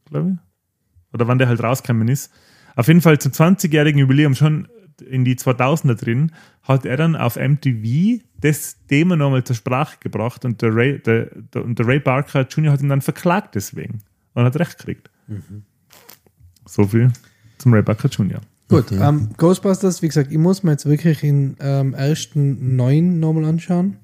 glaube 0.07 0.33
ich, 0.33 1.15
oder 1.15 1.29
wann 1.29 1.39
der 1.39 1.49
halt 1.49 1.63
rausgekommen 1.63 2.09
ist, 2.09 2.33
auf 2.77 2.89
jeden 2.89 3.01
Fall 3.01 3.19
zum 3.19 3.33
20-jährigen 3.33 3.99
Jubiläum 4.01 4.35
schon 4.35 4.69
in 5.09 5.25
die 5.25 5.37
2000er 5.37 5.95
drin, 5.95 6.33
hat 6.63 6.85
er 6.85 6.97
dann 6.97 7.17
auf 7.17 7.37
MTV 7.37 8.23
das 8.41 8.77
Thema 8.87 9.17
nochmal 9.17 9.45
zur 9.45 9.57
Sprache 9.57 9.97
gebracht 10.01 10.45
und 10.45 10.61
der 10.63 10.75
Ray, 10.75 10.99
der, 11.01 11.31
der, 11.55 11.65
und 11.65 11.79
der 11.79 11.87
Ray 11.87 12.01
Barker 12.01 12.47
Jr. 12.47 12.73
hat 12.73 12.83
ihn 12.83 12.89
dann 12.89 13.01
verklagt 13.01 13.55
deswegen 13.55 14.01
und 14.35 14.45
hat 14.45 14.59
recht 14.59 14.79
gekriegt. 14.79 15.11
So 16.67 16.87
viel 16.87 17.13
zum 17.59 17.73
Ray 17.73 17.83
Barker 17.83 18.09
Jr. 18.09 18.41
Gut, 18.69 18.93
ähm, 18.93 19.31
Ghostbusters, 19.37 20.01
wie 20.03 20.09
gesagt, 20.09 20.31
ich 20.31 20.39
muss 20.39 20.63
mir 20.63 20.71
jetzt 20.73 20.87
wirklich 20.87 21.25
in 21.25 21.57
ähm, 21.61 21.93
ersten 21.95 22.77
neun 22.77 23.19
nochmal 23.19 23.47
anschauen, 23.47 23.97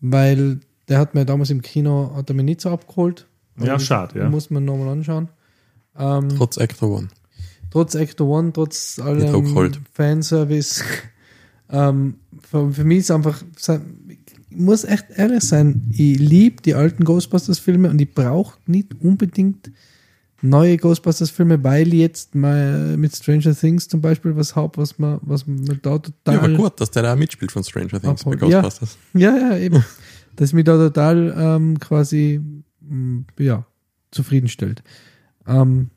weil 0.00 0.60
der 0.88 0.98
hat 0.98 1.14
mir 1.14 1.26
damals 1.26 1.50
im 1.50 1.60
Kino, 1.62 2.12
hat 2.16 2.30
er 2.30 2.34
mich 2.34 2.44
nicht 2.44 2.60
so 2.62 2.70
abgeholt. 2.70 3.26
Ja, 3.58 3.74
Also, 3.74 3.84
schade, 3.84 4.18
ja. 4.18 4.28
Muss 4.30 4.50
man 4.50 4.64
nochmal 4.64 4.88
anschauen. 4.88 5.28
Ähm, 5.96 6.30
Trotz 6.30 6.56
Actor 6.56 6.90
One. 6.90 7.08
Trotz 7.72 7.96
Actor 7.96 8.28
One, 8.28 8.52
trotz 8.52 8.98
allem. 8.98 9.74
Fanservice. 9.94 10.84
ähm, 11.70 12.16
für, 12.48 12.70
für 12.70 12.84
mich 12.84 12.98
ist 12.98 13.10
einfach, 13.10 13.42
ich 13.56 14.56
muss 14.56 14.84
echt 14.84 15.06
ehrlich 15.16 15.42
sein, 15.42 15.90
ich 15.90 16.18
liebe 16.18 16.60
die 16.62 16.74
alten 16.74 17.04
Ghostbusters-Filme 17.04 17.88
und 17.88 18.00
ich 18.00 18.12
brauche 18.12 18.58
nicht 18.66 19.00
unbedingt 19.00 19.70
neue 20.42 20.76
Ghostbusters-Filme, 20.76 21.64
weil 21.64 21.88
ich 21.88 22.00
jetzt 22.00 22.34
mal 22.34 22.96
mit 22.98 23.16
Stranger 23.16 23.54
Things 23.54 23.88
zum 23.88 24.02
Beispiel 24.02 24.36
was 24.36 24.54
habe, 24.54 24.76
was 24.76 24.98
man, 24.98 25.18
was 25.22 25.46
man 25.46 25.64
da 25.80 25.98
total. 25.98 26.34
Ja, 26.34 26.40
aber 26.40 26.50
gut, 26.50 26.78
dass 26.78 26.90
der 26.90 27.04
da 27.04 27.16
mitspielt 27.16 27.52
von 27.52 27.64
Stranger 27.64 28.00
Things 28.00 28.24
bei 28.24 28.32
Abholt. 28.32 28.42
Ja. 28.42 28.60
Ghostbusters. 28.60 28.98
Ja, 29.14 29.34
ja, 29.34 29.56
eben. 29.56 29.82
das 30.36 30.52
mich 30.52 30.64
da 30.64 30.76
total 30.76 31.34
ähm, 31.38 31.80
quasi 31.80 32.40
ja, 33.38 33.64
zufriedenstellt. 34.10 34.82
Ähm, 35.46 35.88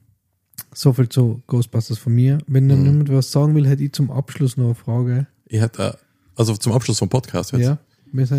so 0.78 0.94
viel 0.94 1.10
zu 1.10 1.42
Ghostbusters 1.48 1.98
von 1.98 2.14
mir. 2.14 2.38
Wenn 2.48 2.70
dann 2.70 2.80
Mhm. 2.82 2.86
jemand 2.86 3.12
was 3.12 3.32
sagen 3.32 3.56
will, 3.56 3.68
hätte 3.68 3.84
ich 3.84 3.94
zum 3.94 4.12
Abschluss 4.12 4.58
noch 4.58 4.66
eine 4.66 4.76
Frage. 4.76 5.28
Ich 5.48 5.60
hätte, 5.62 5.84
äh, 5.84 5.94
also 6.36 6.56
zum 6.56 6.74
Abschluss 6.74 7.00
vom 7.00 7.10
Podcast 7.10 7.52
jetzt. 7.54 7.62
Ja, 7.62 7.78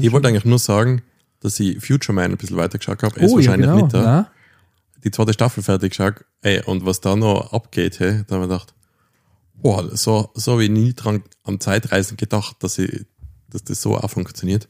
Ich 0.01 0.13
wollte 0.13 0.29
eigentlich 0.29 0.45
nur 0.45 0.59
sagen, 0.59 1.03
dass 1.41 1.59
ich 1.61 1.85
Future 1.85 2.15
Man 2.15 2.33
ein 2.33 2.37
bisschen 2.37 2.57
weiter 2.57 2.79
geschaut 2.79 3.03
habe. 3.03 3.19
Er 3.21 3.27
ist 3.27 3.33
oh, 3.33 3.39
ja, 3.39 3.47
wahrscheinlich 3.49 3.71
genau. 3.71 3.83
mit 3.85 3.95
da. 3.95 4.03
Na, 4.03 4.31
Die 5.05 5.11
zweite 5.11 5.33
Staffel 5.33 5.63
fertig 5.63 5.91
geschaut. 5.91 6.25
Ey, 6.43 6.63
und 6.65 6.85
was 6.85 7.01
da 7.01 7.15
noch 7.17 7.53
abgeht, 7.53 8.01
hey, 8.01 8.23
da 8.27 8.37
habe 8.37 8.45
ich 8.45 8.51
gedacht, 8.51 8.75
boah, 9.55 9.97
so, 9.97 10.31
so 10.35 10.53
habe 10.53 10.65
ich 10.65 10.71
nie 10.71 10.95
dran 10.95 11.23
am 11.45 11.61
Zeitreisen 11.61 12.17
gedacht, 12.17 12.57
dass 12.61 12.79
ich, 12.79 13.07
dass 13.51 13.65
das 13.65 13.81
so 13.83 13.97
auch 13.97 14.11
funktioniert. 14.11 14.69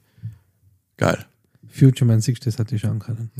Geil. 0.96 1.24
Future 1.68 2.06
Man 2.06 2.20
6, 2.20 2.40
das 2.40 2.58
hatte 2.58 2.74
ich 2.74 2.80
schauen 2.82 2.98
können. 3.00 3.30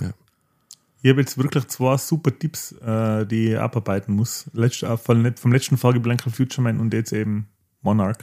Ich 1.03 1.11
habe 1.11 1.21
jetzt 1.21 1.39
wirklich 1.39 1.67
zwei 1.69 1.97
super 1.97 2.37
Tipps, 2.37 2.73
äh, 2.73 3.27
die 3.27 3.53
ich 3.53 3.59
abarbeiten 3.59 4.15
muss. 4.15 4.51
Letzt, 4.53 4.83
äh, 4.83 4.97
vom, 4.97 5.35
vom 5.37 5.53
letzten 5.53 5.77
Folge 5.77 6.01
Blanker 6.01 6.31
Future 6.31 6.63
Man 6.63 6.81
und 6.81 6.93
jetzt 6.95 7.13
eben 7.13 7.49
Monarch. 7.83 8.19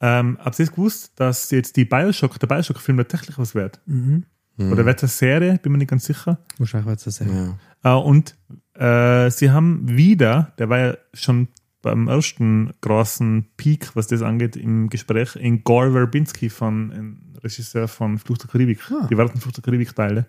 Ähm, 0.00 0.38
habt 0.40 0.58
ihr 0.58 0.64
es 0.64 0.70
gewusst, 0.70 1.12
dass 1.16 1.50
jetzt 1.50 1.76
die 1.76 1.84
Bioshock, 1.84 2.38
der 2.38 2.46
Bioshock-Film 2.46 2.98
tatsächlich 2.98 3.38
was 3.38 3.54
wird? 3.54 3.80
Mhm. 3.86 4.24
Oder 4.60 4.84
wird 4.84 5.00
es 5.00 5.04
eine 5.04 5.30
Serie? 5.30 5.58
Bin 5.58 5.70
mir 5.70 5.78
nicht 5.78 5.90
ganz 5.90 6.04
sicher. 6.04 6.38
Wahrscheinlich 6.58 6.88
wird 6.88 6.98
es 6.98 7.04
das 7.04 7.16
sein. 7.16 7.56
Ja. 7.82 7.96
Äh, 7.96 8.02
und 8.02 8.36
äh, 8.74 9.30
sie 9.30 9.50
haben 9.52 9.88
wieder, 9.88 10.52
der 10.58 10.68
war 10.68 10.78
ja 10.78 10.96
schon 11.14 11.46
beim 11.80 12.08
ersten 12.08 12.72
großen 12.80 13.46
Peak, 13.56 13.94
was 13.94 14.08
das 14.08 14.20
angeht, 14.22 14.56
im 14.56 14.90
Gespräch, 14.90 15.36
in 15.36 15.62
Gore 15.62 15.92
Verbinski 15.92 16.50
von 16.50 16.90
einem 16.92 17.18
Regisseur 17.42 17.86
von 17.86 18.18
Flucht 18.18 18.42
der 18.42 18.50
Karibik, 18.50 18.80
Ah. 18.90 19.06
die 19.08 19.16
weiteren 19.16 19.40
Flucht 19.40 19.56
der 19.56 19.62
Karibik-Teile. 19.62 20.26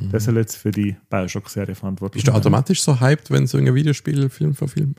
Der 0.00 0.14
ist 0.14 0.26
ja 0.26 0.32
jetzt 0.34 0.56
für 0.56 0.70
die 0.70 0.96
Bioshock-Serie 1.10 1.74
verantwortlich. 1.74 2.22
Bist 2.24 2.28
du 2.32 2.36
automatisch 2.38 2.82
so 2.82 3.00
hyped, 3.00 3.30
wenn 3.30 3.46
so 3.46 3.58
ein 3.58 3.74
Videospielfilm 3.74 4.54
verfilmt, 4.54 4.98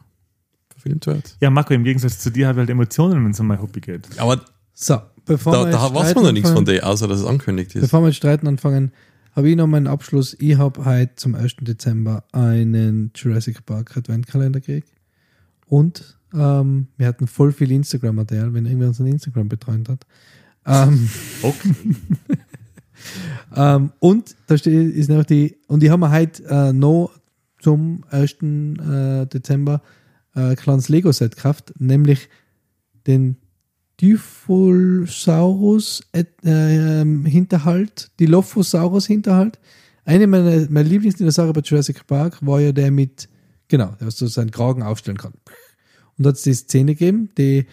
verfilmt 0.69 1.05
wird? 1.07 1.37
Ja, 1.41 1.49
Marco, 1.49 1.73
im 1.73 1.83
Gegensatz 1.83 2.19
zu 2.19 2.29
dir 2.31 2.47
habe 2.47 2.57
ich 2.59 2.61
halt 2.61 2.69
Emotionen, 2.69 3.23
wenn 3.23 3.31
es 3.31 3.39
um 3.39 3.47
mein 3.47 3.61
Hobby 3.61 3.79
geht. 3.81 4.07
Aber 4.19 4.41
So, 4.73 4.99
bevor 5.25 5.53
da, 5.53 5.65
wir 5.65 5.71
da 5.71 5.81
weiß 5.83 5.89
streiten 6.11 6.15
man 6.15 6.23
noch 6.25 6.31
nichts 6.33 6.49
von 6.49 6.59
anfangen- 6.59 6.77
dir, 6.79 6.87
außer 6.87 7.07
dass 7.07 7.19
es 7.19 7.25
angekündigt 7.25 7.75
ist. 7.75 7.81
Bevor 7.81 8.03
wir 8.03 8.13
streiten 8.13 8.47
anfangen, 8.47 8.91
habe 9.35 9.49
ich 9.49 9.55
noch 9.55 9.67
meinen 9.67 9.87
Abschluss. 9.87 10.35
Ich 10.39 10.57
habe 10.57 10.83
heute 10.85 11.15
zum 11.15 11.35
1. 11.35 11.57
Dezember 11.61 12.23
einen 12.31 13.11
Jurassic 13.15 13.65
Park 13.65 13.95
Adventkalender 13.95 14.59
gekriegt. 14.59 14.89
Und 15.67 16.17
ähm, 16.33 16.87
wir 16.97 17.07
hatten 17.07 17.27
voll 17.27 17.51
viel 17.51 17.71
Instagram-Material, 17.71 18.53
wenn 18.53 18.65
irgendwer 18.65 18.87
unseren 18.89 19.07
Instagram 19.07 19.49
betreut 19.49 19.87
hat. 19.87 20.05
Ähm, 20.65 21.09
Okay. 21.41 21.73
ähm, 23.55 23.91
und 23.99 24.35
da 24.47 24.57
steht, 24.57 24.95
ist 24.95 25.09
noch 25.09 25.23
die, 25.23 25.57
und 25.67 25.81
die 25.81 25.91
haben 25.91 26.01
wir 26.01 26.11
heute 26.11 26.43
äh, 26.45 26.73
noch 26.73 27.11
zum 27.59 28.03
1. 28.09 28.37
Äh, 28.41 29.27
Dezember 29.27 29.81
äh, 30.35 30.41
ein 30.41 30.55
kleines 30.55 30.89
Lego-Set 30.89 31.35
gekauft, 31.35 31.73
nämlich 31.79 32.29
den 33.07 33.37
Typhosaurus 33.97 36.01
äh, 36.13 36.25
ähm, 36.45 37.25
Hinterhalt, 37.25 38.11
Dilophosaurus 38.19 39.07
Hinterhalt. 39.07 39.59
Eine 40.05 40.27
meiner, 40.27 40.69
meiner 40.69 40.87
Lieblingsdinosaurier 40.87 41.53
bei 41.53 41.61
Jurassic 41.61 42.05
Park 42.07 42.45
war 42.45 42.61
ja 42.61 42.71
der 42.71 42.91
mit, 42.91 43.27
genau, 43.67 43.95
der 43.99 44.11
so 44.11 44.27
seinen 44.27 44.51
Kragen 44.51 44.83
aufstellen 44.83 45.17
kann. 45.17 45.33
Und 46.17 46.25
da 46.25 46.29
hat 46.29 46.37
es 46.37 46.43
die 46.43 46.53
Szene 46.53 46.93
gegeben, 46.95 47.29
die 47.37 47.65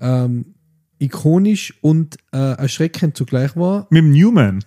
ähm, 0.00 0.53
ikonisch 0.98 1.74
und 1.80 2.16
äh, 2.32 2.36
erschreckend 2.56 3.16
zugleich 3.16 3.56
war. 3.56 3.86
Mit 3.90 3.98
dem 4.04 4.12
Newman. 4.12 4.60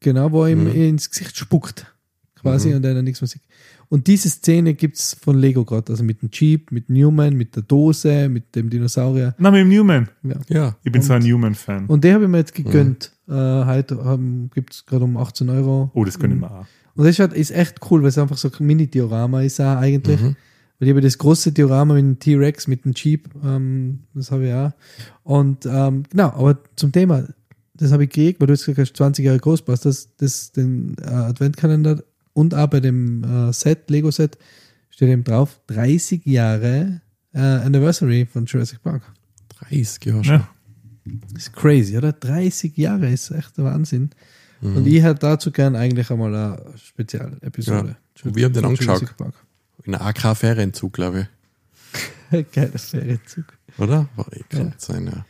Genau, 0.00 0.32
wo 0.32 0.44
er 0.44 0.50
ihm 0.52 0.64
Mhm. 0.64 0.70
ins 0.74 1.10
Gesicht 1.10 1.36
spuckt. 1.36 1.86
Quasi 2.40 2.70
Mhm. 2.70 2.76
und 2.76 2.84
er 2.84 2.94
dann 2.94 3.04
nichts 3.04 3.20
mehr 3.20 3.28
sieht. 3.28 3.42
Und 3.88 4.06
diese 4.06 4.30
Szene 4.30 4.72
gibt 4.74 4.96
es 4.96 5.14
von 5.20 5.38
Lego 5.38 5.64
gerade. 5.64 5.92
Also 5.92 6.02
mit 6.02 6.22
dem 6.22 6.30
Jeep, 6.32 6.72
mit 6.72 6.88
Newman, 6.88 7.34
mit 7.36 7.54
der 7.54 7.62
Dose, 7.62 8.28
mit 8.28 8.54
dem 8.56 8.70
Dinosaurier. 8.70 9.34
Na, 9.38 9.50
mit 9.50 9.60
dem 9.60 9.68
Newman. 9.68 10.08
Ja. 10.22 10.36
Ja. 10.48 10.76
Ich 10.82 10.90
bin 10.90 11.02
Und- 11.02 11.06
so 11.06 11.12
ein 11.12 11.22
Newman-Fan. 11.22 11.86
Und 11.86 12.02
den 12.02 12.14
habe 12.14 12.24
ich 12.24 12.30
mir 12.30 12.38
jetzt 12.38 12.54
gegönnt. 12.54 13.12
Äh, 13.28 13.32
heute 13.34 14.18
gibt 14.54 14.72
es 14.72 14.86
gerade 14.86 15.04
um 15.04 15.16
18 15.18 15.50
Euro. 15.50 15.90
Oh, 15.94 16.04
das 16.04 16.18
kann 16.18 16.32
ich 16.32 16.38
mir 16.40 16.50
auch. 16.50 16.66
Und 16.94 17.04
das 17.04 17.08
ist, 17.10 17.18
halt- 17.20 17.32
ist 17.34 17.50
echt 17.52 17.76
cool, 17.90 18.00
weil 18.02 18.08
es 18.08 18.18
einfach 18.18 18.36
so 18.38 18.48
ein 18.58 18.66
Mini-Diorama 18.66 19.42
ist 19.42 19.60
auch 19.60 19.76
eigentlich. 19.76 20.20
Mhm. 20.20 20.36
Weil 20.82 20.88
ich 20.88 20.94
habe 20.94 21.00
das 21.00 21.16
große 21.16 21.52
Diorama 21.52 21.94
mit 21.94 22.02
dem 22.02 22.18
T-Rex, 22.18 22.66
mit 22.66 22.84
dem 22.84 22.92
Jeep, 22.92 23.28
ähm, 23.44 24.00
das 24.14 24.32
habe 24.32 24.48
ich 24.48 24.52
auch. 24.52 24.72
Und 25.22 25.64
ähm, 25.64 26.02
genau, 26.10 26.30
aber 26.30 26.58
zum 26.74 26.90
Thema, 26.90 27.22
das 27.74 27.92
habe 27.92 28.02
ich 28.02 28.10
gekriegt, 28.10 28.40
weil 28.40 28.48
du 28.48 28.54
jetzt 28.54 28.66
gesagt 28.66 28.80
hast, 28.80 28.96
20 28.96 29.24
Jahre 29.24 29.38
Ghostbusters, 29.38 30.08
das, 30.16 30.50
den 30.50 30.96
äh, 31.00 31.04
Adventkalender 31.04 32.02
und 32.32 32.56
auch 32.56 32.66
bei 32.66 32.80
dem 32.80 33.22
äh, 33.22 33.52
Set, 33.52 33.90
Lego-Set, 33.90 34.36
steht 34.90 35.08
eben 35.08 35.22
drauf, 35.22 35.60
30 35.68 36.26
Jahre 36.26 37.00
äh, 37.32 37.38
Anniversary 37.38 38.26
von 38.26 38.46
Jurassic 38.46 38.82
Park. 38.82 39.04
30 39.68 40.04
Jahre 40.04 40.24
schon. 40.24 40.34
Ja. 40.34 40.48
Das 41.32 41.44
ist 41.44 41.52
crazy, 41.52 41.96
oder? 41.96 42.10
30 42.10 42.76
Jahre 42.76 43.08
ist 43.08 43.30
echt 43.30 43.56
der 43.56 43.66
Wahnsinn. 43.66 44.10
Mhm. 44.60 44.78
Und 44.78 44.86
ich 44.88 45.00
hätte 45.00 45.20
dazu 45.20 45.52
gern 45.52 45.76
eigentlich 45.76 46.10
einmal 46.10 46.34
eine 46.34 46.76
Spezialepisode. 46.76 47.96
Ja. 48.18 48.24
Und 48.24 48.34
wir 48.34 48.46
haben 48.46 48.52
den 48.52 48.64
angeschaut. 48.64 49.00
Jurassic 49.00 49.16
Park. 49.16 49.34
In 49.84 49.94
einem 49.94 50.06
AK-Ferienzug, 50.06 50.92
glaube 50.92 51.28
Geiler 52.52 52.78
Ferienzug. 52.78 53.44
ich. 53.68 53.78
Oder? 53.78 54.08
War 54.16 54.32
eh 54.32 54.38
Ja. 54.38 54.58
kann 54.58 54.74
sein, 54.78 55.06
ja. 55.06 55.24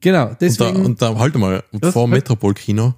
Genau, 0.00 0.22
Und 0.28 0.32
da, 0.32 0.36
deswegen. 0.40 0.84
und 0.86 1.02
da 1.02 1.18
halt 1.18 1.34
mal, 1.36 1.62
vor 1.92 2.08
Metropol-Kino 2.08 2.94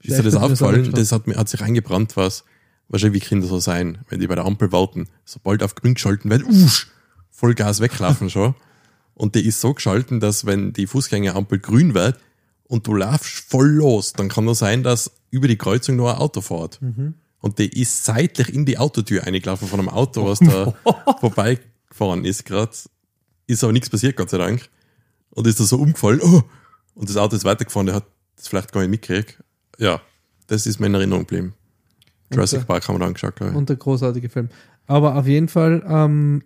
ist 0.00 0.18
dir 0.18 0.22
das 0.24 0.34
das 0.34 0.42
aufgefallen, 0.42 0.90
das 0.92 1.12
hat, 1.12 1.26
hat 1.28 1.48
sich 1.48 1.62
eingebrannt, 1.62 2.16
was 2.16 2.44
wahrscheinlich 2.88 3.22
wie 3.22 3.26
Kinder 3.26 3.46
so 3.46 3.60
sein, 3.60 3.98
wenn 4.08 4.18
die 4.20 4.26
bei 4.26 4.34
der 4.34 4.44
Ampel 4.44 4.72
warten, 4.72 5.06
sobald 5.24 5.62
auf 5.62 5.76
grün 5.76 5.94
geschalten 5.94 6.30
wird, 6.30 6.42
usch, 6.44 6.88
Vollgas 7.30 7.80
weglaufen 7.80 8.28
schon. 8.28 8.54
Und 9.14 9.34
die 9.36 9.46
ist 9.46 9.60
so 9.60 9.72
geschalten, 9.74 10.18
dass 10.20 10.46
wenn 10.46 10.72
die 10.72 10.86
Fußgängerampel 10.86 11.58
grün 11.60 11.94
wird 11.94 12.18
und 12.66 12.86
du 12.86 12.94
laufst 12.94 13.44
voll 13.50 13.68
los, 13.68 14.14
dann 14.14 14.28
kann 14.30 14.46
nur 14.46 14.54
sein, 14.54 14.82
dass 14.82 15.12
über 15.30 15.46
die 15.48 15.58
Kreuzung 15.58 15.96
nur 15.96 16.10
ein 16.14 16.18
Auto 16.18 16.40
fährt. 16.40 16.80
Mhm. 16.80 17.14
Und 17.42 17.58
die 17.58 17.80
ist 17.80 18.04
seitlich 18.04 18.54
in 18.54 18.64
die 18.64 18.78
Autotür 18.78 19.24
eingelaufen 19.24 19.66
von 19.66 19.80
einem 19.80 19.88
Auto, 19.88 20.24
was 20.24 20.38
da 20.38 20.72
vorbeigefahren 21.20 22.24
ist 22.24 22.44
gerade. 22.46 22.70
Ist 23.48 23.64
aber 23.64 23.72
nichts 23.72 23.90
passiert, 23.90 24.16
Gott 24.16 24.30
sei 24.30 24.38
Dank. 24.38 24.70
Und 25.30 25.46
ist 25.48 25.58
da 25.58 25.64
so 25.64 25.76
umgefallen. 25.78 26.20
Oh, 26.22 26.42
und 26.94 27.08
das 27.08 27.16
Auto 27.16 27.34
ist 27.34 27.44
weitergefahren, 27.44 27.86
der 27.86 27.96
hat 27.96 28.06
das 28.36 28.46
vielleicht 28.46 28.72
gar 28.72 28.80
nicht 28.82 28.90
mitgekriegt. 28.90 29.42
Ja, 29.78 30.00
das 30.46 30.66
ist 30.66 30.78
mir 30.78 30.86
in 30.86 30.94
Erinnerung 30.94 31.22
geblieben. 31.26 31.54
Jurassic 32.32 32.60
Und, 32.60 32.66
Park 32.68 32.86
haben 32.86 32.94
wir 32.94 33.00
da 33.00 33.06
angeschaut, 33.06 33.34
glaube 33.34 33.50
ich. 33.50 33.58
Und 33.58 33.68
der 33.68 33.76
großartige 33.76 34.28
Film. 34.28 34.48
Aber 34.86 35.16
auf 35.16 35.26
jeden 35.26 35.48
Fall, 35.48 35.84
ähm, 35.86 36.44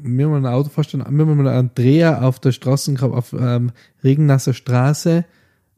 wir 0.00 0.26
haben 0.26 0.34
ein 0.34 0.46
Auto 0.46 0.70
wir 0.76 1.04
haben 1.04 1.36
mal 1.36 1.48
einen 1.48 1.70
Dreher 1.74 2.22
auf 2.22 2.38
der 2.38 2.52
Straße 2.52 2.94
gehabt, 2.94 3.14
auf 3.14 3.32
ähm, 3.32 3.72
regennasser 4.04 4.54
Straße, 4.54 5.24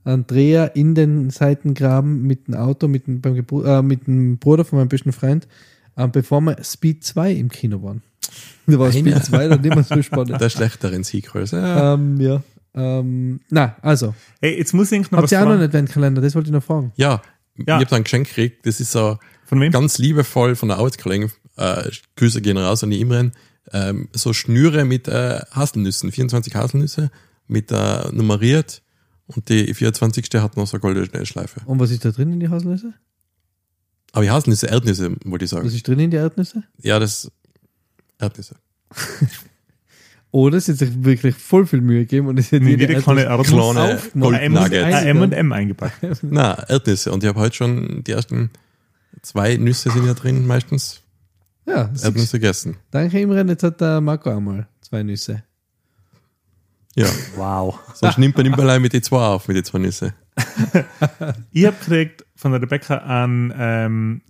Dreher 0.05 0.75
in 0.77 0.95
den 0.95 1.31
Seitengraben 1.31 2.23
mit 2.23 2.49
dem 2.49 2.55
Auto, 2.55 2.89
mit 2.89 3.07
dem, 3.07 3.21
äh, 3.65 3.83
mit 3.83 4.07
dem 4.07 4.39
Bruder 4.39 4.65
von 4.65 4.79
meinem 4.79 4.89
besten 4.89 5.13
Freund, 5.13 5.47
äh, 5.97 6.09
bevor 6.09 6.41
wir 6.41 6.63
Speed 6.65 7.05
2 7.05 7.33
im 7.33 7.49
Kino 7.51 7.83
waren. 7.83 8.03
Da 8.67 8.79
war 8.79 8.91
Speed 8.93 9.25
2 9.25 9.49
dann 9.49 9.61
mehr 9.61 9.83
so 9.83 10.01
spannend. 10.03 10.41
Der 10.41 10.49
schlechteren 10.51 11.05
Sieggröße. 11.05 11.57
Ja. 11.59 11.95
ähm, 11.95 12.21
ja. 12.21 12.43
Ähm, 12.75 13.41
na, 13.51 13.77
also, 13.83 14.15
Hey, 14.41 14.57
jetzt 14.59 14.73
muss 14.75 14.93
ich 14.93 15.11
noch 15.11 15.19
habt 15.19 15.25
was 15.25 15.33
ihr 15.33 15.41
auch 15.41 15.47
noch 15.47 15.53
einen 15.53 15.63
Adventkalender? 15.63 16.21
Das 16.23 16.35
wollte 16.35 16.49
ich 16.49 16.53
noch 16.53 16.63
fragen. 16.63 16.93
ja, 16.97 17.21
Ja. 17.57 17.63
ich 17.65 17.69
habe 17.71 17.87
da 17.87 17.97
ein 17.97 18.05
Geschenk 18.05 18.29
gekriegt. 18.29 18.67
Das 18.67 18.81
ist 18.81 18.93
so 18.93 19.19
Von 19.47 19.61
wem? 19.61 19.73
ganz 19.73 19.99
liebevoll 19.99 20.55
von 20.55 20.69
der 20.69 20.79
Arbeitskollegen. 20.79 21.31
Äh, 21.57 21.91
Grüße 22.17 22.41
gehen 22.41 22.57
raus 22.57 22.85
an 22.85 22.91
die 22.91 23.01
Imren. 23.01 23.33
Ähm, 23.73 24.09
so 24.13 24.33
Schnüre 24.33 24.85
mit 24.85 25.09
äh, 25.09 25.41
Haselnüssen, 25.51 26.13
24 26.13 26.55
Haselnüsse 26.55 27.11
mit 27.49 27.73
äh, 27.73 28.11
nummeriert 28.13 28.83
und 29.29 29.49
die 29.49 29.73
24. 29.73 30.25
hat 30.35 30.57
noch 30.57 30.67
so 30.67 30.77
eine 30.77 30.81
goldene 30.81 31.25
Schleife. 31.27 31.61
Und 31.67 31.79
was 31.79 31.91
ist 31.91 32.05
da 32.05 32.11
drin 32.11 32.33
in 32.33 32.41
die 32.41 32.49
Haselnüsse? 32.49 32.93
Aber 34.13 34.23
die 34.23 34.31
Haselnüsse, 34.31 34.67
Erdnüsse, 34.69 35.15
wollte 35.25 35.45
ich 35.45 35.51
sagen. 35.51 35.67
Was 35.67 35.75
ist 35.75 35.87
drin 35.87 36.01
in 36.01 36.11
die 36.11 36.17
Erdnüsse? 36.17 36.65
Ja, 36.83 36.99
das 36.99 37.31
Erdnüsse. 38.19 38.57
Oder 40.31 40.57
es 40.59 40.69
hat 40.69 40.77
sich 40.79 41.05
wirklich 41.05 41.35
voll 41.35 41.67
viel 41.67 41.81
Mühe 41.81 42.01
gegeben 42.01 42.27
und 42.29 42.39
es 42.39 42.51
hat 42.53 42.63
Nee, 42.63 42.71
jede 42.71 43.01
kleine 43.03 43.25
Erdnuss 43.25 43.49
Erdnuss. 43.49 43.77
aufgemacht. 43.77 44.13
Kleine 44.13 44.37
Ein 44.39 44.43
M 44.43 44.55
und- 44.57 44.63
Nuggets. 44.63 44.95
ein 44.97 45.07
M 45.07 45.21
und 45.23 45.33
M 45.33 45.53
eingepackt. 45.53 45.99
Na, 46.23 46.55
Erdnüsse. 46.69 47.13
Und 47.13 47.23
ich 47.23 47.29
habe 47.29 47.41
heute 47.41 47.55
schon 47.57 48.03
die 48.05 48.13
ersten 48.13 48.51
zwei 49.23 49.57
Nüsse 49.57 49.91
sind 49.91 50.07
ja 50.07 50.15
drin, 50.15 50.47
meistens 50.47 51.03
Ja. 51.67 51.91
Erdnüsse 52.03 52.39
gegessen. 52.41 52.77
danke 52.91 53.21
Imran, 53.21 53.49
jetzt 53.49 53.63
hat 53.63 53.81
der 53.81 54.01
Marco 54.01 54.31
auch 54.31 54.41
mal 54.41 54.69
zwei 54.81 55.03
Nüsse. 55.03 55.43
Ja, 56.99 57.07
Wow. 57.37 57.79
sonst 57.95 58.19
nimmt 58.19 58.37
man 58.37 58.47
immer 58.47 58.59
allein 58.59 58.83
mit 58.83 58.93
die 58.93 59.01
zwei 59.01 59.19
auf, 59.19 59.49
mit 59.49 59.57
die 59.57 59.63
zwei 59.63 59.79
Nüsse. 59.79 60.15
Ich 61.53 61.65
habe 61.67 61.77
gekriegt 61.79 62.25
von 62.37 62.53
der 62.53 62.63
Rebecca 62.63 62.97
ein 62.99 63.53
ähm, 63.57 64.21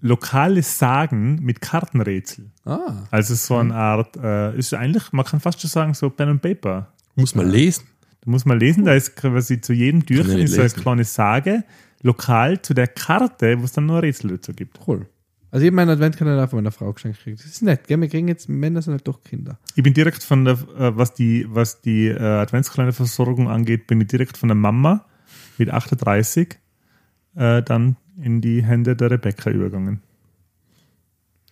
lokales 0.00 0.78
Sagen 0.78 1.36
mit 1.42 1.60
Kartenrätsel. 1.60 2.50
Ah, 2.64 3.04
Also 3.10 3.34
so 3.34 3.56
eine 3.56 3.74
Art, 3.74 4.16
äh, 4.16 4.56
ist 4.58 4.72
eigentlich, 4.74 5.12
man 5.12 5.24
kann 5.24 5.40
fast 5.40 5.60
schon 5.60 5.70
sagen, 5.70 5.94
so 5.94 6.10
Pen 6.10 6.28
and 6.28 6.42
Paper. 6.42 6.92
Muss 7.16 7.34
man 7.34 7.48
lesen. 7.50 7.84
Da 8.22 8.30
muss 8.30 8.44
man 8.44 8.58
lesen, 8.58 8.84
da 8.84 8.94
ist 8.94 9.16
quasi 9.16 9.60
zu 9.60 9.72
jedem 9.72 10.04
Türchen 10.04 10.38
ist 10.40 10.54
so 10.54 10.60
eine 10.60 10.70
kleine 10.70 11.04
Sage, 11.04 11.64
lokal 12.02 12.60
zu 12.60 12.74
der 12.74 12.86
Karte, 12.88 13.58
wo 13.60 13.64
es 13.64 13.72
dann 13.72 13.86
nur 13.86 14.02
Rätsel 14.02 14.30
dazu 14.32 14.52
gibt. 14.52 14.78
cool. 14.86 15.06
Also 15.50 15.64
ich 15.64 15.68
habe 15.68 15.76
meinen 15.76 15.90
Adventkalender 15.90 16.46
von 16.48 16.58
meiner 16.58 16.70
Frau 16.70 16.92
geschenkt 16.92 17.18
gekriegt. 17.18 17.40
Das 17.40 17.46
ist 17.46 17.62
nett, 17.62 17.88
gell? 17.88 18.00
Wir 18.00 18.08
kriegen 18.08 18.28
jetzt, 18.28 18.48
Männer 18.48 18.82
sind 18.82 18.92
halt 18.92 19.06
doch 19.08 19.22
Kinder. 19.24 19.58
Ich 19.74 19.82
bin 19.82 19.94
direkt 19.94 20.22
von 20.22 20.44
der, 20.44 20.54
äh, 20.78 20.96
was 20.96 21.14
die, 21.14 21.46
was 21.48 21.80
die 21.80 22.06
äh, 22.06 22.18
Adventskalenderversorgung 22.20 23.48
angeht, 23.48 23.86
bin 23.86 24.00
ich 24.00 24.06
direkt 24.06 24.36
von 24.36 24.48
der 24.48 24.56
Mama 24.56 25.06
mit 25.58 25.70
38 25.70 26.58
äh, 27.34 27.62
dann 27.62 27.96
in 28.20 28.40
die 28.40 28.62
Hände 28.62 28.94
der 28.94 29.10
Rebecca 29.10 29.50
übergegangen. 29.50 30.02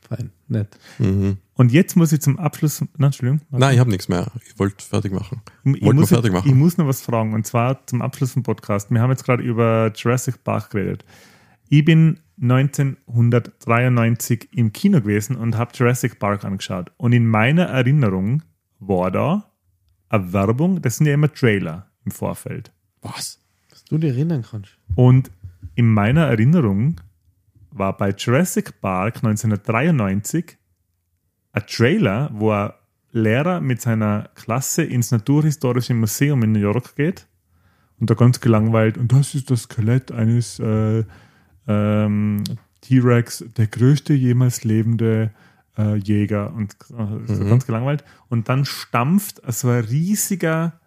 Fein, 0.09 0.31
nett. 0.47 0.79
Mhm. 0.99 1.37
Und 1.55 1.73
jetzt 1.73 1.97
muss 1.97 2.13
ich 2.13 2.21
zum 2.21 2.39
Abschluss, 2.39 2.81
nein, 2.81 3.09
Entschuldigung. 3.09 3.41
Nein, 3.51 3.75
ich 3.75 3.81
habe 3.81 3.91
nichts 3.91 4.09
mehr. 4.09 4.31
Ich 4.47 4.59
wollte 4.59 4.83
fertig 4.83 5.13
machen. 5.13 5.43
ich, 5.65 5.73
Wollten 5.73 5.85
wir 5.85 5.93
muss, 5.95 6.09
fertig 6.09 6.29
ich 6.29 6.33
machen. 6.33 6.57
muss 6.59 6.79
noch 6.79 6.87
was 6.87 7.03
fragen 7.03 7.35
und 7.35 7.47
zwar 7.47 7.87
zum 7.87 8.01
Abschluss 8.01 8.33
vom 8.33 8.43
Podcast. 8.43 8.91
Wir 8.91 9.03
haben 9.03 9.11
jetzt 9.11 9.25
gerade 9.25 9.43
über 9.43 9.93
Jurassic 9.95 10.43
Park 10.45 10.71
geredet. 10.71 11.05
Ich 11.69 11.85
bin 11.85 12.21
1993 12.41 14.49
im 14.53 14.73
Kino 14.73 15.01
gewesen 15.01 15.37
und 15.37 15.57
habe 15.57 15.73
Jurassic 15.75 16.19
Park 16.19 16.45
angeschaut. 16.45 16.91
Und 16.97 17.13
in 17.13 17.27
meiner 17.27 17.65
Erinnerung 17.65 18.43
war 18.79 19.11
da 19.11 19.51
eine 20.09 20.33
Werbung, 20.33 20.81
das 20.81 20.97
sind 20.97 21.07
ja 21.07 21.15
immer 21.15 21.33
Trailer 21.33 21.91
im 22.05 22.13
Vorfeld. 22.13 22.73
Was? 23.03 23.41
Dass 23.69 23.85
du 23.85 23.99
dich 23.99 24.15
erinnern 24.15 24.45
kannst. 24.49 24.79
Und 24.95 25.31
in 25.75 25.93
meiner 25.93 26.27
Erinnerung 26.27 27.01
war 27.71 27.97
bei 27.97 28.11
Jurassic 28.11 28.81
Park 28.81 29.17
1993 29.17 30.57
ein 31.53 31.67
Trailer, 31.67 32.31
wo 32.33 32.51
ein 32.51 32.71
Lehrer 33.13 33.61
mit 33.61 33.83
seiner 33.83 34.31
Klasse 34.35 34.85
ins 34.85 35.11
Naturhistorische 35.11 35.95
Museum 35.95 36.43
in 36.43 36.53
New 36.53 36.61
York 36.61 36.97
geht 36.97 37.27
und 38.01 38.11
da 38.11 38.15
ganz 38.15 38.41
gelangweilt, 38.41 38.97
und 38.97 39.13
das 39.13 39.35
ist 39.35 39.51
das 39.51 39.63
Skelett 39.63 40.13
eines 40.13 40.61
äh, 40.61 41.05
ähm, 41.69 42.43
T-Rex, 42.81 43.45
der 43.57 43.67
größte 43.69 44.15
jemals 44.15 44.65
lebende 44.65 45.31
äh, 45.77 45.95
Jäger 45.97 46.53
und 46.55 46.75
äh, 46.91 47.03
Mhm. 47.03 47.49
ganz 47.49 47.67
gelangweilt. 47.67 48.03
Und 48.29 48.49
dann 48.49 48.65
stampft 48.65 49.41
so 49.53 49.69
ein 49.69 49.85
riesiger 49.85 50.81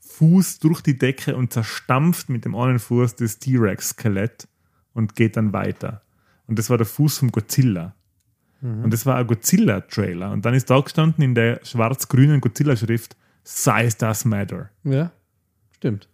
Fuß 0.00 0.58
durch 0.60 0.80
die 0.82 0.98
Decke 0.98 1.34
und 1.36 1.52
zerstampft 1.52 2.28
mit 2.28 2.44
dem 2.44 2.54
einen 2.54 2.78
Fuß 2.78 3.16
das 3.16 3.38
T-Rex-Skelett 3.38 4.46
und 4.92 5.16
geht 5.16 5.36
dann 5.36 5.52
weiter. 5.52 6.02
Und 6.46 6.58
das 6.58 6.68
war 6.70 6.76
der 6.76 6.86
Fuß 6.86 7.18
vom 7.18 7.32
Godzilla. 7.32 7.94
Und 8.84 8.92
das 8.92 9.06
war 9.06 9.16
ein 9.16 9.26
Godzilla-Trailer. 9.26 10.30
Und 10.30 10.44
dann 10.44 10.54
ist 10.54 10.70
da 10.70 10.78
gestanden 10.78 11.24
in 11.24 11.34
der 11.34 11.58
schwarz-grünen 11.64 12.40
Godzilla-Schrift, 12.40 13.16
Size 13.42 13.96
does 13.98 14.24
matter. 14.24 14.70
Ja, 14.84 15.10
stimmt. 15.72 16.08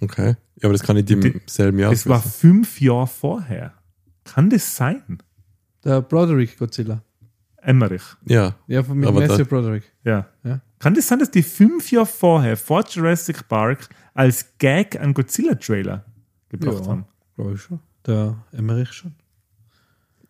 Okay. 0.00 0.36
Ja, 0.56 0.64
aber 0.64 0.72
das 0.72 0.82
kann 0.82 0.96
ich 0.96 1.10
im 1.10 1.20
Die- 1.20 1.40
selben 1.46 1.78
Jahr 1.78 1.90
Das 1.90 2.08
war 2.08 2.20
fünf 2.22 2.80
Jahre 2.80 3.06
vorher. 3.06 3.74
Kann 4.24 4.50
das 4.50 4.76
sein? 4.76 5.18
Der 5.84 6.00
Broderick 6.02 6.58
Godzilla. 6.58 7.02
Emmerich. 7.62 8.02
Ja. 8.26 8.54
Ja, 8.66 8.82
von 8.82 8.98
mit 8.98 9.08
Aber 9.08 9.20
Matthew 9.20 9.44
Broderick. 9.44 9.84
Ja. 10.04 10.26
Ja. 10.44 10.60
Kann 10.78 10.94
das 10.94 11.08
sein, 11.08 11.18
dass 11.18 11.30
die 11.30 11.42
fünf 11.42 11.90
Jahre 11.92 12.06
vorher, 12.06 12.56
vor 12.56 12.84
Jurassic 12.88 13.46
Park, 13.48 13.88
als 14.14 14.46
Gag 14.58 14.98
einen 14.98 15.12
Godzilla-Trailer 15.12 16.04
gebracht 16.48 16.84
Ja. 16.84 16.90
haben? 16.90 17.04
Glaube 17.36 17.54
ich 17.54 17.60
schon. 17.62 17.80
Der 18.06 18.36
Emmerich 18.52 18.92
schon. 18.92 19.14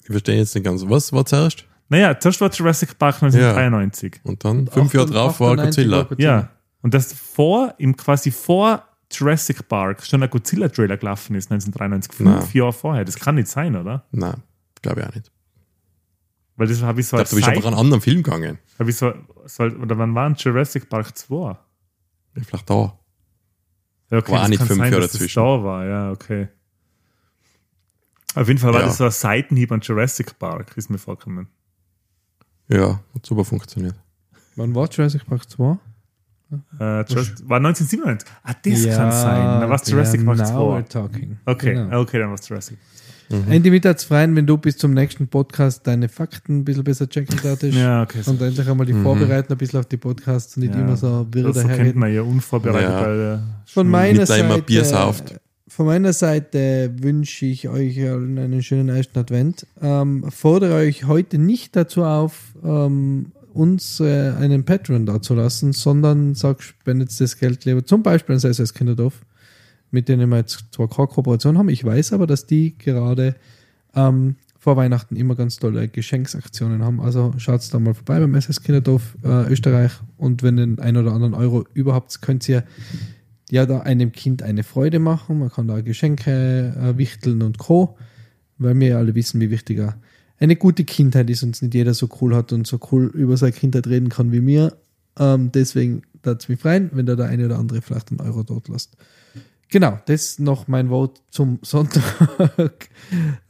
Ich 0.01 0.07
verstehe 0.07 0.37
jetzt 0.39 0.55
nicht 0.57 0.65
ganz. 0.65 0.83
Was 0.89 1.13
war 1.13 1.25
zuerst? 1.25 1.65
Naja, 1.89 2.19
zuerst 2.19 2.41
war 2.41 2.51
Jurassic 2.51 2.99
Park 2.99 3.23
1993. 3.23 4.21
Und 4.25 4.45
dann 4.45 4.67
fünf 4.67 4.93
Jahre 4.95 5.07
drauf 5.11 5.39
war 5.41 5.53
98 5.53 5.87
Godzilla. 5.89 6.17
Ja. 6.19 6.51
Und 6.83 6.95
das 6.95 7.13
vor, 7.13 7.75
im 7.79 7.97
quasi 7.97 8.31
vor 8.33 8.83
Jurassic 9.13 9.69
Park 9.69 10.05
schon 10.07 10.23
ein 10.23 10.31
Godzilla-Trailer 10.31 10.97
gelaufen 10.97 11.35
ist, 11.35 11.51
1993, 11.51 12.13
fünf 12.15 12.31
Nein. 12.31 12.49
Jahre 12.53 12.73
vorher. 12.73 13.05
Das 13.05 13.17
kann 13.19 13.35
nicht 13.35 13.49
sein, 13.49 13.75
oder? 13.77 14.07
Nein, 14.13 14.43
glaube 14.83 15.01
ich 15.01 15.07
auch 15.07 15.15
nicht. 15.15 15.33
Weil 16.57 16.67
das 16.69 16.83
habe 16.83 17.01
ich 17.01 17.07
so 17.09 17.17
Ich 17.17 17.21
als 17.21 17.31
glaube, 17.31 17.41
du 17.43 17.47
bist 17.47 17.57
einfach 17.57 17.69
an 17.69 17.75
einen 17.75 17.81
anderen 17.81 18.01
Film 18.03 18.23
gegangen. 18.23 18.59
hab 18.79 18.87
ich 18.89 18.97
so, 18.97 19.13
so, 19.47 19.65
oder 19.65 19.97
wann 19.99 20.15
war 20.15 20.27
ein 20.27 20.35
Jurassic 20.35 20.89
Park 20.89 21.17
2? 21.17 21.35
Ja, 21.53 21.59
Vielleicht 22.45 22.71
da. 22.71 22.99
Ja, 24.11 24.19
okay, 24.19 24.33
War 24.33 24.45
auch 24.45 24.49
nicht 24.49 24.59
fünf 24.63 24.71
sein, 24.79 24.79
Jahre 24.93 25.03
dass 25.03 25.13
das 25.13 25.21
dazwischen. 25.21 25.39
da 25.43 25.65
war, 25.65 25.87
ja, 25.87 26.11
okay. 26.11 26.49
Auf 28.35 28.47
jeden 28.47 28.59
Fall 28.61 28.73
war 28.73 28.81
Ja. 28.81 28.87
das 28.87 28.99
so 28.99 29.05
ein 29.05 29.11
Seitenhieb 29.11 29.73
an 29.73 29.81
Jurassic 29.81 30.39
Park, 30.39 30.77
ist 30.77 30.91
mir 30.91 30.99
vorgekommen. 30.99 31.49
Ja, 32.69 33.01
hat 33.15 33.27
super 33.27 33.45
funktioniert. 33.45 33.95
Wann 34.57 34.75
war 34.75 34.89
Jurassic 34.89 35.27
Park 35.27 35.49
2? 35.51 35.79
Äh, 36.81 37.05
Jurassic, 37.09 37.49
war 37.49 37.57
1997. 37.59 38.29
Ah, 38.43 38.55
das 38.63 38.83
kann 38.97 39.13
sein. 39.13 39.61
Da 39.61 39.69
war 39.69 39.77
es 39.81 39.89
Jurassic 39.91 40.25
Park 40.25 40.39
now 40.39 40.45
2. 40.45 40.53
we're 40.55 40.89
talking. 40.89 41.37
Okay, 41.47 41.75
Genau. 41.75 42.01
okay, 42.01 42.19
dann 42.19 42.29
war 42.29 42.35
es 42.35 42.49
Jurassic. 42.49 42.79
Andy, 43.49 43.71
mich 43.71 43.85
hat's 43.85 44.03
freuen, 44.03 44.35
wenn 44.35 44.45
du 44.45 44.57
bis 44.59 44.77
zum 44.77 44.93
nächsten 44.93 45.29
Podcast 45.29 45.87
deine 45.87 46.09
Fakten 46.09 46.59
ein 46.59 46.65
bisschen 46.65 46.83
besser 46.83 47.09
checken 47.09 47.39
darfst. 47.41 47.63
Ja, 47.63 48.03
okay. 48.03 48.23
So, 48.23 48.33
Und 48.33 48.43
endlich 48.43 48.69
einmal 48.69 48.87
die 48.87 48.93
vorbereiten, 48.93 49.53
ein 49.53 49.57
bisschen 49.59 49.79
auf 49.79 49.87
die 49.87 49.99
Podcasts 49.99 50.57
und 50.57 50.65
nicht 50.65 50.75
ja. 50.75 50.81
immer 50.81 50.97
so 50.97 51.29
wirr 51.31 51.45
so 51.53 51.61
kennt 51.61 51.71
daherreden. 51.71 52.01
man 52.01 52.13
ja 52.13 52.23
unvorbereitet 52.23 52.91
Ja. 52.91 53.07
der 53.15 53.43
Von 53.67 53.87
meiner 53.89 54.27
Seite, 54.27 54.63
Bier 54.63 54.85
sauft. 54.85 55.39
von 55.69 55.87
meiner 55.87 56.13
Seite 56.13 56.91
wünsche 57.01 57.47
ich 57.47 57.69
euch 57.69 58.01
allen 58.01 58.37
einen 58.37 58.65
schönen 58.65 58.89
ersten 58.89 59.17
Advent. 59.21 59.65
Ähm, 59.81 60.25
fordere 60.31 60.75
euch 60.75 61.05
heute 61.05 61.39
nicht 61.39 61.77
dazu 61.77 62.03
auf, 62.03 62.35
ähm, 62.65 63.27
uns 63.55 64.01
äh, 64.01 64.33
einen 64.39 64.65
Patreon 64.65 65.07
dazulassen, 65.07 65.73
sondern 65.73 66.35
sag, 66.35 66.63
spendet 66.63 67.19
das 67.21 67.39
Geld 67.39 67.65
lieber 67.65 67.85
zum 67.85 68.03
Beispiel 68.03 68.35
an 68.35 68.41
SS 68.43 68.75
Kinderdorf, 68.75 69.21
mit 69.91 70.09
denen 70.09 70.29
wir 70.31 70.39
jetzt 70.39 70.65
zwar 70.73 70.89
keine 70.89 71.09
Kooperation 71.09 71.59
haben. 71.59 71.69
Ich 71.69 71.85
weiß 71.85 72.13
aber, 72.13 72.27
dass 72.27 72.47
die 72.47 72.77
gerade 72.79 73.35
ähm, 73.95 74.37
vor 74.59 74.77
Weihnachten 74.77 75.17
immer 75.17 75.35
ganz 75.37 75.57
tolle 75.57 75.89
Geschenksaktionen 75.89 76.83
haben. 76.83 77.01
Also 77.01 77.33
schaut 77.39 77.63
da 77.73 77.79
mal 77.79 77.95
vorbei 77.95 78.21
beim 78.21 78.35
SS 78.35 78.63
Kinderdorf 78.63 79.17
äh, 79.25 79.51
Österreich 79.51 79.93
und 80.17 80.43
wenn 80.43 80.57
den 80.57 80.79
ein 80.79 80.97
oder 80.97 81.13
anderen 81.13 81.35
Euro 81.35 81.65
überhaupt, 81.75 82.21
könnt 82.23 82.49
ihr 82.49 82.65
ja 83.51 83.67
da 83.67 83.81
einem 83.81 84.13
Kind 84.13 84.43
eine 84.43 84.63
Freude 84.63 84.99
machen. 84.99 85.39
Man 85.41 85.51
kann 85.51 85.67
da 85.67 85.81
Geschenke 85.81 86.75
äh, 86.81 86.99
wichteln 86.99 87.43
und 87.43 87.59
Co. 87.59 87.97
Weil 88.59 88.79
wir 88.79 88.89
ja 88.89 88.99
alle 88.99 89.15
wissen, 89.15 89.41
wie 89.41 89.51
wichtig 89.51 89.79
er- 89.79 89.97
eine 90.41 90.57
gute 90.57 90.85
Kindheit 90.85 91.31
ist 91.31 91.43
und 91.43 91.61
nicht 91.61 91.75
jeder 91.75 91.95
so 91.95 92.09
cool 92.21 92.35
hat 92.35 92.53
und 92.53 92.67
so 92.67 92.81
cool 92.91 93.07
über 93.15 93.37
seine 93.37 93.53
Kindheit 93.53 93.87
reden 93.87 94.09
kann 94.09 94.33
wie 94.33 94.41
mir. 94.41 94.77
Ähm, 95.19 95.53
deswegen 95.53 96.03
es 96.25 96.49
mich 96.49 96.61
freuen, 96.61 96.91
wenn 96.93 97.07
da 97.07 97.15
der 97.15 97.27
eine 97.27 97.47
oder 97.47 97.59
andere 97.59 97.83
vielleicht 97.83 98.11
einen 98.11 98.21
Euro 98.21 98.43
dort 98.43 98.69
lässt. 98.69 98.97
Genau, 99.69 99.99
das 100.07 100.39
noch 100.39 100.67
mein 100.67 100.91
Wort 100.91 101.23
zum 101.31 101.61
Sonntag. 101.63 102.89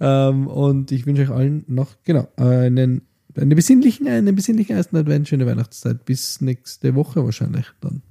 ähm, 0.00 0.46
und 0.46 0.92
ich 0.92 1.06
wünsche 1.06 1.22
euch 1.22 1.30
allen 1.30 1.64
noch, 1.66 1.96
genau, 2.04 2.28
einen 2.36 3.02
Eine 3.36 3.54
besinnlichen, 3.54 4.08
eine 4.08 4.32
besinnlichen 4.32 4.76
ersten 4.76 4.96
Advent, 4.96 5.28
schöne 5.28 5.46
Weihnachtszeit. 5.46 6.04
Bis 6.04 6.40
nächste 6.40 6.94
Woche 6.94 7.24
wahrscheinlich 7.24 7.66
dann. 7.80 8.02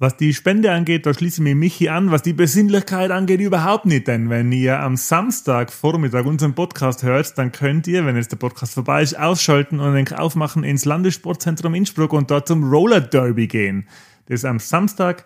Was 0.00 0.16
die 0.16 0.32
Spende 0.32 0.70
angeht, 0.70 1.06
da 1.06 1.12
schließe 1.12 1.40
ich 1.40 1.44
mich 1.44 1.56
Michi 1.56 1.88
an. 1.88 2.12
Was 2.12 2.22
die 2.22 2.32
Besinnlichkeit 2.32 3.10
angeht, 3.10 3.40
überhaupt 3.40 3.84
nicht. 3.84 4.06
Denn 4.06 4.30
wenn 4.30 4.52
ihr 4.52 4.78
am 4.78 4.96
Samstag 4.96 5.72
Vormittag 5.72 6.24
unseren 6.24 6.54
Podcast 6.54 7.02
hört, 7.02 7.36
dann 7.36 7.50
könnt 7.50 7.88
ihr, 7.88 8.06
wenn 8.06 8.14
jetzt 8.14 8.30
der 8.30 8.36
Podcast 8.36 8.74
vorbei 8.74 9.02
ist, 9.02 9.18
ausschalten 9.18 9.80
und 9.80 9.94
den 9.94 10.06
aufmachen 10.12 10.62
ins 10.62 10.84
Landessportzentrum 10.84 11.74
Innsbruck 11.74 12.12
und 12.12 12.30
dort 12.30 12.46
zum 12.46 12.70
Roller 12.70 13.00
Derby 13.00 13.48
gehen. 13.48 13.88
Das 14.26 14.44
am 14.44 14.60
Samstag, 14.60 15.24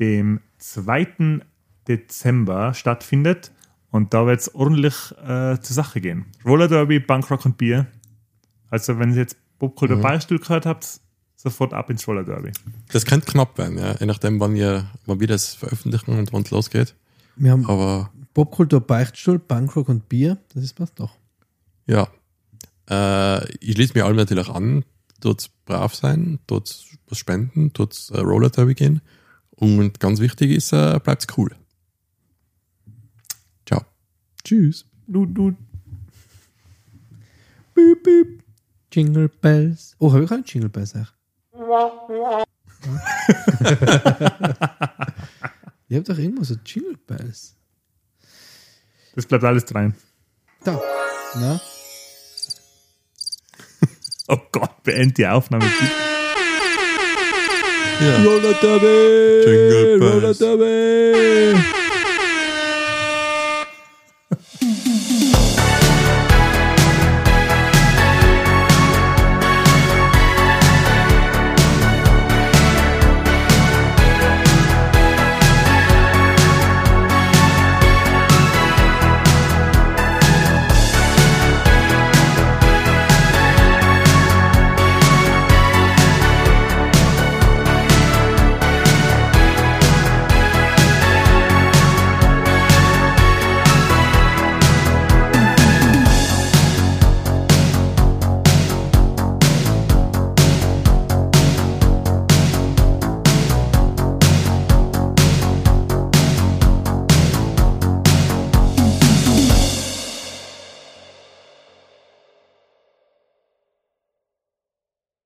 dem 0.00 0.40
2. 0.58 1.40
Dezember 1.86 2.74
stattfindet. 2.74 3.52
Und 3.92 4.14
da 4.14 4.26
wird 4.26 4.40
es 4.40 4.52
ordentlich 4.52 5.14
äh, 5.22 5.60
zur 5.60 5.74
Sache 5.74 6.00
gehen. 6.00 6.26
Roller 6.44 6.66
Derby, 6.66 6.98
Bankrock 6.98 7.46
und 7.46 7.56
Bier. 7.56 7.86
Also 8.68 8.98
wenn 8.98 9.10
ihr 9.10 9.18
jetzt 9.18 9.36
Popkultur 9.60 9.98
mhm. 9.98 10.02
Beispiel 10.02 10.40
gehört 10.40 10.66
habt, 10.66 11.00
sofort 11.38 11.72
ab 11.72 11.88
ins 11.88 12.06
Roller 12.06 12.24
Derby. 12.24 12.52
Das 12.92 13.06
könnte 13.06 13.30
knapp 13.30 13.56
werden, 13.56 13.78
ja. 13.78 13.94
Je 13.98 14.06
nachdem, 14.06 14.40
wann 14.40 14.54
wir, 14.54 14.90
wann 15.06 15.20
wir 15.20 15.28
das 15.28 15.54
veröffentlichen 15.54 16.18
und 16.18 16.32
wann 16.32 16.42
es 16.42 16.50
losgeht. 16.50 16.94
Wir 17.36 17.52
haben 17.52 17.64
Aber 17.66 18.10
Popkultur 18.34 18.80
Beichtstuhl, 18.80 19.38
Bankrock 19.38 19.88
und 19.88 20.08
Bier. 20.08 20.38
Das 20.52 20.64
ist 20.64 20.78
was 20.78 20.92
doch. 20.94 21.16
ja. 21.86 22.08
Äh, 22.90 23.52
ich 23.60 23.74
schließe 23.74 23.92
mir 23.94 24.06
allem 24.06 24.16
natürlich 24.16 24.48
an, 24.48 24.82
dort 25.20 25.50
brav 25.66 25.94
sein, 25.94 26.38
dort 26.46 26.86
was 27.06 27.18
spenden, 27.18 27.70
dort 27.74 28.10
äh, 28.14 28.20
Roller 28.20 28.48
Derby 28.48 28.74
gehen. 28.74 29.02
Und 29.50 30.00
ganz 30.00 30.20
wichtig 30.20 30.52
ist, 30.52 30.72
äh, 30.72 30.98
bleibt's 31.02 31.26
cool. 31.36 31.54
Ciao. 33.66 33.82
Tschüss. 34.42 34.86
Du, 35.06 35.26
du, 35.26 35.54
Büp, 37.74 38.02
büp. 38.02 38.42
Jingle 38.90 39.28
Bells. 39.28 39.94
Oh, 39.98 40.12
habe 40.12 40.24
ich 40.24 40.30
auch 40.30 40.34
einen 40.34 40.44
Jingle 40.46 40.70
Bells? 40.70 40.96
Auch? 40.96 41.12
Ihr 45.88 45.98
habt 45.98 46.08
doch 46.08 46.18
irgendwo 46.18 46.44
so 46.44 46.54
Jingle 46.64 46.96
Bells. 47.06 47.56
das 49.14 49.26
bleibt 49.26 49.44
alles 49.44 49.64
rein. 49.74 49.94
Da. 50.64 50.80
Na? 51.36 51.60
Oh 54.30 54.36
Gott, 54.52 54.82
beend 54.82 55.16
die 55.16 55.26
Aufnahme. 55.26 55.64
Ja. 57.98 58.22
Roller 58.22 58.52
Derby! 58.52 59.42
Jingle 59.46 59.98
Bells. 59.98 60.40
Roller 60.42 60.56
Derby! 60.58 61.77